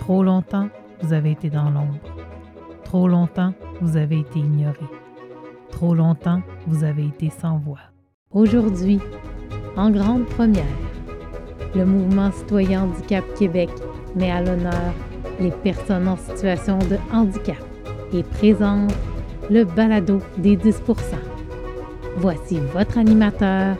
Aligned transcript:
Trop 0.00 0.22
longtemps, 0.24 0.68
vous 1.02 1.12
avez 1.12 1.32
été 1.32 1.50
dans 1.50 1.70
l'ombre. 1.70 2.00
Trop 2.84 3.06
longtemps, 3.06 3.52
vous 3.80 3.96
avez 3.96 4.20
été 4.20 4.40
ignoré. 4.40 4.84
Trop 5.70 5.94
longtemps, 5.94 6.42
vous 6.66 6.82
avez 6.82 7.06
été 7.06 7.30
sans 7.30 7.58
voix. 7.58 7.78
Aujourd'hui, 8.32 8.98
en 9.76 9.90
grande 9.90 10.24
première, 10.24 10.64
le 11.74 11.84
mouvement 11.84 12.32
citoyen 12.32 12.84
Handicap 12.84 13.24
Québec 13.38 13.70
met 14.16 14.30
à 14.30 14.42
l'honneur 14.42 14.92
les 15.38 15.50
personnes 15.50 16.08
en 16.08 16.16
situation 16.16 16.78
de 16.78 16.96
handicap 17.12 17.62
et 18.12 18.22
présente 18.22 18.92
le 19.50 19.64
balado 19.64 20.18
des 20.38 20.56
10% 20.56 20.72
Voici 22.16 22.58
votre 22.72 22.98
animateur, 22.98 23.76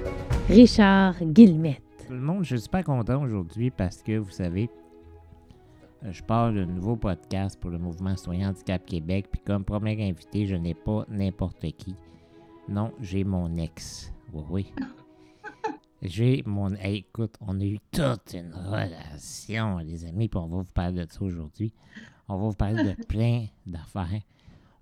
Richard 0.49 1.15
Guillemette. 1.23 1.83
Tout 2.07 2.13
le 2.13 2.21
monde, 2.21 2.45
je 2.45 2.57
suis 2.57 2.65
super 2.65 2.85
content 2.85 3.23
aujourd'hui 3.23 3.71
parce 3.71 4.03
que 4.03 4.19
vous 4.19 4.31
savez, 4.31 4.71
je 6.03 6.23
parle 6.23 6.55
d'un 6.55 6.67
nouveau 6.67 6.97
podcast 6.97 7.61
pour 7.61 7.71
le 7.71 7.79
mouvement 7.79 8.17
citoyen 8.17 8.51
handicap 8.51 8.85
Québec. 8.85 9.27
Puis 9.31 9.41
comme 9.43 9.65
premier 9.65 10.09
invité, 10.09 10.47
je 10.47 10.57
n'ai 10.57 10.75
pas 10.75 11.05
n'importe 11.09 11.61
qui. 11.77 11.95
Non, 12.69 12.93
j'ai 13.01 13.25
mon 13.25 13.55
ex. 13.57 14.13
Oui, 14.33 14.45
oui. 14.51 14.73
J'ai 16.03 16.43
mon. 16.47 16.75
écoute, 16.77 17.35
on 17.43 17.61
a 17.61 17.65
eu 17.65 17.79
toute 17.93 18.33
une 18.33 18.55
relation, 18.55 19.79
les 19.79 20.07
amis, 20.07 20.29
puis 20.29 20.41
on 20.41 20.47
va 20.47 20.57
vous 20.63 20.73
parler 20.73 21.05
de 21.05 21.13
ça 21.13 21.23
aujourd'hui. 21.23 21.75
On 22.27 22.39
va 22.39 22.49
vous 22.49 22.55
parler 22.55 22.95
de 22.95 23.03
plein 23.07 23.49
d'affaires. 23.67 24.23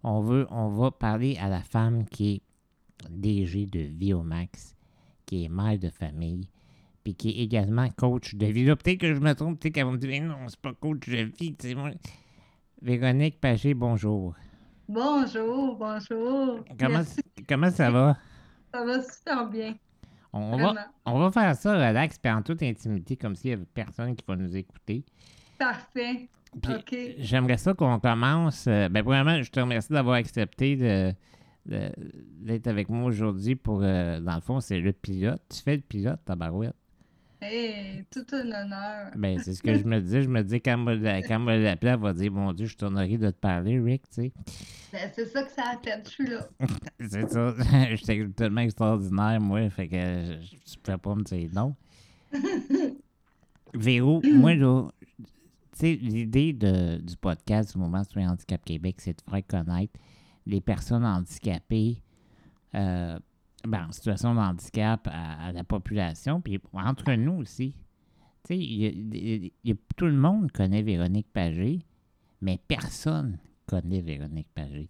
On, 0.04 0.20
veut, 0.20 0.46
on 0.50 0.68
va 0.68 0.92
parler 0.92 1.36
à 1.40 1.48
la 1.48 1.60
femme 1.60 2.04
qui 2.04 2.34
est 2.34 2.42
DG 3.10 3.66
de 3.66 3.80
Viomax, 3.80 4.76
qui 5.26 5.44
est 5.44 5.48
mère 5.48 5.76
de 5.76 5.88
famille, 5.88 6.48
puis 7.08 7.14
qui 7.14 7.40
est 7.40 7.44
également 7.44 7.88
coach 7.96 8.34
de 8.34 8.46
vie. 8.46 8.64
peut-être 8.64 8.98
que 8.98 9.14
je 9.14 9.20
me 9.20 9.32
trompe, 9.34 9.58
peut-être 9.60 9.74
qu'elle 9.74 9.86
va 9.86 9.92
me 9.92 9.98
dire, 9.98 10.22
non, 10.22 10.36
c'est 10.48 10.60
pas 10.60 10.74
coach 10.74 11.08
de 11.08 11.16
vie, 11.38 11.56
c'est 11.58 11.74
moi. 11.74 11.90
Véronique 12.82 13.40
Pagé, 13.40 13.72
bonjour. 13.74 14.34
Bonjour, 14.88 15.76
bonjour. 15.76 16.64
Comment, 16.78 17.02
comment 17.48 17.70
ça 17.70 17.90
va? 17.90 18.16
Ça 18.72 18.84
va 18.84 19.02
super 19.02 19.48
bien. 19.48 19.74
On 20.32 20.56
va, 20.58 20.74
on 21.06 21.18
va 21.18 21.30
faire 21.30 21.56
ça 21.56 21.72
relax 21.72 22.18
et 22.22 22.30
en 22.30 22.42
toute 22.42 22.62
intimité, 22.62 23.16
comme 23.16 23.34
s'il 23.34 23.50
n'y 23.50 23.54
avait 23.54 23.66
personne 23.72 24.14
qui 24.14 24.24
va 24.28 24.36
nous 24.36 24.54
écouter. 24.54 25.04
Parfait. 25.58 26.28
OK. 26.54 26.96
J'aimerais 27.18 27.56
ça 27.56 27.72
qu'on 27.72 27.98
commence. 27.98 28.66
Euh, 28.66 28.88
ben, 28.90 29.02
premièrement, 29.02 29.42
je 29.42 29.50
te 29.50 29.60
remercie 29.60 29.92
d'avoir 29.92 30.16
accepté 30.16 30.76
de, 30.76 31.14
d'être 31.66 32.66
avec 32.66 32.90
moi 32.90 33.04
aujourd'hui 33.04 33.56
pour, 33.56 33.80
euh, 33.82 34.20
dans 34.20 34.34
le 34.34 34.40
fond, 34.40 34.60
c'est 34.60 34.78
le 34.78 34.92
pilote. 34.92 35.40
Tu 35.48 35.62
fais 35.62 35.76
le 35.76 35.82
pilote, 35.82 36.20
tabarouette? 36.24 36.74
Hey, 37.40 38.04
tout 38.10 38.26
un 38.32 38.50
honneur. 38.50 39.12
Ben, 39.16 39.38
c'est 39.38 39.54
ce 39.54 39.62
que 39.62 39.74
je 39.78 39.84
me 39.84 40.00
disais. 40.00 40.22
Je 40.22 40.28
me 40.28 40.42
dis, 40.42 40.60
quand 40.60 40.86
elle 40.88 41.02
l'appelle, 41.02 41.76
elle 41.82 41.98
va 42.00 42.12
dire 42.12 42.32
Mon 42.32 42.52
Dieu, 42.52 42.66
je 42.66 42.76
suis 42.76 42.84
honoré 42.84 43.16
de 43.16 43.30
te 43.30 43.36
parler, 43.36 43.78
Rick, 43.78 44.02
tu 44.10 44.22
sais. 44.22 44.32
Ben, 44.92 45.10
c'est 45.14 45.26
ça 45.26 45.42
que 45.44 45.50
ça 45.52 45.62
a 45.74 45.78
fait, 45.78 46.02
je 46.04 46.10
suis 46.10 46.26
là. 46.26 46.48
c'est 47.00 47.30
ça. 47.30 47.54
J'étais 47.90 48.28
tellement 48.28 48.62
extraordinaire, 48.62 49.40
moi, 49.40 49.70
fait 49.70 49.88
que 49.88 49.96
je 49.96 50.76
ne 50.76 50.82
pouvais 50.82 50.98
pas 50.98 51.14
me 51.14 51.22
dire 51.22 51.50
non. 51.54 51.76
Véro, 53.74 54.20
moi, 54.24 54.54
là, 54.54 54.88
tu 55.18 55.26
sais, 55.74 55.94
l'idée 55.94 56.52
du 56.52 57.16
podcast 57.20 57.72
du 57.72 57.78
Mouvement 57.78 58.02
Citoyen 58.02 58.30
Handicap 58.30 58.64
Québec, 58.64 58.96
c'est 58.98 59.16
de 59.16 59.30
faire 59.30 59.46
connaître 59.46 59.92
les 60.44 60.60
personnes 60.60 61.04
handicapées. 61.04 62.02
Euh, 62.74 63.18
ben, 63.66 63.86
en 63.88 63.92
situation 63.92 64.34
de 64.34 64.40
handicap 64.40 65.08
à, 65.10 65.52
la 65.52 65.64
population, 65.64 66.40
puis 66.40 66.60
entre 66.72 67.12
nous 67.14 67.34
aussi. 67.34 67.74
Tu 68.44 68.54
sais, 68.54 69.74
tout 69.96 70.06
le 70.06 70.12
monde 70.12 70.52
connaît 70.52 70.82
Véronique 70.82 71.32
Pagé, 71.32 71.80
mais 72.40 72.60
personne 72.68 73.38
connaît 73.66 74.00
Véronique 74.00 74.48
Pagé. 74.54 74.88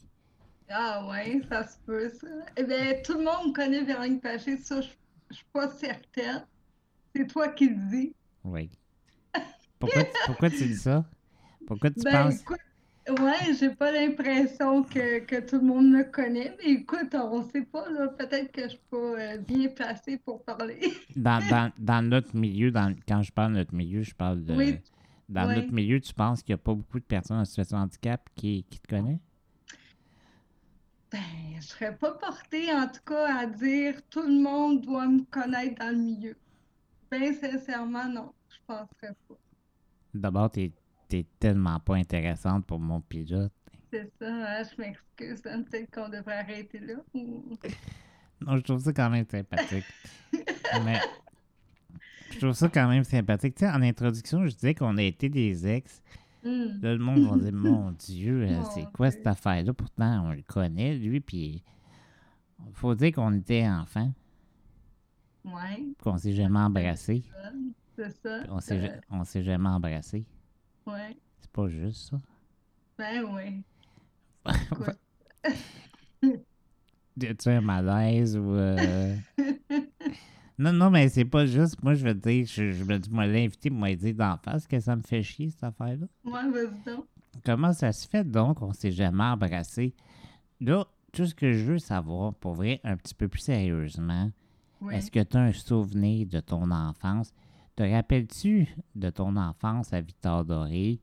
Ah 0.71 1.07
ouais, 1.09 1.41
ça 1.49 1.67
se 1.67 1.79
peut, 1.87 2.11
ça. 2.11 2.27
Eh 2.57 2.65
bien, 2.65 2.95
tout 3.05 3.15
le 3.15 3.25
monde 3.25 3.55
connaît 3.55 3.83
Véronique 3.83 4.23
Pagé, 4.23 4.59
ça, 4.59 4.81
je 4.81 4.89
ne 4.89 5.35
suis 5.35 5.47
pas 5.53 5.69
certaine. 5.69 6.45
C'est 7.15 7.27
toi 7.27 7.49
qui 7.49 7.71
le 7.71 7.89
dis. 7.91 8.15
Oui. 8.45 8.71
Pourquoi, 9.79 10.05
pourquoi 10.27 10.51
tu 10.51 10.67
dis 10.67 10.77
ça? 10.77 11.05
Pourquoi 11.67 11.91
tu 11.91 12.01
ben, 12.03 12.25
penses... 12.25 12.45
Ouais, 13.09 13.55
j'ai 13.59 13.71
pas 13.71 13.91
l'impression 13.91 14.83
que, 14.83 15.21
que, 15.21 15.41
tout 15.41 15.57
le 15.57 15.63
monde 15.63 15.91
me 15.91 16.05
connaît, 16.05 16.55
mais 16.59 16.73
écoute, 16.73 17.15
on 17.15 17.43
sait 17.43 17.63
pas, 17.63 17.89
là, 17.89 18.09
peut-être 18.09 18.53
que 18.53 18.63
je 18.65 18.69
suis 18.69 18.81
pas 18.91 18.97
euh, 18.97 19.39
bien 19.39 19.69
placée 19.69 20.19
pour 20.19 20.45
parler. 20.45 20.79
dans, 21.17 21.41
dans, 21.49 21.73
dans, 21.79 22.03
notre 22.03 22.37
milieu, 22.37 22.71
dans, 22.71 22.95
quand 23.07 23.23
je 23.23 23.33
parle 23.33 23.53
de 23.53 23.59
notre 23.59 23.75
milieu, 23.75 24.03
je 24.03 24.15
parle 24.15 24.45
de. 24.45 24.55
Oui. 24.55 24.79
Dans 25.29 25.47
notre 25.47 25.73
milieu, 25.73 26.01
tu 26.01 26.15
penses 26.15 26.43
qu'il 26.43 26.55
n'y 26.55 26.61
a 26.61 26.63
pas 26.63 26.75
beaucoup 26.75 26.99
de 26.99 27.05
personnes 27.05 27.39
en 27.39 27.45
situation 27.45 27.79
de 27.79 27.83
handicap 27.83 28.29
qui, 28.35 28.65
qui 28.71 28.81
te 28.81 28.89
connaissent? 28.89 29.21
Ben, 31.11 31.21
je 31.57 31.67
serais 31.67 31.95
pas 31.97 32.13
portée, 32.13 32.73
en 32.73 32.87
tout 32.87 33.03
cas, 33.07 33.41
à 33.41 33.47
dire 33.47 34.01
tout 34.09 34.23
le 34.23 34.41
monde 34.41 34.83
doit 34.83 35.07
me 35.07 35.23
connaître 35.25 35.79
dans 35.81 35.91
le 35.91 36.03
milieu. 36.03 36.37
Ben, 37.11 37.35
sincèrement, 37.35 38.07
non, 38.07 38.33
je 38.49 38.57
penserais 38.67 39.15
pas. 39.29 39.35
D'abord, 40.15 40.51
tu 40.51 40.61
es 40.61 40.73
t'es 41.09 41.27
tellement 41.39 41.81
pas 41.81 41.97
intéressante 41.97 42.67
pour 42.67 42.79
mon 42.79 43.01
pilote. 43.01 43.53
C'est 43.91 44.11
ça, 44.19 44.27
hein, 44.29 44.63
je 44.65 44.81
m'excuse. 44.81 45.43
Hein, 45.47 45.63
peut-être 45.63 45.91
qu'on 45.91 46.09
devrait 46.09 46.39
arrêter 46.39 46.79
là. 46.81 46.95
non, 47.15 48.57
je 48.57 48.63
trouve 48.63 48.81
ça 48.81 48.93
quand 48.93 49.09
même 49.11 49.25
sympathique. 49.27 49.87
Mais 50.85 51.01
je 52.33 52.39
trouve 52.39 52.53
ça 52.53 52.69
quand 52.69 52.89
même 52.89 53.05
sympathique. 53.05 53.55
Tu 53.55 53.65
sais, 53.65 53.71
en 53.71 53.83
introduction, 53.83 54.47
je 54.47 54.55
disais 54.55 54.75
qu'on 54.75 54.97
a 54.99 55.03
été 55.03 55.29
des 55.29 55.67
ex. 55.67 56.03
Hmm. 56.45 56.81
Là, 56.83 56.93
le 56.95 56.99
monde 56.99 57.31
va 57.31 57.37
dire 57.39 57.53
Mon 57.53 57.91
Dieu, 57.93 58.45
euh, 58.45 58.63
c'est 58.75 58.87
quoi 58.93 59.11
cette 59.11 59.27
affaire-là? 59.27 59.73
Pourtant, 59.73 60.29
on 60.29 60.33
le 60.33 60.43
connaît, 60.43 60.95
lui. 60.95 61.21
Puis, 61.21 61.63
il 62.67 62.75
faut 62.75 62.95
dire 62.95 63.13
qu'on 63.13 63.33
était 63.35 63.67
enfants. 63.67 64.13
Ouais. 65.45 65.87
Qu'on 66.03 66.19
s'est 66.19 66.35
jamais 66.35 66.59
embrassé. 66.59 67.25
C'est 67.97 68.11
ça. 68.23 68.43
On 69.11 69.25
s'est 69.25 69.43
jamais 69.43 69.69
embrassé. 69.69 70.27
Ouais. 70.89 71.17
C'est 71.41 71.51
pas 71.51 71.69
juste 71.69 72.11
ça. 72.11 72.17
Ben 72.99 73.25
oui. 73.25 73.63
tu 77.37 77.49
un 77.49 77.61
malaise 77.61 78.37
ou. 78.37 78.55
Euh? 78.55 79.15
non, 80.59 80.73
non, 80.73 80.91
mais 80.91 81.09
c'est 81.09 81.25
pas 81.25 81.47
juste. 81.47 81.83
Moi, 81.83 81.95
je 81.95 82.05
veux 82.05 82.15
dire, 82.15 82.47
je, 82.47 82.73
je 82.73 82.85
me 82.85 82.99
dis, 82.99 83.11
moi, 83.11 83.27
l'invité 83.27 83.71
m'a 83.71 83.95
dit 83.95 84.15
d'en 84.15 84.37
face 84.39 84.67
que 84.67 84.81
ça 84.81 84.97
me 84.97 85.03
fait 85.03 85.23
chier, 85.23 85.51
cette 85.51 85.65
affaire-là. 85.65 86.07
Ouais, 86.25 86.51
vas-y 86.51 86.85
donc. 86.85 87.07
Comment 87.45 87.73
ça 87.73 87.93
se 87.93 88.09
fait 88.09 88.25
donc 88.25 88.59
qu'on 88.59 88.73
s'est 88.73 88.91
jamais 88.91 89.25
embrassé? 89.25 89.95
Là, 90.61 90.87
tout 91.13 91.27
ce 91.27 91.35
que 91.35 91.53
je 91.53 91.65
veux 91.65 91.79
savoir, 91.79 92.35
pour 92.35 92.55
vrai, 92.55 92.81
un 92.83 92.97
petit 92.97 93.15
peu 93.15 93.29
plus 93.29 93.41
sérieusement, 93.41 94.31
est-ce 94.91 95.11
que 95.11 95.23
tu 95.23 95.37
as 95.37 95.41
un 95.41 95.53
souvenir 95.53 96.27
de 96.27 96.41
ton 96.41 96.71
enfance? 96.71 97.33
Te 97.79 97.85
rappelles-tu 97.85 98.67
de 98.97 99.09
ton 99.09 99.37
enfance 99.37 99.93
à 99.93 100.01
Victor 100.01 100.45
Doré, 100.45 100.99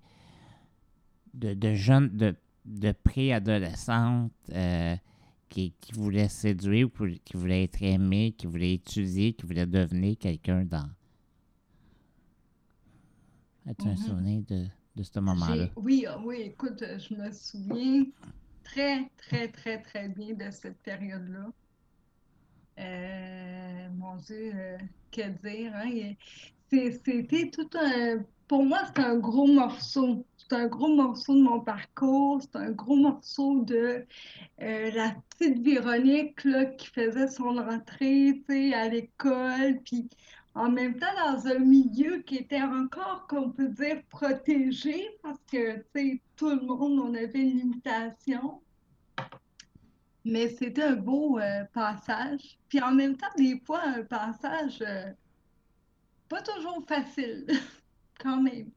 de, 1.33 1.53
de 1.53 1.73
jeunes, 1.73 2.09
de, 2.09 2.35
de 2.65 2.91
préadolescentes 2.91 4.33
euh, 4.51 4.97
qui, 5.47 5.71
qui 5.79 5.93
voulaient 5.93 6.27
séduire, 6.27 6.89
qui 7.23 7.37
voulaient 7.37 7.63
être 7.63 7.81
aimées, 7.81 8.33
qui 8.37 8.47
voulaient 8.47 8.73
étudier, 8.73 9.31
qui 9.31 9.45
voulaient 9.45 9.65
devenir 9.65 10.17
quelqu'un 10.17 10.65
dans. 10.65 10.89
As-tu 13.67 13.87
un 13.87 13.93
mm-hmm. 13.93 13.97
souvenir 14.05 14.41
de, 14.41 14.65
de 14.97 15.03
ce 15.03 15.19
moment-là? 15.21 15.69
Oui, 15.77 16.05
ah 16.09 16.19
oui, 16.25 16.41
écoute, 16.41 16.83
je 16.83 17.15
me 17.15 17.31
souviens 17.31 18.03
très, 18.65 19.09
très, 19.15 19.47
très, 19.47 19.81
très 19.81 20.09
bien 20.09 20.33
de 20.33 20.51
cette 20.51 20.79
période-là. 20.79 21.53
Euh, 22.79 23.89
mon 23.95 24.17
Dieu, 24.17 24.51
euh, 24.53 24.77
que 25.09 25.29
dire, 25.41 25.71
hein? 25.73 26.15
C'était 26.69 27.49
tout 27.51 27.69
un. 27.75 28.23
Pour 28.47 28.63
moi, 28.63 28.79
c'est 28.85 29.01
un 29.01 29.17
gros 29.17 29.47
morceau. 29.47 30.25
C'est 30.37 30.55
un 30.55 30.67
gros 30.67 30.93
morceau 30.95 31.33
de 31.33 31.41
mon 31.41 31.59
parcours. 31.59 32.41
C'est 32.41 32.55
un 32.57 32.71
gros 32.71 32.95
morceau 32.95 33.63
de 33.63 34.05
euh, 34.61 34.91
la 34.91 35.15
petite 35.29 35.59
Véronique 35.63 36.43
là, 36.43 36.65
qui 36.65 36.87
faisait 36.87 37.27
son 37.27 37.57
entrée 37.57 38.43
à 38.73 38.87
l'école. 38.87 39.79
Puis 39.83 40.07
en 40.53 40.69
même 40.69 40.97
temps, 40.97 41.07
dans 41.25 41.47
un 41.47 41.59
milieu 41.59 42.19
qui 42.19 42.37
était 42.37 42.61
encore, 42.61 43.25
qu'on 43.27 43.51
peut 43.51 43.69
dire, 43.69 44.01
protégé, 44.09 45.09
parce 45.21 45.39
que 45.51 45.83
tout 46.35 46.49
le 46.49 46.61
monde, 46.61 46.99
on 46.99 47.13
avait 47.13 47.41
une 47.41 47.57
limitation. 47.57 48.61
Mais 50.23 50.49
c'était 50.49 50.83
un 50.83 50.95
beau 50.95 51.39
euh, 51.39 51.63
passage. 51.73 52.57
Puis 52.69 52.81
en 52.81 52.91
même 52.91 53.15
temps, 53.17 53.27
des 53.37 53.59
fois, 53.65 53.81
un 53.83 54.03
passage. 54.03 54.81
Euh, 54.81 55.11
pas 56.29 56.41
toujours 56.41 56.83
facile, 56.87 57.45
quand 58.19 58.41
même. 58.41 58.71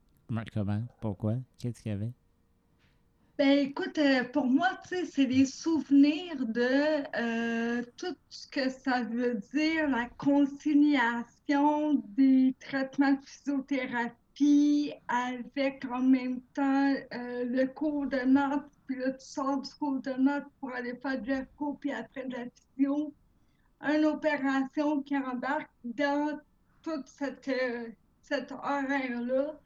Comment? 0.53 0.83
Pourquoi? 1.01 1.35
Qu'est-ce 1.57 1.81
qu'il 1.81 1.91
y 1.91 1.95
avait? 1.95 2.11
Ben 3.39 3.57
écoute, 3.59 3.97
euh, 3.97 4.25
pour 4.25 4.47
moi, 4.47 4.67
tu 4.83 4.97
sais, 4.97 5.05
c'est 5.05 5.25
des 5.25 5.45
souvenirs 5.45 6.45
de 6.45 7.03
euh, 7.15 7.81
tout 7.95 8.13
ce 8.29 8.47
que 8.49 8.69
ça 8.69 9.03
veut 9.03 9.35
dire, 9.53 9.89
la 9.89 10.09
conciliation 10.17 11.93
des 12.17 12.53
traitements 12.59 13.13
de 13.13 13.21
physiothérapie, 13.25 14.93
avec 15.07 15.85
en 15.89 16.01
même 16.01 16.41
temps 16.53 16.93
euh, 17.13 17.45
le 17.45 17.65
cours 17.67 18.07
de 18.07 18.25
maths, 18.25 18.69
puis 18.85 18.97
là, 18.97 19.11
tu 19.11 19.25
sors 19.25 19.61
du 19.61 19.69
cours 19.75 20.01
de 20.01 20.13
maths 20.21 20.47
pour 20.59 20.73
aller 20.73 20.95
faire 20.95 21.21
de 21.21 21.27
l'EFCO, 21.27 21.77
puis 21.79 21.93
après 21.93 22.25
de 22.25 22.33
la 22.33 22.43
physio. 22.75 23.13
Une 23.81 24.03
opération 24.03 25.01
qui 25.01 25.15
embarque 25.15 25.71
dans 25.85 26.37
toute 26.81 27.07
cette, 27.07 27.47
euh, 27.47 27.89
cette 28.21 28.51
horaire-là. 28.51 29.59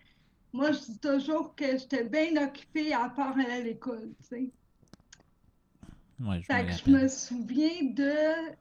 Moi, 0.54 0.72
je 0.72 0.80
dis 0.92 1.00
toujours 1.00 1.56
que 1.56 1.78
j'étais 1.78 2.04
bien 2.04 2.46
occupée 2.46 2.94
à 2.94 3.10
part 3.10 3.38
aller 3.38 3.52
à 3.52 3.62
l'école, 3.62 4.12
tu 4.22 4.28
sais. 4.30 4.50
Ouais, 6.20 6.40
je 6.42 6.46
Fait 6.46 6.64
me 6.64 6.68
que 6.70 6.74
je 6.86 6.92
me 6.92 7.08
souviens 7.08 7.84
de 7.84 8.14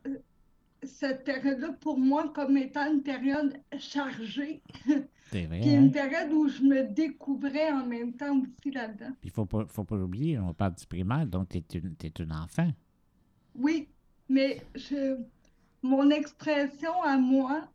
euh, 0.08 0.18
cette 0.82 1.24
période-là 1.24 1.72
pour 1.80 1.98
moi 1.98 2.32
comme 2.34 2.56
étant 2.56 2.90
une 2.92 3.02
période 3.02 3.60
chargée, 3.78 4.62
C'est 5.30 5.44
vrai. 5.46 5.60
puis 5.60 5.70
hein? 5.70 5.82
une 5.82 5.92
période 5.92 6.32
où 6.32 6.48
je 6.48 6.62
me 6.62 6.82
découvrais 6.82 7.70
en 7.70 7.86
même 7.86 8.14
temps 8.14 8.38
aussi 8.40 8.70
là-dedans. 8.74 9.12
Il 9.22 9.30
faut 9.30 9.46
pas, 9.46 9.64
faut 9.66 9.84
pas 9.84 9.96
l'oublier, 9.96 10.38
on 10.38 10.54
parle 10.54 10.74
du 10.74 10.86
primaire, 10.86 11.26
donc 11.26 11.50
tu 11.50 11.58
es 11.58 11.78
une, 11.78 11.94
t'es 11.94 12.12
une 12.18 12.32
enfant. 12.32 12.70
Oui, 13.54 13.88
mais 14.28 14.62
je, 14.74 15.18
mon 15.82 16.10
expression 16.10 17.02
à 17.02 17.16
moi, 17.18 17.68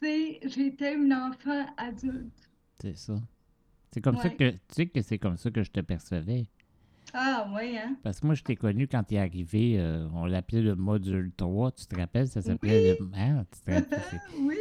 c'est 0.00 0.40
j'étais 0.48 0.94
une 0.94 1.12
enfant 1.12 1.66
adulte. 1.76 2.50
C'est 2.80 2.96
ça. 2.96 3.14
C'est 3.92 4.00
comme 4.00 4.16
ça 4.16 4.28
que. 4.30 4.50
Tu 4.50 4.58
sais 4.70 4.86
que 4.86 5.02
c'est 5.02 5.18
comme 5.18 5.36
ça 5.36 5.50
que 5.50 5.62
je 5.62 5.70
te 5.70 5.80
percevais. 5.80 6.46
Ah 7.12 7.48
oui, 7.54 7.76
hein? 7.78 7.96
Parce 8.02 8.18
que 8.18 8.26
moi, 8.26 8.34
je 8.34 8.42
t'ai 8.42 8.56
connu 8.56 8.88
quand 8.88 9.04
tu 9.04 9.14
es 9.14 9.18
arrivé, 9.18 9.78
euh, 9.78 10.08
on 10.14 10.24
l'appelait 10.26 10.62
le 10.62 10.74
module 10.74 11.30
3, 11.36 11.70
tu 11.72 11.86
te 11.86 11.94
rappelles? 11.94 12.26
Ça 12.26 12.42
s'appelait 12.42 12.96
le. 12.98 13.08
Hein? 13.14 13.44
Tu 13.52 13.60
te 13.60 13.70
rappelles? 13.70 14.20
Oui, 14.40 14.56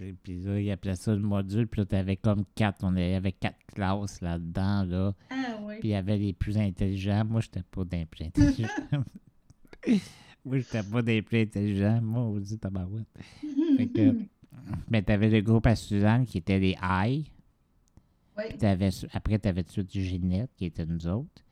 Et 0.00 0.12
Puis 0.14 0.40
là, 0.40 0.58
il 0.58 0.68
appelait 0.72 0.96
ça 0.96 1.14
le 1.14 1.20
module, 1.20 1.68
puis 1.68 1.82
là, 1.82 1.84
t'avais 1.86 2.16
comme 2.16 2.44
quatre, 2.56 2.80
on 2.82 2.96
avait 2.96 3.30
quatre 3.30 3.64
classes 3.72 4.20
là-dedans, 4.20 4.82
là. 4.84 5.14
ah 5.30 5.58
oui. 5.62 5.74
Puis 5.78 5.90
il 5.90 5.92
y 5.92 5.94
avait 5.94 6.18
les 6.18 6.32
plus 6.32 6.58
intelligents. 6.58 7.24
Moi, 7.24 7.40
j'étais 7.40 7.62
pas 7.62 7.84
des 7.84 8.04
plus 8.04 8.24
intelligents. 8.26 8.68
Moi, 10.44 10.58
j'étais 10.58 10.82
pas 10.82 11.02
des 11.02 11.22
plus 11.22 11.42
intelligents. 11.42 12.00
Moi, 12.02 12.22
on 12.22 12.38
dit 12.40 12.58
tabarouette. 12.58 13.06
Fait 13.76 13.86
que, 13.86 14.16
mais 14.90 15.02
t'avais 15.02 15.28
le 15.30 15.40
groupe 15.40 15.66
à 15.66 15.76
Suzanne 15.76 16.24
qui 16.26 16.38
était 16.38 16.58
les 16.58 16.76
I. 16.82 17.30
Oui, 18.38 18.56
T'avais, 18.58 18.88
après, 19.12 19.38
t'avais 19.38 19.62
tout 19.62 19.82
de 19.82 19.90
suite 19.90 20.04
Ginette 20.04 20.50
qui 20.56 20.64
était 20.64 20.86
nous 20.86 21.06
autres. 21.06 21.44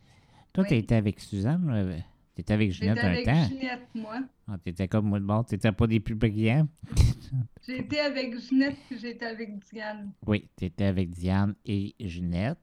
Toi, 0.53 0.65
Oui. 0.65 0.69
t'étais 0.71 0.95
avec 0.95 1.21
Suzanne. 1.21 2.03
T'étais 2.35 2.55
avec 2.55 2.73
Ginette 2.73 2.99
un 2.99 3.09
avec 3.09 3.27
temps. 3.27 3.45
Ginette, 3.49 3.89
moi. 3.95 4.21
Ah, 4.49 4.57
t'étais 4.65 4.89
comme 4.89 5.07
moi 5.07 5.21
de 5.21 5.25
bord. 5.27 5.45
T'étais 5.45 5.71
pas 5.73 5.87
des 5.87 6.01
plus 6.01 6.15
brillants. 6.15 6.67
J'étais 7.67 8.01
avec 8.01 8.37
Ginette, 8.41 8.77
puis 8.89 8.99
j'étais 8.99 9.27
avec 9.27 9.59
Diane. 9.71 10.13
Oui, 10.27 10.49
t'étais 10.57 10.85
avec 10.87 11.11
Diane 11.11 11.55
et 11.67 11.95
Ginette. 12.01 12.59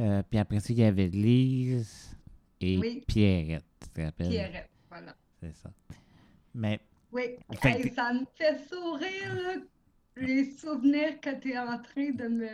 Euh, 0.00 0.22
puis 0.28 0.38
après 0.38 0.58
ça, 0.60 0.72
il 0.72 0.78
y 0.78 0.82
avait 0.84 1.08
Lise 1.08 2.16
et 2.60 2.78
Oui. 2.78 3.04
Pierrette. 3.06 3.64
Tu 3.80 3.88
te 3.90 4.00
rappelles? 4.00 4.28
Pierrette, 4.30 4.70
voilà. 4.88 5.14
C'est 5.38 5.54
ça. 5.54 5.70
Mais 6.54 6.80
Oui, 7.12 7.22
Hey, 7.62 7.92
ça 7.94 8.12
me 8.12 8.24
fait 8.34 8.58
sourire, 8.68 9.34
là, 9.34 9.54
les 10.16 10.44
souvenirs 10.52 11.20
que 11.20 11.38
tu 11.40 11.50
es 11.52 11.58
en 11.58 11.78
train 11.78 12.10
de 12.10 12.28
me... 12.28 12.46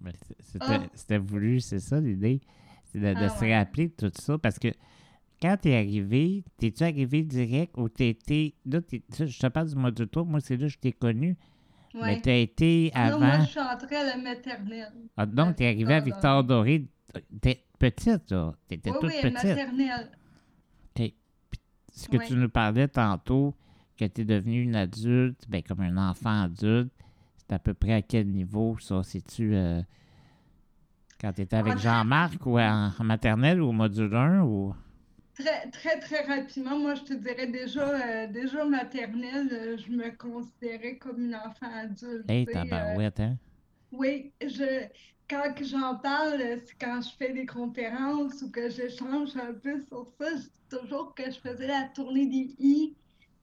Mais 0.00 0.12
C'était 0.94 1.14
Ah. 1.14 1.18
voulu, 1.18 1.60
c'est 1.60 1.78
ça 1.78 2.00
l'idée. 2.00 2.40
C'est 2.84 2.98
de, 3.00 3.06
de 3.14 3.24
Ah 3.24 3.28
se 3.30 3.44
rappeler 3.44 3.88
de 3.88 3.94
tout 4.08 4.12
ça. 4.20 4.36
Parce 4.38 4.58
que 4.58 4.68
quand 5.40 5.56
t'es 5.60 5.74
arrivé, 5.74 6.44
t'es-tu 6.58 6.82
arrivé 6.84 7.22
direct 7.22 7.74
ou 7.78 7.88
t'étais. 7.88 8.54
Là, 8.66 8.80
je 8.90 9.38
te 9.38 9.46
parle 9.48 9.68
du 9.68 9.76
module 9.76 10.08
3, 10.08 10.24
moi 10.24 10.40
c'est 10.40 10.56
là 10.56 10.66
que 10.66 10.72
je 10.72 10.78
t'ai 10.78 10.92
connu. 10.92 11.36
Mais 11.94 12.00
Ouais. 12.00 12.20
t'as 12.22 12.36
été 12.36 12.90
Non, 12.94 13.18
moi, 13.18 13.28
avant. 13.28 13.44
je 13.44 13.50
suis 13.50 13.60
entrée 13.60 13.96
à 13.96 14.04
la 14.04 14.16
maternelle. 14.16 14.92
Ah, 15.16 15.26
donc, 15.26 15.56
t'es 15.56 15.66
arrivé 15.66 15.92
à 15.94 16.00
Victor 16.00 16.44
Doré. 16.44 16.86
T'es 17.40 17.62
petite, 17.78 18.30
là. 18.30 18.54
T'étais 18.68 18.90
Oui, 18.90 18.96
toute 19.00 19.10
oui, 19.10 19.16
petite. 19.22 19.34
maternelle. 19.34 20.10
Ce 21.94 22.08
que 22.08 22.16
Ouais. 22.16 22.26
tu 22.26 22.34
nous 22.34 22.48
parlais 22.48 22.88
tantôt, 22.88 23.54
que 23.96 24.04
t'es 24.06 24.24
devenue 24.24 24.62
une 24.62 24.76
adulte, 24.76 25.44
ben, 25.48 25.62
comme 25.62 25.80
un 25.80 25.96
enfant 26.10 26.42
adulte, 26.42 26.92
c'est 27.36 27.52
à 27.52 27.58
peu 27.58 27.74
près 27.74 27.92
à 27.94 28.02
quel 28.02 28.28
niveau, 28.28 28.76
ça? 28.80 29.02
C'est-tu. 29.02 29.54
euh, 29.54 29.82
quand 31.18 31.32
t'étais 31.32 31.56
avec 31.56 31.78
En- 31.78 31.78
Jean-Marc 31.78 32.44
ou 32.44 32.58
en, 32.58 32.90
en 32.98 33.04
maternelle 33.04 33.62
ou 33.62 33.68
au 33.68 33.72
module 33.72 34.14
1 34.14 34.42
ou? 34.42 34.74
Très, 35.34 35.70
très, 35.70 35.98
très 35.98 36.24
rapidement, 36.24 36.78
moi, 36.78 36.94
je 36.94 37.02
te 37.04 37.12
dirais 37.14 37.46
déjà, 37.46 38.24
euh, 38.24 38.26
déjà 38.28 38.64
maternelle, 38.66 39.48
euh, 39.52 39.76
je 39.78 39.90
me 39.90 40.14
considérais 40.16 40.98
comme 40.98 41.22
une 41.24 41.34
enfant 41.34 41.72
adulte. 41.74 42.26
Hey, 42.28 42.46
tu 42.46 42.50
tabarouette, 42.50 43.20
hein? 43.20 43.38
Oui, 43.90 44.32
je, 44.42 44.88
quand 45.28 45.54
j'en 45.62 45.96
parle, 45.98 46.38
c'est 46.64 46.74
quand 46.80 47.00
je 47.02 47.10
fais 47.16 47.32
des 47.32 47.46
conférences 47.46 48.42
ou 48.42 48.50
que 48.50 48.68
j'échange 48.70 49.36
un 49.36 49.54
peu 49.54 49.80
sur 49.82 50.06
ça, 50.18 50.30
je 50.36 50.42
dis 50.42 50.50
toujours 50.70 51.14
que 51.14 51.24
je 51.30 51.38
faisais 51.40 51.66
la 51.66 51.88
tournée 51.94 52.26
des 52.26 52.54
I, 52.58 52.96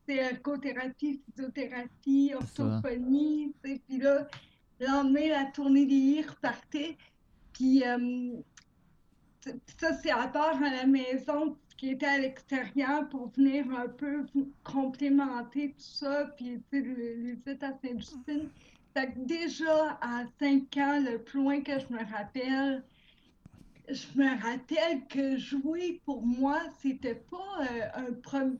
c'est 0.09 0.15
ergothérapie, 0.17 1.21
physiothérapie, 1.25 2.31
orthophonie, 2.33 3.53
puis 3.61 3.81
là, 4.00 4.27
le 4.79 4.88
lendemain, 4.88 5.27
la 5.29 5.45
tournée 5.51 5.85
des 5.85 5.94
I 5.95 6.21
repartait, 6.23 6.97
puis 7.53 7.83
euh, 7.85 8.31
ça, 9.79 9.94
c'est 10.01 10.09
à 10.11 10.27
part 10.27 10.61
à 10.63 10.69
la 10.71 10.85
maison, 10.88 11.56
qui 11.77 11.91
était 11.91 12.07
à 12.07 12.17
l'extérieur 12.17 13.07
pour 13.09 13.29
venir 13.29 13.65
un 13.71 13.88
peu 13.88 14.25
complémenter 14.63 15.69
tout 15.73 15.75
ça, 15.83 16.25
puis 16.35 16.61
tu 16.71 16.79
sais, 16.79 16.81
le- 16.81 16.95
les 16.95 17.15
visites 17.15 17.63
à 17.63 17.71
Sainte-Justine. 17.81 18.50
Fait 18.97 19.13
que 19.13 19.19
déjà 19.19 19.97
à 20.01 20.23
5 20.39 20.75
ans, 20.77 21.00
le 21.00 21.19
plus 21.19 21.39
loin 21.41 21.61
que 21.61 21.73
je 21.79 21.94
me 21.94 22.00
rappelle, 22.11 22.83
je 23.88 24.07
me 24.17 24.29
rappelle 24.44 25.06
que 25.07 25.38
jouer 25.38 26.01
pour 26.03 26.25
moi, 26.25 26.59
c'était 26.81 27.15
pas 27.29 27.61
euh, 27.61 28.07
un 28.09 28.13
premier. 28.13 28.57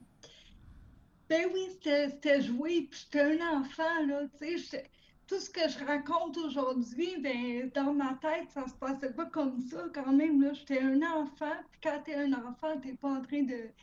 Ben 1.29 1.47
oui, 1.53 1.67
c'était 1.71 2.41
jouer, 2.41 2.87
puis 2.89 3.01
j'étais 3.03 3.21
un 3.21 3.59
enfant, 3.59 4.05
là, 4.07 4.27
tu 4.39 4.57
sais. 4.59 4.89
Tout 5.27 5.39
ce 5.39 5.49
que 5.51 5.69
je 5.69 5.77
raconte 5.85 6.37
aujourd'hui, 6.37 7.17
ben, 7.21 7.69
dans 7.75 7.93
ma 7.93 8.15
tête, 8.15 8.49
ça 8.51 8.67
se 8.67 8.73
passait 8.75 9.13
pas 9.13 9.27
comme 9.27 9.59
ça 9.61 9.85
quand 9.93 10.11
même, 10.11 10.41
là. 10.41 10.53
J'étais 10.53 10.79
un 10.81 11.01
enfant, 11.03 11.53
puis 11.71 11.79
quand 11.83 12.01
t'es 12.03 12.15
un 12.15 12.33
enfant, 12.33 12.79
t'es 12.81 12.95
pas 12.95 13.09
en 13.11 13.21
train 13.21 13.43
de 13.43 13.73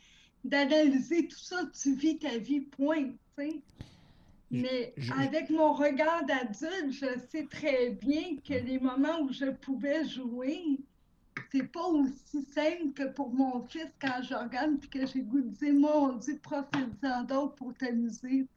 d'analyser 0.43 1.27
tout 1.27 1.39
ça, 1.39 1.65
tu 1.81 1.95
vis 1.95 2.19
ta 2.19 2.37
vie, 2.37 2.61
point, 2.61 3.11
tu 3.11 3.17
sais. 3.37 3.63
Je- 4.51 4.61
Mais 4.61 4.93
je- 4.97 5.13
avec 5.13 5.49
mon 5.49 5.73
regard 5.73 6.25
d'adulte, 6.25 6.91
je 6.91 7.19
sais 7.29 7.47
très 7.47 7.91
bien 7.91 8.37
que 8.43 8.53
les 8.53 8.79
moments 8.79 9.21
où 9.21 9.31
je 9.31 9.45
pouvais 9.51 10.05
jouer, 10.05 10.79
c'est 11.51 11.71
pas 11.71 11.85
aussi 11.87 12.41
simple 12.53 12.93
que 12.93 13.11
pour 13.13 13.33
mon 13.33 13.65
fils 13.67 13.91
quand 13.99 14.21
je 14.21 14.33
regarde 14.33 14.79
puis 14.79 14.89
que 14.89 15.05
j'ai 15.05 15.21
goût 15.21 15.41
de 15.41 15.49
dire 15.49 15.73
mon 15.73 16.13
Dieu, 16.17 16.39
profite-en 16.41 17.23
donc 17.23 17.55
pour 17.55 17.73
t'amuser. 17.73 18.47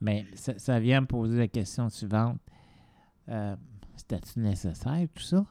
Mais 0.00 0.26
ça, 0.34 0.58
ça 0.58 0.78
vient 0.78 1.00
me 1.00 1.06
poser 1.06 1.38
la 1.38 1.48
question 1.48 1.88
suivante. 1.88 2.40
Euh, 3.28 3.56
C'était-tu 3.96 4.40
nécessaire, 4.40 5.06
tout 5.14 5.22
ça? 5.22 5.46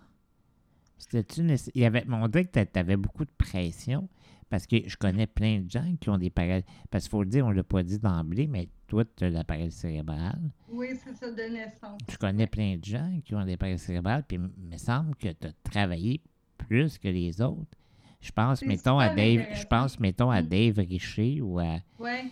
C'était-tu 0.97 1.43
nécessaire? 1.43 1.73
Il 1.75 1.81
y 1.81 1.85
avait, 1.85 2.05
on 2.09 2.27
dirait 2.27 2.45
que 2.45 2.63
tu 2.63 2.79
avais 2.79 2.97
beaucoup 2.97 3.25
de 3.25 3.31
pression 3.37 4.07
parce 4.49 4.67
que 4.67 4.87
je 4.87 4.95
connais 4.97 5.27
plein 5.27 5.61
de 5.61 5.69
gens 5.69 5.95
qui 5.99 6.09
ont 6.09 6.17
des 6.17 6.29
paralyses. 6.29 6.65
Parce 6.91 7.05
qu'il 7.05 7.11
faut 7.11 7.23
le 7.23 7.29
dire, 7.29 7.45
on 7.45 7.49
ne 7.49 7.55
l'a 7.55 7.63
pas 7.63 7.83
dit 7.83 7.99
d'emblée, 7.99 8.47
mais 8.47 8.69
toi, 8.87 9.03
tu 9.15 9.23
as 9.25 9.29
la 9.29 9.43
paralysie 9.43 9.77
cérébrale. 9.77 10.39
Oui, 10.69 10.89
c'est 11.03 11.13
ça 11.15 11.31
de 11.31 11.41
naissance. 11.43 11.99
Je 12.09 12.17
connais 12.17 12.47
plein 12.47 12.77
de 12.77 12.85
gens 12.85 13.19
qui 13.23 13.33
ont 13.35 13.43
des 13.45 13.57
paralyses 13.57 13.81
cérébrales, 13.81 14.23
puis 14.27 14.37
il 14.37 14.69
me 14.69 14.77
semble 14.77 15.15
que 15.15 15.29
tu 15.29 15.47
as 15.47 15.53
travaillé 15.69 16.21
plus 16.57 16.97
que 16.97 17.07
les 17.07 17.41
autres. 17.41 17.77
Je 18.21 18.31
pense, 18.31 18.61
mettons, 18.63 18.97
à 18.97 19.09
Dave, 19.09 19.45
je 19.53 19.65
pense, 19.65 19.99
mettons, 19.99 20.31
à 20.31 20.41
Mm. 20.41 20.47
Dave 20.47 20.77
Richer 20.79 21.41
ou 21.41 21.59
à. 21.59 21.77
Ouais. 21.99 22.25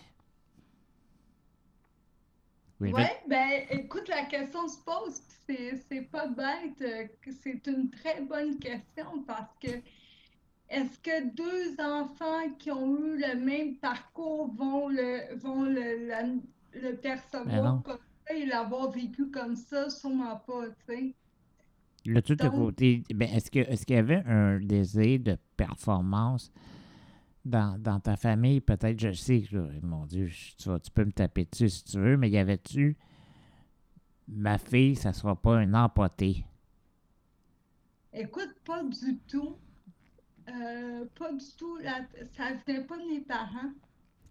Oui, 2.80 2.92
Ouais, 2.92 3.22
ben 3.28 3.62
écoute, 3.70 4.08
la 4.08 4.24
question 4.24 4.66
se 4.66 4.78
pose, 4.84 5.20
puis 5.46 5.56
c'est, 5.88 6.02
pas 6.10 6.26
bête, 6.26 6.80
euh, 6.82 7.06
c'est 7.42 7.64
une 7.68 7.88
très 7.90 8.20
bonne 8.22 8.58
question 8.58 9.22
parce 9.26 9.54
que 9.60 9.68
est-ce 10.80 10.98
que 11.00 11.34
deux 11.34 11.80
enfants 11.82 12.50
qui 12.58 12.70
ont 12.70 12.96
eu 12.98 13.18
le 13.18 13.36
même 13.38 13.76
parcours 13.76 14.52
vont 14.54 14.88
le 14.88 15.34
vont 15.36 15.62
le, 15.64 16.06
la- 16.08 16.22
le 16.24 16.92
Ben 16.92 16.96
percevoir 17.00 17.82
comme 17.82 17.98
ça 18.26 18.34
et 18.34 18.46
l'avoir 18.46 18.90
vécu 18.90 19.30
comme 19.30 19.56
ça? 19.56 19.88
Sûrement 19.90 20.36
pas, 20.36 20.68
tu 20.68 20.94
sais. 20.94 21.14
Le 22.06 22.20
tout 22.20 22.34
de 22.34 22.44
Donc- 22.44 22.54
côté, 22.54 23.02
ben, 23.14 23.28
est-ce 23.32 23.50
qu'il 23.50 23.96
y 23.96 23.98
avait 23.98 24.22
un 24.26 24.58
désir 24.60 25.20
de 25.20 25.38
performance 25.56 26.52
dans, 27.46 27.80
dans 27.80 27.98
ta 28.00 28.16
famille? 28.16 28.60
Peut-être, 28.60 29.00
je 29.00 29.12
sais 29.12 29.40
que, 29.42 29.56
mon 29.82 30.04
Dieu, 30.04 30.28
tu, 30.58 30.68
vas- 30.68 30.80
tu 30.80 30.90
peux 30.90 31.04
me 31.06 31.12
taper 31.12 31.46
dessus 31.46 31.70
si 31.70 31.84
tu 31.84 31.98
veux, 31.98 32.16
mais 32.18 32.28
y 32.28 32.36
avait-tu 32.36 32.96
ma 34.28 34.58
fille, 34.58 34.96
ça 34.96 35.12
sera 35.14 35.34
pas 35.34 35.56
un 35.56 35.72
empoté? 35.74 36.44
Écoute, 38.12 38.54
pas 38.64 38.82
du 38.84 39.18
tout. 39.26 39.56
Euh, 40.48 41.04
pas 41.18 41.32
du 41.32 41.44
tout. 41.56 41.76
La- 41.78 42.06
ça 42.36 42.52
venait 42.66 42.84
pas 42.84 42.98
de 42.98 43.04
mes 43.06 43.20
parents. 43.20 43.72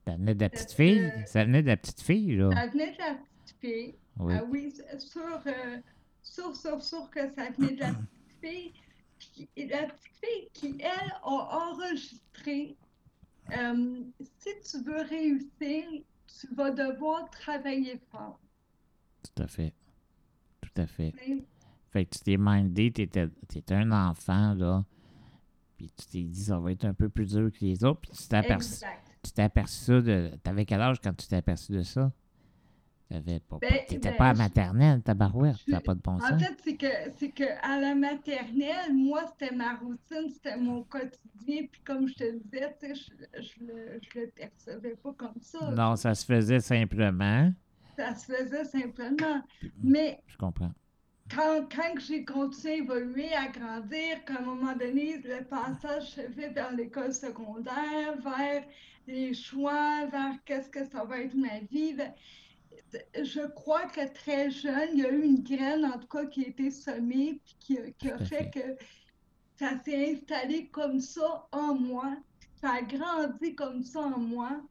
Ça 0.05 0.15
venait 0.15 0.35
de 0.35 0.41
la 0.41 0.49
petite 0.49 0.67
Est-ce 0.67 0.75
fille? 0.75 1.11
que- 1.23 1.29
Ça 1.29 1.43
venait 1.45 1.61
de 1.61 1.67
la 1.67 1.77
petite 1.77 2.01
fille, 2.01 2.35
là? 2.35 2.49
Ça 2.53 2.67
venait 2.67 2.91
de 2.93 2.97
la 2.99 3.15
petite 3.15 3.57
fille. 3.59 3.95
Oui. 4.19 4.33
Ah 4.37 4.43
oui, 4.49 4.73
euh, 4.93 4.99
sûr, 6.21 6.55
sûr, 6.55 6.81
sûr 6.81 7.09
que 7.09 7.19
ça 7.33 7.49
venait 7.51 7.73
de 7.75 7.79
la 7.79 7.93
petite 7.93 8.39
fille. 8.41 8.73
Puis 9.17 9.49
la 9.67 9.83
petite 9.87 10.13
fille 10.23 10.49
qui, 10.53 10.75
elle, 10.81 11.11
a 11.23 11.69
enregistré 11.71 12.75
euh, 13.57 14.03
si 14.39 14.49
tu 14.79 14.83
veux 14.83 15.01
réussir, 15.01 15.85
tu 16.39 16.47
vas 16.55 16.71
devoir 16.71 17.29
travailler 17.29 17.99
fort. 18.11 18.39
Tout 19.23 19.43
à 19.43 19.47
fait. 19.47 19.73
Tout 20.61 20.81
à 20.81 20.87
fait. 20.87 21.13
Fait 21.91 22.05
que 22.05 22.09
tu 22.17 22.19
t'es 22.23 22.37
mindé, 22.37 22.91
t'étais, 22.91 23.27
t'étais 23.47 23.75
un 23.75 23.91
enfant, 23.91 24.53
là. 24.53 24.83
Puis 25.87 25.91
tu 25.97 26.05
t'es 26.05 26.23
dit, 26.23 26.43
ça 26.43 26.57
va 26.59 26.71
être 26.71 26.85
un 26.85 26.93
peu 26.93 27.09
plus 27.09 27.25
dur 27.25 27.51
que 27.51 27.65
les 27.65 27.83
autres. 27.83 28.01
Puis 28.01 28.11
tu 28.11 28.27
t'es 28.27 28.37
aperçu, 28.37 28.85
tu 29.21 29.31
t'es 29.31 29.41
aperçu 29.41 29.83
ça 29.85 30.01
de. 30.01 30.31
T'avais 30.43 30.65
quel 30.65 30.81
âge 30.81 30.99
quand 31.01 31.13
tu 31.13 31.27
t'es 31.27 31.35
aperçu 31.35 31.71
de 31.71 31.83
ça? 31.83 32.11
T'avais 33.09 33.39
pas, 33.41 33.57
Ben, 33.59 33.69
t'étais 33.87 34.11
ben, 34.11 34.17
pas 34.17 34.29
à 34.29 34.33
maternelle, 34.33 35.01
ta 35.03 35.13
barouette. 35.13 35.57
T'as 35.69 35.81
pas 35.81 35.93
de 35.93 35.99
bon 35.99 36.13
En 36.13 36.39
fait, 36.39 36.57
c'est 36.63 36.77
que, 36.77 36.87
c'est 37.17 37.29
que 37.29 37.43
à 37.61 37.79
la 37.79 37.93
maternelle, 37.95 38.93
moi, 38.93 39.25
c'était 39.27 39.53
ma 39.53 39.75
routine, 39.75 40.29
c'était 40.33 40.57
mon 40.57 40.83
quotidien. 40.83 41.67
Puis 41.71 41.81
comme 41.85 42.07
je 42.07 42.13
te 42.15 42.37
disais, 42.39 42.75
je, 42.81 43.41
je, 43.41 43.65
le, 43.65 43.99
je 44.01 44.19
le 44.19 44.27
percevais 44.27 44.95
pas 44.95 45.13
comme 45.13 45.39
ça. 45.41 45.69
Non, 45.71 45.95
ça 45.95 46.15
se 46.15 46.25
faisait 46.25 46.61
simplement. 46.61 47.51
Ça 47.97 48.15
se 48.15 48.33
faisait 48.33 48.65
simplement. 48.65 49.43
Mais 49.83 50.19
Je 50.25 50.37
comprends. 50.37 50.71
Quand, 51.35 51.67
quand 51.73 51.99
j'ai 51.99 52.23
continué 52.25 52.73
à 52.73 52.77
évoluer, 52.77 53.33
à 53.33 53.47
grandir, 53.47 54.23
qu'à 54.25 54.39
un 54.39 54.41
moment 54.41 54.75
donné, 54.75 55.17
le 55.23 55.43
passage 55.45 56.11
se 56.11 56.21
fait 56.21 56.49
vers 56.49 56.73
l'école 56.75 57.13
secondaire, 57.13 58.17
vers 58.23 58.63
les 59.07 59.33
choix, 59.33 60.05
vers 60.07 60.35
qu'est-ce 60.45 60.69
que 60.69 60.85
ça 60.85 61.03
va 61.03 61.19
être 61.19 61.35
ma 61.35 61.59
vie. 61.71 61.93
ben, 61.93 62.13
Je 63.23 63.47
crois 63.53 63.87
que 63.87 64.13
très 64.13 64.49
jeune, 64.51 64.89
il 64.93 64.99
y 64.99 65.05
a 65.05 65.11
eu 65.11 65.23
une 65.23 65.43
graine, 65.43 65.85
en 65.85 65.97
tout 65.99 66.07
cas, 66.07 66.25
qui 66.25 66.45
a 66.45 66.47
été 66.49 66.71
semée, 66.71 67.39
puis 67.43 67.55
qui, 67.59 67.77
a- 67.79 67.91
qui 67.91 68.25
fait 68.25 68.49
que 68.51 68.75
ça 69.55 69.79
s'est 69.83 70.13
installé 70.13 70.67
comme 70.69 70.99
ça 70.99 71.47
en 71.51 71.73
moi, 71.75 72.15
ça 72.61 72.73
a 72.73 72.81
grandi 72.81 73.55
comme 73.55 73.83
ça 73.83 73.99
en 74.01 74.19
moi. 74.19 74.61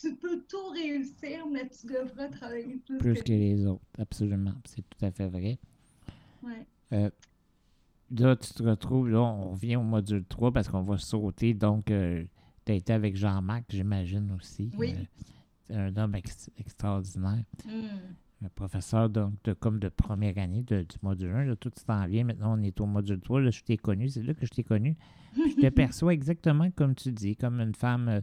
Tu 0.00 0.14
peux 0.16 0.42
tout 0.48 0.68
réussir, 0.70 1.46
mais 1.46 1.68
tu 1.68 1.86
devrais 1.86 2.28
travailler 2.30 2.76
plus, 2.86 2.98
Plus 2.98 3.14
que 3.14 3.22
que 3.24 3.32
les 3.32 3.66
autres, 3.66 3.84
absolument. 3.98 4.54
C'est 4.66 4.82
tout 4.88 5.04
à 5.04 5.10
fait 5.10 5.26
vrai. 5.26 5.58
Ouais. 6.46 6.66
Euh, 6.92 7.10
là, 8.16 8.36
tu 8.36 8.52
te 8.54 8.62
retrouves, 8.62 9.08
là, 9.10 9.20
on 9.20 9.50
revient 9.52 9.76
au 9.76 9.82
module 9.82 10.24
3 10.24 10.52
parce 10.52 10.68
qu'on 10.68 10.82
va 10.82 10.96
sauter. 10.98 11.54
Donc, 11.54 11.86
tu 11.86 11.92
as 12.68 12.72
été 12.74 12.92
avec 12.92 13.16
Jean-Marc, 13.16 13.64
j'imagine 13.70 14.30
aussi. 14.32 14.70
Oui. 14.78 14.94
Euh, 14.96 15.04
c'est 15.68 15.74
un 15.76 15.96
homme 15.96 16.14
ex- 16.14 16.50
extraordinaire. 16.58 17.42
Hmm. 17.64 18.44
Un 18.44 18.48
professeur 18.54 19.08
donc, 19.08 19.32
de, 19.44 19.54
comme 19.54 19.78
de 19.80 19.88
première 19.88 20.36
année 20.38 20.62
de- 20.62 20.82
du 20.82 20.96
module 21.02 21.30
1. 21.30 21.44
Là, 21.46 21.56
tout 21.56 21.72
s'en 21.86 22.06
vient. 22.06 22.22
Maintenant, 22.24 22.56
on 22.58 22.62
est 22.62 22.78
au 22.80 22.86
module 22.86 23.18
3. 23.20 23.40
Là, 23.40 23.50
je 23.50 23.62
t'ai 23.62 23.76
connu. 23.78 24.08
C'est 24.10 24.22
là 24.22 24.34
que 24.34 24.44
je 24.46 24.50
t'ai 24.50 24.62
connu. 24.62 24.96
Puis 25.32 25.52
je 25.52 25.56
te 25.56 25.68
perçois 25.70 26.12
exactement 26.12 26.70
comme 26.70 26.94
tu 26.94 27.10
dis, 27.12 27.34
comme 27.34 27.60
une 27.60 27.74
femme. 27.74 28.08
euh, 28.08 28.20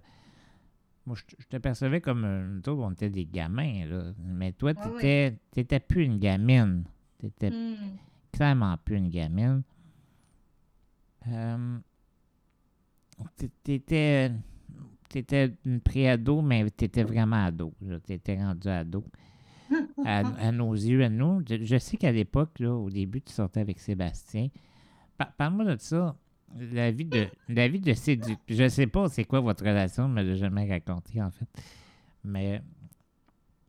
moi, 1.06 1.16
je, 1.18 1.36
je 1.40 1.48
te 1.48 1.58
percevais 1.58 2.00
comme. 2.00 2.24
euh, 2.24 2.48
nous 2.48 2.60
autres, 2.60 2.82
on 2.84 2.92
était 2.92 3.10
des 3.10 3.26
gamins, 3.26 3.86
là. 3.88 4.14
Mais 4.24 4.54
toi, 4.54 4.74
tu 4.76 4.88
Ouais, 4.88 5.38
n'étais 5.58 5.80
plus 5.82 6.06
une 6.06 6.20
gamine. 6.20 6.84
Tu 7.20 7.26
étais 7.26 7.50
Hmm. 7.50 7.76
Clairement 8.34 8.76
plus 8.84 8.98
une 8.98 9.10
gamine. 9.10 9.64
Euh, 11.30 11.78
t'étais, 13.64 14.32
t'étais 15.10 15.54
une 15.66 15.80
pré-ado, 15.80 16.42
mais 16.42 16.70
t'étais 16.72 17.04
vraiment 17.04 17.46
ado. 17.46 17.74
T'étais 18.06 18.42
rendu 18.44 18.68
ado. 18.68 19.04
À, 20.06 20.18
à 20.20 20.52
nos 20.52 20.74
yeux, 20.74 21.04
à 21.04 21.10
nous. 21.10 21.42
Je, 21.50 21.64
je 21.64 21.78
sais 21.78 21.96
qu'à 21.98 22.12
l'époque, 22.12 22.60
là, 22.60 22.74
au 22.76 22.90
début, 22.92 23.22
tu 23.22 23.32
sortais 23.32 23.62
avec 23.62 23.80
Sébastien. 23.80 24.50
Pa- 25.18 25.34
Parle-moi 25.38 25.64
de 25.66 25.80
ça. 25.80 26.16
La 26.56 26.92
vie 26.92 27.06
de, 27.06 27.26
la 27.48 27.68
vie 27.70 27.80
de 27.80 27.94
séduction. 27.94 28.38
Je 28.50 28.68
sais 28.68 28.86
pas 28.86 29.08
c'est 29.10 29.24
quoi 29.24 29.40
votre 29.40 29.64
relation, 29.66 30.08
mais 30.08 30.24
je 30.26 30.32
l'ai 30.32 30.36
jamais 30.38 30.70
raconté, 30.70 31.22
en 31.24 31.32
fait. 31.32 31.48
Mais, 32.24 32.62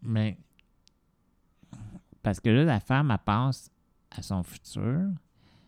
mais, 0.02 0.37
parce 2.23 2.40
que 2.40 2.50
là, 2.50 2.64
la 2.64 2.80
femme, 2.80 3.11
elle 3.11 3.18
pense 3.25 3.71
à 4.16 4.23
son 4.23 4.42
futur. 4.42 5.11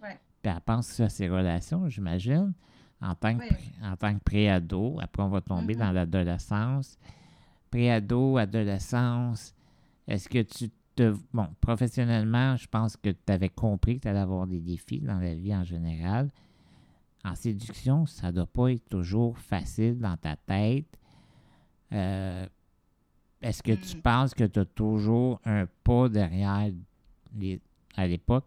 Ouais. 0.02 0.18
Puis 0.42 0.52
elle 0.52 0.60
pense 0.60 0.98
à 1.00 1.08
ses 1.08 1.28
relations, 1.28 1.88
j'imagine, 1.88 2.52
en 3.00 3.14
tant 3.14 3.36
que, 3.36 3.44
en 3.84 3.96
tant 3.96 4.14
que 4.14 4.20
pré-ado. 4.22 4.98
Après, 5.00 5.22
on 5.22 5.28
va 5.28 5.40
tomber 5.40 5.74
Mhm. 5.74 5.80
dans 5.80 5.92
l'adolescence. 5.92 6.98
Pré-ado, 7.70 8.36
adolescence. 8.38 9.54
Est-ce 10.06 10.28
que 10.28 10.42
tu 10.42 10.70
te. 10.94 11.14
Bon, 11.32 11.48
professionnellement, 11.60 12.56
je 12.56 12.66
pense 12.68 12.96
que 12.96 13.10
tu 13.10 13.32
avais 13.32 13.48
compris 13.50 13.96
que 13.96 14.02
tu 14.02 14.08
allais 14.08 14.20
avoir 14.20 14.46
des 14.46 14.60
défis 14.60 15.00
dans 15.00 15.18
la 15.18 15.34
vie 15.34 15.54
en 15.54 15.64
général. 15.64 16.30
En 17.24 17.34
séduction, 17.34 18.06
ça 18.06 18.28
ne 18.28 18.32
doit 18.36 18.46
pas 18.46 18.68
être 18.72 18.88
toujours 18.88 19.36
facile 19.36 19.98
dans 19.98 20.16
ta 20.16 20.36
tête. 20.36 20.86
Euh, 21.92 22.46
Est-ce 23.42 23.62
que 23.62 23.72
tu 23.72 23.96
Mm. 23.98 24.00
penses 24.00 24.32
que 24.34 24.44
tu 24.44 24.58
as 24.60 24.64
toujours 24.64 25.38
un 25.44 25.66
pas 25.84 26.08
derrière 26.08 26.70
les, 27.36 27.60
à 27.96 28.06
l'époque? 28.06 28.44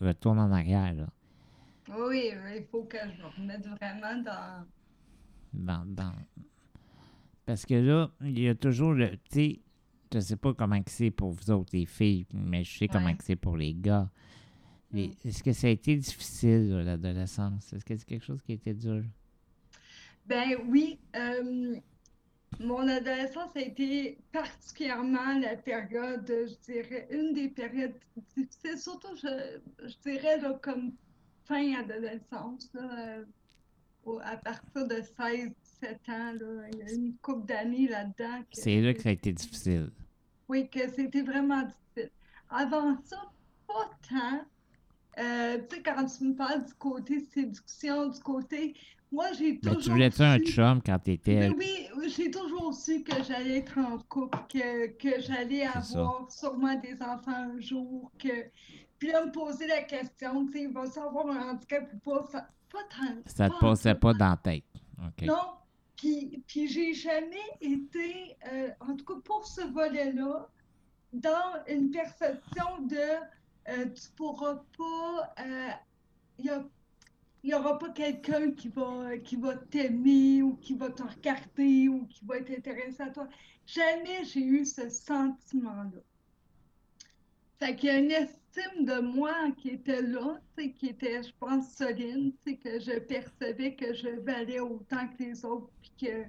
Retourne 0.00 0.38
en 0.38 0.50
arrière, 0.52 0.94
là. 0.94 1.06
Oui, 1.96 2.30
il 2.54 2.64
faut 2.70 2.84
que 2.84 2.98
je 2.98 3.22
me 3.22 3.28
remette 3.28 3.66
vraiment 3.66 4.22
dans. 4.22 4.66
dans, 5.52 5.84
dans- 5.86 6.14
Parce 7.46 7.64
que 7.64 7.74
là, 7.74 8.10
il 8.22 8.38
y 8.40 8.48
a 8.48 8.54
toujours 8.54 8.92
le. 8.92 9.10
Tu 9.10 9.18
sais, 9.30 9.60
je 10.12 10.20
sais 10.20 10.36
pas 10.36 10.52
comment 10.54 10.80
c'est 10.86 11.10
pour 11.10 11.30
vous 11.30 11.50
autres, 11.50 11.70
les 11.72 11.86
filles, 11.86 12.26
mais 12.32 12.62
je 12.64 12.78
sais 12.78 12.88
comment 12.88 13.06
Ouais. 13.06 13.16
c'est 13.22 13.36
pour 13.36 13.56
les 13.56 13.74
gars. 13.74 14.08
Les- 14.92 15.08
Mm. 15.08 15.28
Est-ce 15.28 15.42
que 15.42 15.52
ça 15.52 15.66
a 15.66 15.70
été 15.70 15.96
difficile, 15.96 16.70
l'adolescence? 16.84 17.72
Est-ce 17.72 17.84
que 17.84 17.96
c'est 17.96 18.06
quelque 18.06 18.24
chose 18.24 18.40
qui 18.42 18.52
a 18.52 18.54
été 18.54 18.72
dur? 18.74 19.02
Ben 20.26 20.56
oui, 20.66 20.98
euh, 21.16 21.76
mon 22.60 22.88
adolescence 22.88 23.54
a 23.54 23.60
été 23.60 24.18
particulièrement 24.32 25.38
la 25.38 25.56
période, 25.56 26.26
je 26.26 26.72
dirais, 26.72 27.06
une 27.10 27.32
des 27.32 27.48
périodes 27.48 27.94
difficiles, 28.36 28.78
surtout, 28.78 29.14
je, 29.16 29.58
je 29.86 30.10
dirais, 30.10 30.40
là, 30.40 30.58
comme 30.62 30.92
fin 31.44 31.74
adolescence, 31.74 32.68
là, 32.74 33.18
euh, 34.06 34.18
à 34.22 34.36
partir 34.36 34.86
de 34.86 34.96
16-17 34.96 35.52
ans, 36.08 36.32
là, 36.32 36.68
il 36.72 36.78
y 36.78 36.82
a 36.82 36.92
une 36.92 37.14
couple 37.18 37.46
d'années 37.46 37.88
là-dedans. 37.88 38.42
C'est 38.52 38.80
là 38.80 38.94
que 38.94 39.02
ça 39.02 39.10
a 39.10 39.12
été 39.12 39.32
difficile. 39.32 39.90
Oui, 40.48 40.68
que 40.68 40.88
c'était 40.90 41.22
vraiment 41.22 41.62
difficile. 41.62 42.10
Avant 42.50 42.96
ça, 43.04 43.22
pas 43.66 43.90
tant. 44.08 44.46
Euh, 45.18 45.58
tu 45.68 45.76
sais, 45.76 45.82
quand 45.82 46.06
tu 46.06 46.24
me 46.24 46.34
parles 46.34 46.64
du 46.64 46.74
côté 46.74 47.20
séduction, 47.20 48.08
du 48.08 48.20
côté. 48.20 48.74
Moi, 49.10 49.32
j'ai 49.32 49.52
Mais 49.52 49.58
toujours. 49.58 49.82
tu 49.82 49.90
voulais-tu 49.90 50.22
un 50.22 50.38
chum 50.38 50.82
quand 50.84 50.98
tu 50.98 51.12
étais. 51.12 51.48
Mais 51.50 51.90
oui, 51.96 52.10
j'ai 52.14 52.30
toujours 52.30 52.74
su 52.74 53.02
que 53.02 53.22
j'allais 53.22 53.58
être 53.58 53.78
en 53.78 53.98
couple, 53.98 54.38
que, 54.52 54.88
que 54.98 55.20
j'allais 55.20 55.64
ça. 55.66 55.78
avoir 55.98 56.30
sûrement 56.30 56.74
des 56.74 56.94
enfants 57.02 57.32
un 57.54 57.58
jour, 57.60 58.10
que. 58.18 58.28
Puis 58.98 59.08
là, 59.12 59.24
me 59.24 59.30
poser 59.32 59.66
la 59.68 59.82
question, 59.82 60.46
tu 60.46 60.52
sais, 60.52 60.62
il 60.64 60.72
va 60.72 60.84
savoir 60.86 61.28
un 61.28 61.50
handicap 61.52 61.88
ou 61.94 61.98
pas, 61.98 62.26
ça, 62.30 62.48
pas 62.70 62.78
tant. 62.90 63.14
Ça 63.26 63.48
te 63.48 63.58
passait 63.60 63.94
pas 63.94 64.12
dans 64.12 64.30
la 64.30 64.36
tête. 64.36 64.64
Non, 65.22 65.36
puis, 65.96 66.42
puis 66.46 66.66
j'ai 66.68 66.92
jamais 66.92 67.36
été, 67.60 68.36
euh, 68.52 68.68
en 68.80 68.96
tout 68.96 69.04
cas 69.04 69.20
pour 69.24 69.46
ce 69.46 69.60
volet-là, 69.72 70.48
dans 71.12 71.54
une 71.68 71.90
perception 71.90 72.82
de 72.82 72.96
euh, 73.68 73.84
tu 73.86 74.08
pourras 74.16 74.56
pas, 74.76 75.34
euh, 75.44 75.68
il 76.38 76.50
a- 76.50 76.64
il 77.42 77.50
y 77.50 77.54
aura 77.54 77.78
pas 77.78 77.90
quelqu'un 77.90 78.50
qui 78.52 78.68
va, 78.68 79.16
qui 79.18 79.36
va 79.36 79.56
t'aimer 79.56 80.42
ou 80.42 80.56
qui 80.56 80.74
va 80.74 80.90
te 80.90 81.02
regarder 81.02 81.88
ou 81.88 82.06
qui 82.06 82.24
va 82.24 82.38
être 82.38 82.50
intéressé 82.50 83.02
à 83.02 83.10
toi. 83.10 83.28
Jamais 83.66 84.24
j'ai 84.24 84.44
eu 84.44 84.64
ce 84.64 84.88
sentiment-là. 84.88 86.00
Fait 87.58 87.74
qu'il 87.76 87.88
y 87.88 87.92
a 87.92 87.98
une 87.98 88.10
estime 88.10 88.84
de 88.84 89.00
moi 89.00 89.34
qui 89.56 89.70
était 89.70 90.02
là, 90.02 90.40
qui 90.56 90.86
était, 90.86 91.22
je 91.22 91.32
pense, 91.38 91.70
solide, 91.74 92.34
que 92.44 92.80
je 92.80 92.98
percevais 92.98 93.74
que 93.74 93.92
je 93.94 94.08
valais 94.20 94.60
autant 94.60 95.08
que 95.08 95.22
les 95.22 95.44
autres, 95.44 95.68
puis 95.80 95.92
que, 96.00 96.24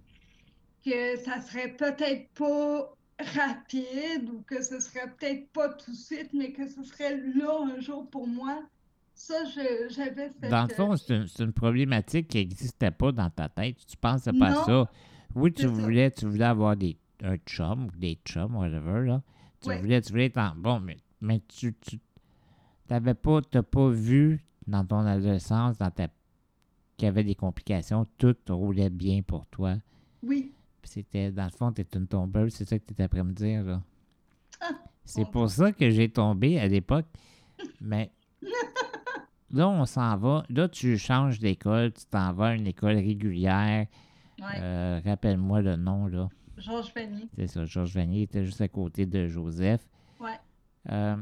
que 0.89 1.18
ça 1.24 1.42
serait 1.42 1.74
peut-être 1.74 2.30
pas 2.34 2.94
rapide 3.20 4.30
ou 4.30 4.42
que 4.44 4.62
ce 4.62 4.80
serait 4.80 5.12
peut-être 5.12 5.50
pas 5.50 5.70
tout 5.70 5.92
de 5.92 5.96
suite, 5.96 6.34
mais 6.34 6.51
que 6.51 6.68
ce 6.68 6.84
serait 6.84 7.18
là 7.18 7.60
un 7.62 7.80
jour 7.80 8.10
pour 8.10 8.28
moi. 8.28 8.63
Ça, 9.19 9.43
j'avais 9.43 10.29
cette... 10.29 10.49
Dans 10.49 10.63
le 10.63 10.73
fond, 10.73 10.95
c'est 10.95 11.13
une, 11.13 11.27
une 11.39 11.51
problématique 11.51 12.29
qui 12.29 12.38
n'existait 12.38 12.89
pas 12.89 13.11
dans 13.11 13.29
ta 13.29 13.49
tête. 13.49 13.75
Tu 13.85 13.97
pensais 13.97 14.31
pas 14.31 14.61
à 14.61 14.65
ça. 14.65 14.89
Oui, 15.35 15.51
tu 15.51 15.63
ça. 15.63 15.67
voulais, 15.67 16.09
tu 16.09 16.25
voulais 16.25 16.45
avoir 16.45 16.77
des, 16.77 16.97
un 17.21 17.35
chum 17.35 17.88
ou 17.88 17.99
des 17.99 18.17
chums, 18.25 18.55
whatever, 18.55 19.05
là. 19.05 19.21
Tu 19.59 19.75
voulais, 19.75 20.01
tu 20.01 20.11
voulais 20.13 20.27
être 20.27 20.38
en... 20.38 20.55
Bon, 20.55 20.79
mais, 20.79 20.95
mais 21.19 21.41
tu, 21.49 21.75
tu 21.81 21.99
t'avais 22.88 23.13
pas, 23.13 23.41
t'as 23.41 23.61
pas 23.61 23.89
vu 23.89 24.41
dans 24.65 24.85
ton 24.85 25.05
adolescence, 25.05 25.77
dans 25.77 25.91
ta 25.91 26.07
qu'il 26.95 27.05
y 27.05 27.09
avait 27.09 27.25
des 27.25 27.35
complications, 27.35 28.07
tout 28.17 28.35
roulait 28.47 28.89
bien 28.89 29.21
pour 29.21 29.45
toi. 29.47 29.75
Oui, 30.23 30.53
c'était, 30.83 31.29
dans 31.29 31.43
le 31.43 31.51
fond, 31.51 31.73
t'es 31.73 31.85
une 31.93 32.07
tombeuse, 32.07 32.53
c'est 32.53 32.67
ça 32.67 32.79
que 32.79 32.85
tu 32.85 32.93
étais 32.93 33.03
après 33.03 33.23
me 33.23 33.33
dire, 33.33 33.63
là. 33.63 33.83
Ah, 34.61 34.79
c'est 35.03 35.29
pour 35.29 35.49
ça 35.49 35.73
que 35.73 35.89
j'ai 35.89 36.09
tombé 36.09 36.57
à 36.57 36.67
l'époque. 36.67 37.05
Mais 37.81 38.11
là, 39.51 39.68
on 39.70 39.86
s'en 39.86 40.18
va. 40.18 40.44
Là, 40.50 40.68
tu 40.70 40.98
changes 40.98 41.39
d'école, 41.39 41.91
tu 41.94 42.06
t'en 42.06 42.34
vas 42.34 42.48
à 42.48 42.56
une 42.56 42.68
école 42.68 42.96
régulière. 42.96 43.88
Ouais. 44.39 44.46
Euh, 44.58 45.01
Rappelle-moi 45.06 45.62
le 45.62 45.75
nom, 45.75 46.08
là. 46.08 46.29
Georges 46.58 46.94
Vanier. 46.94 47.27
C'est 47.36 47.48
ça, 47.48 47.65
Georges 47.65 47.94
Vanier 47.94 48.24
était 48.24 48.44
juste 48.46 48.62
à 48.62 48.68
côté 48.68 49.06
de 49.06 49.27
Joseph. 49.27 49.86
Ouais. 50.20 50.38
Euh, 50.91 51.15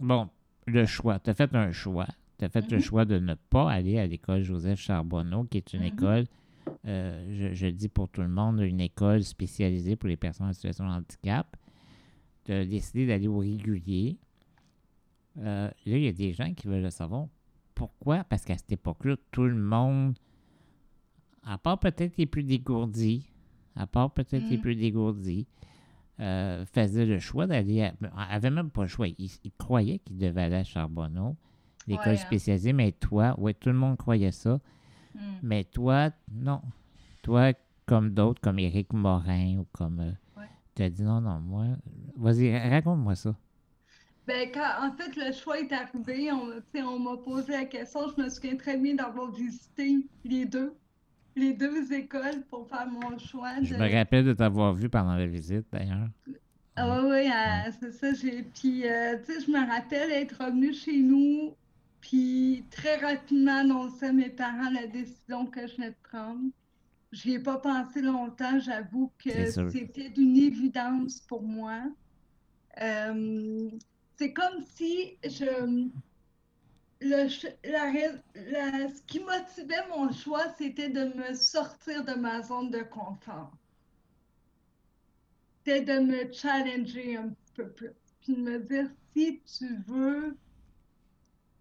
bon, 0.00 0.28
le 0.66 0.84
choix. 0.86 1.18
Tu 1.18 1.30
as 1.30 1.34
fait 1.34 1.54
un 1.54 1.72
choix. 1.72 2.06
Tu 2.38 2.44
as 2.44 2.48
fait 2.48 2.70
le 2.70 2.76
Mhm. 2.76 2.82
choix 2.82 3.04
de 3.04 3.18
ne 3.18 3.34
pas 3.34 3.70
aller 3.70 3.98
à 3.98 4.06
l'école 4.06 4.42
Joseph 4.42 4.78
Charbonneau, 4.80 5.44
qui 5.44 5.56
est 5.58 5.72
une 5.72 5.80
Mhm. 5.80 5.86
école, 5.86 6.24
euh, 6.86 7.48
je, 7.50 7.54
je 7.54 7.66
le 7.66 7.72
dis 7.72 7.88
pour 7.88 8.08
tout 8.08 8.20
le 8.20 8.28
monde, 8.28 8.60
une 8.60 8.80
école 8.80 9.22
spécialisée 9.24 9.96
pour 9.96 10.08
les 10.08 10.16
personnes 10.16 10.48
en 10.48 10.52
situation 10.52 10.84
de 10.86 10.90
handicap. 10.90 11.56
Tu 12.44 12.52
as 12.52 12.64
décidé 12.64 13.06
d'aller 13.06 13.26
au 13.28 13.38
régulier. 13.38 14.16
Euh, 15.38 15.68
là, 15.68 15.96
il 15.96 16.02
y 16.04 16.08
a 16.08 16.12
des 16.12 16.32
gens 16.32 16.52
qui 16.54 16.66
veulent 16.66 16.82
le 16.82 16.90
savoir. 16.90 17.26
Pourquoi? 17.78 18.24
Parce 18.24 18.44
qu'à 18.44 18.56
cette 18.58 18.72
époque-là, 18.72 19.14
tout 19.30 19.44
le 19.44 19.54
monde, 19.54 20.18
à 21.44 21.58
part 21.58 21.78
peut-être 21.78 22.16
les 22.16 22.26
plus 22.26 22.42
dégourdis, 22.42 23.30
à 23.76 23.86
part 23.86 24.10
peut-être 24.10 24.48
les 24.50 24.56
Mhm. 24.56 24.60
plus 24.62 24.74
dégourdis, 24.76 25.46
euh, 26.20 26.64
faisait 26.66 27.06
le 27.06 27.20
choix 27.20 27.46
d'aller 27.46 27.82
à... 27.82 27.92
avait 28.30 28.50
même 28.50 28.70
pas 28.70 28.82
le 28.82 28.88
choix. 28.88 29.06
Il, 29.06 29.30
il 29.44 29.52
croyait 29.56 30.00
qu'il 30.00 30.18
devait 30.18 30.42
aller 30.42 30.56
à 30.56 30.64
Charbonneau, 30.64 31.36
l'école 31.86 32.06
Ouais, 32.08 32.12
hein. 32.14 32.16
spécialisée, 32.16 32.72
mais 32.72 32.90
toi, 32.90 33.38
ouais, 33.38 33.54
tout 33.54 33.68
le 33.68 33.76
monde 33.76 33.96
croyait 33.96 34.32
ça. 34.32 34.58
Hmm. 35.14 35.20
Mais 35.44 35.62
toi, 35.64 36.10
non. 36.32 36.60
Toi, 37.22 37.52
comme 37.86 38.10
d'autres, 38.10 38.40
comme 38.40 38.58
Éric 38.58 38.92
Morin 38.92 39.58
ou 39.58 39.66
comme... 39.72 40.00
euh, 40.00 40.12
Ouais. 40.36 40.48
Tu 40.74 40.82
as 40.82 40.90
dit 40.90 41.02
non, 41.04 41.20
non, 41.20 41.38
moi... 41.38 41.66
Vas-y, 42.16 42.52
ra- 42.58 42.68
raconte-moi 42.68 43.14
ça. 43.14 43.36
Ben, 44.28 44.50
quand, 44.52 44.86
en 44.86 44.92
fait, 44.92 45.16
le 45.16 45.32
choix 45.32 45.58
est 45.58 45.72
arrivé, 45.72 46.30
on, 46.30 46.50
on 46.86 46.98
m'a 46.98 47.16
posé 47.16 47.50
la 47.50 47.64
question. 47.64 48.00
Je 48.14 48.22
me 48.22 48.28
souviens 48.28 48.56
très 48.56 48.76
bien 48.76 48.94
d'avoir 48.94 49.30
visité 49.32 50.06
les 50.22 50.44
deux, 50.44 50.74
les 51.34 51.54
deux 51.54 51.90
écoles 51.94 52.42
pour 52.50 52.68
faire 52.68 52.86
mon 52.88 53.16
choix. 53.18 53.54
Je 53.62 53.74
me 53.74 53.90
rappelle 53.90 54.26
de 54.26 54.34
t'avoir 54.34 54.74
vu 54.74 54.90
pendant 54.90 55.14
la 55.14 55.26
visite, 55.26 55.64
d'ailleurs. 55.72 56.10
Ah 56.76 57.00
oui, 57.06 57.26
euh, 57.26 57.72
c'est 57.80 57.90
ça. 57.90 58.12
J'ai... 58.12 58.42
Puis, 58.42 58.86
euh, 58.86 59.16
tu 59.24 59.32
sais, 59.32 59.46
je 59.46 59.50
me 59.50 59.66
rappelle 59.66 60.10
être 60.10 60.44
revenue 60.44 60.74
chez 60.74 61.00
nous, 61.00 61.56
puis 62.02 62.66
très 62.70 62.96
rapidement 62.96 63.60
annoncer 63.60 64.08
à 64.08 64.12
mes 64.12 64.28
parents 64.28 64.68
la 64.70 64.86
décision 64.88 65.46
que 65.46 65.66
je 65.66 65.76
venais 65.76 65.90
de 65.90 65.96
prendre. 66.02 66.50
J'y 67.12 67.32
ai 67.32 67.38
pas 67.38 67.56
pensé 67.56 68.02
longtemps, 68.02 68.58
j'avoue 68.58 69.10
que 69.24 69.50
c'était 69.70 70.10
d'une 70.10 70.36
évidence 70.36 71.22
pour 71.22 71.42
moi. 71.42 71.80
Euh, 72.82 73.70
c'est 74.18 74.32
comme 74.32 74.62
si 74.76 75.16
je... 75.24 75.88
La, 77.00 77.24
la- 77.24 78.88
ce 78.88 79.02
qui 79.06 79.20
motivait 79.20 79.86
mon 79.88 80.10
choix, 80.12 80.52
c'était 80.58 80.88
de 80.88 81.04
me 81.14 81.34
sortir 81.34 82.04
de 82.04 82.14
ma 82.14 82.42
zone 82.42 82.70
de 82.70 82.82
confort 82.82 83.52
c'était 85.68 85.82
de 85.82 85.98
me 86.00 86.32
challenger 86.32 87.16
un 87.16 87.30
peu 87.54 87.70
plus. 87.70 87.90
Puis 88.22 88.34
de 88.34 88.40
me 88.40 88.58
dire, 88.58 88.90
si 89.14 89.40
tu 89.58 89.76
veux, 89.86 90.36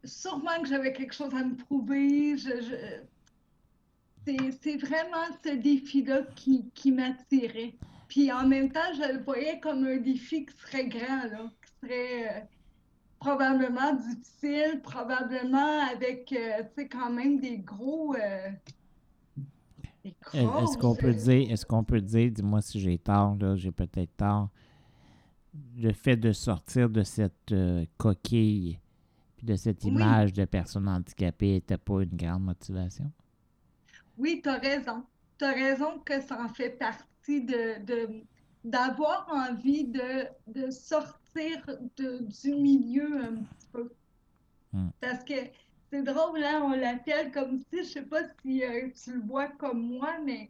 sûrement 0.04 0.62
que 0.62 0.68
j'avais 0.70 0.94
quelque 0.94 1.14
chose 1.14 1.34
à 1.34 1.44
me 1.44 1.56
prouver. 1.56 2.38
C'est, 4.26 4.78
vraiment 4.78 5.26
ce 5.44 5.56
défi-là 5.56 6.22
qui, 6.36 6.70
qui 6.74 6.92
m'attirait. 6.92 7.74
Puis 8.08 8.32
en 8.32 8.48
même 8.48 8.72
temps, 8.72 8.94
je 8.94 9.14
le 9.14 9.24
voyais 9.24 9.60
comme 9.60 9.86
un 9.86 9.98
défi 9.98 10.46
qui 10.46 10.56
serait 10.58 10.88
grand, 10.88 11.24
là, 11.26 11.52
serait 11.81 12.41
euh, 12.41 12.45
probablement 13.19 13.93
difficile, 13.95 14.82
probablement 14.84 15.82
avec, 15.91 16.32
euh, 16.34 16.63
tu 16.75 16.84
sais, 16.84 16.88
quand 16.89 17.12
même 17.12 17.39
des 17.39 17.60
gros... 17.60 18.15
euh, 18.15 18.52
Est-ce 20.34 20.78
qu'on 20.78 20.95
peut 20.95 21.13
dire, 21.13 21.52
est-ce 21.52 21.65
qu'on 21.65 21.84
peut 21.84 22.02
dire, 22.02 22.32
dis-moi 22.32 22.62
si 22.62 22.80
j'ai 22.80 22.97
tort, 22.97 23.36
là, 23.39 23.56
j'ai 23.56 23.71
peut-être 23.71 24.15
tort, 24.17 24.49
le 25.78 25.91
fait 25.93 26.15
de 26.17 26.32
sortir 26.32 26.89
de 26.89 27.04
cette 27.04 27.52
euh, 27.52 27.86
coquille 27.97 28.80
puis 29.38 29.45
de 29.45 29.56
cette 29.56 29.84
Oui. 29.84 29.91
image 29.91 30.34
de 30.34 30.45
personne 30.45 30.88
handicapée 30.88 31.54
n'était 31.54 31.78
pas 31.78 32.02
une 32.04 32.15
grande 32.15 32.43
motivation? 32.43 33.12
Oui, 34.17 34.41
tu 34.43 34.49
as 34.49 34.58
raison. 34.58 35.06
Tu 35.38 35.45
as 35.45 35.54
raison 35.54 35.99
que 35.99 36.19
ça 36.21 36.41
en 36.41 36.49
fait 36.49 36.71
partie 36.71 37.41
de, 37.45 37.84
de- 37.86 38.23
d'avoir 38.69 39.27
envie 39.32 39.86
de, 39.86 40.27
de 40.47 40.69
sortir 40.69 41.65
de, 41.97 42.19
du 42.19 42.53
milieu 42.53 43.21
un 43.21 43.36
petit 43.36 43.67
peu. 43.71 43.89
Hmm. 44.73 44.89
Parce 44.99 45.23
que 45.23 45.34
c'est 45.89 46.03
drôle, 46.03 46.43
hein, 46.43 46.62
on 46.65 46.71
l'appelle 46.71 47.32
comme 47.32 47.62
si, 47.69 47.80
je 47.80 47.89
sais 47.89 48.01
pas 48.01 48.23
si 48.41 48.63
euh, 48.63 48.89
tu 49.03 49.13
le 49.13 49.21
vois 49.21 49.47
comme 49.47 49.82
moi, 49.82 50.17
mais 50.25 50.49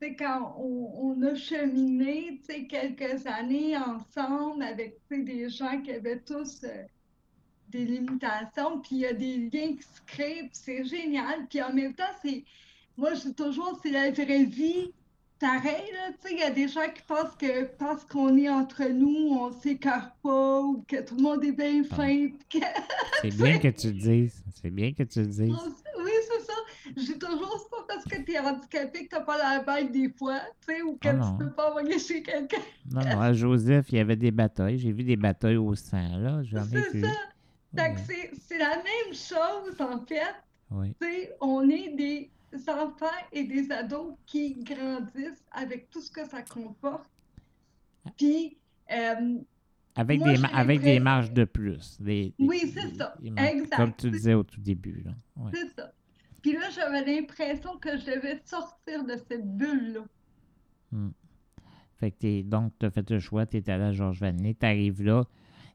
c'est 0.00 0.14
quand 0.14 0.54
on, 0.58 1.16
on 1.18 1.22
a 1.22 1.34
cheminé, 1.34 2.40
quelques 2.68 3.26
années 3.26 3.76
ensemble 3.76 4.62
avec, 4.62 4.96
des 5.10 5.48
gens 5.48 5.80
qui 5.82 5.90
avaient 5.92 6.20
tous 6.20 6.62
euh, 6.62 6.84
des 7.70 7.84
limitations, 7.84 8.80
puis 8.80 8.96
il 8.96 9.00
y 9.00 9.06
a 9.06 9.12
des 9.12 9.36
liens 9.38 9.74
qui 9.74 9.82
se 9.82 10.00
créent, 10.06 10.42
puis 10.42 10.50
c'est 10.52 10.84
génial. 10.84 11.46
Puis 11.48 11.60
en 11.60 11.72
même 11.72 11.94
temps, 11.94 12.04
c'est, 12.22 12.44
moi, 12.96 13.14
je 13.14 13.28
dis 13.28 13.34
toujours, 13.34 13.78
c'est 13.82 13.90
la 13.90 14.12
vraie 14.12 14.44
vie. 14.44 14.92
Pareil, 15.40 15.92
là, 15.92 16.10
tu 16.20 16.28
sais, 16.28 16.34
il 16.34 16.38
y 16.40 16.42
a 16.42 16.50
des 16.50 16.66
gens 16.66 16.88
qui 16.92 17.02
pensent 17.02 17.36
que 17.38 17.64
parce 17.78 18.04
qu'on 18.04 18.36
est 18.36 18.48
entre 18.50 18.84
nous, 18.88 19.36
on 19.38 19.52
s'écarte 19.52 20.12
pas, 20.20 20.60
ou 20.62 20.84
que 20.88 21.00
tout 21.06 21.14
le 21.16 21.22
monde 21.22 21.44
est 21.44 21.52
bien 21.52 21.82
Ah. 21.90 21.94
fin, 21.94 22.28
que 22.50 22.58
C'est 23.22 23.36
bien 23.36 23.58
que 23.58 23.68
tu 23.68 23.86
le 23.88 23.92
dises. 24.00 24.42
C'est 24.60 24.70
bien 24.70 24.92
que 24.92 25.04
tu 25.04 25.20
le 25.20 25.26
dises. 25.26 25.40
oui, 25.50 26.10
c'est 26.28 26.44
ça. 26.44 26.52
J'ai 26.96 27.18
toujours, 27.18 27.68
pas 27.70 27.84
parce 27.86 28.04
que 28.04 28.20
t'es 28.22 28.38
handicapé 28.38 29.04
que 29.06 29.10
t'as 29.10 29.20
pas 29.20 29.38
la 29.38 29.60
bête 29.60 29.92
des 29.92 30.08
fois, 30.10 30.40
tu 30.66 30.74
sais, 30.74 30.82
ou 30.82 30.96
que 30.96 31.06
Ah 31.08 31.14
tu 31.38 31.44
peux 31.44 31.52
pas 31.52 31.70
envoyer 31.70 31.98
chez 32.00 32.20
quelqu'un. 32.22 32.56
Non, 32.90 33.02
non, 33.02 33.20
à 33.20 33.32
Joseph, 33.32 33.86
il 33.90 33.98
y 33.98 34.00
avait 34.00 34.16
des 34.16 34.32
batailles. 34.32 34.78
J'ai 34.78 34.90
vu 34.92 35.04
des 35.04 35.16
batailles 35.16 35.56
au 35.58 35.74
sang, 35.76 36.16
là. 36.18 36.42
J'en 36.42 36.64
ai 36.64 36.82
C'est 36.90 37.00
ça. 37.02 37.06
Ouais, 37.76 37.94
c'est, 38.48 38.58
la 38.58 38.76
même 38.76 39.12
chose, 39.12 39.78
en 39.80 40.04
fait. 40.04 40.22
ouais. 40.72 40.94
Tu 41.00 41.06
sais, 41.06 41.32
on 41.40 41.68
est 41.68 41.90
des 41.94 42.30
enfants 42.68 43.06
et 43.32 43.44
des 43.44 43.70
ados 43.70 44.14
qui 44.26 44.54
grandissent 44.62 45.44
avec 45.52 45.90
tout 45.90 46.00
ce 46.00 46.10
que 46.10 46.26
ça 46.26 46.42
comporte. 46.42 47.10
Puis, 48.16 48.56
euh, 48.90 49.38
Avec, 49.96 50.20
Moi, 50.20 50.34
des, 50.34 50.44
avec 50.52 50.80
des 50.80 51.00
marges 51.00 51.32
de 51.32 51.44
plus. 51.44 52.00
des- 52.00 52.32
des- 52.38 52.46
Oui, 52.46 52.60
c'est 52.72 52.94
ça. 52.94 53.14
Exact. 53.22 53.74
Comme 53.76 53.92
tu 53.96 54.10
disais 54.12 54.34
au 54.34 54.44
tout 54.44 54.60
début. 54.60 55.04
Ouais. 55.36 55.50
c'est 55.52 55.68
ça. 55.74 55.92
Puis 56.40 56.52
là, 56.52 56.70
j'avais 56.70 57.04
l'impression 57.04 57.76
que 57.78 57.96
je 57.98 58.06
devais 58.06 58.40
sortir 58.44 59.04
de 59.04 59.16
cette 59.28 59.44
bulle-là. 59.56 60.04
Fait 61.96 62.12
que 62.12 62.16
t'es, 62.18 62.42
donc, 62.44 62.72
tu 62.78 62.86
as 62.86 62.90
fait 62.90 63.10
le 63.10 63.18
choix, 63.18 63.44
tu 63.44 63.56
es 63.56 63.68
allé 63.70 63.84
à 63.84 63.92
Georges 63.92 64.20
Vanier, 64.20 64.54
tu 64.54 64.64
arrives 64.64 65.02
là, 65.02 65.24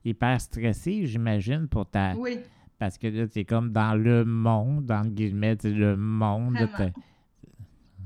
hyper 0.06 0.40
stressé, 0.40 1.06
j'imagine, 1.06 1.68
pour 1.68 1.84
ta. 1.88 2.14
Oui, 2.16 2.38
Parce 2.78 2.98
que 2.98 3.06
là, 3.06 3.26
tu 3.28 3.38
es 3.40 3.44
comme 3.44 3.72
dans 3.72 3.94
le 3.94 4.24
monde, 4.24 4.84
dans 4.86 5.06
guillemets, 5.06 5.56
c'est 5.60 5.70
le 5.70 5.96
monde. 5.96 6.54
ta- 6.76 6.90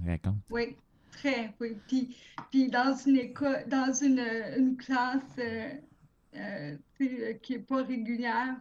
Raconte. 0.07 0.37
oui, 0.51 0.77
très, 1.11 1.53
oui. 1.61 1.77
Puis, 1.89 2.17
puis 2.51 2.69
dans 2.71 2.95
une 3.07 3.17
école, 3.17 3.65
dans 3.69 3.93
une, 3.93 4.21
une 4.57 4.77
classe 4.77 5.23
euh, 5.39 5.71
euh, 6.37 6.77
euh, 7.01 7.33
qui 7.43 7.53
n'est 7.55 7.59
pas 7.59 7.83
régulière 7.83 8.55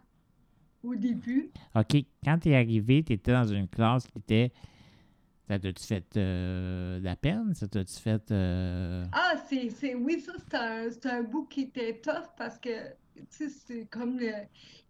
au 0.82 0.94
début. 0.94 1.50
OK, 1.74 1.96
quand 2.24 2.38
tu 2.38 2.48
es 2.50 2.56
arrivé, 2.56 3.04
tu 3.04 3.12
étais 3.12 3.32
dans 3.32 3.46
une 3.46 3.68
classe 3.68 4.06
qui 4.06 4.18
était. 4.18 4.52
Ça 5.46 5.58
t'a-tu 5.58 5.82
fait 5.86 6.16
euh, 6.16 6.98
de 6.98 7.04
la 7.04 7.16
peine? 7.16 7.54
Ça 7.54 7.66
t'a-tu 7.68 7.94
fait. 7.94 8.30
euh, 8.32 9.06
Ah, 9.12 9.34
c'est, 9.48 9.70
c'est, 9.70 9.94
oui, 9.94 10.20
ça, 10.20 10.32
c'est 10.36 10.54
un, 10.56 10.90
c'est 10.90 11.06
un 11.06 11.22
bout 11.22 11.44
qui 11.46 11.62
était 11.62 11.98
tough 12.00 12.26
parce 12.36 12.58
que, 12.58 12.68
c'est 13.30 13.86
comme 13.90 14.18
le, 14.18 14.32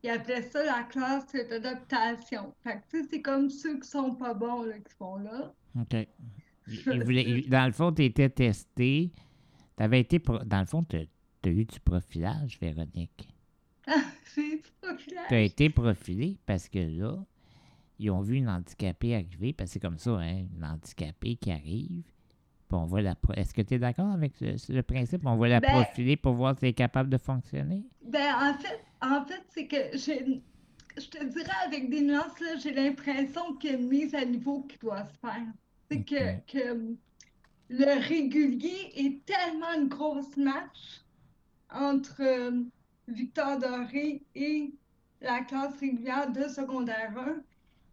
ils 0.02 0.10
appelaient 0.10 0.42
ça 0.42 0.64
la 0.64 0.82
classe 0.84 1.26
d'adaptation. 1.32 2.54
Fait 2.62 2.76
que, 2.80 2.82
tu 2.90 3.02
sais, 3.02 3.08
c'est 3.10 3.22
comme 3.22 3.50
ceux 3.50 3.78
qui 3.80 3.88
sont 3.88 4.14
pas 4.14 4.34
bons, 4.34 4.62
là, 4.62 4.78
qui 4.78 4.94
sont 4.96 5.16
là. 5.16 5.52
OK. 5.80 5.94
Il- 5.94 6.82
il 6.92 7.02
voulait- 7.04 7.24
il- 7.24 7.48
dans 7.50 7.66
le 7.66 7.72
fond, 7.72 7.92
tu 7.92 8.04
étais 8.04 8.28
testé. 8.28 9.10
T'avais 9.76 10.00
été. 10.00 10.18
pro- 10.18 10.44
Dans 10.44 10.60
le 10.60 10.66
fond, 10.66 10.84
tu 10.84 10.96
as 10.96 11.48
eu 11.48 11.64
du 11.64 11.80
profilage, 11.80 12.58
Véronique. 12.60 13.28
Ah, 13.86 14.02
c'est 14.24 14.62
populaire. 14.80 15.24
Tu 15.28 15.34
as 15.34 15.40
été 15.42 15.70
profilé 15.70 16.36
parce 16.44 16.68
que 16.68 16.78
là, 16.78 17.16
ils 17.98 18.10
ont 18.10 18.20
vu 18.20 18.36
une 18.36 18.48
handicapée 18.48 19.14
arriver, 19.14 19.52
parce 19.54 19.70
que 19.70 19.74
c'est 19.74 19.80
comme 19.80 19.98
ça, 19.98 20.10
hein, 20.18 20.44
une 20.56 20.64
handicapée 20.64 21.36
qui 21.36 21.50
arrive. 21.50 22.02
Puis 22.68 22.76
on 22.78 22.86
va 22.86 23.00
la 23.00 23.14
pro- 23.14 23.32
Est-ce 23.34 23.54
que 23.54 23.62
tu 23.62 23.74
es 23.74 23.78
d'accord 23.78 24.10
avec 24.10 24.40
le, 24.40 24.54
le 24.68 24.82
principe? 24.82 25.22
On 25.26 25.36
va 25.36 25.48
la 25.48 25.60
Ben- 25.60 25.70
profiler 25.84 26.16
pour 26.16 26.34
voir 26.34 26.54
si 26.58 26.66
elle 26.66 26.70
est 26.70 26.74
capable 26.74 27.08
de 27.08 27.18
fonctionner? 27.18 27.82
Ben, 28.04 28.34
en 28.34 28.54
fait, 28.54 28.84
en 29.00 29.24
fait, 29.24 29.42
c'est 29.48 29.66
que 29.66 29.76
j'ai, 29.96 30.42
je 30.96 31.06
te 31.08 31.24
dirais 31.24 31.50
avec 31.66 31.88
des 31.88 32.02
nuances, 32.02 32.32
j'ai 32.62 32.72
l'impression 32.74 33.54
qu'il 33.54 33.70
y 33.70 33.74
a 33.74 33.78
une 33.78 33.88
mise 33.88 34.14
à 34.14 34.24
niveau 34.24 34.62
qui 34.62 34.76
doit 34.78 35.04
se 35.04 35.14
faire. 35.18 35.46
C'est 35.90 36.02
que, 36.04 36.40
que 36.52 36.94
le 37.70 38.08
régulier 38.08 38.92
est 38.96 39.24
tellement 39.24 39.72
une 39.76 39.88
grosse 39.88 40.36
match 40.36 41.02
entre 41.70 42.20
euh, 42.20 42.62
Victor 43.08 43.58
Doré 43.58 44.22
et 44.34 44.72
la 45.22 45.40
classe 45.40 45.78
régulière 45.80 46.30
de 46.30 46.42
secondaire 46.48 47.12
1 47.16 47.36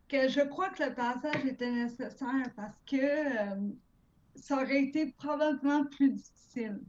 que 0.08 0.28
je 0.30 0.42
crois 0.42 0.70
que 0.70 0.84
le 0.84 0.94
passage 0.94 1.46
était 1.46 1.72
nécessaire 1.72 2.50
parce 2.56 2.78
que 2.86 2.96
euh, 2.96 3.56
ça 4.36 4.56
aurait 4.62 4.84
été 4.84 5.08
probablement 5.18 5.86
plus 5.86 6.12
difficile 6.14 6.80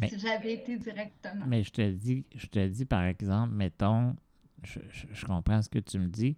Mais- 0.00 0.08
si 0.08 0.18
j'avais 0.18 0.54
été 0.54 0.76
directement. 0.76 1.44
Mais 1.46 1.62
je 1.62 1.70
te 1.70 1.90
dis, 1.90 2.24
je 2.34 2.46
te 2.46 2.66
dis 2.66 2.84
par 2.84 3.04
exemple, 3.04 3.54
mettons, 3.54 4.14
je, 4.62 4.80
je- 4.90 5.06
je 5.12 5.26
comprends 5.26 5.62
ce 5.62 5.68
que 5.68 5.78
tu 5.78 5.98
me 5.98 6.08
dis, 6.08 6.36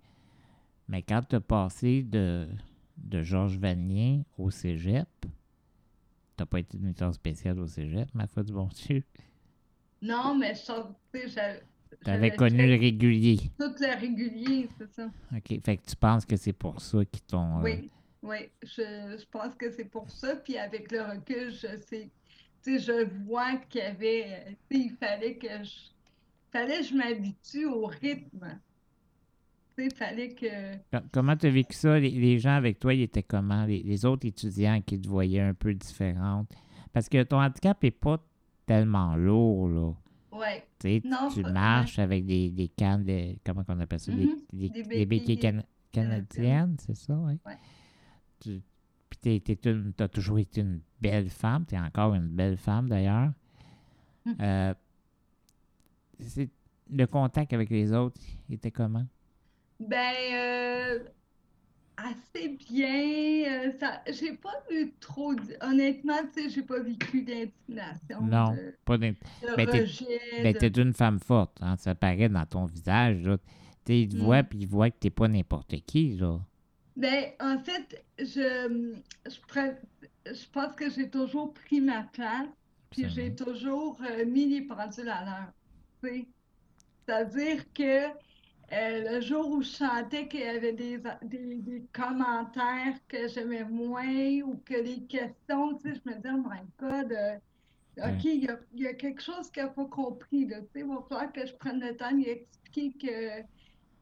mais 0.89 1.03
quand 1.03 1.23
tu 1.29 1.37
as 1.37 1.41
passé 1.41 2.03
de, 2.03 2.49
de 2.99 3.23
Georges 3.23 3.59
Vanier 3.59 4.25
au 4.39 4.51
cégep, 4.51 5.09
t'as 6.37 6.47
pas 6.47 6.61
été 6.61 6.79
une 6.79 6.89
école 6.89 7.13
spéciale 7.15 7.59
au 7.61 7.67
cégep, 7.67 8.09
ma 8.15 8.27
foi 8.27 8.43
du 8.43 8.53
bon 8.53 8.69
Dieu. 8.69 9.03
Non, 10.01 10.37
mais 10.37 10.55
je 10.55 10.61
sais, 10.61 11.29
j'a- 11.29 11.55
Tu 12.03 12.11
avais 12.11 12.29
j'avais 12.31 12.31
connu 12.37 12.67
le 12.67 12.75
régulier. 12.81 13.37
tout 13.59 13.73
le 13.79 14.01
régulier, 14.01 14.69
c'est 14.79 14.91
ça. 14.91 15.11
OK. 15.37 15.61
Fait 15.63 15.77
que 15.77 15.83
tu 15.87 15.95
penses 15.97 16.25
que 16.25 16.37
c'est 16.37 16.53
pour 16.55 16.81
ça 16.81 17.05
qu'ils 17.05 17.23
t'ont. 17.23 17.59
euh, 17.65 17.77
Oui, 18.23 18.37
je, 18.63 19.17
je 19.19 19.25
pense 19.31 19.55
que 19.57 19.71
c'est 19.71 19.85
pour 19.85 20.09
ça. 20.11 20.37
Puis 20.37 20.57
avec 20.57 20.91
le 20.93 21.03
recul, 21.03 21.51
je 21.51 21.77
sais, 21.89 22.11
je 22.65 23.05
vois 23.25 23.57
qu'il 23.69 23.81
y 23.81 23.85
avait, 23.85 24.25
euh, 24.49 24.53
il 24.71 24.91
fallait 24.93 25.37
que 25.37 25.49
je, 25.65 25.75
fallait 26.53 26.79
que 26.81 26.85
je 26.87 26.95
m'habitue 26.95 27.67
au 27.67 27.87
rythme. 27.87 28.61
Il 29.79 29.93
fallait 29.95 30.35
que, 30.35 30.77
Com- 30.93 31.09
Comment 31.11 31.37
tu 31.37 31.47
as 31.47 31.51
vécu 31.51 31.75
ça? 31.75 31.99
Les, 31.99 32.11
les 32.11 32.39
gens 32.39 32.55
avec 32.55 32.79
toi, 32.79 32.93
ils 32.95 33.03
étaient 33.03 33.23
comment? 33.23 33.65
Les, 33.65 33.83
les 33.83 34.05
autres 34.05 34.27
étudiants 34.27 34.81
qui 34.83 35.01
te 35.01 35.09
voyaient 35.09 35.41
un 35.41 35.55
peu 35.55 35.73
différente? 35.75 36.49
Parce 36.93 37.09
que 37.09 37.23
ton 37.23 37.41
handicap 37.41 37.83
n'est 37.83 37.91
pas 37.91 38.23
tellement 38.67 39.17
lourd, 39.17 39.69
là. 39.69 40.39
ouais, 40.39 40.67
Tu 40.79 40.89
sais, 40.89 41.03
Non, 41.05 41.29
tu 41.33 41.43
marches 41.43 41.99
avec 41.99 42.27
des, 42.27 42.51
des 42.51 42.69
cannes 42.69 43.03
de. 43.05 43.35
Comment 43.45 43.65
on 43.67 43.81
appelle 43.81 43.99
ça? 43.99 44.13
Des- 44.13 44.27
Mhm. 44.27 44.37
Des, 44.53 44.69
Des 44.69 44.83
des 44.83 44.83
béquilles 44.85 45.07
béquilles 45.07 45.39
cana- 45.39 45.65
canadiennes, 45.91 46.77
c'est 46.79 46.95
ça, 46.97 47.15
oui? 47.15 47.39
Ouais. 47.47 47.57
Tu, 48.43 48.61
puis 49.11 49.43
tu 49.45 50.03
as 50.03 50.09
toujours 50.09 50.39
été 50.39 50.61
une 50.63 50.81
belle 51.01 51.29
femme. 51.31 51.65
Tu 51.69 51.75
es 51.75 51.79
encore 51.79 52.15
une 52.15 52.29
belle 52.29 52.57
femme, 52.57 52.89
d'ailleurs. 52.89 53.31
Mhm. 54.25 54.37
Euh, 54.41 54.75
c'est- 56.21 56.51
le 56.91 57.07
contact 57.07 57.53
avec 57.53 57.71
les 57.71 57.93
autres 57.93 58.21
était 58.51 58.71
comment? 58.71 59.07
ben, 59.81 60.15
euh, 60.33 60.99
assez 61.97 62.49
bien. 62.51 63.45
euh, 63.67 63.73
ça, 63.81 64.01
j'ai 64.13 64.33
pas 64.35 64.63
eu 64.71 64.93
trop, 65.01 65.33
honnêtement, 65.61 66.19
tu 66.33 66.45
sais, 66.45 66.51
j'ai 66.51 66.63
pas 66.63 66.79
vécu 66.81 67.23
d'intimidation, 67.23 68.21
Non, 68.23 68.53
de, 68.53 68.75
pas 68.85 68.97
d'in- 68.97 69.11
de 69.11 69.57
Ben, 69.57 69.67
t'es- 69.69 69.87
Ben, 70.43 70.53
de- 70.53 70.59
t'es 70.59 70.81
une 70.81 70.93
femme 70.93 71.19
forte, 71.19 71.59
hein, 71.61 71.77
ça 71.79 71.95
paraît 71.97 72.29
dans 72.29 72.47
ton 72.47 72.65
visage. 72.67 73.23
Là. 73.25 73.39
T'sais, 73.85 74.03
ils 74.03 74.09
te 74.09 74.17
voient, 74.17 74.43
Mm. 74.43 74.47
puis 74.47 74.59
ils 74.61 74.69
voient 74.69 74.91
que 74.91 74.99
t'es 75.01 75.11
pas 75.11 75.27
n'importe 75.27 75.75
qui. 75.85 76.17
Là. 76.17 76.39
Ben, 76.97 77.33
en 77.41 77.59
fait, 77.63 78.05
je, 78.19 78.93
je, 79.27 80.33
je 80.35 80.51
pense 80.51 80.75
que 80.77 80.91
j'ai 80.91 81.09
toujours 81.11 81.53
pris 81.55 81.81
ma 81.81 82.03
place, 82.05 82.49
puis 82.91 83.09
j'ai 83.09 83.35
toujours 83.35 83.99
euh, 84.03 84.25
mis 84.27 84.47
les 84.47 84.63
pendules 84.63 85.09
à 85.09 85.25
l'heure. 85.25 85.53
C'est-à-dire 87.07 87.73
que 87.73 88.07
euh, 88.73 89.15
le 89.17 89.21
jour 89.21 89.49
où 89.51 89.63
je 89.63 89.69
sentais 89.69 90.29
qu'il 90.29 90.41
y 90.41 90.45
avait 90.45 90.73
des, 90.73 90.99
des, 91.23 91.57
des 91.57 91.83
commentaires 91.93 92.97
que 93.09 93.29
j'aimais 93.29 93.65
moins 93.65 94.41
ou 94.43 94.57
que 94.65 94.75
les 94.75 95.05
questions, 95.07 95.77
tu 95.79 95.95
sais, 95.95 96.01
je 96.05 96.11
me 96.11 96.17
disais, 96.17 96.31
oh 96.35 96.45
my 96.49 96.61
God, 96.79 97.13
euh, 97.13 97.39
OK, 97.99 98.25
il 98.25 98.45
y 98.45 98.81
y 98.83 98.87
a 98.87 98.95
quelque 98.95 99.23
chose 99.23 99.51
qu'il 99.51 99.63
n'a 99.63 99.69
pas 99.69 99.85
compris. 99.87 100.47
Là, 100.47 100.59
il 100.75 100.85
va 100.85 101.05
falloir 101.09 101.33
que 101.33 101.47
je 101.47 101.55
prenne 101.55 101.81
le 101.81 101.97
temps 101.97 102.11
de 102.11 102.17
lui 102.17 102.29
expliquer 102.29 102.93
que 102.93 103.47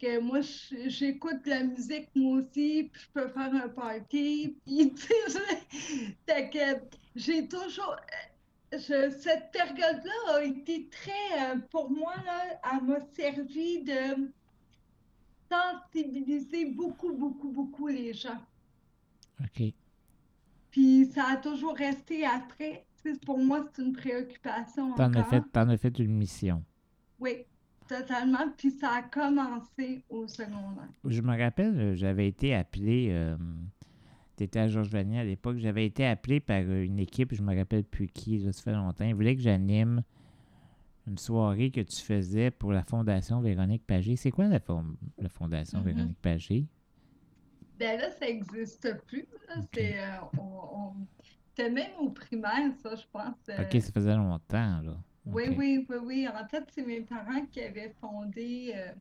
que 0.01 0.19
moi, 0.21 0.41
j'écoute 0.87 1.47
la 1.47 1.63
musique, 1.65 2.09
moi 2.15 2.39
aussi, 2.41 2.89
puis 2.93 3.03
je 3.03 3.09
peux 3.13 3.29
faire 3.29 3.55
un 3.55 3.69
party, 3.69 4.57
puis, 4.67 4.93
j'ai 7.15 7.49
toujours... 7.49 7.97
je- 8.73 9.11
cette 9.11 9.51
période-là 9.53 10.35
a 10.37 10.43
été 10.43 10.89
très, 10.89 11.53
euh, 11.53 11.59
pour 11.71 11.91
moi, 11.91 12.15
là, 12.25 12.61
elle 12.73 12.87
m'a 12.87 13.01
servi 13.15 13.83
de 13.83 14.31
sensibiliser 15.51 16.67
beaucoup, 16.67 17.13
beaucoup, 17.13 17.51
beaucoup 17.51 17.89
les 17.89 18.15
gens. 18.15 18.41
OK. 19.41 19.73
Puis 20.71 21.07
ça 21.07 21.25
a 21.31 21.37
toujours 21.37 21.75
resté 21.75 22.25
après. 22.25 22.87
Pour 23.27 23.39
moi, 23.39 23.67
c'est 23.75 23.83
une 23.83 23.93
préoccupation 23.93 24.93
T'en 24.95 25.13
as, 25.15 25.25
fait, 25.25 25.43
t'en 25.53 25.69
as 25.69 25.77
fait 25.79 25.99
une 25.99 26.15
mission. 26.17 26.63
Oui, 27.19 27.45
totalement. 27.99 28.51
Puis 28.57 28.71
ça 28.71 28.91
a 28.91 29.03
commencé 29.03 30.05
au 30.09 30.27
secondaire. 30.29 30.89
Je 31.05 31.21
me 31.23 31.37
rappelle, 31.39 31.79
euh, 31.79 31.95
j'avais 31.95 32.29
été 32.29 32.55
appelé. 32.55 33.09
Euh, 33.11 33.37
T'étais 34.37 34.61
à 34.61 34.69
Georges 34.69 34.89
Vanier 34.89 35.19
à 35.21 35.25
l'époque. 35.25 35.59
J'avais 35.59 35.85
été 35.85 36.07
appelé 36.07 36.41
par 36.41 36.61
une 36.63 36.99
équipe, 36.99 37.35
je 37.35 37.43
me 37.43 37.55
rappelle 37.55 37.85
plus 37.85 38.07
qui, 38.07 38.39
là, 38.39 38.53
ça 38.53 38.63
fait 38.63 38.73
longtemps. 38.73 39.05
Ils 39.05 39.15
voulaient 39.15 39.37
que 39.37 39.43
j'anime 39.43 40.03
une 41.07 41.19
soirée 41.19 41.71
que 41.71 41.83
tu 41.83 42.01
faisais 42.01 42.51
pour 42.51 42.73
la 42.73 42.83
Fondation 42.83 43.41
Véronique 43.41 43.87
Pagé. 43.87 44.17
C'est 44.17 44.31
quoi 44.31 44.47
la, 44.49 44.59
fon- 44.61 44.97
la 45.19 45.29
Fondation 45.29 45.81
Mhm. 45.81 45.85
Véronique 45.85 46.19
Pagé? 46.23 46.67
Ben 47.79 47.99
là, 48.01 48.11
ça 48.13 48.25
n'existe 48.27 48.97
plus. 49.07 49.27
là. 49.49 49.55
Ok. 49.59 49.69
C'est, 49.75 49.99
euh, 49.99 50.07
on, 50.39 50.43
on- 50.43 51.71
même 51.71 51.91
au 52.01 52.09
primaire, 52.09 52.73
ça, 52.83 52.95
je 52.95 53.05
pense. 53.13 53.35
euh, 53.51 53.63
OK, 53.63 53.83
ça 53.83 53.93
faisait 53.93 54.17
longtemps, 54.17 54.81
là. 54.81 54.97
Oui, 55.27 55.45
oui, 55.57 55.87
oui, 55.89 55.97
oui. 56.03 56.29
En 56.29 56.47
fait, 56.49 56.65
c'est 56.73 56.83
mes 56.87 57.03
parents 57.03 57.45
qui 57.51 57.61
avaient 57.61 57.95
fondé 58.01 58.73
euh, 58.75 58.93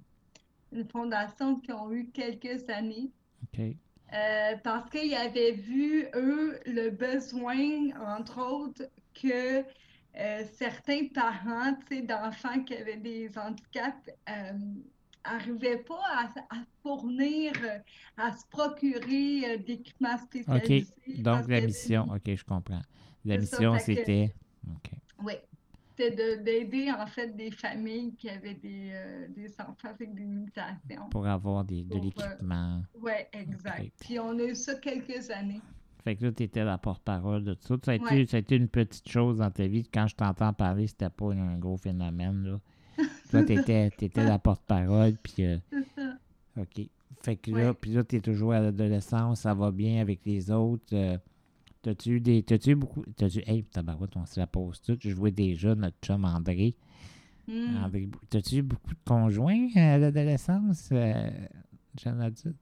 une 0.72 0.88
fondation 0.90 1.56
qui 1.60 1.72
ont 1.72 1.92
eu 1.92 2.10
quelques 2.10 2.70
années. 2.70 3.12
OK. 3.44 3.62
Euh, 4.12 4.56
parce 4.64 4.90
qu'ils 4.90 5.14
avaient 5.14 5.52
vu, 5.52 6.08
eux, 6.16 6.60
le 6.66 6.90
besoin, 6.90 7.92
entre 8.18 8.42
autres, 8.42 8.90
que 9.14 9.60
euh, 9.62 10.44
certains 10.54 11.08
parents, 11.14 11.76
tu 11.88 11.98
sais, 11.98 12.02
d'enfants 12.02 12.64
qui 12.64 12.76
avaient 12.76 12.98
des 12.98 13.30
handicaps, 13.38 14.10
n'arrivaient 15.26 15.78
pas 15.78 16.02
à, 16.12 16.26
à 16.50 16.58
fournir, 16.82 17.54
euh, 17.64 17.78
à 18.18 18.36
se 18.36 18.46
procurer 18.50 19.44
euh, 19.46 19.58
d'équipements 19.58 20.18
spécialisés. 20.18 20.88
OK. 21.08 21.22
Donc, 21.22 21.48
la 21.48 21.62
mission, 21.62 22.08
OK, 22.10 22.36
je 22.36 22.44
comprends. 22.44 22.82
La 23.26 23.38
mission, 23.38 23.78
c'était. 23.80 24.34
OK. 24.68 24.92
Oui, 25.24 25.34
c'était 26.00 26.38
de- 26.38 26.44
d'aider, 26.44 26.92
en 26.92 27.06
fait, 27.08 27.36
des 27.36 27.52
familles 27.52 28.14
qui 28.16 28.30
avaient 28.30 28.54
des, 28.54 28.92
euh, 28.94 29.28
des 29.36 29.52
enfants 29.60 29.90
avec 29.90 30.14
des 30.14 30.22
limitations. 30.24 31.10
Pour 31.12 31.28
avoir 31.28 31.64
des, 31.66 31.84
de 31.84 31.96
euh, 31.96 32.00
l'équipement. 32.00 32.82
Oui, 33.02 33.12
exact. 33.34 33.92
Puis 34.00 34.20
on 34.20 34.38
a 34.40 34.44
eu 34.44 34.56
ça 34.56 34.76
quelques 34.76 35.30
années. 35.30 35.62
Fait 36.04 36.16
que 36.16 36.26
là, 36.26 36.32
tu 36.32 36.44
étais 36.44 36.64
la 36.64 36.78
porte-parole 36.78 37.44
de 37.44 37.54
tout 37.56 37.68
ça. 37.68 37.76
Ça 37.84 37.92
a, 37.92 37.96
été, 37.96 38.06
Ouais. 38.06 38.26
ça 38.26 38.38
a 38.38 38.40
été 38.40 38.56
une 38.56 38.70
petite 38.70 39.08
chose 39.10 39.40
dans 39.40 39.52
ta 39.52 39.68
vie. 39.68 39.84
Quand 39.94 40.08
je 40.08 40.16
t'entends 40.16 40.54
parler, 40.54 40.88
c'était 40.88 41.10
pas 41.10 41.34
un 41.34 41.58
gros 41.58 41.78
phénomène. 41.78 42.44
Là. 42.44 42.60
Toi, 43.32 43.44
tu 43.44 43.54
étais, 43.54 43.92
la 44.16 44.40
porte-parole. 44.40 45.14
Puis, 45.22 45.44
euh, 45.46 45.58
C'est 45.70 46.02
ça. 46.02 46.14
OK. 46.58 46.88
Fait 47.22 47.36
que 47.36 47.52
là, 47.52 47.74
puis 47.74 47.92
là, 47.92 48.04
tu 48.06 48.16
es 48.16 48.22
toujours 48.22 48.54
à 48.54 48.62
l'adolescence. 48.62 49.42
Ça 49.42 49.54
va 49.54 49.72
bien 49.72 50.00
avec 50.02 50.26
les 50.26 50.50
autres. 50.52 50.96
T'as-tu 51.82 52.16
eu 52.18 52.20
des. 52.20 52.44
T'as-tu 52.44 52.72
eu 52.72 52.76
beaucoup. 52.76 53.04
T'as-tu. 53.16 53.40
Hey, 53.48 53.64
tabarouette, 53.64 54.16
on 54.18 54.26
se 54.26 54.40
la 54.40 54.48
pose 54.48 54.82
toute. 54.82 55.02
Je 55.02 55.12
jouais 55.12 55.32
déjà 55.32 55.76
notre 55.76 55.98
chum 56.04 56.26
André. 56.26 56.76
Hmm. 57.48 57.78
André 57.86 58.10
T'as-tu 58.30 58.58
eu 58.58 58.62
beaucoup 58.62 58.94
de 58.94 59.00
conjoints 59.06 59.70
à 59.76 59.98
l'adolescence, 59.98 60.90
euh, 60.92 61.30
jeune 62.00 62.22
adulte? 62.22 62.62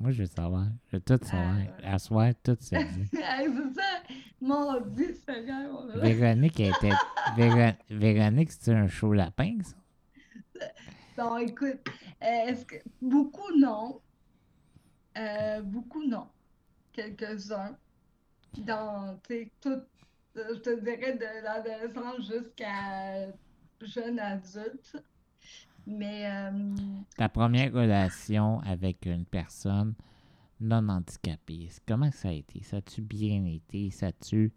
Moi, 0.00 0.10
je 0.12 0.22
veux 0.22 0.26
savoir. 0.28 0.66
Je 0.90 0.96
veux 0.96 1.02
tout 1.02 1.18
savoir. 1.22 1.56
Euh. 1.58 1.64
À 1.84 1.98
soir, 1.98 2.32
tout 2.42 2.56
c'est 2.60 2.76
ça, 2.76 4.02
mon 4.40 4.80
Dieu 4.88 5.14
Seigneur. 5.26 5.86
Véronique 5.96 6.60
était. 6.60 6.92
Véro- 7.36 7.74
Véronique, 7.90 8.52
c'est 8.52 8.72
un 8.74 8.88
chaud 8.88 9.12
lapin, 9.12 9.58
ça? 9.62 9.74
Bon, 11.16 11.36
écoute, 11.38 11.80
est-ce 12.20 12.64
que 12.64 12.76
beaucoup 13.02 13.52
non, 13.58 14.00
Euh, 15.18 15.62
beaucoup 15.62 16.04
non, 16.06 16.28
quelques-uns. 16.92 17.76
Dans, 18.58 19.18
tout, 19.60 19.68
euh, 19.68 20.54
je 20.54 20.60
te 20.60 20.80
dirais 20.80 21.16
de 21.16 21.42
l'adolescence 21.42 22.26
jusqu'à 22.26 23.32
jeune 23.80 24.18
adulte. 24.18 24.96
Mais 25.86 26.26
euh, 26.30 26.74
Ta 27.16 27.28
première 27.28 27.72
relation 27.72 28.60
avec 28.60 29.06
une 29.06 29.24
personne 29.24 29.94
non 30.60 30.88
handicapée, 30.88 31.68
comment 31.86 32.10
ça 32.10 32.28
a 32.28 32.32
été? 32.32 32.62
Ça 32.62 32.78
a-tu 32.78 33.00
bien 33.00 33.44
été? 33.46 33.90
Ça 33.90 34.08
a-tu. 34.08 34.52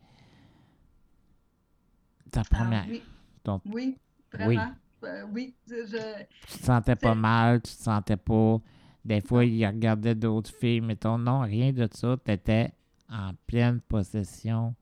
Ta 2.31 2.41
ah, 2.41 2.43
première. 2.49 2.85
oui, 2.89 3.03
ton- 3.43 3.61
oui, 3.65 3.97
vraiment. 4.33 4.73
Euh, 5.03 5.23
oui, 5.31 5.55
je, 5.67 5.85
je- 5.87 6.23
Tu 6.47 6.57
te 6.59 6.63
sentais 6.65 6.95
pas 6.95 7.15
mal, 7.15 7.61
tu 7.61 7.75
te 7.75 7.81
sentais 7.81 8.17
pas. 8.17 8.59
Des 9.05 9.21
fois, 9.21 9.45
il 9.45 9.65
regardait 9.65 10.15
d'autres 10.15 10.51
filles, 10.53 10.81
mettons. 10.81 11.17
Non, 11.17 11.41
rien 11.41 11.71
de 11.71 11.87
ça. 11.91 12.17
Tu 12.23 12.31
étais 12.31 12.71
en 13.11 13.33
pleine 13.47 13.81
possession 13.81 14.75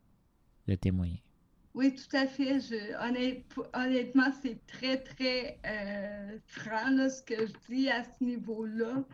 de 0.68 0.76
tes 0.76 0.92
moyens. 0.92 1.20
Oui, 1.74 1.96
tout 1.96 2.16
à 2.16 2.28
fait. 2.28 2.60
Je, 2.60 2.96
honnête- 3.08 3.46
honnêtement, 3.74 4.32
c'est 4.42 4.66
très, 4.68 5.02
très 5.04 5.60
euh, 5.66 6.40
franc 6.48 6.90
là, 6.92 7.10
ce 7.10 7.24
que 7.24 7.48
je 7.48 7.54
dis 7.70 7.90
à 7.90 8.04
ce 8.04 8.24
niveau-là. 8.24 9.06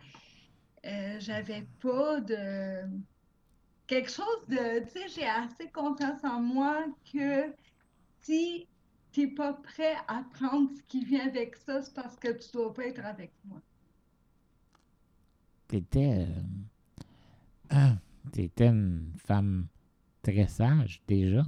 Euh, 0.86 1.20
j'avais 1.20 1.68
pas 1.80 2.20
de 2.20 2.82
quelque 3.86 4.10
chose 4.10 4.46
de, 4.48 4.80
tu 4.84 4.90
sais, 4.90 5.08
j'ai 5.08 5.26
assez 5.26 5.70
confiance 5.72 6.22
en 6.24 6.40
moi 6.40 6.86
que 7.12 7.54
si 8.22 8.68
t'es 9.12 9.28
pas 9.28 9.54
prêt 9.54 9.96
à 10.08 10.24
prendre 10.34 10.70
ce 10.76 10.82
qui 10.84 11.04
vient 11.04 11.26
avec 11.26 11.56
ça, 11.56 11.82
c'est 11.82 11.94
parce 11.94 12.16
que 12.18 12.32
tu 12.32 12.50
dois 12.52 12.72
pas 12.74 12.86
être 12.86 13.04
avec 13.04 13.32
moi. 13.44 13.60
T'étais. 15.68 16.26
euh, 17.72 17.94
T'étais 18.32 18.66
une 18.68 19.12
femme 19.16 19.66
très 20.22 20.46
sage 20.48 21.02
déjà. 21.06 21.44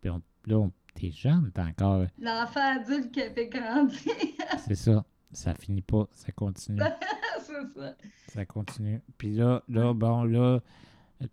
Puis 0.00 0.10
on, 0.10 0.22
là, 0.46 0.58
on- 0.58 0.72
t'es 0.94 1.10
jeune, 1.10 1.50
t'es 1.52 1.60
encore. 1.62 2.06
L'enfant 2.20 2.76
adulte 2.80 3.12
qui 3.12 3.22
avait 3.22 3.48
grandi, 3.48 4.10
C'est 4.66 4.74
ça. 4.74 5.04
Ça 5.32 5.54
finit 5.54 5.82
pas, 5.82 6.08
ça 6.12 6.32
continue. 6.32 6.80
c'est 7.42 7.78
ça. 7.80 7.94
Ça 8.28 8.46
continue. 8.46 9.00
Puis 9.18 9.34
là, 9.34 9.62
là, 9.68 9.92
bon, 9.92 10.24
là, 10.24 10.60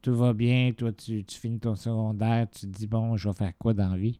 tout 0.02 0.16
va 0.16 0.34
bien. 0.34 0.74
Toi, 0.78 0.92
tu, 0.92 1.24
tu 1.24 1.40
finis 1.40 1.60
ton 1.60 1.76
secondaire. 1.76 2.48
Tu 2.52 2.62
te 2.62 2.66
dis, 2.78 2.88
bon, 2.88 3.16
je 3.16 3.30
vais 3.30 3.36
faire 3.36 3.58
quoi 3.58 3.74
dans 3.74 3.90
la 3.92 3.98
vie? 3.98 4.20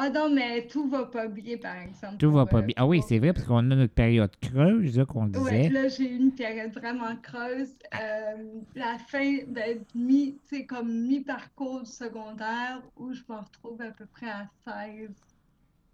Ah 0.00 0.10
non, 0.10 0.30
mais 0.30 0.64
tout 0.68 0.88
va 0.88 1.06
pas 1.06 1.26
bien, 1.26 1.56
par 1.56 1.76
exemple. 1.76 2.18
Tout 2.18 2.30
va 2.30 2.46
pas 2.46 2.58
euh, 2.58 2.62
bien. 2.62 2.74
Ah 2.76 2.86
oui, 2.86 3.02
c'est 3.08 3.18
vrai, 3.18 3.32
parce 3.32 3.44
qu'on 3.44 3.58
a 3.58 3.62
notre 3.74 3.92
période 3.92 4.30
creuse, 4.40 4.96
là, 4.96 5.04
qu'on 5.04 5.26
disait. 5.26 5.68
là, 5.70 5.88
j'ai 5.88 6.08
eu 6.08 6.16
une 6.16 6.32
période 6.32 6.72
vraiment 6.72 7.16
creuse. 7.16 7.74
Euh, 8.00 8.44
la 8.76 8.96
fin, 9.08 9.38
ben, 9.48 9.84
mi, 9.96 10.38
tu 10.48 10.58
sais, 10.58 10.66
comme 10.66 10.88
mi-parcours 10.88 11.82
du 11.82 11.90
secondaire, 11.90 12.80
où 12.96 13.12
je 13.12 13.22
me 13.28 13.38
retrouve 13.38 13.82
à 13.82 13.90
peu 13.90 14.06
près 14.06 14.30
à 14.30 14.46
16, 14.64 15.10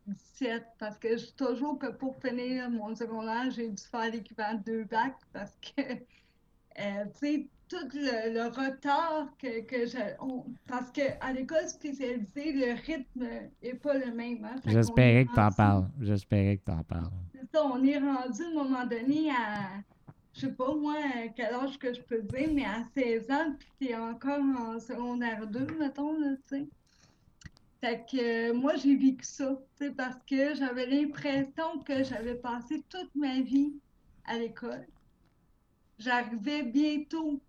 17, 0.07 0.65
parce 0.79 0.99
que 0.99 1.17
je 1.17 1.33
toujours 1.33 1.79
que 1.79 1.87
pour 1.87 2.15
finir 2.17 2.69
mon 2.69 2.95
secondaire, 2.95 3.51
j'ai 3.53 3.71
dû 3.71 3.83
faire 3.83 4.11
l'équivalent 4.11 4.59
de 4.59 4.65
deux 4.65 4.85
bacs, 4.85 5.17
parce 5.33 5.57
que, 5.63 5.81
euh, 5.81 7.05
tu 7.19 7.27
sais, 7.27 7.49
tout 7.69 7.89
le, 7.95 8.33
le 8.35 8.45
retard 8.49 9.29
que, 9.39 9.61
que 9.63 10.23
on- 10.23 10.45
parce 10.67 10.91
qu'à 10.91 11.33
l'école 11.33 11.67
spécialisée, 11.69 12.53
le 12.53 12.75
rythme 12.87 13.27
est 13.63 13.75
pas 13.75 13.95
le 13.95 14.13
même. 14.13 14.45
hein. 14.45 14.57
J'espérais 14.67 15.25
que 15.27 15.35
t'en 15.35 15.43
rendu- 15.45 15.57
parles. 15.57 15.89
J'espérais 16.01 16.57
que 16.59 16.65
t'en 16.65 16.83
parles. 16.83 17.11
c'est 17.33 17.51
ça, 17.53 17.65
on 17.65 17.83
est 17.85 17.99
rendu 17.99 18.43
à 18.43 18.49
un 18.49 18.53
moment 18.55 18.85
donné 18.87 19.31
à, 19.31 19.71
je 20.35 20.41
sais 20.41 20.53
pas 20.53 20.75
moi, 20.75 20.97
quel 21.37 21.55
âge 21.55 21.79
que 21.79 21.93
je 21.95 22.01
peux 22.03 22.23
dire, 22.23 22.49
mais 22.53 22.65
à 22.65 22.85
16 22.95 23.31
ans, 23.31 23.55
puis 23.59 23.69
t'es 23.89 23.95
encore 23.97 24.41
en 24.41 24.79
secondaire 24.81 25.47
2, 25.47 25.67
mettons, 25.79 26.17
tu 26.17 26.59
sais. 26.59 26.67
Fait 27.81 28.05
que 28.11 28.51
euh, 28.51 28.55
moi, 28.55 28.77
j'ai 28.77 28.97
vécu 28.97 29.25
ça, 29.25 29.59
tu 29.77 29.85
sais, 29.87 29.91
parce 29.91 30.17
que 30.29 30.55
j'avais 30.55 30.87
l'impression 30.87 31.79
que 31.85 32.03
j'avais 32.03 32.35
passé 32.37 32.83
toute 32.89 33.15
ma 33.15 33.41
vie 33.41 33.75
à 34.27 34.39
l'école. 34.39 34.87
J'arrivais 35.99 36.63
bientôt 36.65 37.41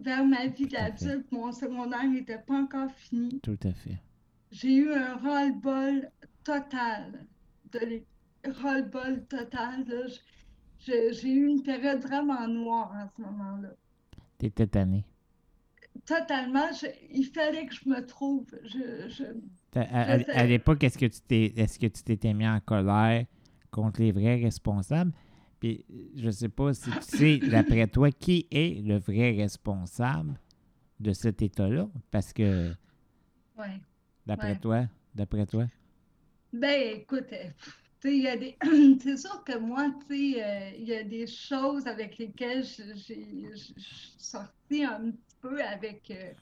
vers 0.00 0.24
ma 0.24 0.46
vie 0.46 0.66
d'adulte, 0.66 1.30
mon 1.30 1.52
secondaire 1.52 2.08
n'était 2.08 2.38
pas 2.38 2.54
encore 2.62 2.90
fini. 2.90 3.40
Tout 3.40 3.58
à 3.64 3.72
fait. 3.72 3.98
J'ai 4.50 4.74
eu 4.76 4.92
un 4.92 5.16
ras-le-bol 5.16 6.10
total 6.44 7.26
de 7.72 8.02
ras-le-bol 8.44 9.24
total. 9.26 9.84
J'ai 10.78 11.28
eu 11.28 11.46
une 11.46 11.62
période 11.62 12.00
vraiment 12.00 12.48
noire 12.48 12.92
à 12.94 13.08
ce 13.16 13.22
moment-là. 13.22 13.70
T'étais 14.38 14.66
tanné. 14.66 15.04
Totalement, 16.06 16.68
je- 16.72 16.86
il 17.12 17.24
fallait 17.24 17.66
que 17.66 17.74
je 17.74 17.88
me 17.88 18.04
trouve. 18.06 18.46
Je, 18.64 19.08
je- 19.08 19.78
À, 19.78 20.14
à 20.14 20.46
l'époque, 20.46 20.82
est-ce 20.82 20.98
que 20.98 21.06
tu 21.06 21.20
t'es 21.20 21.52
est-ce 21.56 21.78
que 21.78 21.86
tu 21.86 22.02
t'étais 22.02 22.32
mis 22.34 22.48
en 22.48 22.58
colère 22.60 23.24
contre 23.70 24.00
les 24.00 24.10
vrais 24.10 24.36
responsables? 24.36 25.12
Puis 25.60 25.84
je 26.16 26.30
sais 26.30 26.48
pas 26.48 26.74
si 26.74 26.96
tu 26.96 27.06
sais, 27.06 27.38
d'après 27.50 27.86
toi, 27.86 28.10
qui 28.10 28.46
est 28.50 28.82
le 28.84 28.98
vrai 28.98 29.32
responsable 29.32 30.38
de 31.00 31.12
cet 31.12 31.42
état-là? 31.42 31.88
Parce 32.10 32.32
que 32.32 32.74
ouais. 33.58 33.80
d'après 34.26 34.50
Ouais. 34.52 34.58
toi, 34.58 34.86
d'après 35.14 35.46
toi, 35.46 35.66
Ben, 36.52 36.98
écoute, 37.00 37.32
euh, 37.32 37.50
pff, 37.50 37.82
tu 38.00 38.08
sais, 38.08 38.16
il 38.16 38.22
y 38.22 38.28
a 38.28 38.36
des... 38.36 38.56
c'est 39.00 39.16
sûr 39.16 39.44
que 39.44 39.56
moi, 39.58 39.90
tu 40.08 40.32
sais, 40.34 40.44
euh, 40.44 40.70
il 40.78 40.84
y 40.88 40.94
a 40.94 41.04
des 41.04 41.26
choses 41.26 41.86
avec 41.86 42.18
lesquelles 42.18 42.64
je- 42.64 42.94
j'ai 42.96 43.50
je- 43.54 43.72
je 43.76 43.80
suis 43.80 44.14
sortie 44.18 44.84
un 44.84 45.10
petit 45.12 45.36
peu 45.40 45.62
avec... 45.62 46.10
euh, 46.10 46.32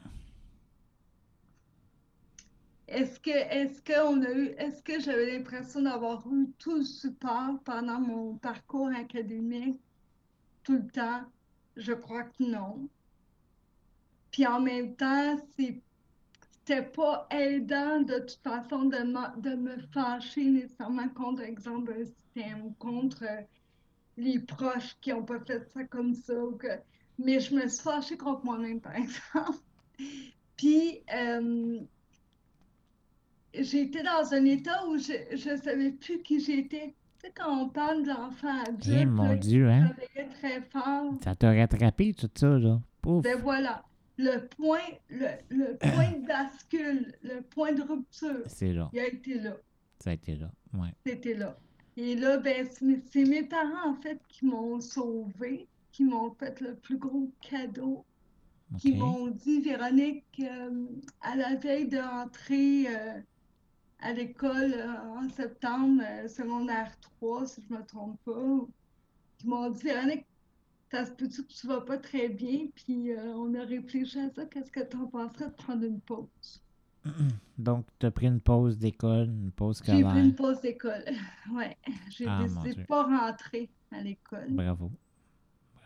Est-ce 2.88 3.20
que, 3.20 3.30
est-ce 3.30 3.82
qu'on 3.82 4.22
a 4.22 4.30
eu, 4.30 4.46
est-ce 4.56 4.82
que 4.82 4.98
j'avais 4.98 5.30
l'impression 5.30 5.82
d'avoir 5.82 6.26
eu 6.32 6.50
tout 6.58 6.78
le 6.78 6.84
support 6.84 7.58
pendant 7.64 8.00
mon 8.00 8.36
parcours 8.36 8.88
académique 8.88 9.78
tout 10.64 10.72
le 10.76 10.88
temps? 10.88 11.22
Je 11.76 11.92
crois 11.92 12.24
que 12.24 12.42
non. 12.42 12.88
Puis 14.30 14.46
en 14.46 14.60
même 14.60 14.96
temps, 14.96 15.36
c'était 15.36 16.82
pas 16.82 17.26
aidant 17.30 18.00
de 18.00 18.20
toute 18.20 18.40
façon 18.42 18.86
de, 18.86 19.40
de 19.40 19.54
me 19.54 19.78
fâcher 19.92 20.44
nécessairement 20.44 21.10
contre, 21.10 21.42
exemple, 21.42 21.92
un 21.92 22.04
système 22.06 22.64
ou 22.64 22.70
contre 22.78 23.22
euh, 23.24 23.42
les 24.16 24.38
proches 24.38 24.96
qui 25.02 25.12
ont 25.12 25.24
pas 25.24 25.40
fait 25.40 25.62
ça 25.74 25.84
comme 25.84 26.14
ça. 26.14 26.34
Ou 26.42 26.56
que... 26.56 26.68
Mais 27.18 27.38
je 27.38 27.54
me 27.54 27.68
suis 27.68 27.82
fâchée 27.82 28.16
contre 28.16 28.46
moi-même, 28.46 28.80
par 28.80 28.96
exemple. 28.96 29.58
Puis, 30.56 31.02
euh, 31.14 31.80
j'étais 33.54 34.02
dans 34.02 34.32
un 34.34 34.44
état 34.44 34.86
où 34.88 34.96
je 34.98 35.50
ne 35.50 35.56
savais 35.56 35.90
plus 35.92 36.22
qui 36.22 36.40
j'étais. 36.40 36.94
Tu 37.20 37.26
sais, 37.26 37.32
quand 37.36 37.62
on 37.62 37.68
parle 37.68 38.02
de 38.04 38.08
l'enfant 38.08 38.62
adulte, 38.66 38.98
eh 39.02 39.04
mon 39.06 39.34
Dieu, 39.34 39.68
hein? 39.68 39.90
très 40.40 40.60
fort, 40.70 41.14
Ça 41.24 41.34
t'a 41.34 41.52
rattrapé 41.52 42.12
tout 42.14 42.30
ça, 42.34 42.58
là? 42.58 42.80
Pouf! 43.02 43.22
ben 43.24 43.38
voilà, 43.40 43.84
le 44.18 44.46
point, 44.56 44.78
le, 45.10 45.26
le 45.50 45.76
point 45.78 46.12
de 46.12 46.26
bascule, 46.26 47.12
le 47.22 47.40
point 47.42 47.72
de 47.72 47.82
rupture, 47.82 48.42
C'est 48.46 48.72
là. 48.72 48.88
il 48.92 49.00
a 49.00 49.06
été 49.08 49.34
là. 49.40 49.56
Ça 50.00 50.10
a 50.10 50.12
été 50.12 50.36
là. 50.36 50.50
Ouais. 50.74 50.90
C'était 51.04 51.34
là. 51.34 51.56
Et 51.96 52.14
là, 52.14 52.36
ben, 52.38 52.64
c'est 53.10 53.24
mes- 53.24 53.42
parents, 53.42 53.90
en 53.90 53.94
fait, 53.94 54.20
qui 54.28 54.44
m'ont 54.46 54.80
sauvée, 54.80 55.66
qui 55.90 56.04
m'ont 56.04 56.30
fait 56.38 56.60
le 56.60 56.76
plus 56.76 56.96
gros 56.98 57.32
cadeau, 57.40 58.04
qui 58.78 58.94
m'ont 58.94 59.26
dit, 59.28 59.60
Véronique, 59.60 60.24
euh, 60.40 60.86
à 61.22 61.34
la 61.34 61.56
veille 61.56 61.88
d'entrer 61.88 62.86
euh, 62.88 63.18
à 64.00 64.12
l'école 64.12 64.74
euh, 64.74 64.98
en 65.18 65.28
septembre, 65.30 66.02
euh, 66.04 66.28
secondaire 66.28 66.92
3, 67.00 67.46
si 67.46 67.62
je 67.68 67.74
ne 67.74 67.80
me 67.80 67.84
trompe 67.86 68.18
pas, 68.24 68.66
qui 69.38 69.48
m'ont 69.48 69.70
dit, 69.70 69.82
Véronique, 69.84 70.26
ça 70.90 71.06
se 71.06 71.12
peut-tu 71.12 71.44
que 71.44 71.52
tu 71.52 71.66
vas 71.66 71.80
pas 71.82 71.98
très 71.98 72.28
bien? 72.28 72.68
Puis 72.74 73.12
euh, 73.12 73.34
on 73.36 73.54
a 73.54 73.64
réfléchi 73.64 74.18
à 74.20 74.30
ça, 74.30 74.46
qu'est-ce 74.46 74.70
que 74.72 74.80
tu 74.88 74.96
en 74.96 75.06
penserais 75.08 75.46
de 75.48 75.54
prendre 75.54 75.84
une 75.84 76.00
pause? 76.00 76.62
Donc, 77.56 77.86
tu 77.98 78.06
as 78.06 78.10
pris 78.10 78.26
une 78.26 78.40
pause 78.40 78.78
d'école, 78.78 79.28
une 79.28 79.50
pause 79.52 79.80
J'ai 79.84 80.02
pris 80.02 80.02
scolaire. 80.02 80.16
une 80.24 80.34
pause 80.34 80.60
d'école. 80.60 81.04
Ouais, 81.54 81.76
j'ai 82.10 82.26
Ah, 82.28 82.42
décidé 82.42 82.74
de 82.74 82.84
pas 82.84 83.04
rentrer 83.04 83.70
à 83.90 84.02
l'école. 84.02 84.50
Bravo. 84.50 84.92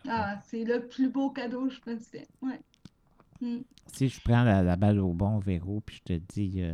Ah, 0.07 0.39
c'est 0.43 0.65
le 0.65 0.87
plus 0.87 1.09
beau 1.09 1.29
cadeau 1.31 1.67
que 1.67 1.73
je 1.73 1.81
me 1.91 1.97
suis 1.97 2.05
fait. 2.11 2.27
Ouais. 2.41 2.59
Mm. 3.41 3.61
Si 3.87 4.09
je 4.09 4.21
prends 4.21 4.43
la, 4.43 4.61
la 4.63 4.75
balle 4.75 4.99
au 4.99 5.13
bon, 5.13 5.39
Véro, 5.39 5.81
puis 5.81 5.97
je 5.97 6.03
te 6.03 6.13
dis, 6.33 6.61
euh, 6.61 6.73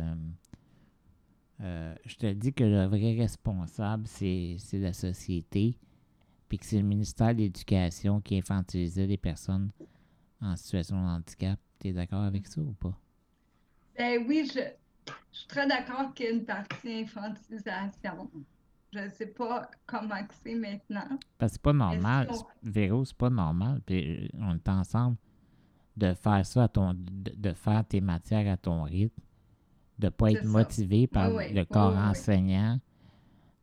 euh, 1.60 1.94
je 2.06 2.16
te 2.16 2.32
dis 2.32 2.52
que 2.52 2.64
le 2.64 2.86
vrai 2.86 3.14
responsable, 3.14 4.06
c'est 4.06 4.56
la 4.72 4.92
société, 4.92 5.76
puis 6.48 6.58
que 6.58 6.64
c'est 6.66 6.78
le 6.78 6.86
ministère 6.86 7.34
de 7.34 7.40
l'Éducation 7.40 8.20
qui 8.20 8.38
infantilisait 8.38 9.06
les 9.06 9.16
personnes 9.18 9.70
en 10.40 10.56
situation 10.56 10.96
de 10.96 11.08
handicap. 11.08 11.58
Tu 11.78 11.88
es 11.88 11.92
d'accord 11.92 12.22
avec 12.22 12.46
ça 12.46 12.60
ou 12.60 12.72
pas? 12.72 12.98
Ben 13.98 14.24
oui, 14.26 14.48
je, 14.52 14.60
je 15.32 15.38
suis 15.38 15.48
très 15.48 15.66
d'accord 15.66 16.12
qu'il 16.14 16.26
y 16.26 16.28
a 16.28 16.32
une 16.32 16.44
partie 16.44 16.92
infantilisation. 17.02 18.30
Je 18.92 18.98
ne 18.98 19.10
sais 19.10 19.26
pas 19.26 19.70
comment 19.86 20.14
c'est 20.42 20.54
maintenant. 20.54 21.18
Parce 21.38 21.52
que 21.52 21.56
c'est 21.56 21.62
pas 21.62 21.72
normal. 21.72 22.28
c'est- 22.32 22.44
Véro, 22.62 23.04
c'est 23.04 23.16
pas 23.16 23.30
normal. 23.30 23.80
Puis 23.86 24.24
euh, 24.24 24.28
on 24.40 24.56
est 24.56 24.68
ensemble 24.68 25.16
de 25.96 26.12
faire 26.14 26.44
ça 26.44 26.64
à 26.64 26.68
ton. 26.68 26.94
de, 26.94 27.32
de 27.36 27.52
faire 27.52 27.84
tes 27.86 28.00
matières 28.00 28.50
à 28.52 28.56
ton 28.56 28.82
rythme. 28.82 29.22
De 30.00 30.08
pas 30.08 30.28
C'est 30.28 30.36
être 30.36 30.44
ça. 30.44 30.48
motivé 30.48 31.06
par 31.06 31.30
le 31.30 31.64
corps 31.64 31.96
enseignant. 31.96 32.80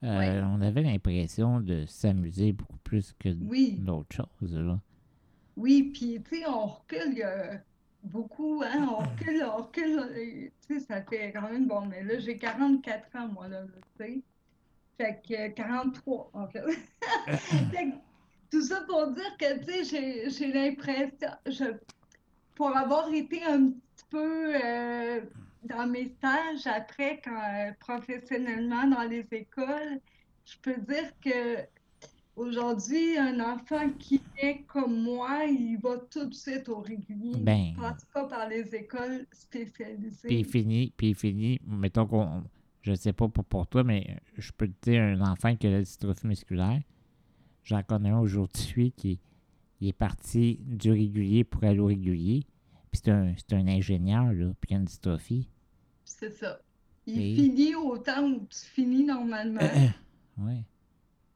Euh. 0.03 0.43
On 0.43 0.61
avait 0.61 0.83
l'impression 0.83 1.59
de 1.59 1.85
s'amuser 1.87 2.51
beaucoup 2.51 2.77
plus 2.83 3.13
que 3.19 3.29
d'autres 3.29 4.15
choses. 4.15 4.55
Là. 4.55 4.79
Oui, 5.55 5.91
puis 5.91 6.21
tu 6.23 6.37
sais, 6.39 6.45
on 6.47 6.67
recule 6.67 7.19
euh, 7.25 7.55
beaucoup, 8.03 8.61
hein, 8.63 8.87
on 8.89 8.97
recule, 8.97 9.43
on 9.43 9.57
recule, 9.63 9.99
euh, 9.99 10.49
tu 10.67 10.79
sais, 10.79 10.85
ça 10.85 11.01
fait 11.01 11.31
quand 11.31 11.49
même 11.49 11.67
bon, 11.67 11.85
mais 11.85 12.03
là, 12.03 12.19
j'ai 12.19 12.37
44 12.37 13.15
ans, 13.15 13.27
moi, 13.29 13.47
là, 13.47 13.63
tu 13.97 14.05
sais. 14.05 14.21
Fait 14.97 15.21
que 15.27 15.33
euh, 15.33 15.49
43, 15.49 16.31
en 16.33 16.47
fait. 16.47 16.63
Fait 17.71 17.91
que 17.91 17.95
tout 18.51 18.61
ça 18.61 18.81
pour 18.87 19.07
dire 19.11 19.37
que, 19.37 19.59
tu 19.65 19.85
sais, 19.85 20.29
j'ai, 20.29 20.51
l'impression, 20.51 21.29
je, 21.45 21.65
pour 22.55 22.75
avoir 22.75 23.11
été 23.11 23.43
un 23.43 23.69
petit 23.69 24.05
peu, 24.09 24.55
euh, 24.63 25.21
dans 25.63 25.87
mes 25.87 26.05
stages, 26.05 26.65
après, 26.65 27.21
quand, 27.23 27.31
euh, 27.31 27.71
professionnellement 27.79 28.87
dans 28.87 29.03
les 29.03 29.25
écoles, 29.31 29.99
je 30.45 30.55
peux 30.61 30.79
dire 30.81 31.11
que 31.21 31.65
aujourd'hui, 32.35 33.17
un 33.17 33.39
enfant 33.39 33.89
qui 33.99 34.21
est 34.37 34.63
comme 34.67 35.01
moi, 35.01 35.45
il 35.45 35.77
va 35.77 35.97
tout 36.09 36.25
de 36.25 36.33
suite 36.33 36.69
au 36.69 36.79
régulier. 36.79 37.39
Ben. 37.39 37.57
Il 37.57 37.75
ne 37.75 37.81
passe 37.81 38.05
pas 38.13 38.25
par 38.25 38.47
les 38.47 38.73
écoles 38.75 39.25
spécialisées. 39.31 40.27
Puis 40.27 40.39
il 40.39 40.45
finit, 40.45 40.93
puis 40.95 41.09
il 41.09 41.15
finit, 41.15 41.59
mettons 41.65 42.05
qu'on, 42.05 42.43
je 42.81 42.93
sais 42.93 43.13
pas 43.13 43.27
pour, 43.27 43.43
pour 43.43 43.67
toi, 43.67 43.83
mais 43.83 44.17
je 44.37 44.51
peux 44.51 44.67
te 44.67 44.89
dire 44.89 45.01
un 45.01 45.21
enfant 45.21 45.55
qui 45.55 45.67
a 45.67 45.71
la 45.71 45.81
dystrophie 45.81 46.27
musculaire. 46.27 46.81
J'en 47.63 47.83
connais 47.83 48.09
un 48.09 48.19
aujourd'hui 48.19 48.93
qui 48.93 49.19
il 49.79 49.89
est 49.89 49.93
parti 49.93 50.59
du 50.63 50.91
régulier 50.91 51.43
pour 51.43 51.63
aller 51.63 51.79
au 51.79 51.85
régulier. 51.85 52.45
Puis 53.01 53.35
c'est 53.47 53.53
un, 53.55 53.59
un 53.59 53.67
ingénieur, 53.67 54.31
là, 54.33 54.51
puis 54.59 54.71
il 54.71 54.75
a 54.75 54.77
une 54.79 54.85
dystrophie. 54.85 55.49
C'est 56.05 56.31
ça. 56.31 56.59
Il 57.05 57.21
Et- 57.21 57.35
finit 57.35 57.75
au 57.75 57.97
temps 57.97 58.23
où 58.23 58.45
tu 58.49 58.59
finis 58.59 59.03
normalement. 59.05 59.61
Oui. 60.37 60.63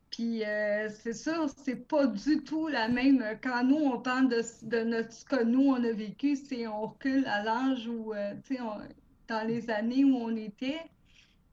Puis 0.10 0.44
euh, 0.44 0.90
c'est 0.90 1.14
sûr, 1.14 1.50
c'est 1.64 1.88
pas 1.88 2.06
du 2.06 2.44
tout 2.44 2.68
la 2.68 2.90
même. 2.90 3.24
Quand 3.42 3.64
nous, 3.64 3.78
on 3.78 4.00
parle 4.00 4.28
de, 4.28 4.42
de 4.68 4.84
notre, 4.84 5.14
ce 5.14 5.24
que 5.26 5.44
nous, 5.44 5.68
on 5.70 5.84
a 5.84 5.92
vécu, 5.92 6.36
c'est 6.36 6.68
on 6.68 6.82
recule 6.88 7.26
à 7.26 7.42
l'âge 7.44 7.88
où, 7.88 8.14
euh, 8.14 8.34
tu 8.46 8.56
sais, 8.56 8.62
dans 9.28 9.48
les 9.48 9.70
années 9.70 10.04
où 10.04 10.18
on 10.18 10.36
était, 10.36 10.82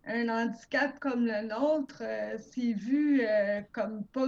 un 0.04 0.28
handicap 0.28 0.98
comme 0.98 1.24
le 1.24 1.46
nôtre, 1.46 2.02
euh, 2.02 2.36
c'est 2.50 2.72
vu 2.72 3.22
comme 3.72 4.04
pas, 4.06 4.26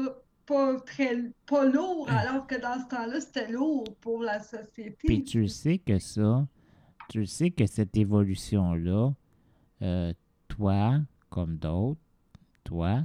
pas 0.51 0.81
très 0.81 1.17
pas 1.47 1.65
lourd, 1.65 2.11
alors 2.11 2.45
que 2.47 2.61
dans 2.61 2.83
ce 2.83 2.89
temps-là, 2.89 3.21
c'était 3.21 3.53
lourd 3.53 3.85
pour 4.01 4.21
la 4.23 4.41
société. 4.41 4.97
Puis 5.07 5.23
tu 5.23 5.47
sais 5.47 5.79
que 5.79 6.01
ça, 6.01 6.47
tu 7.09 7.25
sais 7.25 7.53
que 7.53 7.67
cette 7.67 7.97
évolution-là, 7.97 9.13
euh, 9.83 10.13
toi, 10.49 10.99
comme 11.29 11.57
d'autres, 11.57 12.01
toi, 12.65 13.05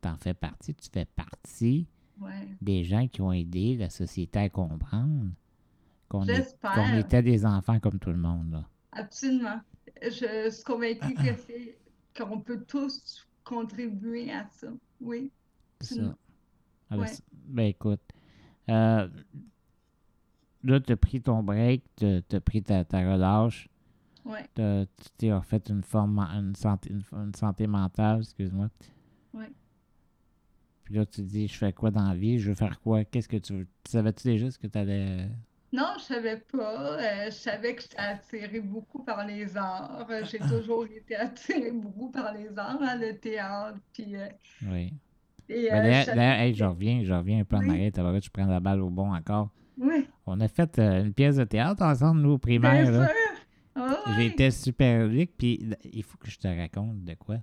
t'en 0.00 0.16
fais 0.16 0.32
partie, 0.34 0.74
tu 0.74 0.88
fais 0.92 1.04
partie 1.04 1.86
Ouais. 2.18 2.48
des 2.62 2.82
gens 2.82 3.06
qui 3.08 3.20
ont 3.20 3.30
aidé 3.30 3.76
la 3.76 3.90
société 3.90 4.38
à 4.38 4.48
comprendre 4.48 5.28
qu'on 6.08 6.24
était 6.24 7.22
des 7.22 7.44
enfants 7.44 7.78
comme 7.78 7.98
tout 7.98 8.08
le 8.08 8.16
monde. 8.16 8.52
Là. 8.52 8.64
Absolument. 8.92 9.60
Je 10.00 10.48
suis 10.50 10.64
convaincue 10.64 11.12
que 11.12 11.34
c'est 11.46 11.76
qu'on 12.16 12.40
peut 12.40 12.64
tous 12.66 13.26
contribuer 13.44 14.32
à 14.32 14.46
ça. 14.50 14.68
Oui. 15.02 15.30
Ça. 15.82 16.16
Ouais. 16.90 17.06
c'est- 17.06 17.22
Ben 17.48 17.64
écoute, 17.66 18.00
euh, 18.68 19.08
là, 20.64 20.80
tu 20.80 20.92
as 20.92 20.96
pris 20.96 21.20
ton 21.20 21.42
break, 21.42 21.82
tu 21.96 22.22
as 22.32 22.40
pris 22.40 22.62
ta, 22.62 22.84
ta 22.84 22.98
relâche, 23.12 23.68
Ouais. 24.24 24.44
tu 24.54 25.08
t'es 25.18 25.32
refait 25.32 25.62
une 25.68 25.82
forme, 25.82 26.18
une 26.20 26.54
santé, 26.56 26.90
une, 26.90 27.02
une 27.12 27.34
santé 27.34 27.66
mentale, 27.66 28.18
excuse-moi. 28.20 28.68
Ouais. 29.34 29.50
Puis 30.84 30.94
là, 30.94 31.06
tu 31.06 31.16
te 31.22 31.26
dis, 31.26 31.48
je 31.48 31.56
fais 31.56 31.72
quoi 31.72 31.90
dans 31.90 32.08
la 32.08 32.14
vie, 32.14 32.38
je 32.38 32.48
veux 32.50 32.54
faire 32.56 32.80
quoi, 32.80 33.04
qu'est-ce 33.04 33.28
que 33.28 33.36
tu 33.36 33.52
veux? 33.54 33.66
Savais-tu 33.88 34.24
déjà 34.28 34.50
ce 34.50 34.58
que 34.58 34.66
tu 34.68 34.78
allais. 34.78 35.28
Non, 35.72 35.94
je 35.98 36.04
savais 36.04 36.36
pas. 36.38 36.96
Euh, 36.98 37.24
je 37.26 37.30
savais 37.36 37.74
que 37.74 37.82
j'étais 37.82 37.98
attirée 37.98 38.60
beaucoup 38.60 39.02
par 39.02 39.26
les 39.26 39.56
arts. 39.56 40.06
Euh, 40.08 40.24
J'ai 40.24 40.38
toujours 40.64 40.86
été 40.86 41.16
attirée 41.16 41.72
beaucoup 41.72 42.10
par 42.10 42.32
les 42.32 42.56
arts, 42.56 42.78
hein, 42.80 42.96
le 42.96 43.18
théâtre. 43.18 43.78
Puis, 43.92 44.16
euh, 44.16 44.28
Oui. 44.62 44.92
Et, 45.48 45.68
Ben, 45.70 45.78
euh, 45.78 45.82
d'ailleurs, 45.82 46.04
je 46.04 46.60
hey, 46.60 46.62
reviens, 46.62 47.02
je 47.04 47.12
reviens 47.12 47.40
un 47.40 47.44
peu 47.44 47.56
en 47.56 47.68
arrière, 47.68 47.90
t'as 47.92 48.20
je 48.20 48.30
prends 48.30 48.46
la 48.46 48.60
balle 48.60 48.80
au 48.80 48.90
bon 48.90 49.12
encore. 49.14 49.50
Oui, 49.78 50.06
On 50.26 50.40
a 50.40 50.48
fait 50.48 50.78
euh, 50.78 51.04
une 51.04 51.12
pièce 51.12 51.36
de 51.36 51.44
théâtre 51.44 51.82
ensemble, 51.82 52.20
nous, 52.22 52.30
au 52.32 52.38
primaire. 52.38 52.86
sûr. 52.86 53.06
Ah. 53.74 53.98
J'étais 54.16 54.50
super 54.50 55.06
Luc, 55.06 55.32
puis 55.36 55.68
il 55.92 56.02
faut 56.02 56.16
que 56.16 56.30
je 56.30 56.38
te 56.38 56.48
raconte 56.48 57.04
de 57.04 57.14
quoi. 57.14 57.36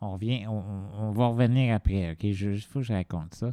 On 0.00 0.12
revient, 0.12 0.46
on, 0.48 0.62
on- 0.98 1.10
va 1.10 1.26
revenir 1.26 1.74
après, 1.74 2.12
ok? 2.12 2.24
Il 2.24 2.60
faut 2.62 2.78
que 2.80 2.86
je 2.86 2.94
raconte 2.94 3.34
ça. 3.34 3.50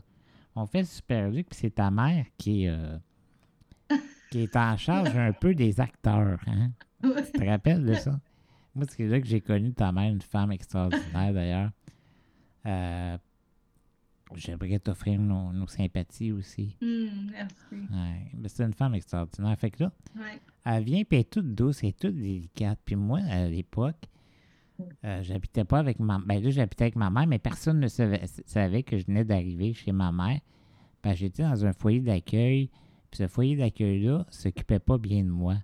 On 0.56 0.66
fait 0.66 0.86
Super 0.86 1.30
Luc, 1.30 1.50
puis 1.50 1.60
c'est 1.60 1.76
ta 1.76 1.92
mère 1.92 2.26
qui, 2.38 2.64
est, 2.64 2.70
euh, 2.70 2.98
qui 4.32 4.44
est 4.44 4.56
en 4.56 4.78
charge 4.78 5.16
un 5.18 5.34
peu 5.34 5.54
des 5.54 5.82
acteurs, 5.82 6.40
hein? 6.48 6.72
Tu 7.04 7.32
te 7.40 7.46
rappelles 7.46 7.84
de 7.86 7.94
ça? 7.94 8.18
Moi, 8.74 8.86
c'est 8.90 9.06
là 9.06 9.20
que 9.20 9.28
j'ai 9.28 9.42
connu 9.42 9.74
ta 9.74 9.92
mère, 9.92 10.10
une 10.12 10.22
femme 10.22 10.52
extraordinaire 10.54 11.34
d'ailleurs. 11.34 11.72
Euh, 12.66 13.18
J'aimerais 14.36 14.80
t'offrir 14.80 15.20
nos, 15.20 15.52
nos 15.54 15.68
sympathies 15.68 16.32
aussi. 16.32 16.76
Hum, 16.82 17.30
merci. 17.32 17.56
Ouais, 17.92 18.48
c'est 18.48 18.64
une 18.64 18.74
femme 18.74 18.94
extraordinaire. 18.96 19.58
Fait 19.58 19.72
que 19.72 19.84
là, 19.84 19.92
Ouais. 20.16 20.40
elle 20.66 20.84
vient, 20.84 21.04
puis 21.04 21.18
elle 21.18 21.22
est 21.22 21.30
toute 21.30 21.56
douce, 21.56 21.82
elle 21.84 21.90
est 21.90 22.00
toute 22.00 22.16
délicate. 22.16 22.80
Puis 22.84 22.96
moi, 22.96 23.20
à 23.30 23.48
l'époque, 23.48 24.06
euh, 25.06 25.24
j'habitais 25.24 25.64
pas 25.64 25.80
avec 25.80 26.00
ma 26.00 26.20
Ben 26.20 26.42
là, 26.44 26.50
j'habitais 26.52 26.84
avec 26.86 26.96
ma 26.98 27.10
mère, 27.10 27.26
mais 27.28 27.40
personne 27.40 27.80
ne 27.80 27.88
savait, 27.88 28.22
savait 28.46 28.84
que 28.84 28.98
je 28.98 29.06
venais 29.06 29.24
d'arriver 29.26 29.74
chez 29.74 29.92
ma 29.92 30.12
mère. 30.12 30.40
Que 31.02 31.14
j'étais 31.16 31.44
dans 31.44 31.66
un 31.66 31.74
foyer 31.74 32.02
d'accueil. 32.02 32.70
Puis 33.10 33.20
ce 33.20 33.28
foyer 33.28 33.56
d'accueil-là 33.56 34.26
s'occupait 34.30 34.80
pas 34.80 34.98
bien 34.98 35.24
de 35.24 35.30
moi. 35.30 35.56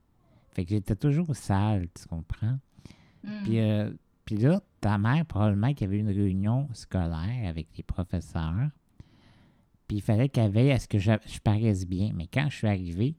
Fait 0.52 0.63
que 0.63 0.69
j'étais 0.69 0.95
toujours 0.95 1.36
sale, 1.36 1.88
tu 1.93 2.08
comprends? 2.08 2.58
Hum. 3.26 3.43
Puis, 3.43 3.60
euh, 3.60 3.91
puis 4.25 4.38
là, 4.38 4.62
ta 4.81 4.97
mère, 4.97 5.25
probablement 5.25 5.73
qu'il 5.73 5.81
y 5.81 5.89
avait 5.89 5.99
une 5.99 6.09
réunion 6.09 6.69
scolaire 6.73 7.47
avec 7.47 7.67
les 7.77 7.83
professeurs. 7.83 8.69
Puis 9.88 9.97
il 9.97 10.01
fallait 10.01 10.29
qu'elle 10.29 10.51
veille 10.51 10.71
à 10.71 10.79
ce 10.79 10.88
que 10.88 10.97
je, 10.97 11.12
je 11.25 11.39
paraisse 11.39 11.86
bien. 11.86 12.12
Mais 12.15 12.27
quand 12.27 12.47
je 12.49 12.55
suis 12.57 12.67
arrivé, 12.67 13.15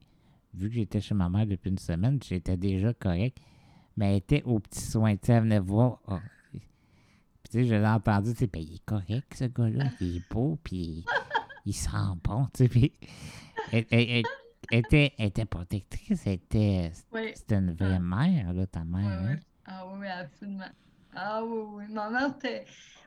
vu 0.53 0.67
que 0.69 0.75
j'étais 0.75 1.01
chez 1.01 1.13
ma 1.13 1.29
mère 1.29 1.45
depuis 1.45 1.69
une 1.69 1.77
semaine, 1.77 2.19
j'étais 2.23 2.57
déjà 2.57 2.93
correct. 2.93 3.37
Mais 3.97 4.11
elle 4.11 4.17
était 4.17 4.43
aux 4.43 4.59
petits 4.59 4.81
soins. 4.81 5.15
Tu 5.15 5.27
sais, 5.27 5.33
elle 5.33 5.43
venait 5.43 5.59
voir. 5.59 5.99
ah. 6.07 6.19
Puis 6.51 6.61
tu 7.51 7.51
sais, 7.51 7.63
je 7.65 7.75
l'ai 7.75 7.87
entendu, 7.87 8.31
tu 8.33 8.39
sais, 8.39 8.47
ben, 8.47 8.61
il 8.63 8.75
est 8.75 8.85
correct, 8.85 9.33
ce 9.37 9.45
gars-là. 9.45 9.85
Il 10.01 10.17
est 10.17 10.29
beau, 10.31 10.57
puis 10.63 11.05
il 11.65 11.73
sent 11.73 11.89
bon, 12.23 12.45
tu 12.53 12.63
sais. 12.63 12.67
Puis 12.69 12.91
elle, 13.71 13.85
elle- 13.91 14.09
elle- 14.09 14.23
elle 14.71 14.79
était, 14.79 15.13
était 15.19 15.45
protectrice, 15.45 16.25
elle 16.25 16.33
était, 16.33 16.91
Oui. 17.13 17.31
c'était 17.35 17.55
une 17.57 17.73
vraie 17.73 17.99
mère, 17.99 18.51
là, 18.51 18.65
ta 18.65 18.83
mère. 18.83 19.05
Hein. 19.05 19.35
Ah 19.67 19.85
oui, 19.95 20.07
absolument. 20.07 20.65
Ah 21.15 21.43
oui, 21.43 21.59
oui. 21.73 21.83
Ma 21.93 22.09
mère, 22.09 22.33
c'était, 22.33 22.65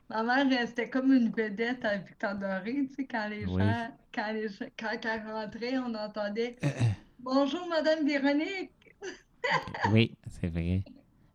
ma 0.09 0.23
mère, 0.23 0.47
elle, 0.59 0.67
c'était 0.67 0.89
comme 0.89 1.13
une 1.13 1.29
vedette 1.29 1.83
à 1.85 1.97
Victor 1.97 2.35
Doré, 2.35 2.87
tu 2.87 2.93
sais, 2.95 3.05
quand 3.05 3.27
les 3.29 3.45
Oui. 3.45 3.61
gens, 3.61 3.87
quand 4.13 4.31
les 4.33 4.47
quand 4.77 5.05
elle 5.05 5.27
rentrait, 5.27 5.77
on 5.77 5.93
entendait 5.93 6.57
Bonjour, 7.19 7.67
Madame 7.69 8.05
Véronique. 8.05 8.71
Oui, 9.93 10.15
c'est 10.27 10.47
vrai. 10.47 10.83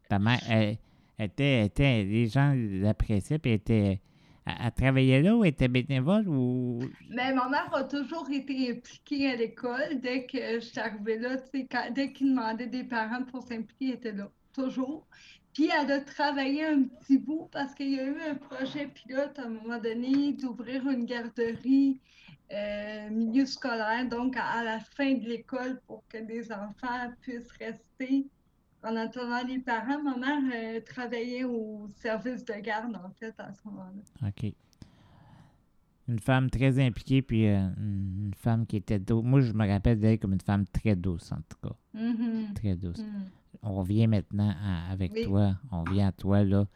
Ta 0.09 0.19
mère, 0.19 0.39
elle, 0.49 0.77
elle 1.19 1.27
était, 1.27 1.45
elle 1.61 1.67
était, 1.67 2.05
les 2.05 2.27
gens 2.29 2.53
l'appréciaient, 2.55 3.39
puis 3.39 3.53
elle 3.53 3.57
était, 3.57 4.01
elle, 4.45 4.73
travaillait 4.73 5.23
là 5.23 5.35
ou 5.37 5.45
elle 5.45 5.51
était 5.51 5.69
bénévole 5.69 6.29
ou... 6.29 6.81
Mais 7.11 7.33
ma 7.33 7.49
mère 7.49 7.75
a 7.75 7.85
toujours 7.85 8.29
été 8.31 8.71
impliquée 8.73 9.31
à 9.31 9.37
l'école. 9.37 10.01
Dès 10.01 10.27
que 10.27 10.37
je 10.39 10.61
suis 10.61 10.79
arrivée 10.79 11.19
là, 11.19 11.37
quand- 11.71 11.91
dès 11.93 12.13
qu'ils 12.13 12.31
demandaient 12.31 12.67
des 12.67 12.85
parents 12.85 13.25
pour 13.25 13.43
s'impliquer, 13.43 13.89
elle 13.89 13.95
était 13.95 14.13
là, 14.13 14.31
toujours. 14.53 15.07
Puis 15.55 15.71
elle 15.71 15.91
a 15.91 16.01
travaillé 16.01 16.65
un 16.65 16.83
petit 16.83 17.17
bout 17.17 17.49
parce 17.53 17.75
qu'il 17.75 17.93
y 17.93 18.01
a 18.01 18.05
eu 18.05 18.21
un 18.29 18.35
projet 18.35 18.89
pilote 18.89 19.39
à 19.39 19.45
un 19.45 19.51
moment 19.51 19.79
donné 19.79 20.33
d'ouvrir 20.33 20.87
une 20.89 21.07
garderie 21.07 22.01
euh, 22.53 23.09
milieu 23.11 23.47
scolaire, 23.47 24.07
donc 24.09 24.37
à, 24.37 24.65
la 24.65 24.81
fin 24.81 25.15
de 25.15 25.27
l'école 25.27 25.81
pour 25.87 26.03
que 26.09 26.19
des 26.19 26.53
enfants 26.53 27.11
puissent 27.21 27.53
rester 27.53 28.27
en 28.83 28.97
attendant 28.97 29.43
les 29.45 29.61
parents. 29.61 30.03
Ma 30.03 30.17
mère 30.17 30.43
euh, 30.53 30.81
travaillait 30.81 31.45
au 31.45 31.89
service 32.03 32.45
de 32.45 32.55
garde, 32.55 32.97
en 32.97 33.11
fait, 33.11 33.35
à 33.39 33.53
ce 33.55 33.61
moment-là. 33.65 34.29
OK. 34.29 34.53
Une 36.07 36.19
femme 36.19 36.51
très 36.51 36.79
impliquée, 36.85 37.23
puis 37.23 37.47
euh, 37.47 37.67
une 37.79 38.33
femme 38.37 38.67
qui 38.67 38.77
était 38.77 38.99
douce. 38.99 39.25
Moi, 39.25 39.41
je 39.41 39.53
me 39.53 39.67
rappelle 39.67 39.99
d'elle 39.99 40.19
comme 40.19 40.35
une 40.35 40.41
femme 40.41 40.67
très 40.67 40.95
douce, 40.97 41.33
en 41.33 41.39
tout 41.49 41.57
cas. 41.69 41.75
Mhm. 41.95 42.53
Très 42.55 42.77
douce. 42.77 42.99
Mhm. 42.99 43.25
On 43.63 43.75
revient 43.77 44.07
maintenant 44.07 44.51
à- 44.63 44.93
avec 44.93 45.13
Oui. 45.15 45.25
toi. 45.25 45.55
On 45.73 45.83
vient 45.85 46.09
à 46.09 46.13
toi, 46.13 46.45
là. 46.45 46.67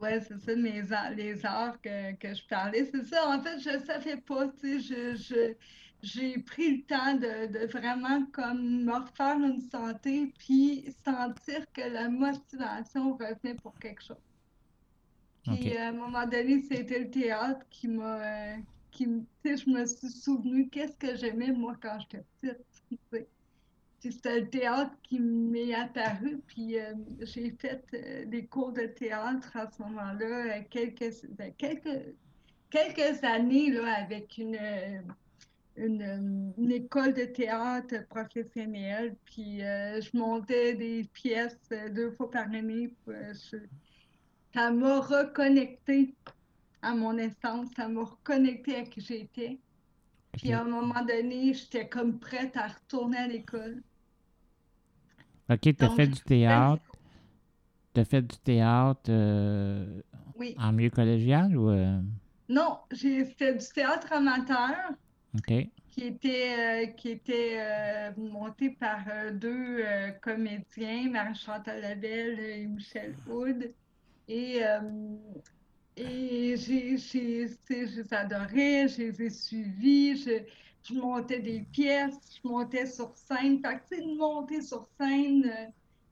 Ouais, 0.00 0.20
c'est 0.20 0.38
ça, 0.38 0.54
mes 0.56 0.82
les 1.16 1.44
arts 1.44 1.80
que, 1.82 2.14
que 2.14 2.32
je 2.32 2.42
parlais. 2.48 2.84
C'est 2.90 3.04
ça, 3.04 3.28
en 3.28 3.42
fait, 3.42 3.58
je 3.60 3.70
ne 3.76 3.84
savais 3.84 4.16
pas, 4.18 4.46
tu 4.48 4.80
sais, 4.80 4.80
je, 4.80 5.16
je- 5.16 5.54
j'ai 6.02 6.38
pris 6.38 6.78
le 6.78 6.82
temps 6.84 7.14
de, 7.14 7.52
de 7.52 7.66
vraiment 7.70 8.24
comme 8.32 8.84
me 8.84 8.92
refaire 8.94 9.36
une 9.36 9.60
santé, 9.60 10.32
puis 10.38 10.84
sentir 11.04 11.66
que 11.74 11.82
la 11.92 12.08
motivation 12.08 13.12
revenait 13.14 13.56
pour 13.60 13.74
quelque 13.78 14.02
chose. 14.02 14.16
Puis 15.44 15.76
à 15.76 15.88
un 15.88 15.92
moment 15.92 16.26
donné, 16.26 16.62
c'était 16.62 16.98
le 16.98 17.10
théâtre 17.10 17.64
qui 17.70 17.88
m'a, 17.88 18.20
euh, 18.20 18.56
qui, 18.90 19.08
je 19.44 19.70
me 19.70 19.86
suis 19.86 20.08
souvenu 20.08 20.68
qu'est-ce 20.68 20.96
que 20.96 21.16
j'aimais 21.16 21.52
moi 21.52 21.76
quand 21.80 21.98
j'étais 22.00 22.24
petite. 22.40 23.28
Puis 24.00 24.12
c'était 24.12 24.40
le 24.40 24.48
théâtre 24.48 24.92
qui 25.02 25.20
m'est 25.20 25.74
apparu, 25.74 26.40
puis 26.46 26.78
euh, 26.78 26.94
j'ai 27.20 27.50
fait 27.50 27.84
euh, 27.92 28.24
des 28.24 28.46
cours 28.46 28.72
de 28.72 28.86
théâtre 28.86 29.54
à 29.54 29.70
ce 29.70 29.82
moment-là, 29.82 30.56
euh, 30.56 30.62
quelques, 30.70 31.26
ben, 31.36 31.52
quelques, 31.58 32.14
quelques 32.70 33.22
années 33.22 33.70
là, 33.70 33.92
avec 34.02 34.38
une, 34.38 34.58
une, 35.76 36.70
école 36.70 37.12
de 37.12 37.24
théâtre 37.24 38.06
professionnelle, 38.08 39.16
puis 39.26 39.58
je 39.58 40.16
montais 40.16 40.74
des 40.74 41.04
pièces 41.12 41.58
deux 41.90 42.12
fois 42.12 42.30
par 42.30 42.46
année. 42.46 42.94
Ça 44.54 44.70
m'a 44.70 45.00
reconnecté 45.00 46.14
à 46.82 46.94
mon 46.94 47.16
essence, 47.18 47.68
ça 47.76 47.88
m'a 47.88 48.02
reconnecté 48.02 48.76
à 48.76 48.82
qui 48.82 49.00
j'étais. 49.00 49.58
Puis 50.32 50.52
à 50.52 50.60
un 50.62 50.64
moment 50.64 51.04
donné, 51.04 51.52
j'étais 51.54 51.88
comme 51.88 52.18
prête 52.18 52.56
à 52.56 52.68
retourner 52.68 53.18
à 53.18 53.26
l'école. 53.26 53.82
OK, 55.50 55.60
tu 55.60 55.68
as 55.80 55.86
Donc, 55.88 55.96
fait 55.96 56.06
du 56.06 56.20
théâtre. 56.20 56.82
Tu 57.94 58.00
as 58.00 58.04
fait 58.04 58.22
du 58.22 58.36
théâtre 58.38 59.00
euh, 59.08 60.00
Oui. 60.36 60.54
en 60.58 60.72
milieu 60.72 60.90
collégial 60.90 61.56
ou. 61.56 61.70
euh, 61.70 62.00
Non, 62.48 62.78
j'ai 62.92 63.24
fait 63.24 63.54
du 63.54 63.66
théâtre 63.74 64.12
amateur. 64.12 64.76
OK. 65.36 65.68
qui 65.90 66.04
était, 66.06 66.54
euh, 66.58 66.86
qui 66.92 67.10
était 67.10 68.12
monté 68.16 68.70
par 68.70 69.00
deux 69.32 69.82
comédiens, 70.22 71.10
Marie-Chantal 71.10 71.80
Labelle 71.80 72.38
et 72.38 72.66
Michel 72.66 73.16
Houd. 73.28 73.72
Et, 74.32 74.62
euh, 74.64 74.80
et 75.96 76.56
j'ai, 76.56 76.96
sais, 76.96 77.48
je 77.68 78.00
les 78.02 78.14
adorais, 78.14 78.86
je 78.86 78.98
les 79.02 79.22
ai 79.22 79.30
suivis, 79.30 80.22
je, 80.22 80.44
je 80.84 80.94
montais 80.94 81.40
des 81.40 81.62
pièces, 81.62 82.14
je 82.40 82.48
montais 82.48 82.86
sur 82.86 83.12
scène. 83.16 83.60
Fait 83.60 83.80
que, 83.90 84.00
de 84.00 84.16
monter 84.16 84.62
sur 84.62 84.88
scène, 85.00 85.44
euh, 85.46 85.66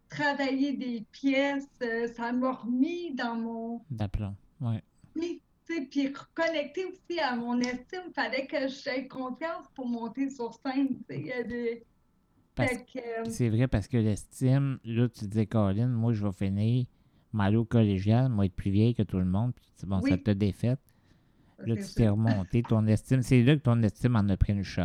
travailler 0.08 0.72
des 0.72 1.06
pièces, 1.12 1.68
euh, 1.84 2.08
ça 2.08 2.32
m'a 2.32 2.54
remis 2.54 3.14
dans 3.14 3.36
mon, 3.36 3.80
D'aplomb. 3.88 4.34
Ouais. 4.60 4.82
oui, 5.14 5.40
tu 5.64 5.74
sais, 5.76 5.82
puis 5.82 6.08
reconnecter 6.08 6.86
aussi 6.86 7.20
à 7.20 7.36
mon 7.36 7.60
estime. 7.60 8.02
Il 8.08 8.12
fallait 8.14 8.48
que 8.48 8.66
j'aie 8.66 9.06
confiance 9.06 9.66
pour 9.76 9.86
monter 9.86 10.28
sur 10.28 10.52
scène. 10.54 10.98
des- 11.08 11.84
Parce 12.56 12.72
Fait 12.72 12.84
que, 12.84 12.98
euh, 12.98 13.30
C'est 13.30 13.48
vrai 13.48 13.68
parce 13.68 13.86
que 13.86 13.96
l'estime, 13.96 14.80
là, 14.82 15.08
tu 15.08 15.24
disais, 15.28 15.46
Colin, 15.46 15.86
moi, 15.86 16.12
je 16.12 16.26
vais 16.26 16.32
finir 16.32 16.86
m'aller 17.32 17.56
au 17.56 17.64
collégial, 17.64 18.28
moi, 18.28 18.46
être 18.46 18.54
plus 18.54 18.70
vieille 18.70 18.94
que 18.94 19.02
tout 19.02 19.18
le 19.18 19.24
monde. 19.24 19.52
Puis, 19.54 19.66
bon, 19.86 20.00
ça 20.00 20.10
Oui. 20.14 20.22
t'a 20.22 20.34
défaite. 20.34 20.80
Là, 21.60 21.74
tu 21.76 21.94
t'es 21.94 22.08
remonté, 22.08 22.62
ton 22.62 22.86
estime. 22.86 23.22
C'est 23.22 23.42
là 23.42 23.56
que 23.56 23.62
ton 23.62 23.82
estime 23.82 24.14
en 24.16 24.28
a 24.28 24.36
pris 24.36 24.52
une 24.52 24.62
shot. 24.62 24.82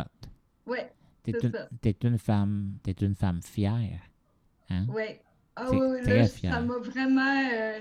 Ouais, 0.66 0.90
T'es 1.22 1.32
une, 1.32 2.10
une 2.12 2.18
femme, 2.18 2.74
t'es 2.82 2.92
une 2.92 3.14
femme 3.14 3.40
fière. 3.42 4.00
Hein? 4.70 4.86
ouais. 4.88 5.22
Ah 5.56 5.70
oui, 5.70 5.78
oui, 5.80 6.04
là, 6.04 6.26
fière. 6.26 6.52
ça 6.54 6.60
m'a 6.60 6.78
vraiment. 6.78 7.48
euh, 7.54 7.78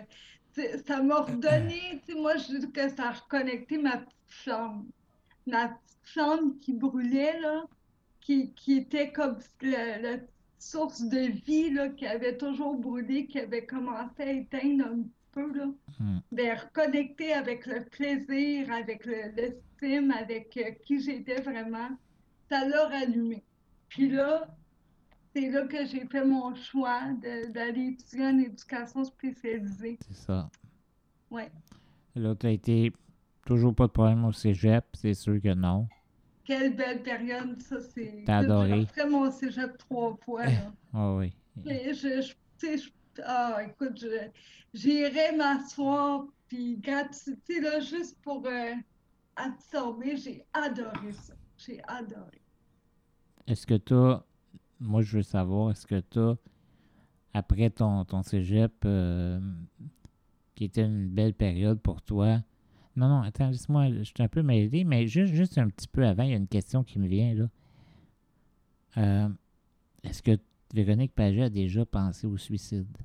ça 0.86 1.02
m'a 1.02 1.16
redonné. 1.22 2.02
tu 2.06 2.14
sais, 2.14 2.20
moi, 2.20 2.38
je 2.38 2.58
dis 2.60 2.72
que 2.72 2.88
ça 2.90 3.10
a 3.10 3.12
reconnecté 3.14 3.78
ma 3.80 3.98
petite 3.98 4.14
flamme. 4.28 4.86
Ma 5.48 5.70
petite 5.70 6.00
flamme 6.04 6.60
qui 6.60 6.74
brûlait, 6.74 7.40
là, 7.42 7.64
qui, 8.22 8.54
qui 8.54 8.78
était 8.78 9.12
comme 9.12 9.38
le- 9.62 10.20
source 10.64 11.02
de 11.04 11.32
vie, 11.46 11.72
là, 11.72 11.90
qui 11.90 12.06
avait 12.06 12.38
toujours 12.38 12.78
brûlé, 12.78 13.26
qui 13.28 13.40
avait 13.40 13.66
commencé 13.66 14.22
à 14.24 14.32
éteindre 14.32 14.86
un 14.86 15.04
peu, 15.32 15.52
là. 15.54 15.66
Hmm. 16.00 16.20
ben, 16.32 16.58
reconnecter 16.58 17.34
avec 17.34 17.66
le 17.66 17.84
plaisir, 17.86 18.72
avec 18.72 19.06
le- 19.06 19.32
l'estime, 19.36 20.12
avec 20.12 20.56
euh, 20.58 20.72
qui 20.86 21.00
j'étais 21.02 21.42
vraiment, 21.42 21.90
ça 22.50 22.66
l'a 22.68 22.88
rallumé. 22.88 23.44
Puis 23.90 24.10
là, 24.10 24.48
c'est 25.36 25.50
là 25.50 25.66
que 25.68 25.86
j'ai 25.86 26.06
fait 26.08 26.24
mon 26.26 26.54
choix 26.56 27.02
de- 27.22 27.52
d'aller 27.52 27.88
étudier 28.00 28.26
en 28.28 28.40
éducation 28.40 29.04
spécialisée. 29.04 29.98
C'est 30.08 30.16
ça. 30.16 30.50
Ouais. 31.30 31.52
Là, 32.16 32.36
t'as 32.36 32.52
été 32.52 32.94
toujours 33.46 33.74
pas 33.76 33.88
de 33.88 33.92
problème 33.92 34.24
au 34.26 34.32
cégep, 34.32 34.86
c'est 34.94 35.14
sûr 35.16 35.42
que 35.42 35.54
non. 35.54 35.88
Quelle 36.46 36.76
belle 36.76 37.02
période, 37.04 37.62
ça, 37.62 37.80
c'est... 37.80 38.24
T'as 38.26 38.40
adoré. 38.40 38.82
J'ai 38.82 38.86
fait 38.88 39.10
mon 39.10 39.32
cégep 39.32 39.78
trois 39.78 40.16
fois. 40.24 40.46
Ah 40.96 41.16
oui. 41.16 41.34
Et 41.66 41.94
je, 41.94 42.22
je- 42.22 42.34
tu 42.60 42.68
sais, 42.68 42.78
je- 42.78 43.22
ah, 43.26 43.62
écoute, 43.68 44.06
j'irais 44.74 45.36
m'asseoir, 45.36 46.26
puis 46.48 46.78
gratuit, 46.78 47.40
tu 47.48 47.56
sais, 47.56 47.62
là, 47.62 47.80
juste 47.80 48.20
pour 48.22 48.46
euh, 48.46 48.74
absorber, 49.36 50.18
j'ai 50.18 50.46
adoré 50.54 51.12
ça. 51.14 51.34
J'ai 51.58 51.82
adoré. 51.88 52.42
Est-ce 53.48 53.66
que 53.66 53.76
t'as, 53.76 54.24
moi 54.80 55.02
je 55.02 55.18
veux 55.18 55.24
savoir, 55.24 55.72
est-ce 55.72 55.88
que 55.88 56.00
t'as, 56.00 56.36
après 57.34 57.70
ton, 57.70 58.06
ton 58.06 58.22
cégep, 58.22 58.74
euh, 58.86 59.40
qui 60.56 60.66
était 60.66 60.86
une 60.86 61.10
belle 61.10 61.34
période 61.34 61.80
pour 61.82 62.02
toi, 62.02 62.40
non, 62.96 63.08
non, 63.10 63.22
attends, 63.22 63.50
laisse-moi, 63.50 63.90
je 63.92 64.04
suis 64.04 64.14
un 64.24 64.28
peu 64.28 64.42
mêlé, 64.44 64.84
mais 64.84 65.08
juste, 65.08 65.34
juste 65.34 65.58
un 65.58 65.68
petit 65.70 65.88
peu 65.88 66.06
avant, 66.06 66.24
il 66.24 66.32
y 66.32 66.34
a 66.34 66.38
une 66.38 66.48
question 66.48 66.84
qui 66.84 67.00
me 67.00 67.08
vient, 67.08 67.34
là. 67.34 67.50
Euh, 68.98 69.30
est-ce 70.04 70.24
que 70.24 70.38
Véronique 70.74 71.14
Paget 71.16 71.44
a 71.44 71.50
déjà 71.50 71.86
pensé 71.86 72.28
au 72.28 72.38
suicide? 72.38 72.98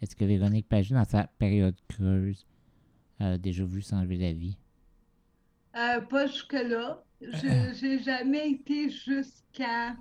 Est-ce 0.00 0.14
que 0.14 0.24
Véronique 0.24 0.68
Paget, 0.68 0.94
dans 0.94 1.04
sa 1.04 1.26
période 1.26 1.74
creuse, 1.88 2.46
a 3.20 3.38
déjà 3.38 3.64
voulu 3.64 3.82
s'enlever 3.82 4.18
la 4.18 4.32
vie? 4.32 4.58
Euh, 5.76 6.00
pas 6.02 6.26
jusque-là. 6.26 7.04
Je 7.20 7.72
j'ai 7.74 7.98
jamais 8.02 8.50
été 8.52 8.90
jusqu'à 8.90 9.96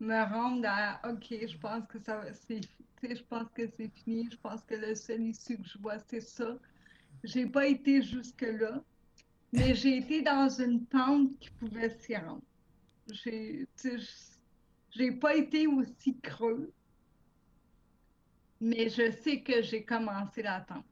me 0.00 0.22
rendre 0.34 0.66
à 0.68 1.00
OK, 1.10 1.26
je 1.30 1.58
pense 1.58 1.86
que 1.88 1.98
ça 2.00 2.18
va- 2.18 2.32
c'est 2.34 2.60
je 3.02 3.22
pense 3.24 3.48
que 3.54 3.68
c'est 3.76 3.90
fini, 4.04 4.28
je 4.32 4.36
pense 4.38 4.62
que 4.64 4.74
le 4.74 4.94
seul 4.94 5.22
issue 5.22 5.58
que 5.58 5.68
je 5.68 5.78
vois, 5.78 5.98
c'est 6.00 6.20
ça. 6.20 6.58
J'ai 7.24 7.46
pas 7.46 7.66
été 7.66 8.02
jusque-là, 8.02 8.82
mais 9.52 9.74
j'ai 9.74 9.96
été 9.98 10.20
dans 10.22 10.48
une 10.48 10.84
pente 10.84 11.36
qui 11.38 11.48
pouvait 11.50 11.90
s'y 11.98 12.14
rendre. 12.16 12.42
J'ai 13.10 13.66
j'ai 14.90 15.10
pas 15.12 15.34
été 15.34 15.66
aussi 15.66 16.16
creux, 16.20 16.72
mais 18.60 18.88
je 18.88 19.10
sais 19.10 19.40
que 19.42 19.62
j'ai 19.62 19.84
commencé 19.84 20.42
la 20.42 20.60
pente. 20.60 20.84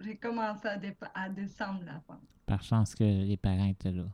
J'ai 0.00 0.16
commencé 0.16 0.68
à, 0.68 0.78
à 1.14 1.28
descendre 1.28 1.82
la 1.84 2.00
pente. 2.06 2.22
Par 2.46 2.62
chance 2.62 2.94
que 2.94 3.04
les 3.04 3.36
parents 3.36 3.66
étaient 3.68 3.90
là. 3.92 4.06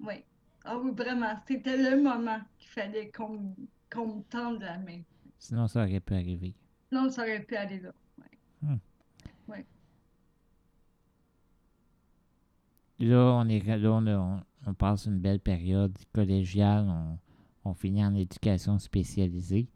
Oui. 0.00 0.24
Ah 0.64 0.78
oui, 0.78 0.90
vraiment. 0.94 1.34
C'était 1.46 1.76
le 1.76 2.02
moment 2.02 2.40
qu'il 2.58 2.70
fallait 2.70 3.10
qu'on 3.10 3.28
me- 3.38 3.54
qu'on 3.92 4.16
me 4.16 4.22
tende 4.22 4.62
la 4.62 4.78
main. 4.78 5.02
Sinon, 5.38 5.68
ça 5.68 5.82
aurait 5.82 6.00
pu 6.00 6.14
arriver. 6.14 6.54
Non, 6.90 7.08
ça 7.10 7.22
aurait 7.22 7.42
pu 7.42 7.54
aller 7.56 7.80
là. 7.80 7.92
Là, 12.98 13.32
on 13.38 13.48
est 13.48 13.64
là, 13.64 13.90
on, 13.92 14.06
on- 14.06 14.40
on 14.68 14.74
passe 14.74 15.06
une 15.06 15.18
belle 15.20 15.38
période 15.38 15.96
collégiale. 16.12 16.86
On, 16.88 17.18
on 17.70 17.74
finit 17.74 18.04
en 18.04 18.14
éducation 18.14 18.78
spécialisée. 18.78 19.68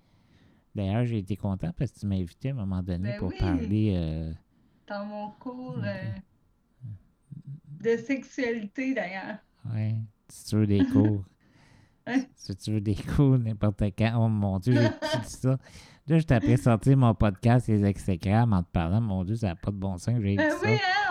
D'ailleurs, 0.75 1.05
j'ai 1.05 1.19
été 1.19 1.37
content 1.37 1.71
parce 1.77 1.93
que 1.93 2.01
tu 2.01 2.07
m'as 2.07 2.17
invité 2.17 2.49
à 2.49 2.53
un 2.53 2.57
moment 2.57 2.83
donné 2.83 3.11
Ben 3.11 3.19
pour 3.19 3.29
oui. 3.29 3.37
parler. 3.39 3.93
euh, 3.97 4.33
Dans 4.89 5.05
mon 5.05 5.31
cours 5.33 5.79
euh, 5.85 6.11
de 7.83 7.97
sexualité, 7.97 8.95
d'ailleurs. 8.95 9.39
ouais, 9.73 9.97
si 10.29 10.45
tu 10.47 10.57
veux 10.57 10.67
des 10.67 10.85
cours. 10.87 11.25
Hein? 12.07 12.23
si 12.35 12.57
tu 12.57 12.73
veux 12.73 12.81
des 12.81 12.95
cours, 12.97 13.39
n'importe 13.39 13.83
quand. 13.97 14.13
Oh 14.17 14.29
mon 14.29 14.59
Dieu, 14.59 14.73
j'ai 14.75 15.19
dit 15.21 15.29
ça. 15.29 15.59
Là, 16.09 16.19
je 16.19 16.25
t'ai 16.25 16.57
sortir 16.57 16.97
mon 16.97 17.15
podcast, 17.15 17.69
les 17.69 17.85
exécrables, 17.85 18.53
en 18.55 18.63
te 18.63 18.71
parlant. 18.73 19.03
Mon 19.03 19.23
Dieu, 19.23 19.37
ça 19.37 19.49
n'a 19.49 19.55
pas 19.55 19.71
de 19.71 19.77
bon 19.77 19.97
sens 19.99 20.15
que 20.17 20.23
j'ai 20.23 20.31
dit 20.31 20.37
Ben 20.39 20.51
ça. 20.51 20.57
oui, 20.65 20.73
hein, 20.77 21.10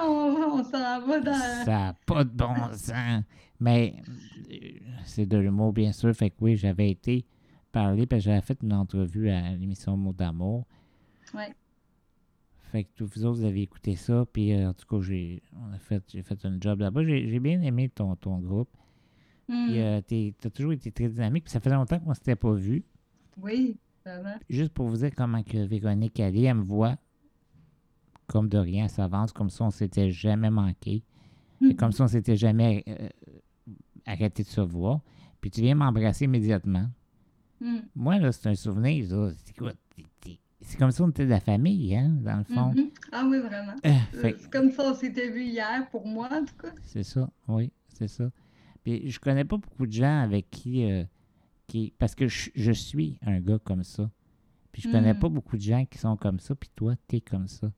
va 0.61 1.19
dans. 1.19 1.33
Ça 1.65 1.65
n'a 1.65 1.95
pas 2.05 2.23
de 2.23 2.29
bon 2.29 2.55
sens. 2.73 3.23
Mais 3.59 3.95
euh, 4.51 4.55
c'est 5.05 5.25
de 5.25 5.37
l'humour, 5.37 5.73
bien 5.73 5.91
sûr. 5.91 6.13
Fait 6.15 6.29
que 6.29 6.35
oui, 6.41 6.55
j'avais 6.55 6.89
été 6.91 7.25
parler 7.71 8.05
parce 8.05 8.21
que 8.23 8.25
j'avais 8.29 8.41
fait 8.41 8.57
une 8.63 8.73
entrevue 8.73 9.29
à 9.29 9.51
l'émission 9.53 9.95
Mots 9.97 10.13
d'amour. 10.13 10.65
Ouais. 11.33 11.53
Fait 12.71 12.83
que 12.83 12.89
tous 12.95 13.05
vous 13.15 13.25
autres, 13.25 13.39
vous 13.39 13.45
avez 13.45 13.61
écouté 13.63 13.95
ça. 13.95 14.25
Puis 14.31 14.53
euh, 14.53 14.69
en 14.69 14.73
tout 14.73 14.85
cas, 14.87 15.03
j'ai 15.05 15.41
fait, 15.79 16.03
fait 16.23 16.45
un 16.45 16.57
job 16.61 16.79
là-bas. 16.81 17.03
J'ai 17.03 17.39
bien 17.39 17.61
aimé 17.61 17.89
ton, 17.89 18.15
ton 18.15 18.37
groupe. 18.39 18.69
Hmm. 19.47 19.65
Puis 19.67 19.79
euh, 19.81 20.01
t'es- 20.01 20.33
t'as 20.39 20.49
toujours 20.51 20.73
été 20.73 20.91
très 20.91 21.09
dynamique. 21.09 21.45
Puis 21.45 21.51
ça 21.51 21.59
faisait 21.59 21.75
longtemps 21.75 21.99
qu'on 21.99 22.13
s'était 22.13 22.35
pas 22.35 22.53
vu. 22.53 22.83
Oui, 23.41 23.77
vraiment. 24.05 24.35
Juste 24.49 24.71
pour 24.73 24.87
vous 24.87 24.97
dire 24.97 25.11
comment 25.15 25.41
que 25.43 25.57
Véronique 25.65 26.19
allait, 26.19 26.43
elle 26.43 26.55
me 26.57 26.63
voit 26.63 26.95
comme 28.29 28.47
de 28.47 28.57
rien, 28.57 28.83
elle 28.85 28.89
s'avance 28.89 29.31
comme 29.33 29.49
ça, 29.49 29.65
on 29.65 29.71
s'était 29.71 30.09
jamais 30.11 30.49
manqué. 30.49 31.03
Et 31.61 31.75
comme 31.75 31.91
ça, 31.91 32.05
on 32.05 32.07
s'était 32.07 32.37
jamais 32.37 32.83
euh, 32.87 33.09
arrêté 34.05 34.43
de 34.43 34.47
se 34.47 34.61
voir. 34.61 35.01
Puis 35.41 35.51
tu 35.51 35.59
viens 35.61 35.75
m'embrasser 35.75 36.23
immédiatement. 36.25 36.87
Hmm. 37.59 37.79
Moi, 37.95 38.17
là, 38.19 38.31
c'est 38.31 38.47
un 38.47 38.55
souvenir. 38.55 39.05
C'est 40.61 40.77
comme 40.77 40.91
ça 40.91 41.03
on 41.03 41.09
était 41.09 41.25
de 41.25 41.29
la 41.29 41.39
famille, 41.39 41.95
hein, 41.95 42.09
dans 42.21 42.37
le 42.37 42.43
fond. 42.43 42.73
Mhm. 42.73 42.89
Ah 43.11 43.25
oui, 43.29 43.39
vraiment. 43.39 43.73
Euh, 43.85 43.89
Euh, 44.15 44.21
fait 44.21 44.35
C'est 44.39 44.49
comme 44.51 44.71
ça 44.71 44.91
on 44.91 44.93
s'était 44.93 45.29
vu 45.29 45.43
hier, 45.43 45.87
pour 45.89 46.05
moi, 46.05 46.29
en 46.31 46.45
tout 46.45 46.55
cas. 46.61 46.69
c'est 46.83 47.03
ça, 47.03 47.29
oui, 47.47 47.71
c'est 47.87 48.07
ça. 48.09 48.29
Puis 48.83 49.09
je 49.09 49.19
connais 49.19 49.45
pas 49.45 49.57
beaucoup 49.57 49.85
de 49.87 49.91
gens 49.91 50.21
avec 50.21 50.49
qui... 50.49 50.83
euh, 50.89 51.03
qui 51.67 51.93
parce 51.97 52.13
que 52.15 52.27
je, 52.27 52.49
je 52.55 52.71
suis 52.71 53.17
un 53.25 53.39
gars 53.39 53.59
comme 53.59 53.83
ça. 53.83 54.09
Puis 54.71 54.81
je 54.83 54.91
connais 54.91 55.13
Mm. 55.13 55.19
pas 55.19 55.29
beaucoup 55.29 55.55
de 55.57 55.61
gens 55.61 55.85
qui 55.85 55.97
sont 55.97 56.15
comme 56.17 56.39
ça, 56.39 56.55
puis 56.55 56.69
toi, 56.75 56.93
t'es 57.07 57.21
comme 57.21 57.47
ça. 57.47 57.71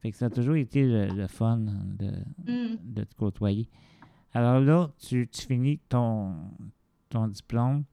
Fait 0.00 0.10
que 0.12 0.16
ça 0.16 0.26
a 0.26 0.30
toujours 0.30 0.54
été 0.56 0.84
le, 0.84 1.08
le 1.08 1.26
fun 1.26 1.58
de, 1.58 2.12
Hmm. 2.46 2.76
de 2.84 3.04
te 3.04 3.14
côtoyer. 3.16 3.68
Alors 4.32 4.60
là, 4.60 4.90
tu, 4.98 5.28
tu 5.28 5.46
finis 5.46 5.78
ton, 5.88 6.34
ton 7.08 7.26
diplôme. 7.28 7.84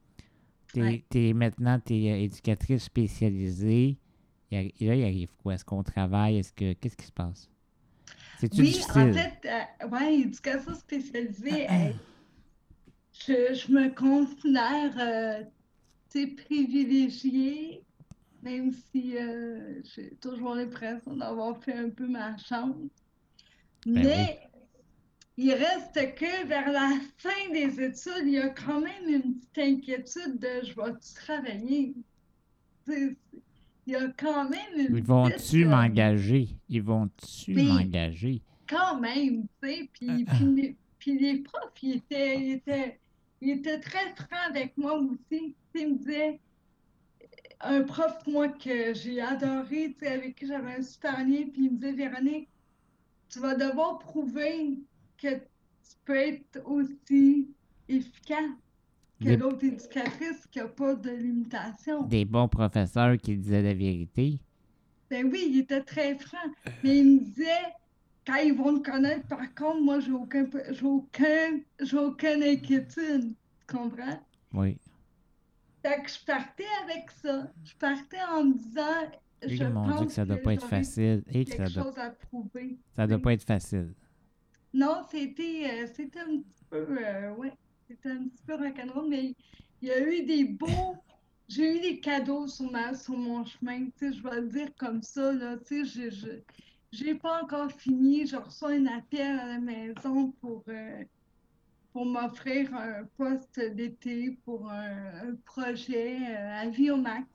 Ouais. 0.76 1.06
maintenant, 1.34 1.80
tu 1.80 1.94
es 1.94 2.24
éducatrice 2.26 2.84
spécialisée. 2.84 3.98
Arri- 4.52 4.74
là, 4.86 4.96
il 4.96 5.04
arrive 5.04 5.30
quoi? 5.42 5.54
Est-ce 5.56 5.64
qu'on 5.66 5.84
travaille? 5.84 6.38
Est-ce 6.38 6.52
que. 6.54 6.74
Qu'est-ce 6.74 6.98
qui 6.98 7.06
se 7.06 7.12
passe? 7.14 7.50
C'est-tu 8.40 8.62
Oui, 8.62 8.68
difficile? 8.68 9.02
en 9.02 9.14
fait, 9.14 9.40
euh, 9.84 9.88
ouais, 9.88 10.16
éducation 10.20 10.74
spécialisée, 10.76 11.66
euh, 11.72 11.92
je, 13.14 13.54
je 13.54 13.72
me 13.72 13.90
considère 13.96 14.94
euh, 15.00 15.44
privilégiée, 16.46 17.84
même 18.46 18.72
si 18.72 19.18
euh, 19.18 19.82
j'ai 19.84 20.16
toujours 20.22 20.56
l'impression 20.56 21.16
d'avoir 21.18 21.62
fait 21.64 21.74
un 21.74 21.90
peu 21.90 22.08
ma 22.08 22.38
chance. 22.38 22.76
Ben 23.86 24.04
Mais 24.06 24.40
il 25.38 25.52
reste 25.52 26.16
que 26.16 26.48
vers 26.48 26.72
la 26.72 26.92
fin 27.18 27.52
des 27.52 27.82
études, 27.82 28.24
il 28.26 28.34
y 28.34 28.40
a 28.40 28.50
quand 28.50 28.80
même 28.80 29.08
une 29.08 29.40
petite 29.40 29.58
inquiétude 29.58 30.40
de 30.40 30.66
je 30.66 30.76
vais-tu 30.76 31.14
travailler? 31.16 31.96
Il 32.88 33.18
y 33.88 33.96
a 33.96 34.08
quand 34.18 34.50
même 34.50 34.90
une 34.90 34.96
Ils 34.96 35.04
vont-tu 35.04 35.66
euh, 35.66 35.70
m'engager? 35.70 36.48
Ils 36.70 36.84
vont-tu 36.84 37.56
m'engager? 37.56 38.42
quand 38.68 39.00
même, 39.00 39.48
tu 39.62 39.68
sais, 39.68 39.90
puis, 39.94 40.26
puis, 40.26 40.46
les, 40.56 40.76
puis 40.98 41.20
les 41.20 41.38
profs, 41.40 41.84
ils 41.84 41.98
étaient, 41.98 42.40
ils 42.40 42.52
étaient, 42.54 43.00
ils 43.42 43.52
étaient 43.52 43.80
très 43.80 44.14
francs 44.16 44.50
avec 44.50 44.78
moi 44.78 45.00
aussi. 45.00 45.56
Ils 45.76 45.94
me 45.94 45.98
disaient, 45.98 46.40
un 47.66 47.84
prof, 47.84 48.16
moi, 48.28 48.48
que 48.50 48.94
j'ai 48.94 49.20
adoré, 49.22 49.94
tu 49.94 50.06
sais, 50.06 50.08
avec 50.14 50.36
qui 50.36 50.48
j'avais 50.48 50.76
un 50.76 50.82
super 50.82 51.18
lien, 51.20 51.44
puis 51.52 51.66
il 51.66 51.72
me 51.74 51.78
disait, 51.78 51.94
Véronique, 51.94 52.50
tu 53.30 53.40
vas 53.40 53.56
devoir 53.56 54.00
prouver 54.00 54.80
que 55.18 55.36
tu 55.36 55.96
peux 56.06 56.16
être 56.16 56.62
aussi 56.66 57.50
efficace 57.88 58.52
que 59.20 59.26
Des- 59.26 59.38
l'autre 59.38 59.64
éducatrice 59.64 60.46
qui 60.52 60.60
n'a 60.60 60.68
pas 60.68 60.94
de 60.96 61.10
limitation. 61.12 62.04
Des 62.04 62.26
bons 62.26 62.48
professeurs 62.48 63.18
qui 63.18 63.38
disaient 63.38 63.62
la 63.62 63.74
vérité. 63.74 64.40
Ben 65.10 65.30
oui, 65.32 65.48
il 65.52 65.60
était 65.60 65.82
très 65.84 66.18
franc. 66.18 66.38
Mais 66.84 66.98
il 66.98 67.06
me 67.06 67.20
disait, 67.22 67.74
quand 68.26 68.36
ils 68.38 68.54
vont 68.54 68.80
te 68.80 68.90
connaître, 68.92 69.28
par 69.28 69.54
contre, 69.56 69.82
moi, 69.82 70.00
j'ai 70.00 70.12
aucun, 70.12 70.48
j'ai 70.72 70.86
aucun, 70.86 71.60
j'ai 71.80 71.98
aucune 71.98 72.44
inquiétude. 72.44 73.34
Tu 73.68 73.76
comprends? 73.76 74.20
Oui. 74.54 74.78
Que 75.92 76.10
je 76.10 76.26
partais 76.26 76.66
avec 76.84 77.12
ça. 77.12 77.52
Je 77.64 77.74
partais 77.76 78.22
en 78.32 78.44
me 78.46 78.54
disant, 78.54 79.12
Ils 79.44 79.56
je 79.58 79.64
m'ont 79.66 79.86
dit 79.86 79.92
pense 79.94 80.06
que 80.08 80.12
ça 80.14 80.26
doit 80.26 80.38
pas 80.38 80.54
être 80.54 80.68
facile. 80.68 81.24
Et 81.30 81.46
ça 81.46 81.58
quelque 81.58 81.74
doit, 81.74 81.84
chose 81.84 81.98
à 82.00 82.10
prouver. 82.12 82.78
ça 82.96 83.06
doit 83.08 83.20
pas 83.20 83.34
être 83.34 83.44
facile. 83.44 83.94
Non, 84.74 85.04
c'était, 85.10 85.84
euh, 85.84 85.88
c'était 85.94 86.20
un 86.20 86.40
petit 86.40 86.64
peu, 86.70 86.88
euh, 87.00 87.34
ouais, 87.36 87.54
c'était 87.88 88.10
un 88.10 88.28
petit 88.28 88.44
peu 88.46 88.56
rock'n'roll, 88.56 89.08
mais 89.10 89.34
il 89.82 89.88
y 89.88 89.92
a 89.92 90.00
eu 90.02 90.24
des 90.26 90.44
beaux, 90.46 90.96
j'ai 91.48 91.78
eu 91.78 91.80
des 91.82 92.00
cadeaux 92.00 92.48
sur 92.48 92.70
ma, 92.72 92.94
sur 92.96 93.16
mon 93.18 93.46
chemin, 93.46 93.86
tu 93.86 94.12
sais, 94.12 94.14
je 94.14 94.24
vais 94.24 94.42
le 94.42 94.48
dire 94.50 94.70
comme 94.78 95.02
ça, 95.02 95.32
là, 95.32 95.58
tu 95.66 95.86
sais, 95.86 95.86
j'ai, 95.86 96.12
je- 96.12 96.42
j'ai 96.92 97.16
pas 97.16 97.44
encore 97.44 97.72
fini, 97.72 98.26
je 98.26 98.36
reçois 98.36 98.72
un 98.72 98.86
appel 98.88 99.40
à 99.40 99.46
la 99.48 99.60
maison 99.60 100.32
pour, 100.42 100.64
euh, 100.68 101.04
pour 101.96 102.06
m'offrir 102.06 102.76
un 102.76 103.06
poste 103.16 103.58
d'été 103.74 104.38
pour 104.44 104.70
un, 104.70 105.30
un 105.30 105.36
projet 105.46 106.18
euh, 106.28 106.62
à 106.62 106.68
Viomax. 106.68 107.26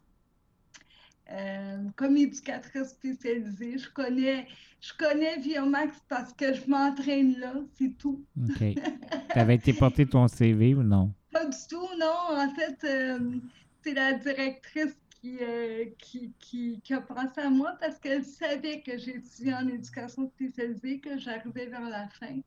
Euh, 1.32 1.78
comme 1.96 2.18
éducatrice 2.18 2.88
spécialisée, 2.88 3.78
je 3.78 3.88
connais, 3.88 4.46
je 4.82 4.92
connais 4.98 5.38
Viomax 5.38 5.96
parce 6.10 6.34
que 6.34 6.52
je 6.52 6.68
m'entraîne 6.68 7.38
là, 7.38 7.54
c'est 7.78 7.96
tout. 7.96 8.22
OK. 8.38 8.62
T'avais 9.32 9.54
été 9.54 9.72
porter 9.72 10.04
ton 10.04 10.28
CV 10.28 10.74
ou 10.74 10.82
non? 10.82 11.10
Pas 11.32 11.46
du 11.46 11.56
tout, 11.66 11.88
non. 11.98 12.36
En 12.36 12.50
fait, 12.54 12.84
euh, 12.84 13.38
c'est 13.82 13.94
la 13.94 14.12
directrice 14.12 14.94
qui, 15.22 15.38
euh, 15.40 15.86
qui, 15.96 16.34
qui, 16.38 16.82
qui 16.84 16.92
a 16.92 17.00
pensé 17.00 17.40
à 17.40 17.48
moi 17.48 17.78
parce 17.80 17.98
qu'elle 17.98 18.26
savait 18.26 18.82
que 18.82 18.98
j'étudiais 18.98 19.54
en 19.54 19.66
éducation 19.68 20.28
spécialisée, 20.28 21.00
que 21.00 21.16
j'arrivais 21.16 21.64
vers 21.64 21.88
la 21.88 22.08
fin. 22.08 22.40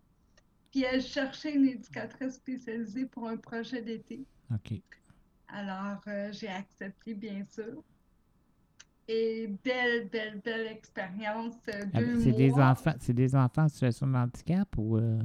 Puis 0.74 0.84
elle 0.92 1.04
cherchait 1.04 1.54
une 1.54 1.68
éducatrice 1.68 2.34
spécialisée 2.34 3.06
pour 3.06 3.28
un 3.30 3.38
projet 3.38 3.80
d'été. 3.84 4.26
OK. 4.52 4.82
Alors, 5.48 6.02
euh, 6.08 6.32
j'ai 6.32 6.48
accepté, 6.48 7.14
bien 7.14 7.46
sûr. 7.46 7.84
Et 9.08 9.48
belle, 9.64 10.10
belle, 10.10 10.42
belle 10.44 10.66
expérience. 10.68 11.54
euh, 11.70 11.86
Ah, 11.94 12.00
C'est 12.18 12.34
des 12.34 12.52
enfants, 12.54 12.94
c'est 13.00 13.14
des 13.14 13.36
enfants 13.36 13.66
en 13.66 13.70
situation 13.70 14.08
de 14.08 14.16
handicap 14.16 14.68
ou 14.78 14.98
euh, 14.98 15.20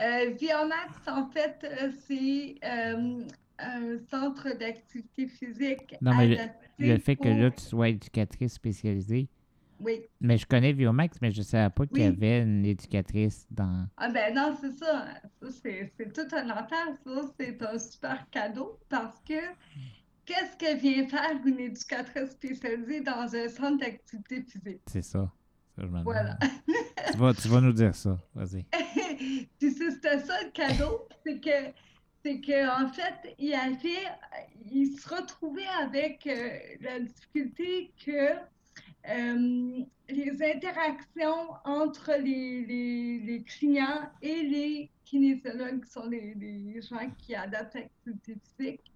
Euh, 0.00 0.30
Viomax, 0.38 1.08
en 1.08 1.28
fait, 1.30 1.66
c'est 2.06 2.54
un 3.58 3.98
centre 4.10 4.56
d'activité 4.56 5.26
physique 5.26 5.96
Non, 6.00 6.14
mais 6.14 6.38
le- 6.78 6.98
fait 6.98 7.16
que 7.16 7.28
là 7.28 7.50
tu 7.50 7.64
sois 7.64 7.88
éducatrice 7.88 8.52
spécialisée? 8.54 9.28
Oui. 9.80 10.02
Mais 10.20 10.36
je 10.36 10.46
connais 10.46 10.72
Viomax, 10.72 11.18
mais 11.22 11.30
je 11.30 11.42
savais 11.42 11.70
pas 11.70 11.86
qu'il 11.86 11.98
y 11.98 12.08
Oui. 12.08 12.14
avait 12.16 12.42
une 12.42 12.64
éducatrice 12.66 13.46
dans. 13.50 13.86
Ah 13.96 14.08
ben 14.10 14.34
non, 14.34 14.56
c'est 14.60 14.72
ça. 14.72 15.06
Ça, 15.40 15.48
c'est 15.62 15.92
tout 16.12 16.36
un 16.36 16.50
affaire. 16.50 16.86
Ça, 17.04 17.22
c'est 17.38 17.62
un 17.62 17.78
super 17.78 18.28
cadeau 18.30 18.78
parce 18.88 19.18
que 19.26 19.40
qu'est-ce 20.26 20.56
que 20.56 20.76
vient 20.78 21.08
faire 21.08 21.30
une 21.44 21.58
éducatrice 21.60 22.30
spécialisée 22.30 23.00
dans 23.00 23.34
un 23.34 23.48
centre 23.48 23.78
d'activité 23.78 24.42
physique? 24.42 24.82
C'est 24.86 25.02
ça. 25.02 25.32
Ça, 25.76 25.82
je. 25.82 26.02
Voilà. 26.04 26.38
tu, 27.12 27.16
vas, 27.18 27.34
tu 27.34 27.48
vas 27.48 27.60
nous 27.60 27.72
dire 27.72 27.94
ça. 27.94 28.18
Vas-y. 28.34 28.64
Puis 29.58 29.70
c'était 29.70 30.18
ça 30.20 30.42
le 30.44 30.50
cadeau, 30.50 31.08
c'est 31.24 31.40
que 31.40 31.72
c'est 32.22 32.40
que 32.40 32.84
en 32.84 32.88
fait, 32.92 33.34
il 33.38 33.54
avait, 33.54 34.06
il 34.70 34.88
se 34.98 35.08
retrouvait 35.08 35.66
avec 35.82 36.26
euh, 36.26 36.50
la 36.82 37.00
difficulté 37.00 37.92
que 38.04 38.34
euh, 39.08 39.84
les 40.08 40.42
interactions 40.42 41.50
entre 41.64 42.12
les, 42.20 43.42
clients 43.46 44.10
et 44.20 44.42
les 44.42 44.90
kinésiologues, 45.04 45.84
qui 45.84 45.90
sont 45.90 46.06
les, 46.06 46.80
gens 46.82 47.10
qui 47.18 47.34
adaptent 47.34 47.74
l'activité 47.74 48.36
physique, 48.56 48.92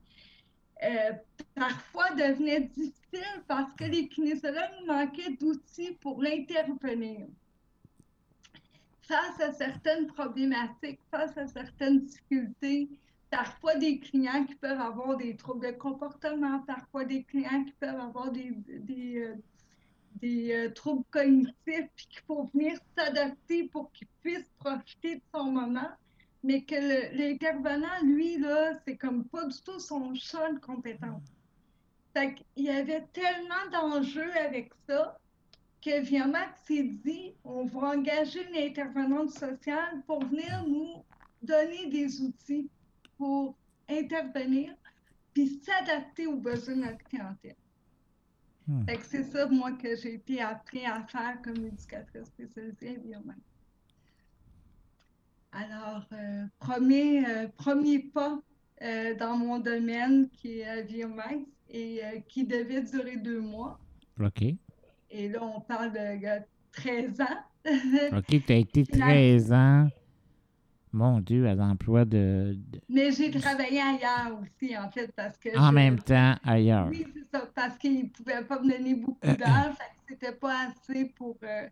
euh, 0.83 1.13
parfois 1.55 2.11
devenaient 2.11 2.61
difficiles 2.61 3.43
parce 3.49 3.73
que 3.75 3.85
les 3.85 4.09
kinésiologues 4.09 4.87
manquaient 4.87 5.37
d'outils 5.41 5.93
pour 6.01 6.23
intervenir 6.23 7.27
face 9.03 9.41
à 9.41 9.53
certaines 9.53 10.07
problématiques, 10.09 11.01
face 11.11 11.37
à 11.37 11.47
certaines 11.47 12.01
difficultés, 12.01 12.89
parfois 13.31 13.75
des 13.77 13.99
clients 13.99 14.45
qui 14.45 14.55
peuvent 14.55 14.81
avoir 14.81 15.17
des 15.17 15.37
troubles 15.37 15.67
de 15.67 15.73
comportement, 15.73 16.61
parfois 16.61 17.05
des 17.05 17.23
clients 17.25 17.65
qui 17.65 17.73
peuvent 17.73 18.01
avoir 18.01 18.31
des, 18.31 18.53
des, 18.67 19.23
euh, 19.23 19.35
des, 20.21 20.53
euh, 20.53 20.71
troubles 20.73 21.05
cognitifs, 21.11 21.89
puis 21.97 22.07
qu'il 22.09 22.23
faut 22.27 22.51
venir 22.55 22.79
s'adapter 22.97 23.69
pour 23.69 23.91
qu'ils 23.93 24.09
puissent 24.23 24.51
profiter 24.59 25.17
de 25.17 25.23
son 25.35 25.45
moment, 25.45 25.91
mais 26.43 26.63
que 26.63 27.17
l'intervenant, 27.17 28.03
lui, 28.03 28.39
là, 28.39 28.79
c'est 28.85 28.97
comme 28.97 29.25
pas 29.25 29.47
du 29.47 29.61
tout 29.63 29.79
son 29.79 30.15
champ 30.15 30.53
de 30.53 30.59
compétence. 30.59 31.23
Fait 32.13 32.35
qu'il 32.35 32.65
y 32.65 32.71
avait 32.71 33.07
tellement 33.13 33.71
d'enjeux 33.73 34.31
avec 34.37 34.71
ça 34.87 35.19
que 35.85 36.01
Viamax 36.01 36.63
s'est 36.67 36.91
dit 37.05 37.35
on 37.45 37.67
va 37.67 37.89
engager 37.91 38.47
une 38.49 38.57
intervenante 38.57 39.31
sociale 39.31 40.03
pour 40.07 40.25
venir 40.25 40.65
nous 40.67 41.05
donner 41.43 41.87
des 41.91 42.23
outils 42.23 42.71
pour 43.19 43.57
intervenir 43.89 44.75
puis 45.35 45.61
s'adapter 45.65 46.27
aux 46.27 46.37
besoins 46.37 46.77
de 46.77 46.81
notre 46.83 47.05
clientèle. 47.05 47.57
Fait 48.87 48.97
que 48.97 49.05
c'est 49.05 49.25
ça, 49.25 49.47
moi, 49.47 49.73
que 49.73 49.95
j'ai 49.97 50.15
été 50.15 50.41
appris 50.41 50.85
à 50.87 51.03
faire 51.07 51.41
comme 51.43 51.67
éducatrice 51.67 52.27
spécialisée 52.27 52.97
à 52.97 53.01
Viamax. 53.01 53.39
Alors, 55.53 56.05
euh, 56.13 56.45
premier, 56.59 57.25
euh, 57.27 57.49
premier 57.57 57.99
pas 58.01 58.41
euh, 58.83 59.15
dans 59.15 59.37
mon 59.37 59.59
domaine 59.59 60.29
qui 60.31 60.61
est 60.61 60.65
à 60.67 60.83
Viamax 60.83 61.37
et 61.71 62.01
qui 62.29 62.45
devait 62.47 62.83
durer 62.83 63.17
deux 63.17 63.41
mois. 63.41 63.79
OK. 64.21 64.43
Et 65.11 65.29
là, 65.29 65.43
on 65.43 65.61
parle 65.61 65.93
de 65.93 65.99
euh, 66.27 66.41
13 66.73 67.21
ans. 67.21 68.17
OK, 68.17 68.45
tu 68.47 68.53
as 68.53 68.57
été 68.57 68.85
Final- 68.93 69.09
13 69.09 69.53
ans, 69.53 69.89
mon 70.95 71.21
Dieu, 71.21 71.47
à 71.49 71.55
l'emploi 71.55 72.05
de, 72.05 72.55
de- 72.57 72.81
Mais 72.89 73.11
j'ai 73.13 73.31
travaillé 73.31 73.81
ailleurs 73.81 74.39
aussi, 74.41 74.77
en 74.79 74.89
fait, 74.91 75.13
parce 75.15 75.37
que 75.37 75.49
En 75.59 75.69
je- 75.69 75.75
même 75.75 75.99
temps, 75.99 76.35
ailleurs. 76.45 76.89
Oui, 76.89 77.07
c'est 77.15 77.39
ça, 77.39 77.47
parce 77.55 77.77
qu'ils 77.77 78.05
ne 78.05 78.09
pouvaient 78.09 78.45
pas 78.45 78.61
me 78.61 78.71
donner 78.71 78.95
beaucoup 78.95 79.27
d'heures, 79.27 79.75
fait 79.77 79.91
que 80.07 80.15
c'était 80.15 80.33
pas 80.37 80.69
assez 80.69 81.07
pour, 81.17 81.37
euh, 81.43 81.69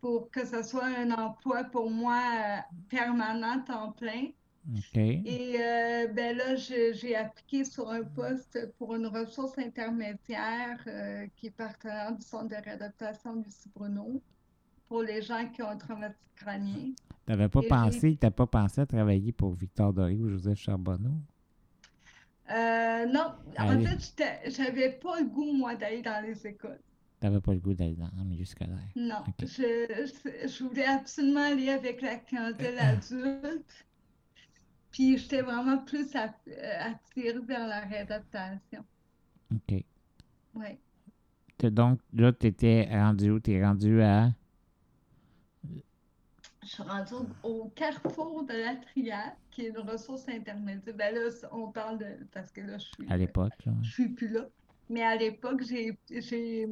pour 0.00 0.30
que 0.30 0.46
ce 0.46 0.62
soit 0.62 0.86
un 0.86 1.10
emploi 1.10 1.64
pour 1.64 1.90
moi 1.90 2.20
euh, 2.38 2.56
permanent, 2.88 3.60
temps 3.62 3.92
plein. 3.92 4.26
OK. 4.68 4.96
Et 4.96 5.56
euh, 5.60 6.08
ben 6.08 6.36
là, 6.36 6.56
j'ai 6.56 7.14
appliqué 7.16 7.64
sur 7.64 7.88
un 7.90 8.02
poste 8.02 8.72
pour 8.78 8.94
une 8.96 9.06
ressource 9.06 9.56
intermédiaire 9.58 10.82
euh, 10.88 11.26
qui 11.36 11.46
est 11.46 11.50
partenaire 11.50 12.12
du 12.16 12.26
Centre 12.26 12.48
de 12.48 12.56
réadaptation 12.64 13.36
Lucie 13.36 13.70
Bruno 13.74 14.20
pour 14.88 15.02
les 15.02 15.22
gens 15.22 15.48
qui 15.50 15.62
ont 15.62 15.68
un 15.70 15.76
traumatisme 15.76 16.20
crânien. 16.36 16.92
T'avais 17.24 17.48
pas 17.48 17.62
et 17.62 17.68
pensé, 17.68 18.16
t'as 18.16 18.32
pas 18.32 18.46
pensé 18.48 18.80
à 18.80 18.86
travailler 18.86 19.30
pour 19.30 19.54
Victor 19.54 19.92
Doré 19.92 20.16
ou 20.16 20.28
Joseph 20.28 20.58
Charbonneau? 20.58 21.14
Euh, 22.50 23.06
non, 23.06 23.34
en 23.58 23.66
Allez. 23.68 23.86
fait, 23.86 24.50
j'avais 24.50 24.92
pas 24.92 25.20
le 25.20 25.26
goût, 25.26 25.52
moi, 25.52 25.74
d'aller 25.74 26.02
dans 26.02 26.22
les 26.24 26.46
écoles. 26.46 26.80
T'avais 27.20 27.40
pas 27.42 27.52
le 27.52 27.60
goût 27.60 27.74
d'aller 27.74 27.94
dans 27.96 28.10
le 28.16 28.24
milieu 28.24 28.44
scolaire. 28.46 28.88
Non, 28.96 29.24
je, 29.42 29.46
je, 29.46 30.48
je 30.48 30.64
voulais 30.64 30.86
absolument 30.86 31.44
aller 31.52 31.68
avec 31.70 32.02
la 32.02 32.16
clientèle 32.16 32.78
adulte. 32.80 33.86
Puis 34.90 35.16
j'étais 35.18 35.42
vraiment 35.42 35.78
plus 35.78 36.12
euh, 36.16 36.26
attirée 36.80 37.38
vers 37.46 37.68
la 37.68 37.82
réadaptation. 37.82 38.84
OK. 39.54 39.84
T'es- 41.58 41.70
Donc, 41.70 42.00
là, 42.14 42.32
t'étais 42.32 42.88
rendu 42.90 43.30
où? 43.30 43.40
T'es 43.40 43.62
rendu 43.64 44.00
à... 44.02 44.32
Je 46.66 46.72
suis 46.72 46.82
rendue 46.82 47.28
au, 47.44 47.70
carrefour 47.76 48.44
de 48.44 48.52
la 48.52 48.74
triade, 48.76 49.34
qui 49.52 49.66
est 49.66 49.68
une 49.68 49.88
ressource 49.88 50.28
intermédiaire. 50.28 50.96
Ben 50.96 51.14
là, 51.14 51.30
on 51.52 51.68
parle 51.68 51.98
de. 51.98 52.06
Parce 52.32 52.50
que 52.50 52.60
là, 52.60 52.78
je 52.78 52.86
suis, 52.86 53.06
à 53.08 53.16
l'époque, 53.16 53.52
là. 53.64 53.72
je 53.82 53.90
suis 53.90 54.08
plus 54.08 54.28
là. 54.28 54.48
Mais 54.90 55.02
à 55.02 55.14
l'époque, 55.14 55.62
j'ai, 55.62 55.96
j'ai 56.10 56.68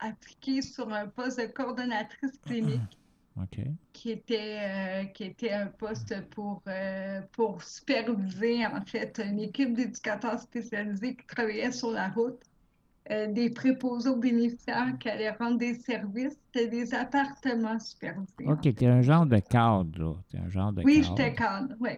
appliqué 0.00 0.60
sur 0.60 0.92
un 0.92 1.06
poste 1.06 1.40
de 1.40 1.46
coordonnatrice 1.46 2.38
clinique. 2.44 2.98
OK. 3.40 3.60
qui 3.92 4.10
était, 4.10 4.58
euh, 4.60 5.04
qui 5.04 5.22
était 5.22 5.52
un 5.52 5.68
poste 5.68 6.20
pour, 6.30 6.60
euh, 6.66 7.20
pour 7.30 7.62
superviser, 7.62 8.66
en 8.66 8.84
fait, 8.84 9.20
une 9.24 9.38
équipe 9.38 9.74
d'éducateurs 9.74 10.40
spécialisés 10.40 11.14
qui 11.14 11.24
travaillait 11.24 11.70
sur 11.70 11.92
la 11.92 12.08
route, 12.08 12.40
des 13.08 13.50
préposés 13.50 14.08
aux 14.10 14.16
bénéficiaires 14.16 14.96
qui 15.00 15.08
allaient 15.08 15.30
rendre 15.30 15.58
des 15.58 15.74
services. 15.74 16.38
C'était 16.52 16.68
des 16.68 16.94
appartements 16.94 17.78
supervisés. 17.80 18.46
OK, 18.46 18.74
t'es 18.74 18.86
un 18.86 19.02
genre 19.02 19.26
de 19.26 19.38
cadre, 19.38 19.98
là. 19.98 20.14
T'es 20.30 20.38
un 20.38 20.48
genre 20.48 20.72
de 20.72 20.82
Oui, 20.82 21.00
cadre. 21.00 21.16
j'étais 21.16 21.34
cadre, 21.34 21.74
oui. 21.80 21.90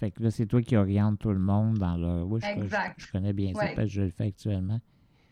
Fait 0.00 0.10
que 0.10 0.22
là, 0.22 0.30
c'est 0.30 0.46
toi 0.46 0.60
qui 0.62 0.76
oriente 0.76 1.18
tout 1.18 1.30
le 1.30 1.38
monde 1.38 1.78
dans 1.78 1.96
leur... 1.96 2.26
Oui, 2.28 2.40
je, 2.42 2.46
Exact. 2.48 2.94
je 2.98 3.10
connais 3.12 3.32
bien 3.32 3.52
ça 3.54 3.60
parce 3.74 3.74
que 3.76 3.86
je 3.86 4.02
le 4.02 4.10
fais 4.10 4.26
actuellement. 4.26 4.80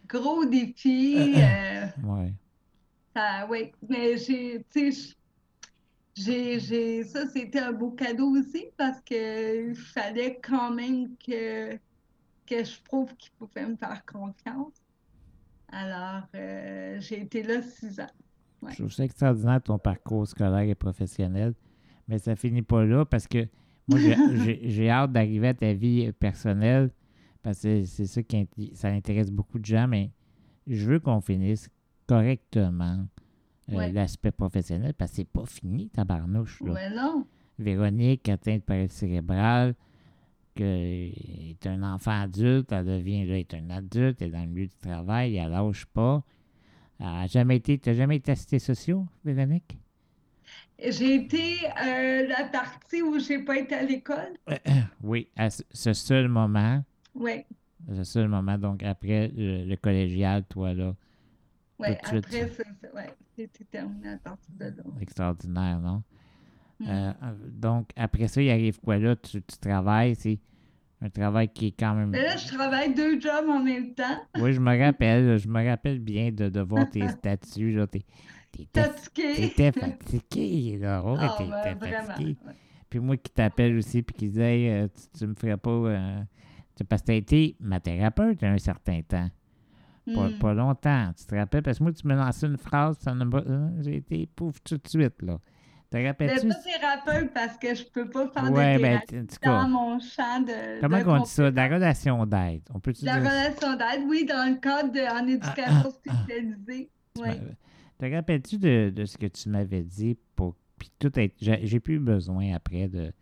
Gros 0.09 0.45
défi. 0.45 1.35
euh, 1.37 1.87
Ouais. 2.05 2.33
Ça, 3.14 3.47
oui, 3.51 3.73
mais 3.89 4.16
j'ai, 4.16 4.64
tu 4.73 4.93
sais, 4.93 5.14
j'ai, 6.16 6.61
j'ai, 6.61 7.05
ça, 7.05 7.27
c'était 7.29 7.59
un 7.61 7.73
beau 7.73 7.91
cadeau 7.91 8.31
aussi 8.39 8.66
parce 8.77 9.01
que 9.03 9.68
il 9.70 9.75
fallait 9.75 10.39
quand 10.43 10.70
même 10.73 11.16
que, 11.16 11.75
que 12.47 12.64
je 12.64 12.83
prouve 12.85 13.14
qu'il 13.16 13.33
pouvait 13.33 13.66
me 13.66 13.77
faire 13.77 14.03
confiance. 14.07 14.82
Alors, 15.73 16.23
euh, 16.35 16.99
j'ai 17.01 17.23
été 17.23 17.43
là 17.43 17.62
six 17.62 17.99
ans. 18.01 18.07
Je 18.70 18.77
trouve 18.77 18.93
ça 18.93 19.05
extraordinaire 19.05 19.61
ton 19.62 19.79
parcours 19.79 20.27
scolaire 20.29 20.68
et 20.68 20.75
professionnel, 20.77 21.55
mais 22.07 22.18
ça 22.18 22.37
finit 22.37 22.62
pas 22.62 22.85
là 22.85 23.05
parce 23.05 23.27
que 23.27 23.49
moi, 23.89 23.99
j'ai- 23.99 24.89
hâte 24.91 25.11
d'arriver 25.12 25.49
à 25.49 25.55
ta 25.55 25.73
vie 25.73 26.12
personnelle 26.12 26.91
parce 27.43 27.62
que 27.62 27.85
c'est 27.85 28.07
ça 28.07 28.23
qui 28.23 28.70
ça 28.75 28.89
intéresse 28.89 29.31
beaucoup 29.33 29.59
de 29.59 29.64
gens, 29.64 29.89
mais 29.89 30.11
je 30.68 30.89
veux 30.89 31.01
qu'on 31.01 31.20
finisse 31.20 31.68
correctement 32.07 33.07
euh, 33.70 33.77
Ouais. 33.77 33.91
l'aspect 33.93 34.31
professionnel 34.33 34.93
parce 34.95 35.11
que 35.12 35.16
c'est 35.18 35.25
pas 35.29 35.47
fini, 35.47 35.89
tabarnouche. 35.89 36.61
Là. 36.62 36.73
Ouais, 36.73 36.91
non. 36.91 37.25
Véronique, 37.59 38.29
atteinte 38.29 38.61
de 38.61 38.64
paralysie 38.64 38.95
cérébrale, 38.95 39.75
est 40.61 41.66
un 41.66 41.82
enfant 41.82 42.22
adulte, 42.22 42.72
elle 42.72 42.86
devient 42.86 43.24
là, 43.26 43.38
est 43.38 43.55
un 43.55 43.70
adulte, 43.70 44.22
elle 44.22 44.28
est 44.28 44.30
dans 44.32 44.40
le 44.42 44.46
milieu 44.48 44.66
du 44.66 44.76
travail, 44.76 45.36
elle 45.36 45.50
lâche 45.50 45.86
pas. 45.86 46.22
Elle 47.00 47.07
a 47.07 47.26
jamais 47.28 47.57
été, 47.59 47.78
t'as 47.78 47.94
jamais 47.94 48.16
été 48.16 48.32
assisté 48.32 48.59
social, 48.61 49.05
Véronique? 49.24 49.78
J'ai 50.78 51.14
été 51.14 51.59
euh, 51.82 52.26
la 52.26 52.44
partie 52.44 53.03
où 53.03 53.18
j'ai 53.18 53.38
pas 53.38 53.59
été 53.59 53.74
à 53.74 53.82
l'école. 53.82 54.36
Oui, 55.03 55.28
à 55.36 55.50
ce- 55.50 55.92
seul 55.92 56.28
moment, 56.28 56.82
Oui, 57.14 57.46
ce 57.94 58.03
seul 58.03 58.26
moment, 58.28 58.59
donc 58.59 58.82
après 58.82 59.28
le, 59.28 59.64
le 59.64 59.76
collégial, 59.76 60.44
toi 60.46 60.74
là, 60.74 60.96
oui. 61.78 61.96
Après, 62.03 62.48
c'est 62.48 62.90
ouais, 62.94 63.14
c'était 63.36 63.64
terminé 63.64 64.11
à 64.11 64.18
partir 64.18 64.55
de 64.55 64.64
là. 64.66 64.84
extraordinaire, 65.00 65.80
non? 65.80 66.03
Mm. 66.81 66.85
Euh, 66.89 67.12
donc 67.53 67.91
après 67.97 68.29
ça, 68.29 68.43
il 68.43 68.51
arrive 68.51 68.81
quoi 68.81 68.99
là? 68.99 69.14
Tu, 69.16 69.41
tu 69.43 69.59
travailles, 69.59 70.14
c'est 70.14 70.39
un 71.01 71.11
travail 71.11 71.49
qui 71.49 71.68
est 71.68 71.75
quand 71.79 71.95
même. 71.95 72.11
Mais 72.11 72.23
là, 72.23 72.37
je 72.37 72.49
travaille 72.49 72.95
deux 72.95 73.20
jobs 73.20 73.49
en 73.49 73.62
même 73.62 73.95
temps. 73.95 74.20
Oui, 74.39 74.53
je 74.53 74.61
me 74.61 74.77
rappelle, 74.79 75.39
je 75.39 75.49
me 75.49 75.64
rappelle 75.68 75.99
bien 75.99 76.31
de, 76.31 76.49
de 76.49 76.61
voir 76.61 76.89
tes 76.89 77.09
statuts, 77.18 77.73
là. 77.73 77.87
T'es- 77.87 78.03
T'étais 78.53 79.73
fatigué, 79.73 80.79
là. 80.79 81.03
Oh, 81.05 81.16
Ah, 81.18 81.35
t'étais 81.39 81.51
ben, 81.75 81.79
vraiment. 81.79 82.07
fatigué. 82.07 82.37
Puis 82.91 83.01
moi 83.01 83.16
qui 83.16 83.31
t'appelle 83.33 83.77
aussi, 83.79 84.03
puis 84.03 84.14
qui 84.14 84.29
disait, 84.29 84.61
Hey, 84.61 84.68
euh, 84.70 84.89
tu, 84.89 85.18
tu 85.18 85.27
me 85.27 85.35
ferais 85.35 85.57
pas. 85.57 85.70
euh, 85.70 86.20
tu- 86.77 86.85
parce 86.85 87.01
que 87.03 87.07
t'as 87.07 87.14
été 87.14 87.57
ma 87.61 87.81
thérapeute 87.81 88.43
un 88.43 88.59
certain 88.59 89.01
temps. 89.03 89.31
Pas, 90.14 90.29
Hmm. 90.29 90.39
pas 90.39 90.53
longtemps. 90.53 91.12
Tu 91.16 91.25
te 91.25 91.35
rappelles? 91.35 91.62
Parce 91.62 91.79
que 91.79 91.85
moi, 91.85 91.93
tu 91.93 92.07
me 92.07 92.14
lançais 92.14 92.47
une 92.47 92.57
phrase, 92.59 92.99
ça 92.99 93.12
euh, 93.12 93.68
j'ai 93.83 93.97
été 93.97 94.27
pouf 94.27 94.61
tout 94.64 94.77
de 94.77 94.89
suite, 94.89 95.23
là. 95.23 95.39
Te 95.93 96.07
rappelles-tu? 96.07 96.49
pas 96.49 96.55
thérapeute 96.55 97.34
parce 97.34 97.59
que 97.59 97.74
je 97.74 97.84
peux 97.84 98.09
pas 98.09 98.26
faire 98.28 98.51
Ouais, 98.51 98.78
de 98.78 98.82
ben, 98.82 99.01
thérapie 99.07 99.38
dans 99.45 99.68
mon 99.68 100.01
champ 100.01 100.40
de, 100.40 100.80
comment 100.80 100.99
de 100.99 101.05
on 101.07 101.20
dit 101.20 101.30
ça? 101.30 101.51
De 101.51 101.57
la 101.57 101.68
relation 101.68 102.24
d'aide. 102.24 102.62
On 102.72 102.80
peut-tu 102.80 103.05
La 103.05 103.20
dire 103.20 103.30
relation 103.30 103.76
d'aide, 103.76 104.03
oui, 104.09 104.24
dans 104.24 104.51
le 104.51 104.59
cadre 104.59 104.90
de, 104.90 105.01
en 105.01 105.26
éducation 105.26 105.66
ah, 105.68 105.82
ah. 105.84 105.90
spécialisée. 105.90 106.90
Tu 107.14 107.20
Oui. 107.20 107.28
Te 107.99 108.11
rappelles-tu 108.11 108.57
de, 108.57 108.88
de 108.88 109.05
ce 109.05 109.18
que 109.18 109.26
tu 109.26 109.51
m'avais 109.51 109.82
dit 109.82 110.16
pour. 110.34 110.57
Puis 110.78 110.90
tout 110.99 111.16
est. 111.18 111.34
J'ai 111.43 111.66
j'ai 111.66 111.78
plus 111.78 111.99
besoin 111.99 112.55
après 112.55 112.88
de. 112.88 113.12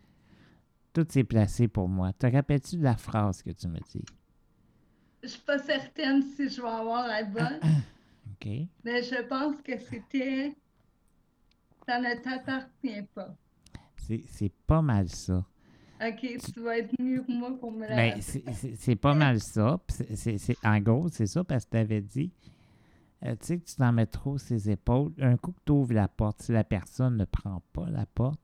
Tout 0.93 1.05
s'est 1.09 1.25
placé 1.25 1.67
pour 1.67 1.89
moi. 1.89 2.13
Te 2.13 2.25
rappelles-tu 2.25 2.77
de 2.77 2.83
la 2.83 2.95
phrase 2.95 3.43
que 3.43 3.51
tu 3.51 3.67
me 3.67 3.79
dis? 3.91 4.05
Je 5.23 5.27
suis 5.27 5.41
pas 5.41 5.59
certaine 5.59 6.23
si 6.23 6.49
je 6.49 6.61
vais 6.61 6.69
avoir 6.69 7.05
la 7.05 7.23
bonne, 7.23 7.59
OK? 8.31 8.47
mais 8.85 9.03
je 9.03 9.21
pense 9.27 9.61
que 9.61 9.77
c'était 9.77 10.55
ça 11.91 11.99
ne 11.99 12.15
t'appartient 12.21 13.01
pas. 13.13 13.35
C'est 13.97 14.51
pas 14.67 14.81
mal 14.81 15.09
ça. 15.09 15.45
OK, 16.03 16.37
tu 16.53 16.59
vas 16.61 16.77
être 16.79 16.93
mieux 16.99 17.21
que 17.21 17.31
moi 17.31 17.51
pour 17.59 17.71
me 17.71 17.81
la 17.87 17.95
Ben, 17.95 18.21
c'est- 18.21 18.95
pas 18.95 19.13
mal 19.13 19.39
ça. 19.39 19.79
C'est- 20.15 20.57
en 20.65 20.79
gros, 20.79 21.09
c'est 21.09 21.27
ça 21.27 21.43
parce 21.43 21.65
que 21.65 21.71
tu 21.71 21.77
avais 21.77 22.01
dit, 22.01 22.31
euh, 23.23 23.31
tu 23.39 23.45
sais, 23.45 23.59
que 23.59 23.65
tu 23.65 23.75
t'en 23.75 23.91
mets 23.93 24.07
trop 24.07 24.37
ses 24.39 24.69
épaules. 24.71 25.11
Un 25.19 25.37
coup 25.37 25.51
que 25.51 25.59
tu 25.65 25.71
ouvres 25.73 25.93
la 25.93 26.07
porte, 26.07 26.41
si 26.41 26.51
la 26.51 26.63
personne 26.63 27.17
ne 27.17 27.25
prend 27.25 27.61
pas 27.73 27.87
la 27.89 28.05
porte, 28.07 28.43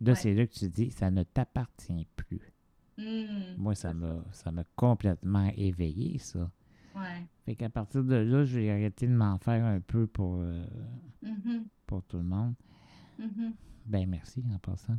là, 0.00 0.12
Ouais. 0.12 0.18
c'est 0.18 0.34
là 0.34 0.46
que 0.46 0.52
tu 0.54 0.68
dis, 0.68 0.90
ça 0.90 1.10
ne 1.12 1.22
t'appartient 1.22 2.06
plus. 2.16 2.52
Hmm, 2.98 3.54
Moi, 3.58 3.74
ça 3.74 3.92
m'a 3.94 4.16
ça 4.32 4.50
m'a 4.50 4.64
complètement 4.74 5.50
éveillé, 5.56 6.18
ça. 6.18 6.50
ouais. 6.96 7.26
Fait 7.44 7.54
qu'à 7.54 7.68
partir 7.70 8.02
de 8.02 8.16
là, 8.16 8.44
j'ai 8.44 8.68
arrêté 8.70 9.06
de 9.06 9.14
m'en 9.14 9.38
faire 9.38 9.64
un 9.64 9.80
peu 9.80 10.06
pour, 10.08 10.38
euh, 10.40 10.66
Mhm, 11.22 11.66
pour 11.86 12.02
tout 12.02 12.16
le 12.16 12.24
monde. 12.24 12.54
Mhm, 13.18 13.54
Ben, 13.86 14.08
merci 14.08 14.42
en 14.54 14.58
passant. 14.58 14.98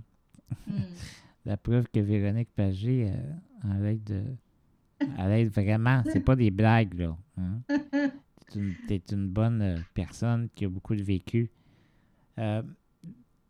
hmm. 0.67 0.73
La 1.45 1.55
preuve 1.55 1.87
que 1.93 1.99
Véronique 2.01 2.49
Pagé, 2.53 3.09
euh, 3.09 3.73
elle 3.77 3.85
aide, 3.85 4.03
de, 4.03 4.23
elle 5.17 5.31
aide 5.31 5.49
vraiment. 5.49 6.03
C'est 6.11 6.19
pas 6.19 6.35
des 6.35 6.51
blagues, 6.51 6.93
là. 6.95 7.17
hein. 7.37 7.61
T'es 8.87 9.01
une, 9.11 9.27
bonne 9.29 9.61
euh, 9.61 9.77
personne 9.93 10.49
qui 10.55 10.65
a 10.65 10.69
beaucoup 10.69 10.95
de 10.95 11.03
vécu. 11.03 11.49
Euh, 12.37 12.61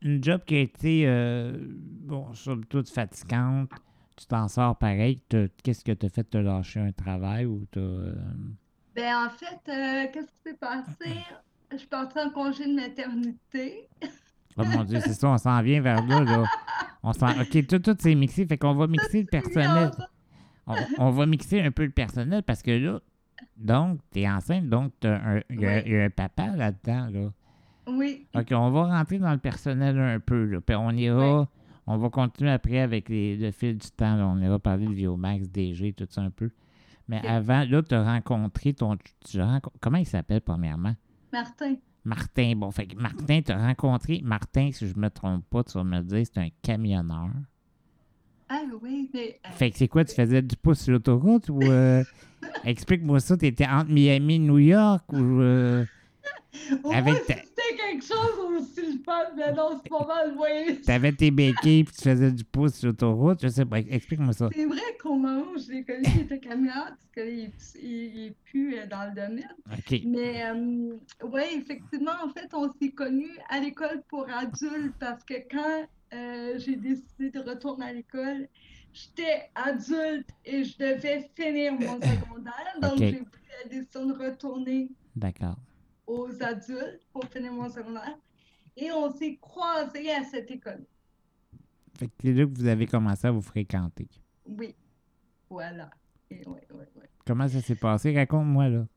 une 0.01 0.23
job 0.23 0.41
qui 0.45 0.55
a 0.55 0.59
été, 0.59 1.07
euh, 1.07 1.57
bon, 1.69 2.33
somme 2.35 2.65
toute 2.65 2.89
fatigante. 2.89 3.71
Tu 4.15 4.25
t'en 4.27 4.47
sors 4.47 4.77
pareil. 4.77 5.19
T'as- 5.29 5.47
Qu'est-ce 5.63 5.83
que 5.83 5.91
tu 5.91 6.05
as 6.05 6.09
fait? 6.09 6.23
T'as 6.23 6.41
lâché 6.41 6.79
un 6.79 6.91
travail 6.91 7.45
ou 7.45 7.65
t'as... 7.71 7.79
euh, 7.79 8.15
Ben, 8.95 9.25
en 9.25 9.29
fait, 9.29 9.59
euh, 9.69 10.05
qu'est-ce 10.13 10.27
qui 10.27 10.41
s'est 10.51 10.57
passé? 10.57 11.15
Je 11.71 11.77
suis 11.77 11.87
partie 11.87 12.19
en 12.19 12.29
congé 12.29 12.65
de 12.67 12.73
maternité. 12.75 13.87
Oh 14.57 14.63
mon 14.65 14.83
Dieu, 14.83 14.99
c'est 15.01 15.13
ça, 15.13 15.29
on 15.29 15.37
s'en 15.37 15.61
vient 15.61 15.81
vers 15.81 16.05
là, 16.05 16.21
là. 16.23 16.43
On. 17.03 17.11
OK, 17.11 17.67
tout, 17.67 17.79
tout 17.79 17.95
c'est 17.99 18.15
mixé. 18.15 18.45
Fait 18.45 18.57
qu'on 18.57 18.73
va 18.73 18.87
mixer 18.87 19.21
le 19.21 19.27
personnel. 19.27 19.91
On, 20.65 20.75
on 20.97 21.09
va 21.11 21.25
mixer 21.25 21.61
un 21.61 21.71
peu 21.71 21.85
le 21.85 21.91
personnel 21.91 22.43
parce 22.43 22.61
que 22.61 22.71
là, 22.71 22.99
donc, 23.55 23.99
t'es 24.11 24.27
enceinte, 24.27 24.67
donc 24.67 24.91
t'as 24.99 25.15
un- 25.37 25.41
il 25.49 25.59
y, 25.61 25.65
a- 25.65 25.81
Oui. 25.83 25.91
y 25.91 25.95
a 25.95 26.03
un 26.05 26.09
papa 26.09 26.47
là-dedans, 26.55 27.07
là. 27.11 27.29
Oui, 27.87 28.27
OK, 28.35 28.47
on 28.51 28.69
va 28.71 28.83
rentrer 28.97 29.17
dans 29.19 29.31
le 29.31 29.37
personnel 29.37 29.97
un 29.97 30.19
peu, 30.19 30.43
là. 30.45 30.59
Puis 30.59 30.75
on 30.75 30.91
ira, 30.91 31.47
on 31.85 31.97
va 31.97 32.09
continuer 32.09 32.51
après 32.51 32.79
avec 32.79 33.07
les, 33.07 33.37
le 33.37 33.51
fil 33.51 33.77
du 33.77 33.87
temps, 33.91 34.15
là. 34.17 34.27
On 34.27 34.37
ira 34.41 34.59
parler 34.59 34.87
de 34.87 34.93
Viomax, 34.93 35.47
DG, 35.49 35.93
tout 35.93 36.07
ça 36.09 36.21
un 36.21 36.31
peu. 36.31 36.49
Mais 37.07 37.25
avant, 37.25 37.63
là, 37.63 37.81
tu 37.83 37.95
as 37.95 38.03
rencontré 38.03 38.73
ton... 38.73 38.97
tu 39.25 39.37
renco- 39.39 39.71
Comment 39.79 39.97
il 39.99 40.05
s'appelle, 40.05 40.41
premièrement? 40.41 40.95
Martin. 41.31 41.75
Martin. 42.07 42.53
Bon, 42.55 42.71
fait 42.71 42.87
que 42.87 42.95
Martin, 42.95 43.41
tu 43.41 43.51
as 43.51 43.57
rencontré... 43.67 44.21
Martin, 44.23 44.69
si 44.71 44.87
je 44.87 44.95
me 44.97 45.09
trompe 45.09 45.43
pas, 45.49 45.63
tu 45.63 45.73
vas 45.77 45.83
me 45.83 45.97
le 45.97 46.03
dire, 46.03 46.23
c'est 46.25 46.39
un 46.39 46.49
camionneur. 46.61 47.29
Ah 48.49 48.61
oui, 48.81 49.09
mais. 49.13 49.39
euh, 49.45 49.49
Fait 49.51 49.71
que 49.71 49.77
c'est 49.77 49.87
quoi, 49.89 50.05
tu 50.05 50.15
faisais 50.15 50.41
du 50.41 50.55
pouce 50.55 50.79
sur 50.79 50.93
l'autoroute 50.93 51.49
ou... 51.49 51.59
euh, 51.63 52.03
Explique-moi 52.63 53.19
ça, 53.19 53.35
t'étais 53.35 53.67
entre 53.67 53.91
Miami 53.91 54.35
et 54.35 54.39
New 54.39 54.57
York 54.59 55.03
ou... 55.11 55.41
euh, 55.41 55.85
avec 56.93 57.25
ta- 57.25 57.35
quelque 57.87 58.05
chose 58.05 58.39
aussi 58.57 58.93
le 58.93 59.03
fun, 59.03 59.23
mais 59.35 59.51
non, 59.53 59.79
c'est 59.81 59.89
pas 59.89 60.05
mal, 60.05 60.35
oui. 60.37 60.81
T'avais 60.81 61.11
tes 61.11 61.31
béquilles 61.31 61.83
puis 61.83 61.95
tu 61.95 62.03
faisais 62.03 62.31
du 62.31 62.43
pouce 62.43 62.75
sur 62.75 62.87
l'autoroute. 62.87 63.39
Je 63.41 63.47
sais 63.47 63.65
pas. 63.65 63.79
Explique-moi 63.79 64.33
ça. 64.33 64.49
C'est 64.53 64.65
vrai 64.65 64.97
qu'au 65.01 65.15
moment 65.15 65.45
où 65.53 65.59
je 65.59 65.71
l'ai 65.71 65.83
connu, 65.83 66.03
il 66.15 66.21
était 66.21 66.39
camionneur, 66.39 66.87
parce 66.87 67.11
qu'il 67.13 67.39
est, 67.39 67.75
il 67.81 68.25
est 68.27 68.35
plus 68.45 68.77
euh, 68.77 68.87
dans 68.87 69.05
le 69.09 69.15
domaine. 69.15 69.55
OK. 69.71 70.01
Mais 70.05 70.45
euh, 70.45 70.97
oui, 71.23 71.41
effectivement, 71.55 72.11
en 72.23 72.29
fait, 72.29 72.49
on 72.53 72.71
s'est 72.79 72.91
connus 72.91 73.37
à 73.49 73.59
l'école 73.59 74.01
pour 74.09 74.27
adultes 74.29 74.95
parce 74.99 75.23
que 75.23 75.35
quand 75.49 75.87
euh, 76.13 76.57
j'ai 76.57 76.75
décidé 76.75 77.29
de 77.31 77.39
retourner 77.39 77.85
à 77.85 77.93
l'école, 77.93 78.47
j'étais 78.93 79.49
adulte 79.55 80.29
et 80.45 80.63
je 80.63 80.77
devais 80.77 81.29
finir 81.35 81.73
mon 81.73 81.79
secondaire. 82.01 82.75
Donc, 82.81 82.97
j'ai 82.97 83.13
pris 83.13 83.41
la 83.63 83.69
décision 83.69 84.05
de 84.05 84.13
retourner 84.13 84.89
D'accord. 85.15 85.57
Aux 86.07 86.29
adultes 86.41 87.05
pour 87.11 87.25
finir 87.25 87.51
mon 87.51 87.69
secondaire. 87.69 88.17
Et 88.75 88.91
on 88.91 89.11
s'est 89.13 89.37
croisés 89.41 90.11
à 90.11 90.23
cette 90.23 90.49
école. 90.49 90.85
Fait 91.97 92.07
que 92.07 92.13
c'est 92.21 92.33
là 92.33 92.45
que 92.45 92.51
vous 92.57 92.67
avez 92.67 92.85
commencé 92.87 93.27
à 93.27 93.31
vous 93.31 93.41
fréquenter. 93.41 94.07
Oui, 94.47 94.75
voilà. 95.49 95.89
Et 96.29 96.37
ouais, 96.47 96.67
ouais, 96.71 96.87
ouais. 96.95 97.09
Comment 97.25 97.47
ça 97.47 97.59
s'est 97.61 97.75
passé? 97.75 98.15
Raconte-moi, 98.15 98.69
là. 98.69 98.87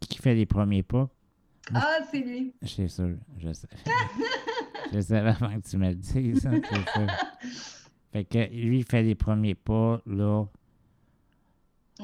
Qui 0.00 0.18
fait 0.18 0.34
les 0.34 0.46
premiers 0.46 0.82
pas? 0.82 1.08
Ah, 1.72 1.98
c'est 2.10 2.20
lui. 2.20 2.52
Je 2.62 2.66
suis 2.66 2.88
sûr. 2.88 3.16
Je 3.38 3.52
sais. 3.52 3.68
je 4.92 5.00
savais 5.00 5.30
avant 5.30 5.60
que 5.60 5.68
tu 5.68 5.76
me 5.76 5.88
le 5.88 5.94
dises. 5.94 6.46
hein. 6.46 6.60
Fait 8.12 8.24
que 8.24 8.38
lui, 8.52 8.78
il 8.78 8.84
fait 8.84 9.04
les 9.04 9.14
premiers 9.14 9.54
pas, 9.54 10.00
là. 10.04 10.44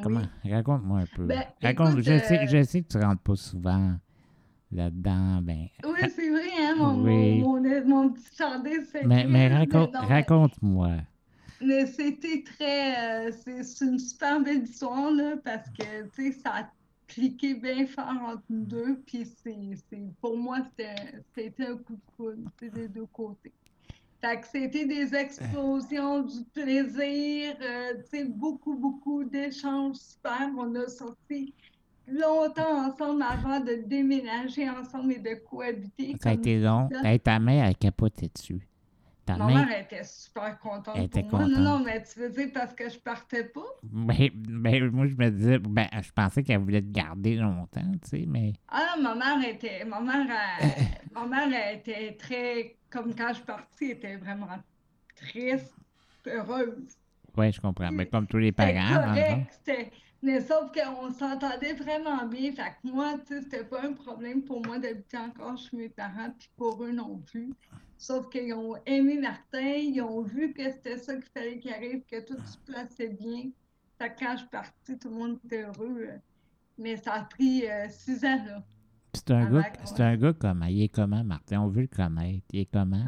Comment? 0.02 0.22
Oui. 0.44 0.52
Raconte-moi 0.52 1.00
un 1.00 1.06
peu. 1.06 1.24
Ben, 1.26 1.44
Raconte, 1.60 1.92
écoute, 1.94 2.04
je, 2.04 2.18
sais, 2.18 2.38
euh, 2.42 2.46
je 2.46 2.62
sais 2.62 2.82
que 2.82 2.88
tu 2.88 2.98
rentres 2.98 3.22
pas 3.22 3.34
souvent 3.34 3.96
là-dedans, 4.72 5.40
ben. 5.42 5.68
Oui, 5.84 6.10
c'est 6.14 6.30
vrai, 6.30 6.50
hein, 6.60 6.74
mon, 6.76 7.02
Oui. 7.02 7.40
mon, 7.40 7.60
mon, 7.60 7.84
mon 7.86 8.10
petit 8.10 8.36
jardin 8.36 8.84
secret. 8.84 9.04
Mais, 9.06 9.26
mais 9.26 9.48
raconte, 9.48 9.94
raconte-moi. 9.94 10.92
Mais 11.60 11.86
c'était 11.86 12.42
très. 12.42 13.28
euh, 13.28 13.32
c'est 13.32 13.84
une 13.84 13.98
super 13.98 14.40
belle 14.40 14.64
histoire, 14.64 15.10
là, 15.10 15.36
parce 15.42 15.68
que, 15.70 16.04
tu 16.14 16.32
sais, 16.32 16.38
ça 16.40 16.50
a 16.50 16.70
cliqué 17.06 17.54
bien 17.54 17.86
fort 17.86 18.12
entre 18.26 18.42
nous 18.50 18.64
deux. 18.66 19.02
Puis, 19.06 19.24
c'est, 19.42 19.78
pour 20.20 20.36
moi, 20.36 20.58
c'était 20.78 21.64
un 21.64 21.76
coup 21.76 21.96
de 21.96 22.44
sais, 22.60 22.70
des 22.70 22.88
deux 22.88 23.06
côtés. 23.06 23.52
Fait 24.20 24.40
que 24.40 24.46
c'était 24.46 24.86
des 24.86 25.14
explosions, 25.14 26.22
du 26.22 26.44
plaisir, 26.52 27.54
euh, 27.60 27.94
tu 28.10 28.18
sais, 28.18 28.24
beaucoup, 28.24 28.74
beaucoup 28.74 29.24
d'échanges 29.24 29.96
super. 29.96 30.50
On 30.56 30.74
a 30.74 30.88
sorti 30.88 31.54
longtemps 32.08 32.86
ensemble 32.88 33.22
avant 33.22 33.60
de 33.60 33.82
déménager 33.86 34.68
ensemble 34.68 35.12
et 35.12 35.18
de 35.18 35.34
cohabiter. 35.48 36.14
Ça 36.22 36.30
a 36.30 36.32
été 36.34 36.60
long. 36.60 36.88
Hey, 37.04 37.18
ta 37.20 37.38
mère, 37.38 37.66
elle 37.66 37.76
capotait 37.76 38.30
dessus. 38.34 38.66
Ta 39.24 39.36
Ma 39.36 39.46
mère. 39.46 39.66
mère 39.66 39.80
était 39.80 40.04
super 40.04 40.56
contente 40.60 40.94
Elle 40.96 41.04
était 41.04 41.22
pour 41.22 41.40
moi. 41.40 41.48
Non, 41.48 41.56
contente. 41.56 41.64
non, 41.64 41.84
mais 41.84 42.02
tu 42.04 42.20
veux 42.20 42.30
dire 42.30 42.48
parce 42.54 42.72
que 42.74 42.88
je 42.88 42.98
partais 43.00 43.42
pas? 43.42 43.60
Ben, 43.82 44.30
ben, 44.32 44.88
moi, 44.92 45.06
je 45.08 45.16
me 45.16 45.30
disais, 45.30 45.58
ben, 45.58 45.88
je 46.00 46.12
pensais 46.12 46.44
qu'elle 46.44 46.60
voulait 46.60 46.80
te 46.82 46.92
garder 46.92 47.34
longtemps, 47.34 47.90
tu 48.04 48.08
sais, 48.08 48.24
mais. 48.28 48.52
Ah 48.68 48.94
non, 48.96 49.16
ma 49.16 49.36
mère 49.38 49.48
était, 49.50 49.84
ma 49.84 50.00
mère, 50.00 50.26
elle- 50.60 50.70
ma 51.12 51.26
mère 51.26 51.60
elle 51.60 51.78
était 51.78 52.16
très, 52.16 52.76
comme 52.88 53.14
quand 53.16 53.28
je 53.30 53.34
suis 53.34 53.44
partie, 53.44 53.84
elle 53.86 53.90
était 53.96 54.16
vraiment 54.16 54.46
triste, 55.16 55.74
heureuse. 56.26 56.96
Ouais, 57.36 57.50
je 57.52 57.60
comprends. 57.60 57.90
Mais 57.90 58.06
comme 58.06 58.26
tous 58.28 58.38
les 58.38 58.52
parents, 58.52 59.12
c'était, 59.50 59.90
mais 60.22 60.40
sauf 60.40 60.70
qu'on 60.72 61.10
s'entendait 61.12 61.74
vraiment 61.74 62.26
bien. 62.26 62.52
Fait 62.52 62.74
que 62.82 62.88
moi, 62.90 63.14
tu 63.26 63.34
sais, 63.34 63.42
c'était 63.42 63.64
pas 63.64 63.82
un 63.84 63.92
problème 63.92 64.42
pour 64.42 64.64
moi 64.66 64.78
d'habiter 64.78 65.18
encore 65.18 65.56
chez 65.58 65.76
mes 65.76 65.88
parents, 65.88 66.30
puis 66.38 66.48
pour 66.56 66.82
eux 66.82 66.92
non 66.92 67.18
plus. 67.18 67.52
Sauf 67.98 68.28
qu'ils 68.28 68.52
ont 68.52 68.74
aimé 68.84 69.18
Martin, 69.20 69.60
ils 69.76 70.00
ont 70.02 70.22
vu 70.22 70.52
que 70.52 70.64
c'était 70.64 70.98
ça 70.98 71.14
qu'il 71.14 71.24
fallait 71.32 71.58
qu'il 71.58 71.72
arrive, 71.72 72.02
que 72.10 72.20
tout 72.20 72.38
se 72.44 72.58
plaçait 72.70 73.08
bien. 73.08 73.44
Fait 73.98 74.10
que 74.10 74.18
quand 74.20 74.32
je 74.32 74.38
suis 74.38 74.48
partie, 74.48 74.98
tout 74.98 75.08
le 75.08 75.14
monde 75.14 75.38
était 75.46 75.62
heureux. 75.62 76.06
euh, 76.10 76.18
Mais 76.76 76.96
ça 76.98 77.14
a 77.14 77.24
pris 77.24 77.66
euh, 77.66 77.86
six 77.88 78.22
ans, 78.24 78.44
là. 78.44 78.62
C'est 79.14 79.30
un, 79.30 79.50
gars, 79.50 79.72
c'est 79.86 80.00
un 80.00 80.16
gars 80.18 80.34
comment? 80.34 80.66
Il 80.66 80.82
est 80.82 80.88
comment, 80.90 81.24
Martin? 81.24 81.62
On 81.62 81.68
veut 81.68 81.82
le 81.82 81.86
connaître. 81.86 82.44
Il 82.52 82.60
est 82.60 82.66
comment? 82.70 83.06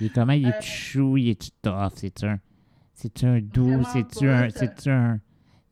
Il 0.00 0.06
est 0.06 0.14
comment? 0.14 0.32
Il 0.32 0.46
Euh, 0.46 0.52
est 0.52 0.62
chou? 0.62 1.18
Il 1.18 1.28
est 1.28 1.52
tough? 1.60 1.92
C'est-tu 1.96 2.24
un, 2.24 2.40
c'est 2.94 3.24
un 3.24 3.38
doux? 3.40 3.82
C'est-tu 3.92 4.26
un, 4.30 4.48
ça. 4.48 4.58
c'est-tu 4.60 4.88
un... 4.88 5.20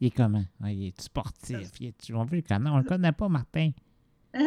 Il 0.00 0.08
est 0.08 0.10
comment? 0.10 0.44
Ouais, 0.60 0.74
il 0.76 0.86
est 0.88 1.00
sportif? 1.00 1.70
Il 1.80 1.88
est 1.88 2.12
on 2.12 2.24
veut 2.24 2.36
le 2.36 2.42
connaître. 2.42 2.72
On 2.74 2.78
le 2.78 2.84
connaît 2.84 3.12
pas, 3.12 3.28
Martin. 3.28 3.70
Euh, 4.34 4.38
Non, 4.40 4.46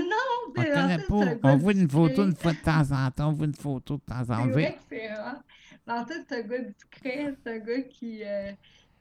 On 0.56 0.62
le 0.62 0.68
c'est- 0.68 0.72
connaît 0.74 0.98
c'est 1.00 1.40
pas. 1.42 1.52
On 1.54 1.58
voit 1.58 1.74
une 1.74 1.90
photo 1.90 2.26
une 2.26 2.36
fois 2.36 2.54
de 2.54 2.58
temps 2.60 2.92
en 2.92 3.12
temps. 3.12 3.30
On 3.30 3.34
voit 3.34 3.46
une 3.48 3.56
photo 3.56 3.96
de 3.98 4.02
temps 4.02 4.20
en 4.22 4.26
C'est 4.26 4.72
temps. 4.72 4.78
c'est 4.90 5.10
en 5.92 6.06
fait, 6.06 6.26
c'est 6.30 6.44
un 6.44 6.48
gars 6.48 6.60
discret, 6.60 7.36
c'est 7.44 7.52
un 7.52 7.58
gars 7.60 7.82
qui, 7.82 8.24
euh, 8.24 8.52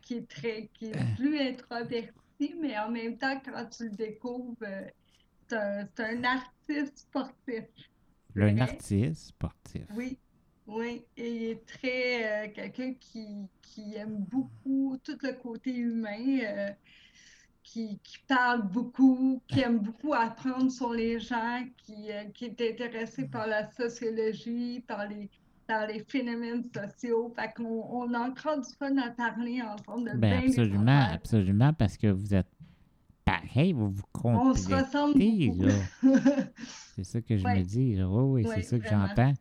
qui 0.01 0.15
est 0.15 0.29
très, 0.29 0.71
qui 0.73 0.87
est 0.87 1.15
plus 1.17 1.39
introverti, 1.39 2.55
mais 2.61 2.79
en 2.79 2.91
même 2.91 3.19
temps, 3.19 3.39
quand 3.45 3.67
tu 3.67 3.85
le 3.91 3.91
découvres, 3.97 4.57
euh, 4.63 4.87
c'est 5.49 5.57
un, 5.57 5.89
c'est 5.95 6.05
un 6.05 6.25
artiste 6.25 6.99
sportif. 7.01 7.65
Un 8.37 8.59
artiste 8.59 9.27
sportif. 9.29 9.83
Oui, 9.95 10.19
oui. 10.69 11.05
Et 11.17 11.31
il 11.37 11.43
est 11.51 11.67
très, 11.67 12.47
euh, 12.49 12.53
quelqu'un 12.55 12.95
qui, 13.01 13.49
qui 13.63 13.95
aime 13.97 14.25
beaucoup 14.31 14.97
tout 15.03 15.19
le 15.23 15.33
côté 15.33 15.75
humain, 15.75 16.39
euh, 16.45 16.69
qui, 17.63 17.99
qui 18.03 18.19
parle 18.27 18.63
beaucoup, 18.69 19.43
qui 19.49 19.61
aime 19.61 19.79
beaucoup 19.79 20.15
apprendre 20.15 20.71
sur 20.71 20.93
les 20.93 21.19
gens, 21.21 21.65
qui, 21.79 22.11
euh, 22.13 22.25
qui 22.35 22.47
est 22.47 22.61
intéressé 22.61 23.27
par 23.27 23.47
la 23.47 23.71
sociologie, 23.73 24.81
par 24.87 25.07
les, 25.07 25.29
par 25.67 25.87
les 25.87 26.03
phénomènes 26.09 26.65
sociaux. 26.65 27.33
Fait 27.37 27.53
qu'on 27.55 27.85
on 27.91 28.15
a 28.15 28.21
encore 28.21 28.59
du 28.59 28.73
fun 28.79 28.97
à 28.97 29.11
parler 29.11 29.61
ensemble 29.63 30.13
de 30.13 30.17
Ben 30.17 30.45
absolument, 30.47 31.01
absolument, 31.13 31.73
parce 31.75 31.97
que 31.99 32.07
vous 32.07 32.33
êtes 32.35 32.49
pareil, 33.25 33.75
vous 33.75 33.91
vous 33.91 34.03
On 34.25 34.55
se 34.55 34.67
complétez, 34.67 34.83
ressemble. 34.83 35.69
C'est 36.97 37.05
ça 37.05 37.21
que 37.21 37.37
je 37.37 37.45
Ouais. 37.45 37.59
me 37.59 37.63
dis. 37.65 38.03
Oui, 38.03 38.43
oui, 38.47 38.51
c'est 38.55 38.63
ça 38.63 38.79
que 38.79 38.89
j'entends. 38.89 39.35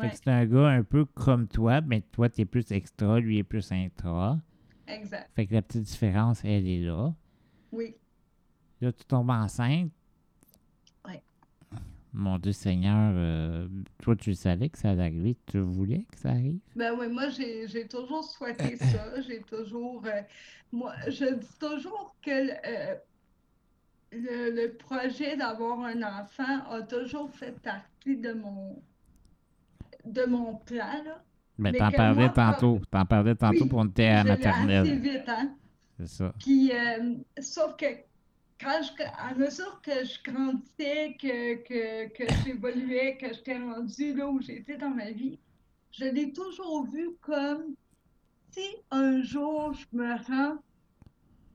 Fait 0.00 0.06
Ouais, 0.06 0.10
que 0.10 0.16
c'est 0.16 0.28
un 0.30 0.44
gars 0.46 0.68
un 0.68 0.82
peu 0.82 1.04
comme 1.04 1.48
toi, 1.48 1.80
mais 1.80 2.00
toi, 2.12 2.28
t'es 2.28 2.44
plus 2.44 2.70
extra, 2.72 3.18
lui 3.20 3.38
est 3.38 3.42
plus 3.44 3.70
intra. 3.72 4.38
exact. 4.86 5.30
Fait 5.34 5.46
que 5.46 5.54
la 5.54 5.62
petite 5.62 5.82
différence, 5.82 6.44
elle 6.44 6.66
est 6.68 6.80
là. 6.82 7.14
Oui. 7.72 7.94
Là, 8.80 8.92
tu 8.92 9.04
tombes 9.04 9.30
enceinte. 9.30 9.90
Ouais. 11.08 11.22
Mon 12.12 12.38
Dieu 12.38 12.52
Seigneur, 12.52 13.12
euh, 13.16 13.68
toi, 14.02 14.16
tu 14.16 14.34
savais 14.34 14.68
que 14.68 14.78
ça 14.78 14.90
allait 14.90 15.02
arriver. 15.04 15.36
Tu 15.46 15.58
voulais 15.60 16.04
que 16.10 16.18
ça 16.18 16.30
arrive? 16.30 16.58
Ben 16.74 16.92
oui, 16.98 17.08
moi, 17.08 17.28
j'ai 17.30 17.86
toujours 17.88 18.24
souhaité 18.24 18.76
ça. 18.76 19.20
J'ai 19.22 19.40
toujours. 19.42 20.04
euh, 20.06 20.22
moi, 20.72 20.94
je 21.08 21.34
dis 21.34 21.58
toujours 21.58 22.14
que 22.22 22.30
le, 22.30 22.52
euh, 22.66 22.94
le, 24.12 24.50
le 24.62 24.72
projet 24.76 25.36
d'avoir 25.36 25.80
un 25.80 26.02
enfant 26.02 26.64
a 26.70 26.82
toujours 26.82 27.30
fait 27.30 27.58
partie 27.60 28.16
de 28.16 28.32
mon, 28.32 28.82
de 30.06 30.24
mon 30.24 30.56
plan. 30.56 31.02
Là. 31.04 31.22
Mais 31.58 31.72
t'en 31.72 31.90
parlais 31.90 32.26
comme- 32.26 32.34
tantôt. 32.34 32.80
T'en 32.90 33.04
parlais 33.06 33.34
tantôt 33.34 33.62
Oui, 33.64 33.68
pour 33.68 33.80
à 33.80 34.22
l'ai 34.24 34.30
assez 34.30 34.44
maternelle. 34.46 34.98
vite, 35.00 35.28
hein? 35.28 35.54
C'est 35.98 36.08
ça. 36.08 36.32
Puis, 36.38 36.70
euh, 36.72 37.14
sauf 37.40 37.76
que 37.76 37.86
quand 38.60 38.80
je, 38.82 39.02
à 39.18 39.34
mesure 39.34 39.80
que 39.82 40.04
je 40.04 40.22
grandissais, 40.30 41.16
que, 41.20 41.54
que, 41.62 42.08
que 42.08 42.24
j'évoluais, 42.44 43.16
que 43.18 43.32
j'étais 43.32 43.58
rendue 43.58 44.14
là 44.14 44.28
où 44.28 44.40
j'étais 44.40 44.76
dans 44.76 44.90
ma 44.90 45.10
vie, 45.10 45.38
je 45.92 46.04
l'ai 46.04 46.32
toujours 46.32 46.86
vu 46.86 47.10
comme 47.22 47.74
si 48.50 48.66
un 48.90 49.22
jour 49.22 49.72
je 49.74 49.86
me 49.96 50.14
rends 50.26 50.58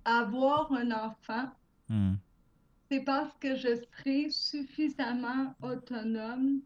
à 0.06 0.20
avoir 0.22 0.72
un 0.74 0.91
enfant, 0.91 1.49
Hmm. 1.89 2.14
c'est 2.89 3.02
parce 3.02 3.36
que 3.38 3.56
je 3.56 3.76
serai 3.97 4.30
suffisamment 4.30 5.54
autonome 5.62 6.62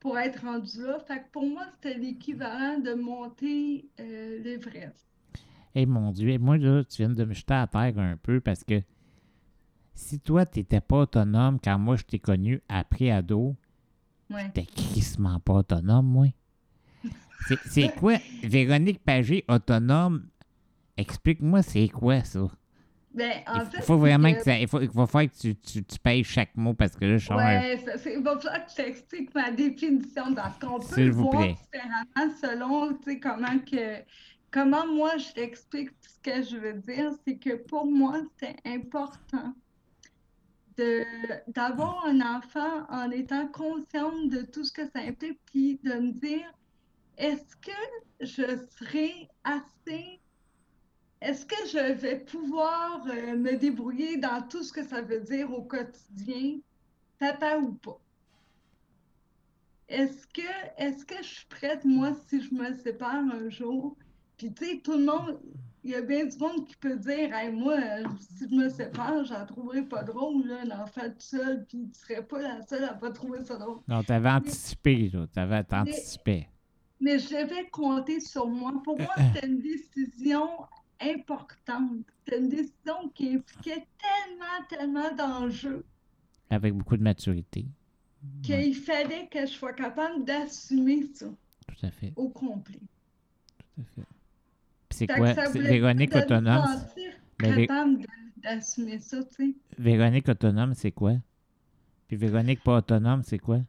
pour 0.00 0.18
être 0.18 0.42
rendue 0.44 0.82
là. 0.86 0.98
Fait 1.00 1.18
que 1.20 1.30
pour 1.32 1.46
moi, 1.46 1.64
c'était 1.74 1.98
l'équivalent 1.98 2.78
de 2.78 2.94
monter 2.94 3.88
euh, 4.00 4.42
l'Everest. 4.42 5.06
Eh 5.74 5.86
mon 5.86 6.10
Dieu, 6.12 6.38
moi 6.38 6.56
là, 6.56 6.82
tu 6.84 7.02
viens 7.02 7.10
de 7.10 7.24
me 7.24 7.32
jeter 7.34 7.54
à 7.54 7.66
terre 7.66 7.98
un 7.98 8.16
peu 8.16 8.40
parce 8.40 8.64
que 8.64 8.82
si 9.94 10.20
toi, 10.20 10.46
t'étais 10.46 10.80
pas 10.80 10.98
autonome 11.00 11.58
quand 11.62 11.78
moi 11.78 11.96
je 11.96 12.04
t'ai 12.04 12.18
connu 12.18 12.60
après 12.68 13.10
ado, 13.10 13.56
Ouais. 14.30 14.50
t'es 14.52 14.64
crissement 14.66 15.40
pas 15.40 15.54
autonome, 15.54 16.06
moi. 16.06 16.26
C'est 17.64 17.88
quoi, 17.94 18.16
Véronique 18.42 19.02
Pagé 19.02 19.44
autonome? 19.48 20.26
Explique-moi, 20.98 21.62
c'est 21.62 21.88
quoi 21.88 22.22
ça? 22.24 22.46
Ben, 23.14 23.32
en 23.46 23.60
Il 23.60 23.66
fait, 23.70 23.82
faut 23.82 23.96
vraiment 23.96 24.30
que- 24.32 24.36
que 24.38 24.44
ça. 24.44 24.58
Il, 24.58 24.68
faut, 24.68 24.80
il 24.80 24.90
va 24.90 25.06
falloir 25.06 25.32
que 25.32 25.38
tu, 25.38 25.56
tu, 25.56 25.82
tu 25.82 25.98
payes 25.98 26.22
chaque 26.22 26.54
mot 26.56 26.74
parce 26.74 26.94
que 26.94 27.04
là, 27.06 27.16
je 27.18 27.32
Ouais, 27.32 27.82
ça, 27.84 28.10
il 28.10 28.22
va 28.22 28.38
falloir 28.38 28.64
que 28.66 28.70
je 28.70 28.76
t'explique 28.76 29.34
ma 29.34 29.50
définition 29.50 30.34
parce 30.34 30.58
qu'on 30.58 30.78
peut 30.78 31.04
le 31.04 31.10
voir 31.12 31.30
plaît. 31.30 31.54
différemment 31.72 32.34
selon, 32.40 32.94
tu 32.98 33.18
comment 33.18 33.58
que, 33.60 34.02
comment 34.50 34.86
moi 34.86 35.16
je 35.16 35.32
t'explique 35.32 35.90
ce 36.02 36.18
que 36.30 36.42
je 36.42 36.56
veux 36.58 36.74
dire. 36.74 37.12
C'est 37.26 37.38
que 37.38 37.56
pour 37.56 37.86
moi, 37.86 38.20
c'est 38.38 38.56
important 38.66 39.54
d'avoir 41.54 42.04
un 42.06 42.20
enfant 42.20 42.84
en 42.88 43.10
étant 43.10 43.48
consciente 43.48 44.28
de 44.30 44.42
tout 44.42 44.64
ce 44.64 44.72
que 44.72 44.84
ça 44.86 45.00
implique, 45.00 45.40
puis 45.46 45.80
de 45.82 45.92
me 45.94 46.12
dire, 46.12 46.52
est-ce 47.16 47.56
que 47.56 47.72
je 48.20 48.44
serai 48.78 49.28
assez, 49.42 50.20
est-ce 51.20 51.44
que 51.44 51.56
je 51.72 51.92
vais 51.94 52.20
pouvoir 52.20 53.04
euh, 53.08 53.36
me 53.36 53.56
débrouiller 53.56 54.18
dans 54.18 54.42
tout 54.48 54.62
ce 54.62 54.72
que 54.72 54.84
ça 54.84 55.02
veut 55.02 55.20
dire 55.20 55.52
au 55.52 55.62
quotidien, 55.62 56.58
papa 57.18 57.56
ou 57.58 57.72
pas? 57.72 58.00
Est-ce 59.88 60.26
que, 60.28 60.42
est-ce 60.76 61.04
que 61.04 61.16
je 61.22 61.28
suis 61.28 61.46
prête, 61.46 61.84
moi, 61.84 62.12
si 62.28 62.42
je 62.42 62.54
me 62.54 62.72
sépare 62.74 63.16
un 63.16 63.48
jour? 63.48 63.96
Puis, 64.36 64.52
tu 64.52 64.64
sais, 64.64 64.80
tout 64.84 64.92
le 64.92 65.04
monde, 65.04 65.40
il 65.82 65.90
y 65.90 65.94
a 65.94 66.02
bien 66.02 66.26
du 66.26 66.36
monde 66.38 66.66
qui 66.66 66.76
peut 66.76 66.96
dire, 66.96 67.34
hey, 67.34 67.50
moi, 67.50 67.78
si 68.20 68.48
je 68.48 68.54
me 68.54 68.68
sépare, 68.68 69.24
j'en 69.24 69.44
trouverais 69.46 69.82
pas 69.82 70.04
drôle, 70.04 70.46
là, 70.46 70.60
un 70.64 70.82
enfant 70.82 71.08
tout 71.08 71.16
seul, 71.18 71.64
puis 71.66 71.88
tu 71.92 71.98
serais 71.98 72.22
pas 72.22 72.40
la 72.40 72.62
seule 72.62 72.84
à 72.84 72.94
pas 72.94 73.10
trouver 73.10 73.42
ça 73.44 73.56
drôle. 73.56 73.78
Non, 73.88 74.04
t'avais 74.04 74.30
anticipé, 74.30 75.10
là. 75.12 75.26
T'avais 75.32 75.64
anticipé. 75.72 76.48
Mais 77.00 77.18
je 77.18 77.28
devais 77.28 77.68
compter 77.70 78.20
sur 78.20 78.46
moi. 78.46 78.72
Pour 78.84 78.98
moi, 78.98 79.14
c'était 79.34 79.46
une 79.46 79.60
décision 79.60 80.48
importante. 81.00 82.04
C'était 82.24 82.38
une 82.40 82.48
décision 82.48 83.08
qui 83.14 83.34
impliquait 83.34 83.86
tellement, 83.98 84.66
tellement 84.68 85.14
d'enjeux 85.14 85.84
Avec 86.50 86.74
beaucoup 86.74 86.96
de 86.96 87.02
maturité. 87.02 87.66
qu'il 88.42 88.74
fallait 88.74 89.28
que 89.28 89.40
je 89.42 89.52
sois 89.52 89.72
capable 89.72 90.24
d'assumer 90.24 91.06
ça 91.14 91.26
Tout 91.66 91.86
à 91.86 91.90
fait. 91.90 92.12
au 92.16 92.28
complet. 92.28 92.80
Tout 93.76 93.82
à 93.82 94.00
fait. 94.00 94.06
C'est 94.90 95.06
quoi? 95.06 95.34
ça 95.34 95.48
Véronique 95.50 96.14
autonome. 96.16 96.64
Vé- 97.38 97.66
capable 97.66 98.04
d'assumer 98.38 98.98
ça, 98.98 99.22
tu 99.24 99.34
sais. 99.34 99.54
Véronique 99.78 100.28
autonome, 100.28 100.74
c'est 100.74 100.90
quoi? 100.92 101.14
Puis 102.08 102.16
Véronique 102.16 102.62
pas 102.64 102.78
autonome, 102.78 103.22
c'est 103.22 103.38
quoi? 103.38 103.60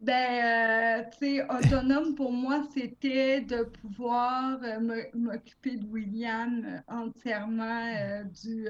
Ben, 0.00 1.02
euh, 1.02 1.10
tu 1.12 1.36
sais, 1.36 1.44
autonome 1.44 2.14
pour 2.14 2.32
moi, 2.32 2.62
c'était 2.72 3.42
de 3.42 3.64
pouvoir 3.64 4.58
euh, 4.62 5.02
m'occuper 5.12 5.76
de 5.76 5.86
William 5.88 6.64
euh, 6.64 6.78
entièrement, 6.88 8.24
du, 8.42 8.66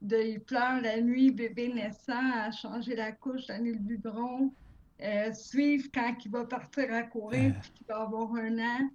de 0.00 0.16
il 0.16 0.40
pleure 0.40 0.80
la 0.80 1.00
nuit, 1.00 1.32
bébé 1.32 1.72
naissant, 1.74 2.30
à 2.32 2.52
changer 2.52 2.94
la 2.94 3.10
couche, 3.10 3.48
donner 3.48 3.72
le 3.72 3.80
biberon, 3.80 4.52
suivre 5.32 5.88
quand 5.92 6.14
il 6.24 6.30
va 6.30 6.44
partir 6.44 6.94
à 6.94 7.02
courir, 7.02 7.54
puis 7.60 7.70
qu'il 7.72 7.86
va 7.88 8.02
avoir 8.02 8.32
un 8.36 8.56
an. 8.58 8.90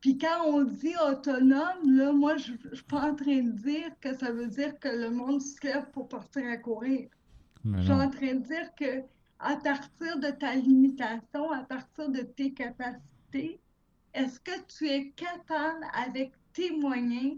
Puis 0.00 0.16
quand 0.16 0.46
on 0.46 0.62
dit 0.64 0.94
autonome, 1.06 1.96
là, 1.96 2.12
moi, 2.12 2.38
je 2.38 2.52
je 2.70 2.76
suis 2.76 2.84
pas 2.84 3.10
en 3.10 3.14
train 3.14 3.42
de 3.42 3.52
dire 3.52 3.90
que 4.00 4.16
ça 4.16 4.32
veut 4.32 4.46
dire 4.46 4.78
que 4.78 4.88
le 4.88 5.10
monde 5.10 5.42
se 5.42 5.66
lève 5.66 5.90
pour 5.92 6.08
partir 6.08 6.48
à 6.48 6.56
courir. 6.56 7.10
Je 7.64 7.82
suis 7.82 7.92
en 7.92 8.08
train 8.08 8.34
de 8.34 8.46
dire 8.46 8.74
que 8.74 9.02
à 9.44 9.56
partir 9.56 10.18
de 10.20 10.30
ta 10.30 10.54
limitation, 10.54 11.50
à 11.52 11.62
partir 11.64 12.08
de 12.10 12.20
tes 12.22 12.52
capacités, 12.52 13.60
est-ce 14.14 14.40
que 14.40 14.52
tu 14.66 14.88
es 14.88 15.10
capable, 15.10 15.84
avec 15.94 16.32
tes 16.52 16.70
moyens, 16.76 17.36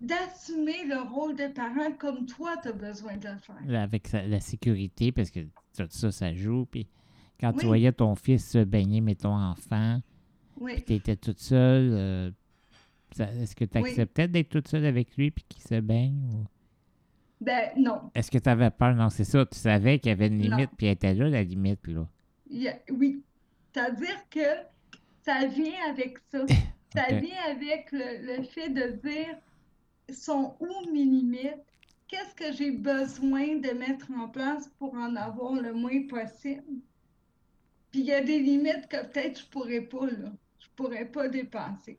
d'assumer 0.00 0.84
le 0.86 1.00
rôle 1.02 1.36
de 1.36 1.46
parent 1.48 1.92
comme 1.98 2.26
toi, 2.26 2.56
tu 2.62 2.68
as 2.68 2.72
besoin 2.72 3.16
de 3.16 3.28
le 3.28 3.38
faire? 3.38 3.80
Avec 3.82 4.10
la 4.12 4.40
sécurité, 4.40 5.12
parce 5.12 5.30
que 5.30 5.40
tout 5.76 5.86
ça, 5.90 6.10
ça 6.10 6.34
joue. 6.34 6.66
Puis 6.66 6.88
quand 7.38 7.52
tu 7.52 7.66
voyais 7.66 7.92
ton 7.92 8.14
fils 8.14 8.50
se 8.50 8.64
baigner, 8.64 9.00
mais 9.00 9.14
ton 9.14 9.34
enfant, 9.36 10.00
Oui. 10.60 10.82
tu 10.84 10.94
étais 10.94 11.16
toute 11.16 11.38
seule, 11.38 11.90
euh, 11.92 12.30
est-ce 13.18 13.54
que 13.54 13.64
tu 13.64 13.78
Oui. 13.78 13.90
acceptais 13.90 14.26
d'être 14.28 14.48
toute 14.48 14.68
seule 14.68 14.86
avec 14.86 15.16
lui 15.16 15.30
puis 15.30 15.44
qu'il 15.48 15.62
se 15.62 15.78
baigne? 15.80 16.20
ou- 16.34 16.46
Ben 17.42 17.70
non. 17.76 18.10
Est-ce 18.14 18.30
que 18.30 18.38
tu 18.38 18.48
avais 18.48 18.70
peur? 18.70 18.94
Non, 18.94 19.10
c'est 19.10 19.24
ça. 19.24 19.44
Tu 19.46 19.58
savais 19.58 19.98
qu'il 19.98 20.10
y 20.10 20.12
avait 20.12 20.28
une 20.28 20.38
limite, 20.38 20.70
puis 20.76 20.86
elle 20.86 20.92
était 20.92 21.14
là, 21.14 21.28
la 21.28 21.42
limite, 21.42 21.86
là. 21.88 22.06
Oui. 22.90 23.22
C'est-à-dire 23.72 24.28
que 24.30 24.62
ça 25.24 25.46
vient 25.46 25.90
avec 25.90 26.18
ça. 26.30 26.44
Ça 26.94 27.06
vient 27.08 27.42
avec 27.48 27.90
le, 27.90 28.36
le 28.36 28.42
fait 28.42 28.68
de 28.68 28.98
dire 29.02 29.38
sont 30.10 30.56
où 30.60 30.92
mes 30.92 31.04
limites? 31.04 31.64
Qu'est-ce 32.06 32.34
que 32.34 32.52
j'ai 32.52 32.72
besoin 32.72 33.56
de 33.56 33.70
mettre 33.70 34.10
en 34.12 34.28
place 34.28 34.68
pour 34.78 34.92
en 34.92 35.16
avoir 35.16 35.54
le 35.54 35.72
moins 35.72 36.06
possible? 36.06 36.82
Puis 37.90 38.00
il 38.00 38.06
y 38.06 38.12
a 38.12 38.20
des 38.22 38.40
limites 38.40 38.88
que 38.88 39.06
peut-être 39.06 39.40
je 39.40 39.46
pourrais 39.46 39.80
pas, 39.80 40.06
là. 40.06 40.32
Je 40.58 40.66
pourrais 40.76 41.06
pas 41.06 41.28
dépasser. 41.28 41.98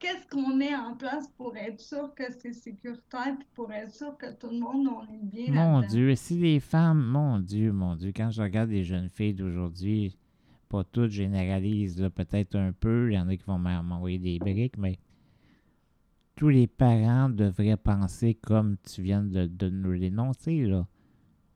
Qu'est-ce 0.00 0.26
qu'on 0.28 0.54
met 0.54 0.74
en 0.74 0.94
place 0.96 1.28
pour 1.36 1.56
être 1.56 1.80
sûr 1.80 2.14
que 2.14 2.24
c'est 2.40 2.52
sécuritaire 2.52 3.36
puis 3.38 3.48
pour 3.54 3.72
être 3.72 3.92
sûr 3.94 4.16
que 4.16 4.32
tout 4.34 4.48
le 4.50 4.58
monde 4.58 4.88
on 4.88 5.02
est 5.12 5.22
bien 5.24 5.52
Mon? 5.52 5.80
Dieu, 5.82 6.14
si 6.14 6.38
les 6.38 6.60
femmes, 6.60 7.02
mon 7.04 7.38
Dieu, 7.38 7.72
mon 7.72 7.96
Dieu, 7.96 8.12
quand 8.14 8.30
je 8.30 8.42
regarde 8.42 8.70
les 8.70 8.84
jeunes 8.84 9.08
filles 9.08 9.34
d'aujourd'hui, 9.34 10.16
pas 10.68 10.84
toutes 10.84 11.10
généralisent, 11.10 12.10
peut-être 12.14 12.56
un 12.56 12.72
peu, 12.72 13.10
il 13.10 13.14
y 13.14 13.18
en 13.18 13.28
a 13.28 13.36
qui 13.36 13.44
vont 13.44 13.58
m'en- 13.58 13.82
m'envoyer 13.82 14.18
des 14.18 14.38
briques, 14.38 14.76
mais 14.78 14.98
tous 16.36 16.48
les 16.50 16.66
parents 16.66 17.28
devraient 17.28 17.76
penser 17.76 18.34
comme 18.34 18.76
tu 18.84 19.02
viens 19.02 19.22
de, 19.22 19.46
de 19.46 19.68
nous 19.70 19.92
l'énoncer, 19.92 20.62
là. 20.66 20.86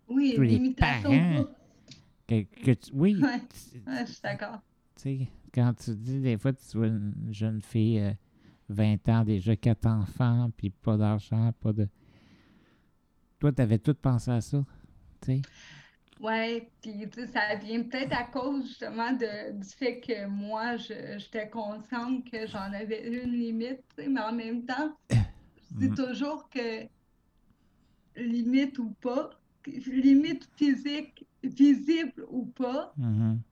Oui, 0.08 0.32
tous 0.34 0.42
les 0.42 0.74
parents. 0.74 1.44
Que, 2.26 2.42
que 2.42 2.70
tu- 2.72 2.90
oui, 2.94 3.16
Ouais. 3.22 3.40
tu 3.72 3.78
Ouais, 3.90 4.06
je 4.06 4.12
suis 4.12 4.22
d'accord. 4.22 4.60
Quand 5.54 5.74
tu 5.74 5.94
dis, 5.96 6.20
des 6.20 6.38
fois, 6.38 6.52
tu 6.52 6.76
vois 6.76 6.88
une 6.88 7.14
jeune 7.30 7.60
fille, 7.62 8.00
euh, 8.00 8.12
20 8.68 9.08
ans, 9.08 9.24
déjà 9.24 9.56
quatre 9.56 9.86
enfants, 9.86 10.50
puis 10.56 10.70
pas 10.70 10.96
d'argent, 10.96 11.52
pas 11.60 11.72
de... 11.72 11.88
Toi, 13.40 13.52
t'avais 13.52 13.78
tout 13.78 13.94
pensé 13.94 14.30
à 14.30 14.40
ça, 14.40 14.64
tu 15.22 15.26
sais? 15.26 15.44
Ouais, 16.20 16.70
puis 16.80 17.08
ça 17.32 17.56
vient 17.56 17.82
peut-être 17.82 18.12
à 18.12 18.24
cause 18.24 18.66
justement 18.68 19.12
de, 19.12 19.52
du 19.58 19.68
fait 19.68 20.00
que 20.00 20.26
moi, 20.26 20.76
je- 20.76 21.18
j'étais 21.18 21.48
consciente 21.50 22.30
que 22.30 22.46
j'en 22.46 22.72
avais 22.72 23.08
une 23.08 23.32
limite, 23.32 23.80
tu 23.96 24.04
sais, 24.04 24.08
mais 24.08 24.20
en 24.20 24.32
même 24.32 24.64
temps, 24.64 24.94
je 25.80 25.88
dis 25.88 25.92
Mhm. 25.92 25.94
toujours 25.94 26.48
que 26.50 26.88
limite 28.16 28.78
ou 28.78 28.92
pas, 29.02 29.28
limite 29.66 30.48
physique, 30.56 31.26
visible 31.42 32.24
ou 32.28 32.46
pas, 32.46 32.96
Mhm. 32.96 33.42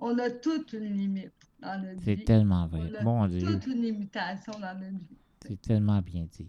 On 0.00 0.18
a 0.18 0.30
toute 0.30 0.72
une 0.72 0.94
limite 0.96 1.32
dans 1.60 1.80
notre 1.82 2.02
C'est 2.02 2.14
vie. 2.14 2.24
tellement 2.24 2.64
On 2.64 2.66
vrai. 2.78 2.96
a 2.96 3.02
Mon 3.02 3.26
Dieu, 3.28 3.40
toute 3.40 3.66
une 3.66 3.82
limitation 3.82 4.52
dans 4.52 4.74
notre 4.78 4.92
vie. 4.98 5.16
c'est 5.46 5.60
tellement 5.60 6.00
bien 6.00 6.26
dit. 6.36 6.48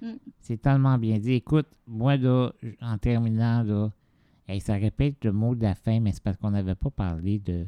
Mm. 0.00 0.12
C'est 0.40 0.60
tellement 0.62 0.96
bien 0.98 1.18
dit. 1.18 1.32
Écoute, 1.32 1.66
moi, 1.86 2.16
là, 2.16 2.52
en 2.80 2.98
terminant, 2.98 3.62
là, 3.62 3.90
hey, 4.46 4.60
ça 4.60 4.74
répète 4.74 5.24
le 5.24 5.32
mot 5.32 5.54
de 5.54 5.62
la 5.62 5.74
fin, 5.74 6.00
mais 6.00 6.12
c'est 6.12 6.22
parce 6.22 6.36
qu'on 6.36 6.50
n'avait 6.50 6.74
pas 6.74 6.90
parlé 6.90 7.38
de 7.38 7.66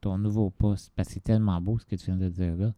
ton 0.00 0.18
nouveau 0.18 0.50
poste, 0.50 0.92
parce 0.94 1.08
que 1.08 1.14
c'est 1.14 1.20
tellement 1.24 1.60
beau 1.60 1.78
ce 1.78 1.84
que 1.86 1.96
tu 1.96 2.06
viens 2.06 2.16
de 2.16 2.28
dire 2.28 2.56
là. 2.56 2.72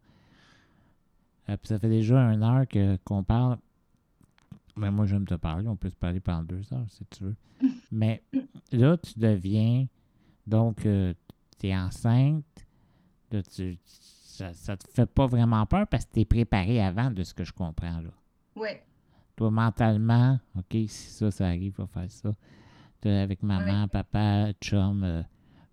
Euh, 1.49 1.57
puis 1.57 1.67
ça 1.67 1.79
fait 1.79 1.89
déjà 1.89 2.19
une 2.31 2.43
heure 2.43 2.67
que, 2.67 2.97
qu'on 3.03 3.23
parle. 3.23 3.57
Mais 4.77 4.89
moi, 4.91 5.05
j'aime 5.05 5.25
te 5.25 5.35
parler. 5.35 5.67
On 5.67 5.75
peut 5.75 5.89
se 5.89 5.95
parler 5.95 6.19
pendant 6.19 6.43
deux 6.43 6.61
heures, 6.73 6.85
si 6.89 7.03
tu 7.09 7.23
veux. 7.25 7.35
Mais 7.91 8.23
là, 8.71 8.97
tu 8.97 9.19
deviens. 9.19 9.85
Donc, 10.47 10.77
tu 10.77 11.15
enceinte. 11.67 12.45
Là, 13.31 13.41
tu, 13.43 13.77
ça, 13.85 14.53
ça 14.53 14.77
te 14.77 14.87
fait 14.91 15.05
pas 15.05 15.27
vraiment 15.27 15.65
peur 15.65 15.87
parce 15.87 16.05
que 16.05 16.13
tu 16.13 16.19
es 16.21 16.25
préparé 16.25 16.81
avant 16.81 17.11
de 17.11 17.23
ce 17.23 17.33
que 17.33 17.43
je 17.43 17.53
comprends. 17.53 18.01
Là. 18.01 18.09
Ouais, 18.55 18.83
Toi, 19.35 19.51
mentalement, 19.51 20.39
OK, 20.57 20.71
si 20.71 20.87
ça, 20.89 21.31
ça 21.31 21.47
arrive, 21.47 21.75
va 21.77 21.87
faire 21.87 22.11
ça. 22.11 22.31
T'as 22.99 23.21
avec 23.21 23.41
maman, 23.41 23.87
papa, 23.87 24.51
chum, 24.61 25.03
euh, 25.03 25.21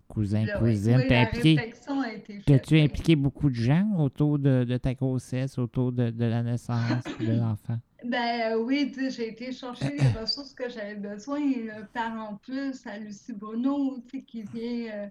cousin, 0.07 0.45
là, 0.45 0.57
cousine. 0.57 0.97
Oui, 0.97 1.05
T'as 1.07 1.21
impliqué, 1.21 1.73
oui. 2.71 2.81
impliqué 2.81 3.15
beaucoup 3.15 3.49
de 3.49 3.55
gens 3.55 3.87
autour 3.99 4.39
de, 4.39 4.63
de 4.63 4.77
ta 4.77 4.93
grossesse, 4.93 5.57
autour 5.57 5.91
de, 5.91 6.09
de 6.09 6.25
la 6.25 6.41
naissance 6.43 7.03
de 7.19 7.33
l'enfant? 7.33 7.77
Ben 8.05 8.53
euh, 8.53 8.63
oui, 8.63 8.91
tu 8.93 9.11
j'ai 9.11 9.29
été 9.29 9.51
chercher 9.51 9.91
les 9.91 10.19
ressources 10.19 10.53
que 10.53 10.69
j'avais 10.69 10.95
besoin. 10.95 11.39
Le 11.39 11.85
parent 11.93 12.39
plus 12.41 12.87
à 12.87 12.97
Lucie 12.97 13.33
Bruno, 13.33 13.97
tu 14.09 14.23
qui 14.23 14.43
vient 14.43 14.93
euh. 14.93 15.07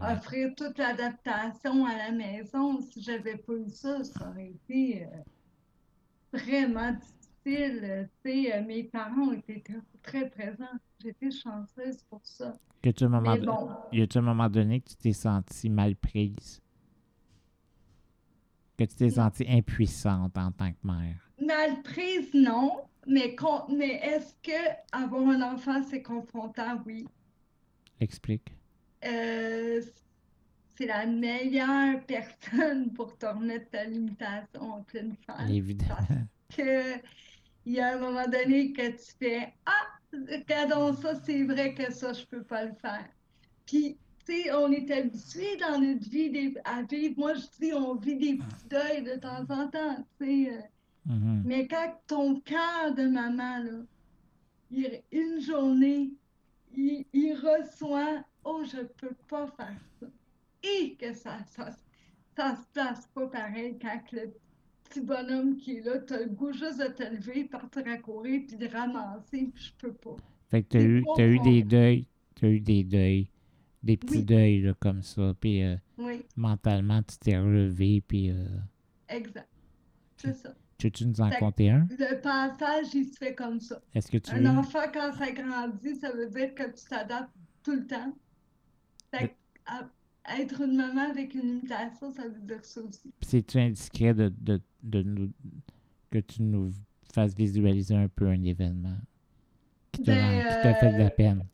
Offrir 0.00 0.54
toute 0.56 0.78
l'adaptation 0.78 1.86
à 1.86 1.96
la 1.96 2.12
maison. 2.12 2.80
Si 2.80 3.02
j'avais 3.02 3.36
pas 3.36 3.54
eu 3.54 3.68
ça, 3.70 4.02
ça 4.04 4.28
aurait 4.28 4.50
été 4.50 5.04
euh, 5.04 6.38
vraiment 6.38 6.92
difficile. 6.92 8.06
euh, 8.26 8.52
euh, 8.52 8.62
mes 8.64 8.84
parents 8.84 9.28
ont 9.28 9.32
été 9.32 9.62
très, 10.02 10.28
présents. 10.30 10.64
J'étais 11.02 11.30
chanceuse 11.30 12.02
pour 12.10 12.20
ça. 12.24 12.54
Que 12.82 12.90
tu, 12.90 13.06
moment 13.06 13.32
Mais 13.32 13.40
bon, 13.40 13.70
Y 13.92 14.02
a-tu 14.02 14.18
un 14.18 14.22
moment 14.22 14.48
donné 14.48 14.80
que 14.80 14.90
tu 14.90 14.96
t'es 14.96 15.12
sentie 15.12 15.70
mal 15.70 15.96
prise? 15.96 16.60
Que 18.76 18.84
tu 18.84 18.94
t'es 18.96 19.10
sentie 19.10 19.46
impuissante 19.48 20.36
en 20.36 20.50
tant 20.52 20.70
que 20.70 20.86
mère? 20.86 21.16
mal 21.40 21.82
prise, 21.82 22.32
non. 22.34 22.82
Mais, 23.06 23.36
mais 23.70 23.94
est-ce 24.02 24.34
que 24.42 24.70
avoir 24.92 25.28
un 25.28 25.54
enfant, 25.54 25.82
c'est 25.84 26.02
confrontant? 26.02 26.80
Oui. 26.84 27.06
Explique. 28.00 28.55
Euh, 29.06 29.80
c'est 30.76 30.86
la 30.86 31.06
meilleure 31.06 32.04
personne 32.06 32.92
pour 32.92 33.16
te 33.16 33.26
remettre 33.26 33.70
ta 33.70 33.84
limitation 33.84 34.60
en 34.74 34.82
pleine 34.82 35.14
face. 35.26 35.50
Évidemment. 35.50 36.26
Que 36.56 36.94
il 37.64 37.72
y 37.74 37.80
a 37.80 37.94
un 37.96 37.98
moment 37.98 38.26
donné 38.26 38.72
que 38.72 38.88
tu 38.88 39.12
fais 39.18 39.52
Ah, 39.66 39.72
regardons 40.30 40.94
ça, 40.94 41.14
c'est 41.24 41.42
vrai 41.44 41.74
que 41.74 41.92
ça, 41.92 42.12
je 42.12 42.24
peux 42.26 42.42
pas 42.42 42.64
le 42.64 42.74
faire. 42.80 43.06
Puis, 43.66 43.96
tu 44.24 44.42
sais, 44.42 44.52
on 44.52 44.70
est 44.70 44.88
habitué 44.92 45.56
dans 45.56 45.80
notre 45.80 46.08
vie 46.08 46.30
des- 46.30 46.54
à 46.64 46.82
vivre. 46.82 47.14
Moi, 47.18 47.34
je 47.34 47.46
dis, 47.60 47.72
on 47.74 47.94
vit 47.96 48.16
des 48.16 48.36
petits 48.36 48.68
deuils 48.70 49.02
de 49.02 49.18
temps 49.20 49.44
en 49.48 49.68
temps, 49.68 49.96
tu 50.20 50.44
sais. 50.44 50.52
euh, 50.52 50.60
Mhm. 51.06 51.42
Mais 51.44 51.66
quand 51.68 51.94
ton 52.08 52.40
cœur 52.40 52.92
de 52.96 53.06
maman, 53.06 53.58
là, 53.58 53.78
il- 54.70 55.02
une 55.12 55.40
journée, 55.40 56.10
il, 56.76 57.04
il 57.12 57.32
reçoit 57.34 58.24
Oh, 58.48 58.62
je 58.64 58.82
peux 59.00 59.14
pas 59.28 59.48
faire 59.48 59.76
ça. 59.98 60.06
Et 60.62 60.94
que 60.94 61.12
ça, 61.14 61.38
ça, 61.46 61.70
ça 62.36 62.54
se 62.56 62.62
place 62.72 63.08
pas 63.12 63.26
pareil 63.26 63.76
quand 63.82 64.00
le 64.12 64.32
petit 64.84 65.00
bonhomme 65.00 65.56
qui 65.56 65.78
est 65.78 65.80
là, 65.80 65.98
t'as 65.98 66.20
le 66.20 66.26
goût 66.28 66.52
juste 66.52 66.78
de 66.78 66.86
te 66.86 67.02
lever, 67.02 67.44
partir 67.46 67.82
à 67.88 67.96
courir, 67.96 68.42
puis 68.46 68.56
de 68.56 68.68
ramasser, 68.68 69.50
puis 69.52 69.64
je 69.64 69.72
peux 69.78 69.92
pas. 69.92 70.14
Fait 70.48 70.62
que 70.62 70.68
t'as 70.68 70.80
eu, 70.80 71.04
t'as 71.16 71.26
eu 71.26 71.40
des 71.40 71.64
deuils, 71.64 72.06
t'as 72.36 72.46
eu 72.46 72.60
des 72.60 72.84
deuils, 72.84 73.28
des 73.82 73.96
petits 73.96 74.18
Oui. 74.18 74.24
deuils 74.24 74.60
là, 74.62 74.74
comme 74.78 75.02
ça, 75.02 75.34
puis 75.40 75.64
euh, 75.64 75.76
Oui, 75.98 76.24
mentalement 76.36 77.02
tu 77.02 77.18
t'es 77.18 77.36
relevé, 77.36 78.00
puis 78.06 78.30
euh, 78.30 78.46
exact. 79.08 79.48
C'est 80.18 80.34
ça. 80.34 80.54
tu 80.78 80.92
tu 80.92 81.04
nous 81.06 81.20
en 81.20 81.30
compter 81.30 81.70
un? 81.70 81.88
Le 81.90 82.20
passage, 82.20 82.94
il 82.94 83.06
se 83.06 83.16
fait 83.18 83.34
comme 83.34 83.58
ça. 83.60 83.82
Est-ce 83.92 84.08
que 84.08 84.18
tu 84.18 84.30
Un 84.30 84.56
enfant, 84.56 84.84
quand 84.94 85.12
ça 85.14 85.32
grandit, 85.32 85.96
ça 85.96 86.12
veut 86.12 86.28
dire 86.30 86.54
que 86.54 86.62
tu 86.62 86.84
t'adaptes 86.88 87.34
tout 87.64 87.72
le 87.74 87.86
temps. 87.86 88.16
Fait 89.16 89.28
que, 89.28 89.34
à- 89.66 89.90
être 90.38 90.60
une 90.62 90.76
maman 90.76 91.10
avec 91.10 91.34
une 91.34 91.40
limitation, 91.42 92.12
ça 92.12 92.28
veut 92.28 92.40
dire 92.40 92.64
ça 92.64 92.80
aussi. 92.82 93.12
c'est-tu 93.20 93.58
indiscret 93.58 94.14
de, 94.14 94.32
de, 94.40 94.60
de 94.82 95.02
nous, 95.02 95.32
que 96.10 96.18
tu 96.18 96.42
nous 96.42 96.72
fasses 97.14 97.34
visualiser 97.34 97.94
un 97.96 98.08
peu 98.08 98.28
un 98.28 98.42
événement 98.44 98.98
qui 99.92 100.00
t'a 100.00 100.16
Ben, 100.16 100.18
rend- 100.18 100.42
qui 100.42 100.58
t'a 100.58 100.74
fait 100.74 100.92
de 100.92 100.98
la 100.98 101.10
euh, 101.10 101.12
peine? 101.12 101.44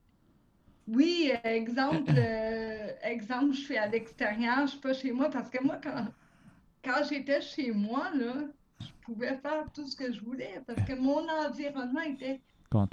Oui, 0.86 1.32
exemple, 1.44 2.16
euh, 2.18 2.92
exemple, 3.02 3.52
je 3.54 3.60
suis 3.60 3.76
à 3.76 3.86
l'extérieur, 3.88 4.66
je 4.66 4.72
suis 4.72 4.80
pas 4.80 4.92
chez 4.94 5.12
moi 5.12 5.30
parce 5.30 5.48
que 5.50 5.62
moi, 5.62 5.78
quand, 5.82 6.08
quand 6.84 7.04
j'étais 7.08 7.40
chez 7.42 7.72
moi, 7.72 8.10
là, 8.16 8.34
je 8.80 8.90
pouvais 9.02 9.38
faire 9.38 9.70
tout 9.72 9.86
ce 9.88 9.96
que 9.96 10.12
je 10.12 10.20
voulais 10.24 10.62
parce 10.66 10.82
que 10.84 10.94
mon 10.94 11.28
environnement 11.28 12.02
était 12.02 12.42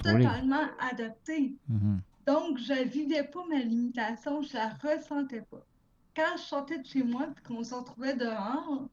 totalement 0.02 0.66
adapté. 0.80 1.58
Mhm. 1.68 2.02
Donc, 2.26 2.58
je 2.58 2.84
vivais 2.84 3.24
pas 3.24 3.44
ma 3.48 3.58
limitation, 3.58 4.42
je 4.42 4.54
la 4.54 4.68
ressentais 4.68 5.42
pas. 5.42 5.64
Quand 6.14 6.36
je 6.36 6.42
sortais 6.42 6.78
de 6.78 6.86
chez 6.86 7.02
moi 7.02 7.26
et 7.28 7.48
qu'on 7.48 7.62
se 7.64 7.74
retrouvait 7.74 8.14
dehors, 8.14 8.88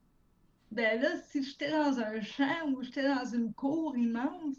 ben 0.72 1.02
là, 1.02 1.10
si 1.30 1.44
j'étais 1.44 1.72
dans 1.72 2.00
un 2.00 2.22
champ 2.22 2.70
ou 2.70 2.84
j'étais 2.84 3.08
dans 3.08 3.26
une 3.26 3.54
cour 3.54 3.96
immense, 3.98 4.56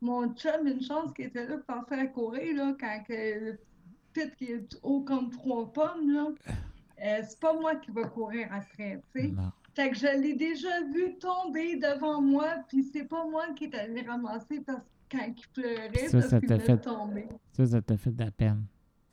mon 0.00 0.32
chum, 0.34 0.66
une 0.66 0.82
chance 0.82 1.12
qu'il 1.14 1.26
était 1.26 1.46
là 1.46 1.58
pour 1.58 1.88
faire 1.88 2.00
à 2.00 2.06
courir, 2.06 2.56
là, 2.56 2.76
quand 2.78 3.02
le 3.08 3.58
pit 4.12 4.34
qui 4.36 4.52
est 4.52 4.78
haut 4.82 5.00
comme 5.00 5.30
trois 5.30 5.72
pommes, 5.72 6.10
là, 6.12 6.28
euh, 7.02 7.22
c'est 7.28 7.40
pas 7.40 7.54
moi 7.54 7.76
qui 7.76 7.90
va 7.90 8.04
courir 8.04 8.48
après, 8.52 9.00
tu 9.14 9.20
sais. 9.20 9.34
Fait 9.74 9.90
que 9.90 9.96
je 9.96 10.06
l'ai 10.06 10.34
déjà 10.34 10.82
vu 10.84 11.18
tomber 11.18 11.76
devant 11.76 12.22
moi, 12.22 12.46
puis 12.68 12.82
c'est 12.82 13.04
pas 13.04 13.26
moi 13.26 13.46
qui 13.54 13.64
est 13.64 13.74
allé 13.74 14.00
ramasser 14.02 14.60
parce 14.60 14.78
que 14.78 14.84
quand 15.10 15.24
il 15.26 15.48
pleurait, 15.52 16.08
Ça, 16.08 16.18
parce 16.18 16.30
ça 16.30 16.40
qu'il 16.40 16.48
t'a 16.48 16.58
fait- 16.58 16.78
tomber. 16.78 17.26
Ça, 17.52 17.66
ça 17.66 17.82
t'a 17.82 17.96
fait 17.96 18.10
de 18.10 18.24
la 18.24 18.30
peine. 18.30 18.64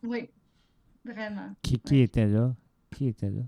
Oui, 0.04 0.30
vraiment. 1.06 1.54
Qui, 1.62 1.80
qui 1.80 1.94
Ouais. 1.96 2.00
était 2.02 2.28
là? 2.28 2.54
Qui 2.92 3.08
était 3.08 3.30
là? 3.30 3.42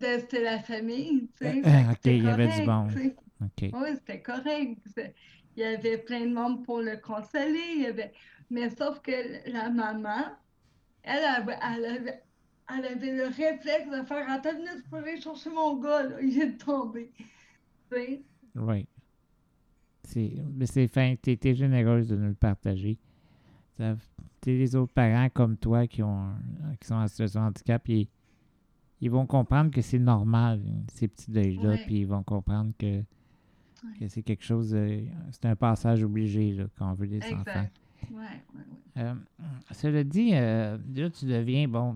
Ben, 0.00 0.20
C'était 0.20 0.42
la 0.42 0.60
famille, 0.60 1.28
tu 1.38 1.44
sais. 1.46 1.58
Euh, 1.66 1.90
ok, 1.92 1.98
il 2.06 2.24
y 2.24 2.28
avait 2.28 2.46
du 2.46 2.52
correct, 2.52 2.66
monde. 2.66 2.90
tu 2.92 2.98
sais. 3.02 3.16
OK. 3.42 3.70
Oui, 3.80 3.88
c'était 3.94 4.20
correct. 4.22 4.78
Il 5.56 5.60
y 5.60 5.64
avait 5.64 5.98
plein 5.98 6.26
de 6.26 6.32
monde 6.32 6.64
pour 6.64 6.80
le 6.80 6.96
consoler. 6.96 7.60
il 7.76 7.82
y 7.82 7.86
avait... 7.86 8.12
Mais 8.50 8.70
sauf 8.70 9.00
que 9.00 9.12
la 9.50 9.68
maman, 9.70 10.24
elle 11.02 11.24
avait, 11.24 11.56
elle 11.62 11.84
avait, 11.84 12.22
elle 12.68 12.84
avait 12.86 13.14
le 13.14 13.24
réflexe 13.26 13.88
de 13.90 14.02
faire 14.04 14.28
Attends, 14.30 14.54
minute, 14.54 14.82
je 14.84 14.90
peux 14.90 14.96
aller 14.96 15.20
chercher 15.20 15.50
mon 15.50 15.76
gars, 15.76 16.02
là. 16.04 16.20
il 16.20 16.40
est 16.40 16.56
tombé. 16.56 17.12
Tu 17.16 17.96
sais? 17.96 18.22
Oui. 18.56 18.86
C'est, 20.12 20.32
mais 20.56 20.66
c'est 20.66 20.88
fin, 20.88 21.14
t'es, 21.20 21.36
t'es 21.36 21.54
généreuse 21.54 22.08
de 22.08 22.16
nous 22.16 22.28
le 22.28 22.34
partager. 22.34 22.98
T'es 23.78 24.52
les 24.58 24.74
autres 24.76 24.92
parents 24.92 25.28
comme 25.30 25.56
toi 25.56 25.86
qui, 25.86 26.02
ont, 26.02 26.32
qui 26.80 26.86
sont 26.88 26.94
en 26.96 27.06
situation 27.06 27.40
de 27.42 27.46
handicap, 27.46 27.88
ils, 27.88 28.08
ils 29.00 29.10
vont 29.10 29.24
comprendre 29.26 29.70
que 29.70 29.80
c'est 29.82 29.98
normal, 29.98 30.60
ces 30.92 31.08
petits 31.08 31.30
deuils-là, 31.30 31.70
Ouais. 31.70 31.82
puis 31.86 32.00
ils 32.00 32.06
vont 32.06 32.22
comprendre 32.22 32.72
que, 32.78 33.02
que 33.98 34.08
c'est 34.08 34.22
quelque 34.22 34.44
chose, 34.44 34.74
euh, 34.74 35.02
c'est 35.30 35.46
un 35.46 35.56
passage 35.56 36.02
obligé 36.02 36.52
là, 36.54 36.64
quand 36.76 36.90
on 36.90 36.94
veut 36.94 37.06
des 37.06 37.18
enfants. 37.32 37.40
Exact. 37.40 37.76
Ouais, 38.10 38.16
ouais, 38.18 38.22
ouais. 38.96 39.02
Euh, 39.02 39.14
cela 39.72 40.04
dit, 40.04 40.30
euh, 40.34 40.76
là, 40.94 41.10
tu 41.10 41.24
deviens, 41.26 41.68
bon, 41.68 41.94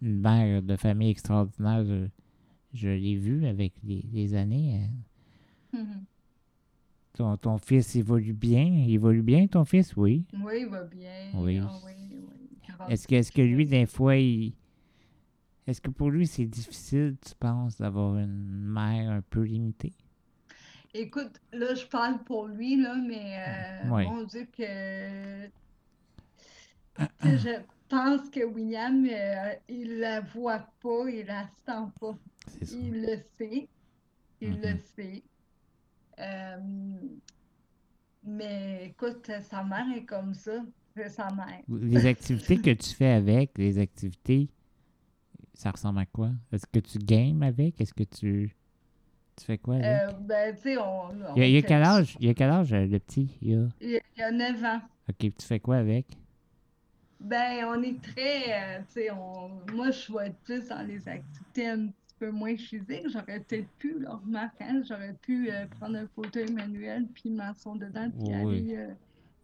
une 0.00 0.20
mère 0.20 0.62
de 0.62 0.76
famille 0.76 1.10
extraordinaire. 1.10 1.84
Je, 1.84 2.06
je 2.74 2.88
l'ai 2.88 3.16
vu 3.16 3.44
avec 3.46 3.72
les, 3.82 4.04
les 4.12 4.34
années. 4.34 4.82
hein. 5.74 5.78
Mhm. 5.78 6.04
Ton, 7.20 7.36
ton 7.36 7.58
fils 7.58 7.96
évolue 7.96 8.32
bien. 8.32 8.64
Il 8.64 8.94
évolue 8.94 9.20
bien, 9.20 9.46
ton 9.46 9.66
fils, 9.66 9.94
oui. 9.94 10.24
Oui, 10.42 10.60
il 10.62 10.68
va 10.68 10.84
bien. 10.84 11.32
Oui. 11.34 11.60
Ah 11.62 11.70
oui, 11.84 11.92
oui. 12.12 12.58
Grâce 12.66 12.90
Est-ce 12.90 13.06
que, 13.08 13.14
est-ce 13.16 13.30
que 13.30 13.42
lui, 13.42 13.66
des 13.66 13.84
fois, 13.84 14.16
il... 14.16 14.54
Est-ce 15.66 15.82
que 15.82 15.90
pour 15.90 16.08
lui, 16.10 16.26
c'est 16.26 16.46
difficile, 16.46 17.18
tu 17.20 17.34
penses, 17.38 17.76
d'avoir 17.76 18.16
une 18.16 18.48
mère 18.62 19.10
un 19.10 19.20
peu 19.20 19.42
limitée? 19.42 19.92
Écoute, 20.94 21.38
là, 21.52 21.74
je 21.74 21.84
parle 21.84 22.24
pour 22.24 22.46
lui, 22.48 22.80
là, 22.80 22.96
mais 22.96 23.36
euh, 23.86 23.90
Ouais. 23.90 24.04
mon 24.06 24.22
Dieu 24.24 24.48
que... 24.56 25.50
Je 27.22 27.60
pense 27.90 28.30
que 28.30 28.44
William, 28.46 29.04
euh, 29.04 29.52
il 29.68 29.98
la 29.98 30.22
voit 30.22 30.66
pas, 30.82 31.10
il 31.10 31.26
la 31.26 31.42
sent 31.66 31.92
pas. 32.00 32.16
Il 32.72 33.02
le 33.02 33.18
sait. 33.36 33.68
Il 34.40 34.58
le 34.62 34.72
Mhm. 34.72 34.80
sait. 34.96 35.22
Euh, 36.20 36.56
mais 38.22 38.86
écoute, 38.86 39.30
sa 39.40 39.64
mère 39.64 39.86
est 39.96 40.04
comme 40.04 40.34
ça. 40.34 40.62
C'est 40.96 41.08
sa 41.08 41.28
mère. 41.30 41.60
Les 41.68 42.04
activités 42.06 42.60
que 42.60 42.70
tu 42.72 42.90
fais 42.94 43.10
avec, 43.12 43.56
les 43.56 43.78
activités, 43.78 44.48
ça 45.54 45.70
ressemble 45.70 46.00
à 46.00 46.06
quoi? 46.06 46.30
Est-ce 46.52 46.66
que 46.66 46.80
tu 46.80 46.98
games 46.98 47.42
avec? 47.42 47.80
Est-ce 47.80 47.94
que 47.94 48.02
tu... 48.04 48.54
Tu 49.36 49.44
fais 49.46 49.56
quoi 49.58 49.76
avec? 49.76 49.86
Euh, 49.86 50.12
ben, 50.20 50.54
tu 50.56 50.62
sais, 50.62 50.76
on, 50.76 51.04
on 51.08 51.34
il, 51.36 51.40
y 51.40 51.42
a, 51.42 51.46
il 51.46 51.52
y 51.52 51.56
a 51.58 51.60
fait- 51.62 51.66
quel 51.68 51.82
âge? 51.82 52.16
Il 52.20 52.26
y 52.26 52.28
a 52.30 52.34
quel 52.34 52.50
âge, 52.50 52.72
le 52.74 52.98
petit? 52.98 53.38
Il 53.40 53.50
y 53.50 53.54
a... 53.54 53.68
Il 53.80 53.90
y 53.90 53.96
a- 53.96 54.00
il 54.16 54.20
y 54.20 54.22
a 54.22 54.30
9 54.32 54.64
ans. 54.64 54.80
OK, 55.08 55.16
tu 55.18 55.46
fais 55.46 55.60
quoi 55.60 55.76
avec? 55.76 56.06
Ben, 57.20 57.64
on 57.66 57.82
est 57.82 58.00
très, 58.02 58.52
euh, 58.52 58.78
tu 58.80 58.84
sais, 58.94 59.10
on... 59.10 59.48
moi, 59.72 59.90
je 59.92 59.98
être 60.24 60.36
plus 60.40 60.68
dans 60.68 60.86
les 60.86 61.06
activités 61.08 61.68
peu 62.20 62.30
moins 62.30 62.56
physiques. 62.56 63.08
J'aurais 63.12 63.40
peut-être 63.40 63.68
pu, 63.78 63.98
là, 63.98 64.20
remarque, 64.24 64.60
hein, 64.60 64.82
j'aurais 64.88 65.14
pu 65.22 65.50
euh, 65.50 65.66
prendre 65.80 65.96
un 65.96 66.06
fauteuil 66.14 66.52
manuel, 66.52 67.06
puis 67.14 67.30
m'asseoir 67.30 67.76
dedans, 67.76 68.10
puis 68.10 68.28
Oui. 68.28 68.34
aller 68.36 68.76
euh, 68.76 68.94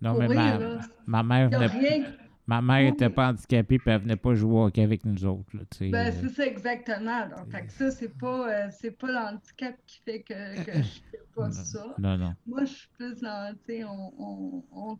Non, 0.03 0.14
mais 0.18 0.27
courir, 0.27 0.41
ma, 0.41 0.59
là. 0.59 0.81
ma 1.07 1.22
mère 1.22 1.51
rien. 1.51 2.05
ma 2.47 2.62
mère 2.62 2.87
était 2.93 3.11
pas 3.11 3.31
handicapée 3.31 3.79
puis 3.79 3.91
elle 3.91 4.03
venait 4.03 4.16
pas 4.16 4.35
jouer 4.35 4.53
au 4.55 4.64
hockey 4.66 4.83
avec 4.83 5.05
nous 5.05 5.24
autres. 5.24 5.51
Là, 5.57 5.62
Ben, 5.81 5.95
euh, 5.95 6.12
c'est 6.20 6.29
ça 6.29 6.47
exactement. 6.47 7.27
Donc, 7.29 7.51
fait 7.51 7.66
que 7.66 7.72
ça, 7.72 7.91
c'est 7.91 8.16
pas, 8.16 8.49
euh, 8.49 8.68
c'est 8.70 8.93
pas 8.93 9.11
l'handicap 9.11 9.74
qui 9.87 9.99
fait 10.05 10.20
que, 10.22 10.64
que 10.64 10.72
je 10.83 11.01
fais 11.11 11.20
pas 11.35 11.51
ça. 11.51 11.95
non, 11.99 12.16
non. 12.18 12.35
Moi, 12.47 12.64
je 12.66 12.72
suis 12.72 12.89
plus 12.97 13.20
dans, 13.20 13.53
tu 13.66 13.74
sais, 13.79 13.85
on, 13.85 14.62
on, 14.70 14.99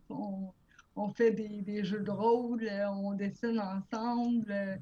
on, 0.97 1.09
fait 1.11 1.31
des, 1.31 1.61
des 1.63 1.85
jeux 1.85 2.01
de 2.01 2.11
rôle, 2.11 2.67
on 2.91 3.13
dessine 3.13 3.61
ensemble, 3.61 4.81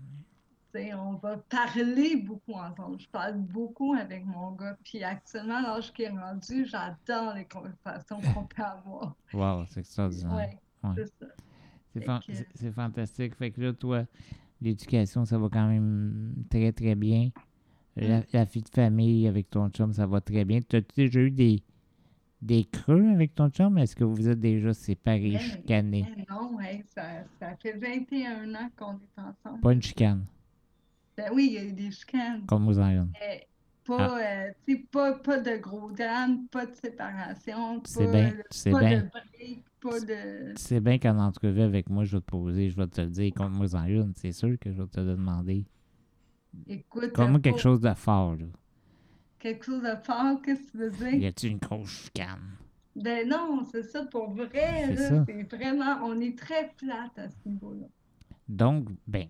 on 0.95 1.15
va 1.15 1.37
parler 1.37 2.17
beaucoup 2.17 2.53
ensemble. 2.55 2.99
Je 3.01 3.09
parle 3.09 3.39
beaucoup 3.39 3.95
avec 3.95 4.25
mon 4.25 4.53
gars. 4.53 4.77
Puis 4.85 5.03
actuellement, 5.03 5.61
l'âge 5.61 5.93
qui 5.93 6.03
est 6.03 6.09
rendu, 6.11 6.67
j'adore 6.67 7.35
les 7.35 7.45
conversations 7.45 8.21
qu'on 8.35 8.45
peut 8.45 8.63
avoir. 8.63 9.15
Wow, 9.33 9.65
c'est 9.69 9.81
extraordinaire. 9.81 10.35
Ouais, 10.35 10.59
Ouais. 10.83 10.91
c'est 10.97 11.07
ça. 11.07 11.27
C'est 11.95 12.01
fan- 12.05 12.21
que- 12.61 12.71
fantastique. 12.73 13.35
Fait 13.37 13.51
que 13.53 13.61
là, 13.61 13.73
toi, 13.73 14.05
l'éducation, 14.61 15.25
ça 15.25 15.39
va 15.39 15.49
quand 15.49 15.67
même 15.69 16.35
très, 16.51 16.73
très 16.73 16.95
bien. 16.95 17.31
La, 17.97 18.19
Mm. 18.21 18.25
la 18.33 18.45
vie 18.45 18.63
de 18.63 18.69
famille 18.69 19.29
avec 19.29 19.49
ton 19.51 19.69
chum, 19.71 19.93
ça 19.93 20.05
va 20.07 20.21
très 20.21 20.45
bien. 20.45 20.61
Tu 20.61 20.77
as 20.77 20.81
déjà 20.97 21.21
eu 21.21 21.31
des, 21.31 21.63
des 22.43 22.65
creux 22.65 23.09
avec 23.13 23.35
ton 23.37 23.49
chum? 23.51 23.79
Est-ce 23.79 23.95
que 23.95 24.03
vous 24.03 24.29
êtes 24.29 24.41
déjà 24.41 24.75
séparés, 24.75 25.33
Ben, 25.35 25.39
chicanés? 25.39 26.05
Non, 26.29 26.61
hey, 26.61 26.85
ça, 26.93 27.05
ça 27.39 27.55
fait 27.63 27.75
21 27.79 28.53
ans 28.57 28.69
qu'on 28.77 28.95
est 28.95 29.19
ensemble. 29.21 29.61
Pas 29.61 29.73
une 29.73 29.81
chicane, 29.83 30.25
Ben 31.17 31.31
oui, 31.33 31.47
il 31.49 31.53
y 31.55 31.59
a 31.59 31.65
eu 31.65 31.73
des 31.73 31.91
chicanes. 31.91 32.45
comme 32.47 32.69
aux. 32.69 33.09
Mais 33.21 33.47
pas, 33.85 34.19
euh, 34.21 34.51
tu 34.67 34.75
sais, 34.77 34.85
pas, 34.91 35.13
pas 35.15 35.39
de 35.41 35.57
gros 35.59 35.91
drame, 35.93 36.47
pas 36.49 36.67
de 36.67 36.75
séparation, 36.75 37.81
pas, 37.81 38.07
bien, 38.07 38.33
euh, 38.33 38.71
pas 38.73 38.81
bien. 38.81 39.03
de 39.03 39.09
break, 39.11 39.65
pas 39.81 40.01
de... 40.01 40.53
Sais 40.57 40.81
bien 40.81 40.99
qu'en 40.99 41.19
entrevue 41.19 41.61
avec 41.63 41.91
moi, 41.91 42.05
je 42.05 42.17
vais 42.17 42.21
te 42.23 42.27
poser, 42.27 42.71
je 42.71 42.77
vais 42.77 42.87
te 42.87 43.01
le 43.03 43.09
dire, 43.09 43.33
compte-moi 43.35 43.75
en 43.75 43.85
une. 43.85 44.13
C'est 44.17 44.33
sûr 44.33 44.57
que 44.59 44.73
je 44.73 44.81
vais 44.83 44.89
te 44.89 45.01
le 45.01 45.13
demander. 45.13 45.67
Écoute, 46.67 47.13
Comme 47.13 47.37
euh, 47.37 47.39
quelque 47.41 47.61
chose 47.61 47.81
de 47.81 47.93
fort, 47.95 48.37
là. 48.37 48.47
quelque 49.39 49.65
chose 49.65 49.83
de 49.83 49.95
fort, 50.03 50.41
qu'est-ce 50.43 50.63
que 50.63 50.71
tu 50.73 50.79
veux 50.79 51.13
Y 51.13 51.19
dire? 51.19 51.29
a-tu 51.29 51.47
une 51.49 51.59
grosse 51.59 52.05
chicane? 52.05 52.57
Ben 52.97 53.29
non, 53.29 53.65
c'est 53.71 53.83
ça, 53.83 54.05
pour 54.07 54.31
vrai, 54.31 54.95
C'est 54.97 55.11
là, 55.11 55.25
c'est 55.27 55.57
vraiment, 55.57 55.99
on 56.05 56.21
est 56.21 56.39
très 56.39 56.71
plate 56.79 57.19
à 57.19 57.29
ce 57.29 57.37
niveau-là. 57.49 57.87
Donc, 58.49 58.89
ben, 59.07 59.27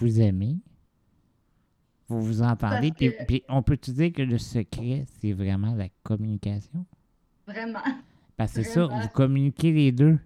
vous 0.00 0.20
aimez, 0.20 0.56
vous 2.08 2.20
vous 2.20 2.42
entendez, 2.42 2.88
Parce 2.90 2.96
puis, 2.98 3.10
que- 3.12 3.24
puis 3.24 3.42
on 3.48 3.62
peut-tu 3.62 3.92
dire 3.92 4.12
que 4.12 4.22
le 4.22 4.38
secret, 4.38 5.04
c'est 5.20 5.32
vraiment 5.32 5.74
la 5.74 5.88
communication? 6.02 6.84
Vraiment, 7.46 7.80
Parce 8.36 8.52
que 8.52 8.62
c'est 8.62 8.70
ça, 8.70 8.86
vous 8.86 9.08
communiquez 9.08 9.72
les 9.72 9.92
deux. 9.92 10.18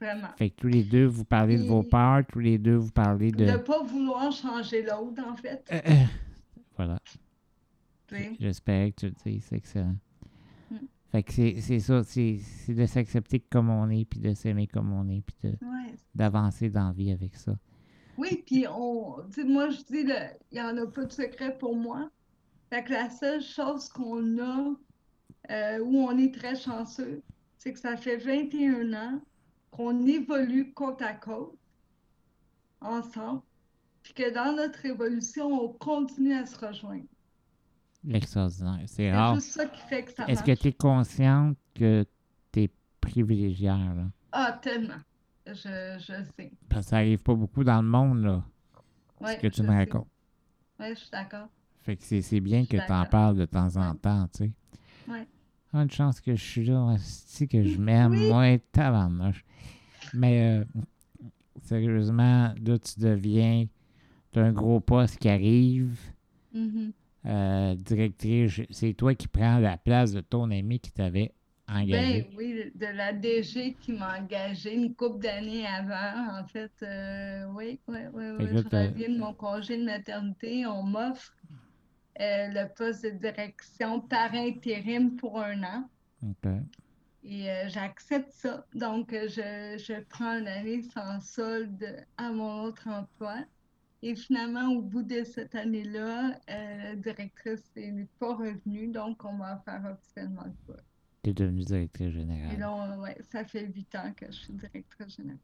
vraiment. 0.00 0.28
Fait 0.36 0.50
que 0.50 0.56
tous 0.56 0.68
les 0.68 0.82
deux, 0.84 1.06
vous 1.06 1.24
parlez 1.24 1.56
de 1.58 1.64
vos 1.64 1.82
peurs, 1.82 2.24
tous 2.26 2.40
les 2.40 2.58
deux, 2.58 2.76
vous 2.76 2.90
parlez 2.90 3.30
de... 3.32 3.44
De 3.44 3.50
ne 3.52 3.56
pas 3.58 3.82
vouloir 3.82 4.30
changer 4.32 4.82
l'autre, 4.82 5.22
en 5.26 5.36
fait. 5.36 5.64
Euh, 5.72 5.80
euh. 5.88 6.04
Voilà. 6.76 6.98
J'espère 8.38 8.88
que 8.90 8.94
tu 9.00 9.06
le 9.06 9.12
dis, 9.24 9.40
c'est 9.40 9.56
excellent. 9.56 9.96
Mm. 10.70 10.76
Fait 11.10 11.22
que 11.22 11.32
c'est 11.32 11.80
ça, 11.80 12.02
c'est 12.04 12.38
de 12.68 12.86
s'accepter 12.86 13.40
comme 13.40 13.68
on 13.70 13.88
est, 13.90 14.04
puis 14.04 14.20
de 14.20 14.32
s'aimer 14.34 14.66
comme 14.66 14.92
on 14.92 15.08
est, 15.08 15.22
puis 15.22 15.36
de- 15.42 15.56
Ouais. 15.66 15.94
d'avancer 16.14 16.70
dans 16.70 16.86
la 16.88 16.92
vie 16.92 17.10
avec 17.10 17.34
ça. 17.34 17.56
Oui, 18.18 18.42
puis 18.46 18.66
on, 18.68 19.16
moi, 19.44 19.70
je 19.70 19.76
dis, 19.82 20.00
il 20.00 20.36
n'y 20.52 20.60
en 20.60 20.76
a 20.76 20.86
pas 20.86 21.04
de 21.04 21.12
secret 21.12 21.56
pour 21.58 21.76
moi. 21.76 22.10
Fait 22.70 22.82
que 22.82 22.92
la 22.92 23.10
seule 23.10 23.42
chose 23.42 23.88
qu'on 23.88 24.38
a, 24.38 24.74
euh, 25.50 25.78
où 25.80 25.98
on 25.98 26.16
est 26.18 26.34
très 26.34 26.56
chanceux, 26.56 27.22
c'est 27.58 27.72
que 27.72 27.78
ça 27.78 27.96
fait 27.96 28.16
21 28.16 28.92
ans 28.94 29.20
qu'on 29.70 30.06
évolue 30.06 30.72
côte 30.72 31.02
à 31.02 31.12
côte, 31.12 31.56
ensemble, 32.80 33.42
puis 34.02 34.14
que 34.14 34.32
dans 34.32 34.54
notre 34.54 34.84
évolution, 34.86 35.46
on 35.64 35.68
continue 35.68 36.34
à 36.34 36.46
se 36.46 36.58
rejoindre. 36.64 37.04
L'extraordinaire. 38.04 38.80
C'est 38.86 38.94
C'est 38.96 39.12
rare. 39.12 39.34
juste 39.34 39.50
ça 39.50 39.66
qui 39.66 39.80
fait 39.88 40.04
que 40.04 40.12
ça 40.12 40.26
Est-ce 40.26 40.42
que 40.42 40.52
tu 40.52 40.68
es 40.68 40.72
consciente 40.72 41.56
que 41.74 42.04
tu 42.52 42.62
es 42.62 42.70
privilégiée, 43.00 43.66
là? 43.66 44.06
Ah, 44.32 44.58
tellement. 44.62 45.00
Je, 45.46 45.96
je 45.98 46.24
sais. 46.36 46.52
Parce 46.68 46.86
que 46.86 46.90
ça 46.90 46.96
arrive 46.96 47.22
pas 47.22 47.34
beaucoup 47.34 47.62
dans 47.64 47.80
le 47.80 47.88
monde, 47.88 48.22
là, 48.24 48.44
Ouais, 49.20 49.34
ce 49.36 49.40
que 49.40 49.46
tu 49.48 49.62
me 49.62 49.68
sais. 49.68 49.74
racontes. 49.76 50.08
Ouais, 50.80 50.90
je 50.94 51.00
suis 51.00 51.10
d'accord. 51.10 51.48
Fait 51.82 51.96
que 51.96 52.02
c'est 52.04 52.40
bien 52.40 52.64
que 52.66 52.76
tu 52.76 52.92
en 52.92 53.06
parles 53.06 53.36
de 53.36 53.44
temps 53.46 53.76
en 53.76 53.94
temps, 53.94 54.26
tu 54.28 54.38
sais. 54.44 54.52
Ouais. 55.08 55.26
Ah, 55.72 55.82
une 55.82 55.90
chance 55.90 56.20
que 56.20 56.34
je 56.34 56.42
suis 56.44 56.64
là, 56.66 56.96
c'est 56.98 57.46
que 57.46 57.62
je 57.62 57.78
m'aime, 57.78 58.12
Oui. 58.12 58.28
moi, 58.28 58.58
tabarnouche. 58.72 59.44
Mais 60.14 60.60
euh, 60.60 60.64
sérieusement, 61.62 62.52
là, 62.64 62.78
tu 62.78 63.00
deviens. 63.00 63.66
Tu 64.32 64.38
un 64.40 64.52
gros 64.52 64.80
poste 64.80 65.18
qui 65.18 65.28
arrive. 65.28 65.98
Mhm. 66.52 66.92
euh, 67.26 67.74
directrice, 67.74 68.62
c'est 68.70 68.94
toi 68.94 69.14
qui 69.14 69.26
prends 69.28 69.58
la 69.58 69.76
place 69.76 70.12
de 70.12 70.20
ton 70.20 70.50
ami 70.50 70.78
qui 70.80 70.90
t'avait 70.92 71.32
engagé. 71.68 72.22
Ben 72.22 72.36
oui, 72.36 72.72
de 72.74 72.86
la 72.86 73.12
DG 73.12 73.74
qui 73.80 73.92
m'a 73.92 74.18
engagée 74.20 74.74
une 74.74 74.94
couple 74.94 75.20
d'années 75.22 75.66
avant. 75.66 76.40
En 76.40 76.46
fait, 76.46 76.72
euh, 76.82 77.44
oui, 77.54 77.80
oui, 77.88 77.98
oui, 78.12 78.24
oui. 78.38 78.46
Je 78.52 78.58
t'as- 78.60 78.86
reviens 78.88 79.08
de 79.10 79.18
mon 79.18 79.34
congé 79.34 79.76
de 79.78 79.84
maternité. 79.84 80.64
On 80.66 80.82
m'offre 80.84 81.34
euh, 82.20 82.48
le 82.48 82.72
poste 82.74 83.04
de 83.04 83.10
direction 83.10 84.00
par 84.00 84.32
intérim 84.34 85.16
pour 85.16 85.40
un 85.40 85.62
an. 85.64 85.88
Ok. 86.22 86.50
Et 87.24 87.50
euh, 87.50 87.68
j'accepte 87.68 88.30
ça. 88.32 88.64
Donc, 88.74 89.12
euh, 89.12 89.26
je, 89.28 89.76
je 89.82 90.00
prends 90.08 90.38
une 90.38 90.46
année 90.48 90.82
sans 90.82 91.20
solde 91.20 92.06
à 92.16 92.30
mon 92.30 92.62
autre 92.62 92.86
emploi. 92.88 93.38
Et 94.02 94.14
finalement, 94.14 94.68
au 94.68 94.82
bout 94.82 95.02
de 95.02 95.24
cette 95.24 95.54
année-là, 95.56 96.38
euh, 96.48 96.76
la 96.84 96.94
directrice 96.96 97.64
n'est 97.74 98.06
pas 98.20 98.34
revenue. 98.34 98.86
Donc, 98.88 99.24
on 99.24 99.32
m'a 99.32 99.56
offert 99.56 99.82
officiellement 99.92 100.44
le 100.44 100.52
poste. 100.72 100.85
Tu 101.26 101.30
es 101.30 101.34
devenue 101.34 101.64
directrice 101.64 102.06
Et 102.06 102.12
générale. 102.12 102.56
là, 102.60 102.72
on- 102.72 103.02
ouais, 103.02 103.16
ça 103.32 103.42
fait 103.44 103.66
huit 103.66 103.92
ans 103.96 104.12
que 104.16 104.26
je 104.26 104.32
suis 104.36 104.52
directrice 104.52 105.16
générale. 105.16 105.40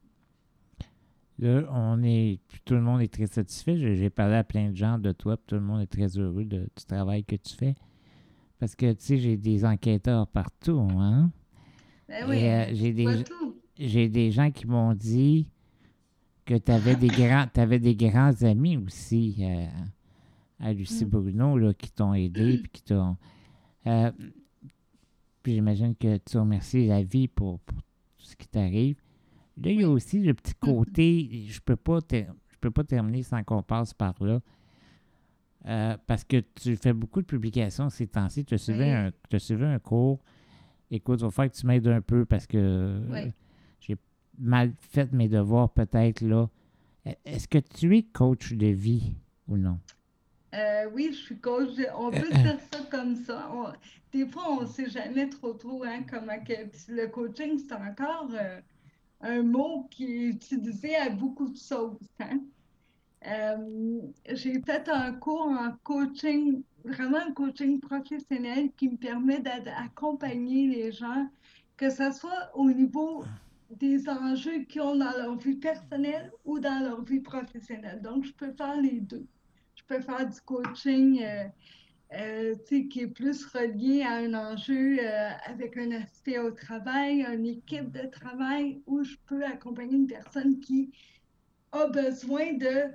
Là, 1.40 1.64
on 1.72 2.00
est, 2.04 2.38
tout 2.64 2.74
le 2.74 2.82
monde 2.82 3.00
est 3.00 3.12
très 3.12 3.26
satisfait. 3.26 3.96
J'ai 3.96 4.08
parlé 4.08 4.36
à 4.36 4.44
plein 4.44 4.70
de 4.70 4.76
gens 4.76 4.96
de 4.96 5.10
toi, 5.10 5.36
puis 5.36 5.44
tout 5.48 5.54
le 5.56 5.60
monde 5.62 5.80
est 5.80 5.88
très 5.88 6.16
heureux 6.16 6.44
de- 6.44 6.68
du 6.76 6.84
travail 6.86 7.24
que 7.24 7.34
tu 7.34 7.52
fais. 7.56 7.74
Parce 8.60 8.76
que, 8.76 8.92
tu 8.92 9.00
sais, 9.04 9.18
j'ai 9.18 9.36
des 9.36 9.64
enquêteurs 9.64 10.28
partout, 10.28 10.78
hein? 10.92 11.32
Ben 12.08 12.28
oui, 12.28 12.46
euh, 12.46 12.66
j'ai 12.74 12.92
des, 12.92 13.24
j'ai 13.76 14.08
des 14.08 14.30
gens 14.30 14.52
qui 14.52 14.68
m'ont 14.68 14.94
dit 14.94 15.50
que 16.44 16.54
tu 16.58 16.70
avais 16.70 16.94
des 16.94 17.08
grands 17.08 17.46
des 17.56 17.96
grands 17.96 18.40
amis 18.42 18.76
aussi 18.76 19.34
euh, 19.40 19.66
à 20.60 20.72
Lucie 20.72 21.06
Mm. 21.06 21.08
Bruno 21.08 21.58
là, 21.58 21.74
qui 21.74 21.90
t'ont 21.90 22.14
aidé 22.14 22.58
puis 22.58 22.70
qui 22.70 22.82
t'ont 22.84 23.16
euh, 23.88 24.12
puis 25.42 25.54
j'imagine 25.54 25.94
que 25.94 26.16
tu 26.18 26.38
remercies 26.38 26.86
la 26.86 27.02
vie 27.02 27.28
pour, 27.28 27.58
pour 27.60 27.78
tout 27.78 28.24
ce 28.24 28.36
qui 28.36 28.46
t'arrive. 28.48 28.96
Là, 29.62 29.70
il 29.70 29.80
y 29.80 29.84
a 29.84 29.90
aussi 29.90 30.20
le 30.20 30.34
petit 30.34 30.54
côté, 30.54 31.44
je 31.48 31.60
peux 31.60 31.76
pas 31.76 32.00
ter- 32.00 32.32
je 32.50 32.56
peux 32.60 32.70
pas 32.70 32.84
terminer 32.84 33.22
sans 33.22 33.42
qu'on 33.44 33.62
passe 33.62 33.92
par 33.92 34.14
là. 34.22 34.40
Euh, 35.66 35.96
parce 36.06 36.24
que 36.24 36.42
tu 36.54 36.74
fais 36.76 36.92
beaucoup 36.92 37.20
de 37.20 37.26
publications 37.26 37.88
ces 37.88 38.06
temps-ci. 38.08 38.44
Tu 38.44 38.54
as 38.54 38.58
suivi, 38.58 38.80
Oui. 38.80 38.90
un, 38.90 39.12
tu 39.30 39.36
as 39.36 39.38
suivi 39.38 39.64
un 39.64 39.78
cours. 39.78 40.20
Écoute, 40.90 41.20
il 41.20 41.24
va 41.24 41.30
falloir 41.30 41.52
que 41.52 41.56
tu 41.58 41.66
m'aides 41.66 41.86
un 41.86 42.00
peu 42.00 42.24
parce 42.24 42.46
que 42.46 42.56
euh, 42.58 43.06
Oui. 43.10 43.32
j'ai 43.80 43.96
mal 44.38 44.72
fait 44.78 45.12
mes 45.12 45.28
devoirs 45.28 45.70
peut-être 45.72 46.20
là. 46.22 46.48
E- 47.06 47.10
Est-ce 47.24 47.46
que 47.46 47.58
tu 47.58 47.96
es 47.96 48.02
coach 48.02 48.52
de 48.54 48.66
vie 48.66 49.14
ou 49.46 49.56
non? 49.56 49.78
Euh, 50.54 50.90
oui, 50.92 51.08
je 51.12 51.16
suis 51.18 51.38
coach. 51.40 51.70
On 51.96 52.10
peut 52.10 52.28
dire 52.30 52.58
ça 52.72 52.80
comme 52.90 53.16
ça. 53.16 53.50
On- 53.52 53.72
des 54.12 54.26
fois, 54.26 54.44
on 54.50 54.62
ne 54.62 54.66
sait 54.66 54.90
jamais 54.90 55.28
trop 55.28 55.54
trop 55.54 55.82
hein, 55.84 56.02
comment 56.10 56.38
que 56.44 56.52
le 56.88 57.06
coaching, 57.06 57.58
c'est 57.58 57.72
encore 57.74 58.28
euh, 58.34 58.60
un 59.22 59.42
mot 59.42 59.88
qui 59.90 60.04
est 60.04 60.28
utilisé 60.28 60.94
à 60.96 61.08
beaucoup 61.10 61.48
de 61.48 61.56
choses. 61.56 61.98
hein. 62.20 62.40
Euh, 63.26 64.00
j'ai 64.30 64.60
fait 64.62 64.88
un 64.88 65.12
cours 65.14 65.46
en 65.48 65.72
coaching, 65.84 66.62
vraiment 66.84 67.18
un 67.18 67.32
coaching 67.32 67.80
professionnel 67.80 68.72
qui 68.76 68.88
me 68.90 68.96
permet 68.96 69.40
d'accompagner 69.40 70.66
les 70.68 70.92
gens, 70.92 71.28
que 71.76 71.88
ce 71.88 72.10
soit 72.12 72.50
au 72.54 72.70
niveau 72.70 73.24
des 73.70 74.08
enjeux 74.08 74.64
qu'ils 74.64 74.82
ont 74.82 74.96
dans 74.96 75.12
leur 75.16 75.36
vie 75.36 75.54
personnelle 75.56 76.32
ou 76.44 76.58
dans 76.58 76.80
leur 76.82 77.02
vie 77.04 77.20
professionnelle. 77.20 78.02
Donc, 78.02 78.24
je 78.24 78.32
peux 78.32 78.52
faire 78.52 78.76
les 78.80 79.00
deux. 79.00 79.26
Peux 79.92 80.00
faire 80.00 80.26
du 80.26 80.40
coaching 80.46 81.22
euh, 81.22 81.44
euh, 82.14 82.54
qui 82.88 83.00
est 83.00 83.08
plus 83.08 83.44
relié 83.44 84.02
à 84.02 84.14
un 84.14 84.32
enjeu 84.32 84.96
euh, 84.98 85.30
avec 85.44 85.76
un 85.76 85.90
aspect 85.90 86.38
au 86.38 86.50
travail, 86.50 87.26
une 87.30 87.44
équipe 87.44 87.90
de 87.92 88.06
travail, 88.08 88.82
où 88.86 89.04
je 89.04 89.16
peux 89.26 89.44
accompagner 89.44 89.96
une 89.96 90.06
personne 90.06 90.60
qui 90.60 90.92
a 91.72 91.88
besoin 91.88 92.54
de 92.54 92.90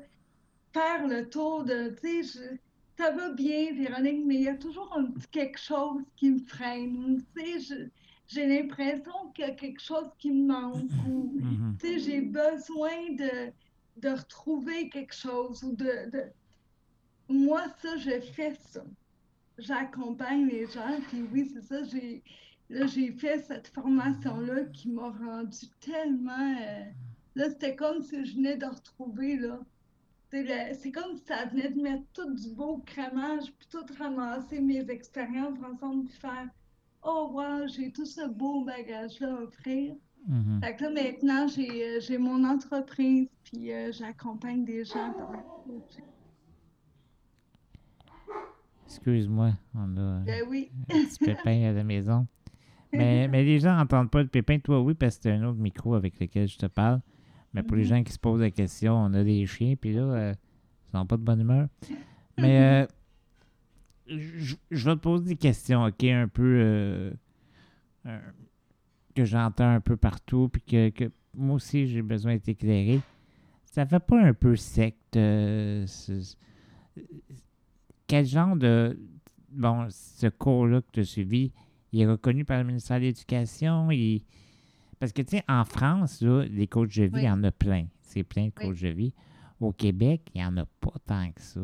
faire 0.74 1.08
le 1.08 1.30
tour 1.30 1.64
de, 1.66 1.90
tu 2.02 2.24
sais, 2.24 2.40
je- 2.40 2.58
ça 2.98 3.12
va 3.12 3.30
bien, 3.32 3.74
Véronique, 3.76 4.26
mais 4.26 4.36
il 4.36 4.42
y 4.42 4.48
a 4.50 4.56
toujours 4.58 4.92
un 4.98 5.12
petit 5.12 5.28
quelque 5.28 5.60
chose 5.60 6.02
qui 6.16 6.32
me 6.32 6.40
freine. 6.40 7.24
Tu 7.36 7.60
sais, 7.62 7.92
j'ai 8.28 8.48
l'impression 8.48 9.32
qu'il 9.36 9.46
y 9.46 9.50
a 9.50 9.54
quelque 9.54 9.82
chose 9.82 10.10
qui 10.18 10.32
me 10.32 10.48
manque. 10.48 10.90
Ou, 11.06 11.32
Mhm. 11.44 11.78
tu 11.80 11.88
sais, 11.88 12.00
j'ai 12.00 12.22
besoin 12.22 13.12
de, 13.12 13.52
de 13.98 14.10
retrouver 14.10 14.90
quelque 14.90 15.14
chose 15.16 15.64
ou 15.64 15.76
de, 15.76 16.10
de- 16.12 16.32
Moi, 17.30 17.64
ça, 17.82 17.98
je 17.98 18.20
fais 18.22 18.54
ça. 18.56 18.84
J'accompagne 19.58 20.48
les 20.48 20.68
gens, 20.68 21.00
puis 21.10 21.24
oui, 21.32 21.50
c'est 21.54 21.62
ça, 21.64 21.84
j'ai... 21.84 22.24
Là, 22.70 22.86
j'ai 22.86 23.12
fait 23.14 23.40
cette 23.40 23.70
formation-là 23.70 24.66
qui 24.74 24.90
m'a 24.90 25.10
rendu 25.10 25.68
tellement... 25.80 26.56
euh, 26.62 26.84
Là, 27.36 27.50
c'était 27.50 27.76
comme 27.76 28.02
si 28.02 28.26
je 28.26 28.36
venais 28.36 28.58
de 28.58 28.66
retrouver, 28.66 29.38
là. 29.38 29.60
C'est 30.30 30.92
comme 30.92 31.16
si 31.16 31.24
ça 31.26 31.46
venait 31.46 31.70
de 31.70 31.80
mettre 31.82 32.04
tout 32.14 32.34
du 32.34 32.50
beau 32.50 32.80
crémage, 32.86 33.54
puis 33.58 33.68
tout 33.70 33.86
ramasser 33.98 34.60
mes 34.60 34.90
expériences 34.90 35.58
ensemble, 35.64 36.06
puis 36.08 36.18
faire 36.18 36.50
«Oh, 37.04 37.30
wow, 37.32 37.68
j'ai 37.68 37.92
tout 37.92 38.06
ce 38.06 38.28
beau 38.28 38.66
bagage-là 38.66 39.36
à 39.36 39.42
offrir.» 39.44 39.96
Mhm. 40.28 40.60
Fait 40.62 40.76
que 40.76 40.84
là, 40.84 40.90
maintenant, 40.90 41.48
j'ai 41.48 41.84
euh, 41.86 42.00
j'ai 42.02 42.18
mon 42.18 42.44
entreprise, 42.44 43.30
puis 43.46 43.72
euh, 43.72 43.92
j'accompagne 43.94 44.66
des 44.66 44.84
gens 44.84 45.14
dans. 45.14 45.32
Excuse-moi, 48.88 49.52
on 49.76 49.98
a 49.98 50.20
Ben 50.22 50.44
oui. 50.50 50.72
un 50.90 50.94
petit 51.06 51.20
pépin 51.24 51.64
à 51.70 51.74
la 51.74 51.84
maison. 51.84 52.26
Mais, 52.94 53.28
mais 53.32 53.44
les 53.44 53.60
gens 53.60 53.76
n'entendent 53.76 54.10
pas 54.10 54.22
le 54.22 54.28
pépin. 54.30 54.60
Toi, 54.60 54.82
oui, 54.82 54.94
parce 54.94 55.18
que 55.18 55.24
c'est 55.24 55.32
un 55.32 55.44
autre 55.44 55.60
micro 55.60 55.94
avec 55.94 56.20
lequel 56.20 56.48
je 56.48 56.58
te 56.58 56.66
parle. 56.68 57.02
Mais 57.54 57.64
pour 57.64 57.76
les 57.78 57.84
Mhm. 57.84 57.90
gens 57.90 58.04
qui 58.04 58.14
se 58.14 58.20
posent 58.20 58.42
la 58.42 58.52
question, 58.52 58.94
on 58.96 59.14
a 59.14 59.24
des 59.24 59.46
chiens, 59.46 59.76
puis 59.76 59.94
là, 59.94 60.02
euh, 60.02 60.34
ils 60.88 60.92
sont 60.98 61.06
pas 61.06 61.18
de 61.18 61.24
bonne 61.24 61.42
humeur. 61.42 61.68
Mais 62.38 62.60
euh, 62.60 62.88
je 64.08 64.56
je 64.72 64.90
vais 64.90 64.96
te 64.96 65.02
poser 65.02 65.26
des 65.26 65.36
questions, 65.36 65.84
OK, 65.86 66.04
un 66.06 66.28
peu 66.28 66.44
euh, 66.44 67.12
euh, 68.06 68.20
que 69.16 69.26
j'entends 69.26 69.70
un 69.70 69.82
peu 69.82 69.98
partout, 69.98 70.50
puis 70.50 70.62
que, 70.62 70.90
que 70.90 71.12
moi 71.36 71.56
aussi, 71.56 71.88
j'ai 71.88 72.02
besoin 72.02 72.34
d'être 72.36 72.48
éclairé. 72.50 73.02
Ça 73.66 73.86
fait 73.86 74.00
pas 74.00 74.22
un 74.22 74.34
peu 74.34 74.56
secte? 74.56 75.18
Quel 78.08 78.26
genre 78.26 78.56
de... 78.56 78.98
Bon, 79.50 79.88
ce 79.90 80.28
cours-là 80.28 80.82
que 80.82 80.88
tu 80.94 81.00
as 81.02 81.06
suivi, 81.06 81.52
il 81.92 82.02
est 82.02 82.08
reconnu 82.08 82.46
par 82.46 82.60
le 82.60 82.64
ministère 82.66 82.98
de 83.00 83.06
l'Éducation. 83.06 83.90
il- 83.92 84.24
Parce 85.00 85.12
que, 85.12 85.22
tu 85.22 85.38
sais, 85.38 85.44
en 85.48 85.64
France, 85.66 86.22
là, 86.22 86.44
les 86.46 86.68
coachs 86.68 86.96
de 86.98 87.04
vie, 87.04 87.10
Oui. 87.14 87.20
il 87.22 87.26
y 87.26 87.30
en 87.30 87.44
a 87.44 87.52
plein. 87.52 87.86
C'est 88.02 88.24
plein 88.24 88.46
de 88.48 88.52
Oui. 88.60 88.68
coachs 88.68 88.82
de 88.82 88.90
vie. 88.90 89.14
Au 89.60 89.72
Québec, 89.72 90.22
il 90.34 90.42
n'y 90.42 90.46
en 90.48 90.58
a 90.58 90.66
pas 90.66 90.94
tant 91.06 91.32
que 91.32 91.42
ça. 91.42 91.62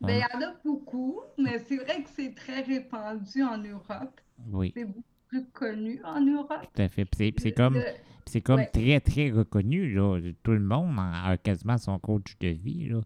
Ben, 0.00 0.14
il 0.14 0.20
y 0.20 0.36
en 0.36 0.48
a 0.48 0.54
beaucoup, 0.64 1.20
mais 1.38 1.58
c'est 1.58 1.76
vrai 1.76 2.02
que 2.02 2.08
c'est 2.10 2.34
très 2.34 2.60
répandu 2.62 3.42
en 3.42 3.58
Europe. 3.58 4.20
Oui, 4.50 4.72
C'est 4.74 4.84
beaucoup 4.84 5.02
plus 5.28 5.44
connu 5.52 6.00
en 6.04 6.20
Europe. 6.24 6.66
tout 6.74 6.82
à 6.82 6.88
fait. 6.88 7.04
Puis 7.04 7.32
c'est- 7.38 7.52
comme, 7.52 7.78
c'est 8.26 8.40
comme 8.40 8.60
ouais. 8.60 8.70
très, 8.72 9.00
très 9.00 9.30
reconnu. 9.30 9.92
Là. 9.92 10.20
Tout 10.42 10.52
le 10.52 10.60
monde 10.60 10.94
a 10.98 11.30
a 11.30 11.36
quasiment 11.36 11.78
son 11.78 11.98
coach 11.98 12.36
de 12.40 12.48
vie. 12.48 12.88
Là. 12.88 13.00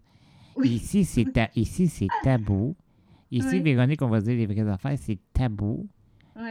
Oui. 0.55 0.69
Ici, 0.75 1.05
c'est 1.05 1.25
ta- 1.31 1.49
ici, 1.55 1.87
c'est 1.87 2.07
tabou. 2.23 2.75
Ici, 3.31 3.47
Oui. 3.53 3.61
Véronique, 3.61 4.01
on 4.01 4.07
va 4.09 4.21
dire 4.21 4.35
les 4.35 4.45
vraies 4.45 4.67
affaires, 4.69 4.97
c'est 4.99 5.17
tabou. 5.33 5.87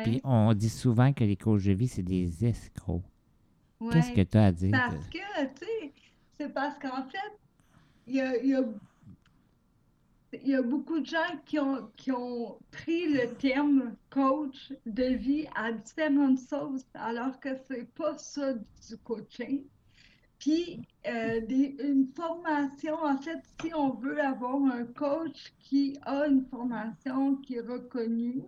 Puis 0.04 0.20
on 0.24 0.52
dit 0.54 0.68
souvent 0.68 1.12
que 1.12 1.24
les 1.24 1.36
coachs 1.36 1.62
de 1.64 1.72
vie, 1.72 1.88
c'est 1.88 2.02
des 2.02 2.44
escrocs. 2.44 3.02
Qu'est-ce 3.92 4.12
que 4.12 4.20
tu 4.22 4.36
as 4.38 4.46
à 4.46 4.52
dire? 4.52 4.70
Parce 4.72 5.06
que, 5.08 5.18
tu 5.18 5.64
sais, 5.66 5.92
c'est 6.38 6.52
parce 6.54 6.78
qu'en 6.78 7.04
fait, 7.04 7.38
il 8.06 8.14
y 8.16 8.20
a, 8.20 8.36
il 8.42 8.48
y 8.50 8.54
a- 8.54 8.64
il 10.44 10.48
y 10.48 10.54
a 10.54 10.62
beaucoup 10.62 10.98
de 11.00 11.04
gens 11.06 11.18
qui 11.44 11.58
ont, 11.58 11.90
qui 11.96 12.10
ont 12.10 12.58
pris 12.70 13.12
le 13.12 13.34
terme 13.34 13.94
coach 14.08 14.72
de 14.86 15.04
vie 15.14 15.46
à 15.54 15.72
différentes 15.72 16.38
sauces, 16.38 16.86
alors 16.94 17.38
que 17.38 17.50
c'est 17.68 17.86
pas 17.94 18.16
ça 18.16 18.54
du 18.54 18.96
coaching. 19.04 19.62
Puis, 20.42 20.80
euh, 21.06 21.40
une 21.48 22.08
formation, 22.16 22.96
en 22.96 23.16
fait, 23.16 23.38
si 23.60 23.72
on 23.72 23.90
veut 23.90 24.20
avoir 24.20 24.56
un 24.56 24.86
coach 24.86 25.52
qui 25.60 25.96
a 26.02 26.26
une 26.26 26.44
formation 26.46 27.36
qui 27.36 27.54
est 27.54 27.60
reconnue, 27.60 28.42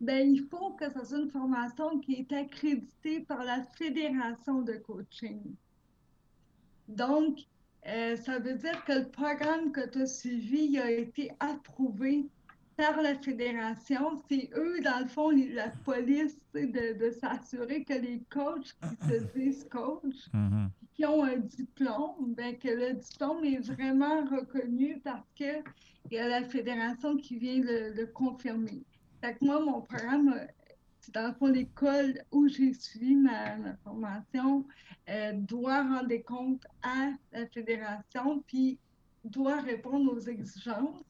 ben, 0.00 0.28
il 0.28 0.44
faut 0.48 0.70
que 0.70 0.90
ce 0.92 1.04
soit 1.04 1.18
une 1.18 1.30
formation 1.30 2.00
qui 2.00 2.14
est 2.14 2.32
accréditée 2.32 3.20
par 3.20 3.44
la 3.44 3.62
Fédération 3.62 4.62
de 4.62 4.72
coaching. 4.72 5.40
Donc, 6.88 7.38
euh, 7.86 8.16
ça 8.16 8.40
veut 8.40 8.54
dire 8.54 8.84
que 8.84 8.92
le 8.92 9.08
programme 9.08 9.70
que 9.70 9.88
tu 9.88 10.02
as 10.02 10.06
suivi 10.06 10.76
a 10.80 10.90
été 10.90 11.30
approuvé 11.38 12.26
par 12.76 13.00
la 13.02 13.14
fédération. 13.16 14.22
C'est 14.28 14.50
eux, 14.56 14.80
dans 14.82 15.00
le 15.00 15.06
fond, 15.08 15.30
les- 15.30 15.52
la 15.52 15.68
police, 15.84 16.36
de, 16.54 16.98
de 16.98 17.10
s'assurer 17.10 17.84
que 17.84 17.94
les 17.94 18.22
coachs 18.30 18.74
qui 18.80 19.08
se 19.08 19.24
disent 19.38 19.66
coach, 19.70 20.28
Mhm. 20.32 20.70
qui 20.94 21.06
ont 21.06 21.24
un 21.24 21.38
diplôme, 21.38 22.34
ben, 22.36 22.56
que 22.58 22.68
le 22.68 22.92
diplôme 22.94 23.44
est 23.44 23.60
vraiment 23.60 24.24
reconnu 24.26 25.00
parce 25.02 25.26
que 25.38 25.62
il 26.10 26.14
y 26.16 26.18
a 26.18 26.28
la 26.28 26.42
fédération 26.44 27.16
qui 27.16 27.38
vient 27.38 27.60
le, 27.62 27.92
le 27.94 28.06
confirmer. 28.06 28.82
Fait 29.22 29.34
que 29.34 29.44
moi, 29.44 29.60
mon 29.60 29.80
programme, 29.82 30.34
c'est 31.00 31.14
dans 31.14 31.28
le 31.28 31.34
fond 31.34 31.46
l'école 31.46 32.20
où 32.32 32.48
j'ai 32.48 32.74
suivi 32.74 33.14
ma, 33.14 33.56
ma 33.56 33.76
formation, 33.84 34.66
euh, 35.08 35.32
doit 35.34 35.82
rendre 35.82 36.14
compte 36.26 36.64
à 36.82 37.10
la 37.32 37.46
fédération, 37.46 38.42
puis 38.46 38.78
doit 39.24 39.60
répondre 39.60 40.12
aux 40.12 40.20
exigences. 40.20 41.02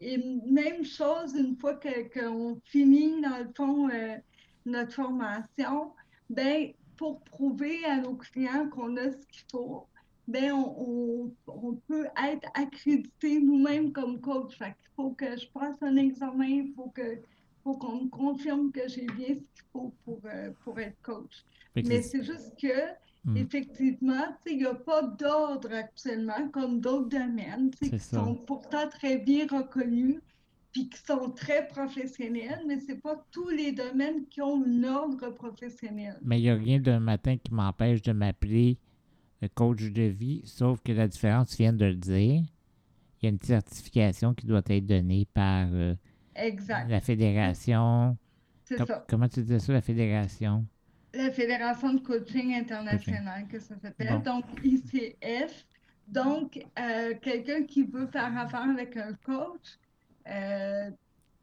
Et 0.00 0.18
même 0.46 0.84
chose, 0.84 1.34
une 1.34 1.56
fois 1.56 1.74
que- 1.74 2.08
qu'on 2.18 2.58
finit, 2.64 3.20
dans 3.20 3.38
le 3.38 3.50
fond, 3.54 3.88
euh, 3.90 4.16
notre 4.64 4.92
formation, 4.94 5.92
ben, 6.30 6.72
pour 6.96 7.20
prouver 7.22 7.84
à 7.84 7.98
nos 7.98 8.14
clients 8.14 8.68
qu'on 8.68 8.96
a 8.96 9.10
ce 9.10 9.26
qu'il 9.26 9.44
faut, 9.50 9.86
ben, 10.28 10.52
on, 10.52 10.74
on- 10.78 11.34
on 11.46 11.74
peut 11.88 12.06
être 12.30 12.48
accrédité 12.54 13.40
nous-mêmes 13.40 13.92
comme 13.92 14.20
coach. 14.20 14.56
Fait 14.56 14.74
qu'il 14.80 14.90
faut 14.96 15.10
que 15.10 15.36
je 15.36 15.46
passe 15.48 15.76
un 15.82 15.96
examen, 15.96 16.44
il 16.46 16.72
faut 16.74 16.90
que 16.90 17.18
faut 17.62 17.74
qu'on 17.76 18.04
me 18.04 18.08
confirme 18.08 18.72
que 18.72 18.88
j'ai 18.88 19.04
bien 19.04 19.34
ce 19.34 19.40
qu'il 19.40 19.64
faut 19.70 19.92
pour, 20.04 20.20
euh, 20.24 20.50
pour 20.64 20.78
être 20.80 20.96
coach. 21.02 21.44
Mais 21.76 22.00
c'est 22.02 22.22
juste 22.24 22.54
que, 22.58 22.68
Mm. 23.24 23.36
effectivement, 23.36 24.24
il 24.46 24.56
n'y 24.58 24.64
a 24.64 24.74
pas 24.74 25.02
d'ordre 25.02 25.72
actuellement 25.74 26.48
comme 26.52 26.80
d'autres 26.80 27.08
domaines 27.10 27.70
C'est 27.80 27.90
qui 27.90 27.98
ça. 27.98 28.16
sont 28.18 28.34
pourtant 28.34 28.88
très 28.88 29.18
bien 29.18 29.46
reconnus 29.46 30.20
puis 30.72 30.88
qui 30.88 30.98
sont 30.98 31.30
très 31.30 31.66
professionnels, 31.68 32.62
mais 32.66 32.78
ce 32.78 32.92
n'est 32.92 32.98
pas 32.98 33.22
tous 33.32 33.48
les 33.50 33.72
domaines 33.72 34.24
qui 34.26 34.40
ont 34.40 34.64
un 34.64 34.84
ordre 34.84 35.30
professionnel. 35.30 36.16
Mais 36.22 36.38
il 36.38 36.44
n'y 36.44 36.50
a 36.50 36.54
rien 36.54 36.78
d'un 36.78 37.00
matin 37.00 37.36
qui 37.36 37.52
m'empêche 37.52 38.00
de 38.02 38.12
m'appeler 38.12 38.78
euh, 39.42 39.48
coach 39.54 39.82
de 39.90 40.02
vie, 40.02 40.42
sauf 40.44 40.80
que 40.82 40.92
la 40.92 41.08
différence, 41.08 41.50
tu 41.50 41.56
viens 41.62 41.72
de 41.72 41.84
le 41.84 41.96
dire, 41.96 42.42
il 43.20 43.24
y 43.24 43.26
a 43.26 43.30
une 43.30 43.40
certification 43.42 44.32
qui 44.32 44.46
doit 44.46 44.62
être 44.66 44.86
donnée 44.86 45.26
par 45.34 45.68
euh, 45.72 45.94
Exact, 46.36 46.88
la 46.88 47.00
fédération. 47.00 48.16
c'est 48.64 48.76
Com- 48.76 48.86
ça. 48.86 49.04
comment 49.08 49.28
tu 49.28 49.42
disais 49.42 49.58
ça, 49.58 49.72
la 49.72 49.82
fédération? 49.82 50.64
La 51.14 51.30
Fédération 51.30 51.94
de 51.94 52.00
coaching 52.00 52.54
internationale, 52.54 53.46
que 53.48 53.58
ça 53.58 53.76
s'appelle, 53.78 54.20
Bon. 54.24 54.36
donc 54.36 54.44
ICF. 54.64 55.66
Donc, 56.08 56.58
euh, 56.78 57.14
quelqu'un 57.22 57.62
qui 57.64 57.84
veut 57.84 58.06
faire 58.06 58.36
affaire 58.36 58.68
avec 58.68 58.96
un 58.96 59.12
coach 59.24 59.78
euh, 60.28 60.90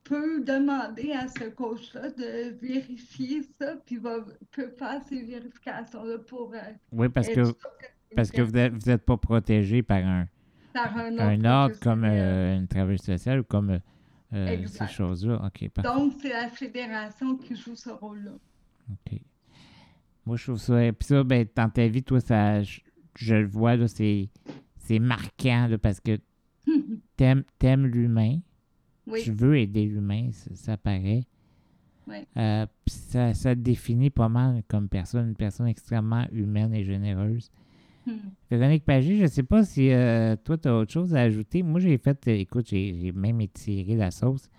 peut 0.04 0.44
demander 0.44 1.14
à 1.14 1.28
ce 1.28 1.50
coach-là 1.50 2.10
de 2.12 2.50
vérifier 2.62 3.44
ça, 3.60 3.76
puis 3.86 3.98
va, 3.98 4.18
peut 4.52 4.70
faire 4.78 5.02
ces 5.08 5.22
vérifications-là 5.24 6.18
pour 6.20 6.54
euh, 6.54 6.60
Oui, 6.92 7.08
parce 7.10 7.30
que, 7.30 7.42
parce 8.16 8.32
que 8.32 8.42
vous 8.42 8.52
n'êtes 8.52 9.06
pas 9.06 9.18
protégé 9.18 9.84
par 9.84 10.06
un, 10.06 10.28
par 10.74 10.98
un 10.98 11.18
un 11.18 11.46
ordre 11.46 11.80
comme 11.80 12.04
une 12.04 12.68
travailleuse 12.68 13.02
sociale 13.02 13.40
ou 13.42 13.44
comme 13.44 13.80
ces 14.32 14.88
choses-là. 14.88 15.42
OK, 15.46 15.70
parfait. 15.70 15.90
Donc, 15.90 16.14
c'est 16.22 16.30
la 16.30 16.50
fédération 16.50 17.38
qui 17.38 17.56
joue 17.56 17.76
ce 17.76 17.90
rôle-là. 17.90 18.32
OK. 18.92 19.20
Moi, 20.28 20.36
je 20.36 20.44
trouve 20.44 20.60
ça. 20.60 20.76
Puis 20.92 21.08
ça, 21.08 21.24
ben, 21.24 21.48
dans 21.56 21.70
ta 21.70 21.88
vie, 21.88 22.04
toi, 22.04 22.20
ça, 22.20 22.62
je, 22.62 22.82
je 23.16 23.36
le 23.36 23.48
vois, 23.48 23.78
là, 23.78 23.88
c'est, 23.88 24.28
c'est 24.76 25.00
marquant, 25.00 25.68
là, 25.68 25.78
parce 25.78 26.02
que 26.02 26.20
t'aimes, 27.16 27.46
t'aimes 27.58 27.88
l'humain. 27.88 28.40
Oui, 29.08 29.22
Tu 29.24 29.32
veux 29.32 29.58
aider 29.58 29.86
l'humain, 29.86 30.28
ça, 30.34 30.54
ça 30.54 30.78
paraît. 30.78 31.24
Oui. 32.10 32.18
Euh, 32.36 32.66
ça, 32.88 33.34
ça 33.34 33.56
te 33.56 33.62
définit 33.62 34.10
pas 34.10 34.28
mal 34.28 34.64
comme 34.68 34.90
personne, 34.90 35.30
une 35.30 35.36
personne 35.36 35.68
extrêmement 35.68 36.26
humaine 36.34 36.74
et 36.74 36.84
généreuse. 36.84 37.50
Hmm. 38.06 38.18
Véronique 38.52 38.84
Pagé, 38.84 39.16
je 39.16 39.28
sais 39.28 39.44
pas 39.44 39.64
si 39.64 39.92
euh, 39.92 40.36
toi, 40.44 40.58
tu 40.58 40.68
as 40.68 40.76
autre 40.76 40.92
chose 40.92 41.16
à 41.16 41.22
ajouter. 41.22 41.64
Moi, 41.64 41.80
j'ai 41.80 41.98
fait, 41.98 42.28
euh, 42.28 42.32
écoute, 42.32 42.68
j'ai, 42.68 42.94
j'ai 43.00 43.14
même 43.14 43.40
étiré 43.40 43.96
la 43.96 44.12
sauce 44.12 44.50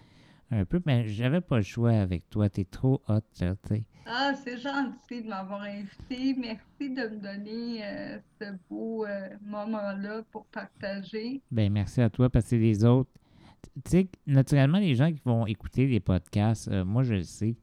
un 0.51 0.65
peu, 0.65 0.81
mais 0.87 1.07
j'avais 1.09 1.41
pas 1.41 1.57
le 1.57 1.63
choix 1.63 1.93
avec 1.93 2.29
toi. 2.31 2.49
T'es 2.49 2.65
trop 2.65 3.03
hot, 3.09 3.21
là, 3.41 3.55
tu 3.63 3.69
sais. 3.69 3.85
Ah, 4.07 4.33
c'est 4.35 4.57
gentil 4.59 5.23
de 5.23 5.29
m'avoir 5.29 5.63
invité. 5.63 6.35
Merci 6.39 6.95
de 6.95 7.09
me 7.09 7.17
donner 7.21 7.85
euh, 7.85 8.19
ce 8.41 8.47
beau 8.71 9.05
euh, 9.05 9.29
moment-là 9.43 10.23
pour 10.33 10.47
partager. 10.47 11.43
Ben, 11.51 11.71
merci 11.71 12.01
à 12.01 12.09
toi 12.09 12.31
parce 12.31 12.49
que 12.49 12.57
les 12.57 12.85
autres. 12.85 13.11
Tu 13.85 13.91
sais, 13.91 14.09
naturellement, 14.27 14.79
les 14.79 14.95
gens 14.95 15.13
qui 15.13 15.21
vont 15.25 15.47
écouter 15.47 15.87
les 15.87 16.01
podcasts, 16.01 16.69
euh, 16.69 16.85
moi 16.85 17.03
je 17.03 17.15
le 17.15 17.23
sais, 17.23 17.57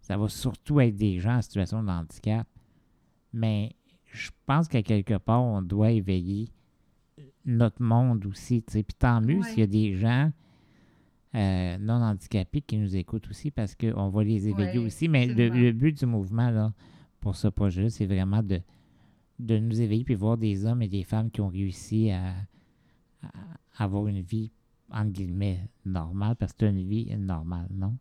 ça 0.00 0.16
va 0.16 0.28
surtout 0.28 0.80
être 0.80 0.96
des 0.96 1.18
gens 1.18 1.36
en 1.36 1.42
situation 1.42 1.82
de 1.82 1.88
handicap. 1.88 2.46
Mais 3.32 3.72
je 4.12 4.30
pense 4.44 4.68
qu'à 4.68 4.82
quelque 4.82 5.16
part, 5.16 5.42
on 5.42 5.62
doit 5.62 5.92
éveiller 5.92 6.50
notre 7.46 7.80
monde 7.82 8.26
aussi. 8.26 8.62
tu 8.62 8.72
sais. 8.72 8.82
Puis 8.82 8.94
tant 8.98 9.20
mieux 9.20 9.38
Ouais. 9.38 9.42
s'il 9.48 9.60
y 9.60 9.62
a 9.62 9.66
des 9.66 9.94
gens 9.94 10.30
euh, 11.34 11.78
non 11.78 11.94
handicapés 12.02 12.60
qui 12.62 12.76
nous 12.78 12.96
écoutent 12.96 13.28
aussi 13.30 13.50
parce 13.50 13.74
qu'on 13.74 14.08
va 14.08 14.24
les 14.24 14.48
éveiller 14.48 14.78
Ouais, 14.78 14.86
aussi. 14.86 15.08
Mais 15.08 15.26
le, 15.26 15.72
but 15.72 15.96
du 15.98 16.06
mouvement 16.06 16.50
là, 16.50 16.72
pour 17.20 17.36
ce 17.36 17.48
projet-là, 17.48 17.90
c'est 17.90 18.06
vraiment 18.06 18.42
de, 18.42 18.60
de 19.38 19.58
nous 19.58 19.80
éveiller 19.80 20.04
puis 20.04 20.14
voir 20.14 20.36
des 20.38 20.64
hommes 20.66 20.82
et 20.82 20.88
des 20.88 21.04
femmes 21.04 21.30
qui 21.30 21.40
ont 21.40 21.48
réussi 21.48 22.10
à, 22.10 22.34
à 23.22 23.84
avoir 23.84 24.06
une 24.08 24.20
vie, 24.20 24.50
entre 24.90 25.10
guillemets, 25.12 25.68
normale, 25.84 26.36
parce 26.36 26.52
que 26.52 26.66
c'est 26.66 26.70
une 26.70 26.86
vie 26.88 27.14
normale, 27.16 27.68
non? 27.72 27.96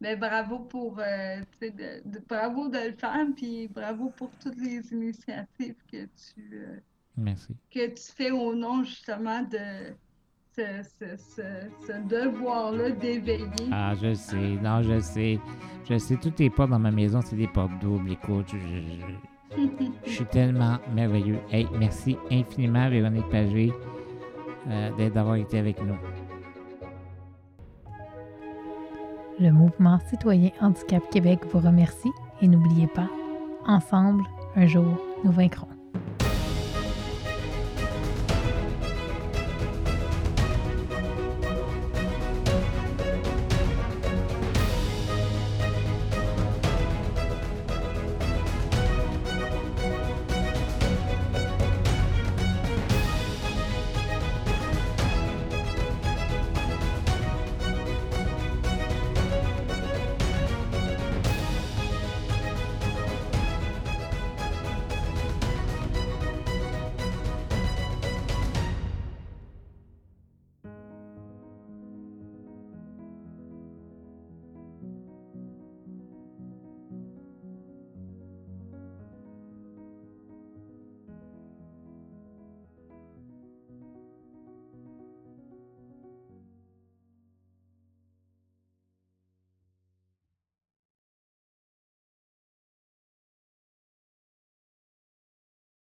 Mais 0.00 0.16
bravo 0.16 0.58
pour 0.58 0.98
euh, 0.98 1.40
de- 1.62 2.02
bravo 2.28 2.68
de 2.68 2.90
le 2.90 2.96
faire, 2.96 3.26
puis 3.36 3.68
bravo 3.68 4.10
pour 4.10 4.30
toutes 4.42 4.56
les 4.58 4.92
initiatives 4.92 5.76
que 5.90 6.04
tu, 6.06 6.50
euh, 6.52 6.76
Merci. 7.16 7.56
que 7.70 7.86
tu 7.88 8.12
fais 8.12 8.30
au 8.30 8.54
nom 8.54 8.82
justement 8.84 9.42
de 9.42 9.94
ce, 10.56 10.62
ce- 11.00 11.16
ce- 11.16 11.86
ce 11.86 11.92
devoir-là 12.08 12.90
d'éveiller. 12.90 13.46
Ah, 13.72 13.94
je 14.00 14.14
sais, 14.14 14.56
non, 14.62 14.82
je 14.82 15.00
sais. 15.00 15.38
Je 15.88 15.98
sais, 15.98 16.16
toutes 16.16 16.38
les 16.38 16.50
portes 16.50 16.70
dans 16.70 16.78
ma 16.78 16.90
maison, 16.90 17.20
c'est 17.24 17.36
des 17.36 17.48
portes 17.48 17.78
doubles, 17.80 18.12
écoute. 18.12 18.46
Je, 18.48 18.58
je- 18.58 19.56
je- 19.56 19.84
je 20.06 20.10
suis 20.10 20.24
tellement 20.26 20.78
merveilleux. 20.94 21.38
Hey, 21.50 21.66
merci 21.78 22.16
infiniment, 22.30 22.88
Véronique 22.88 23.28
Pagé, 23.30 23.72
euh, 24.68 24.90
d'être- 24.96 25.14
d'avoir 25.14 25.36
été 25.36 25.58
avec 25.58 25.82
nous. 25.82 25.96
Le 29.40 29.50
mouvement 29.50 29.98
citoyen 30.08 30.50
Handicap 30.60 31.02
Québec 31.10 31.40
vous 31.52 31.58
remercie 31.58 32.10
et 32.40 32.46
n'oubliez 32.48 32.86
pas, 32.86 33.08
ensemble, 33.66 34.22
un 34.56 34.66
jour, 34.66 34.96
nous 35.24 35.32
vaincrons. 35.32 35.66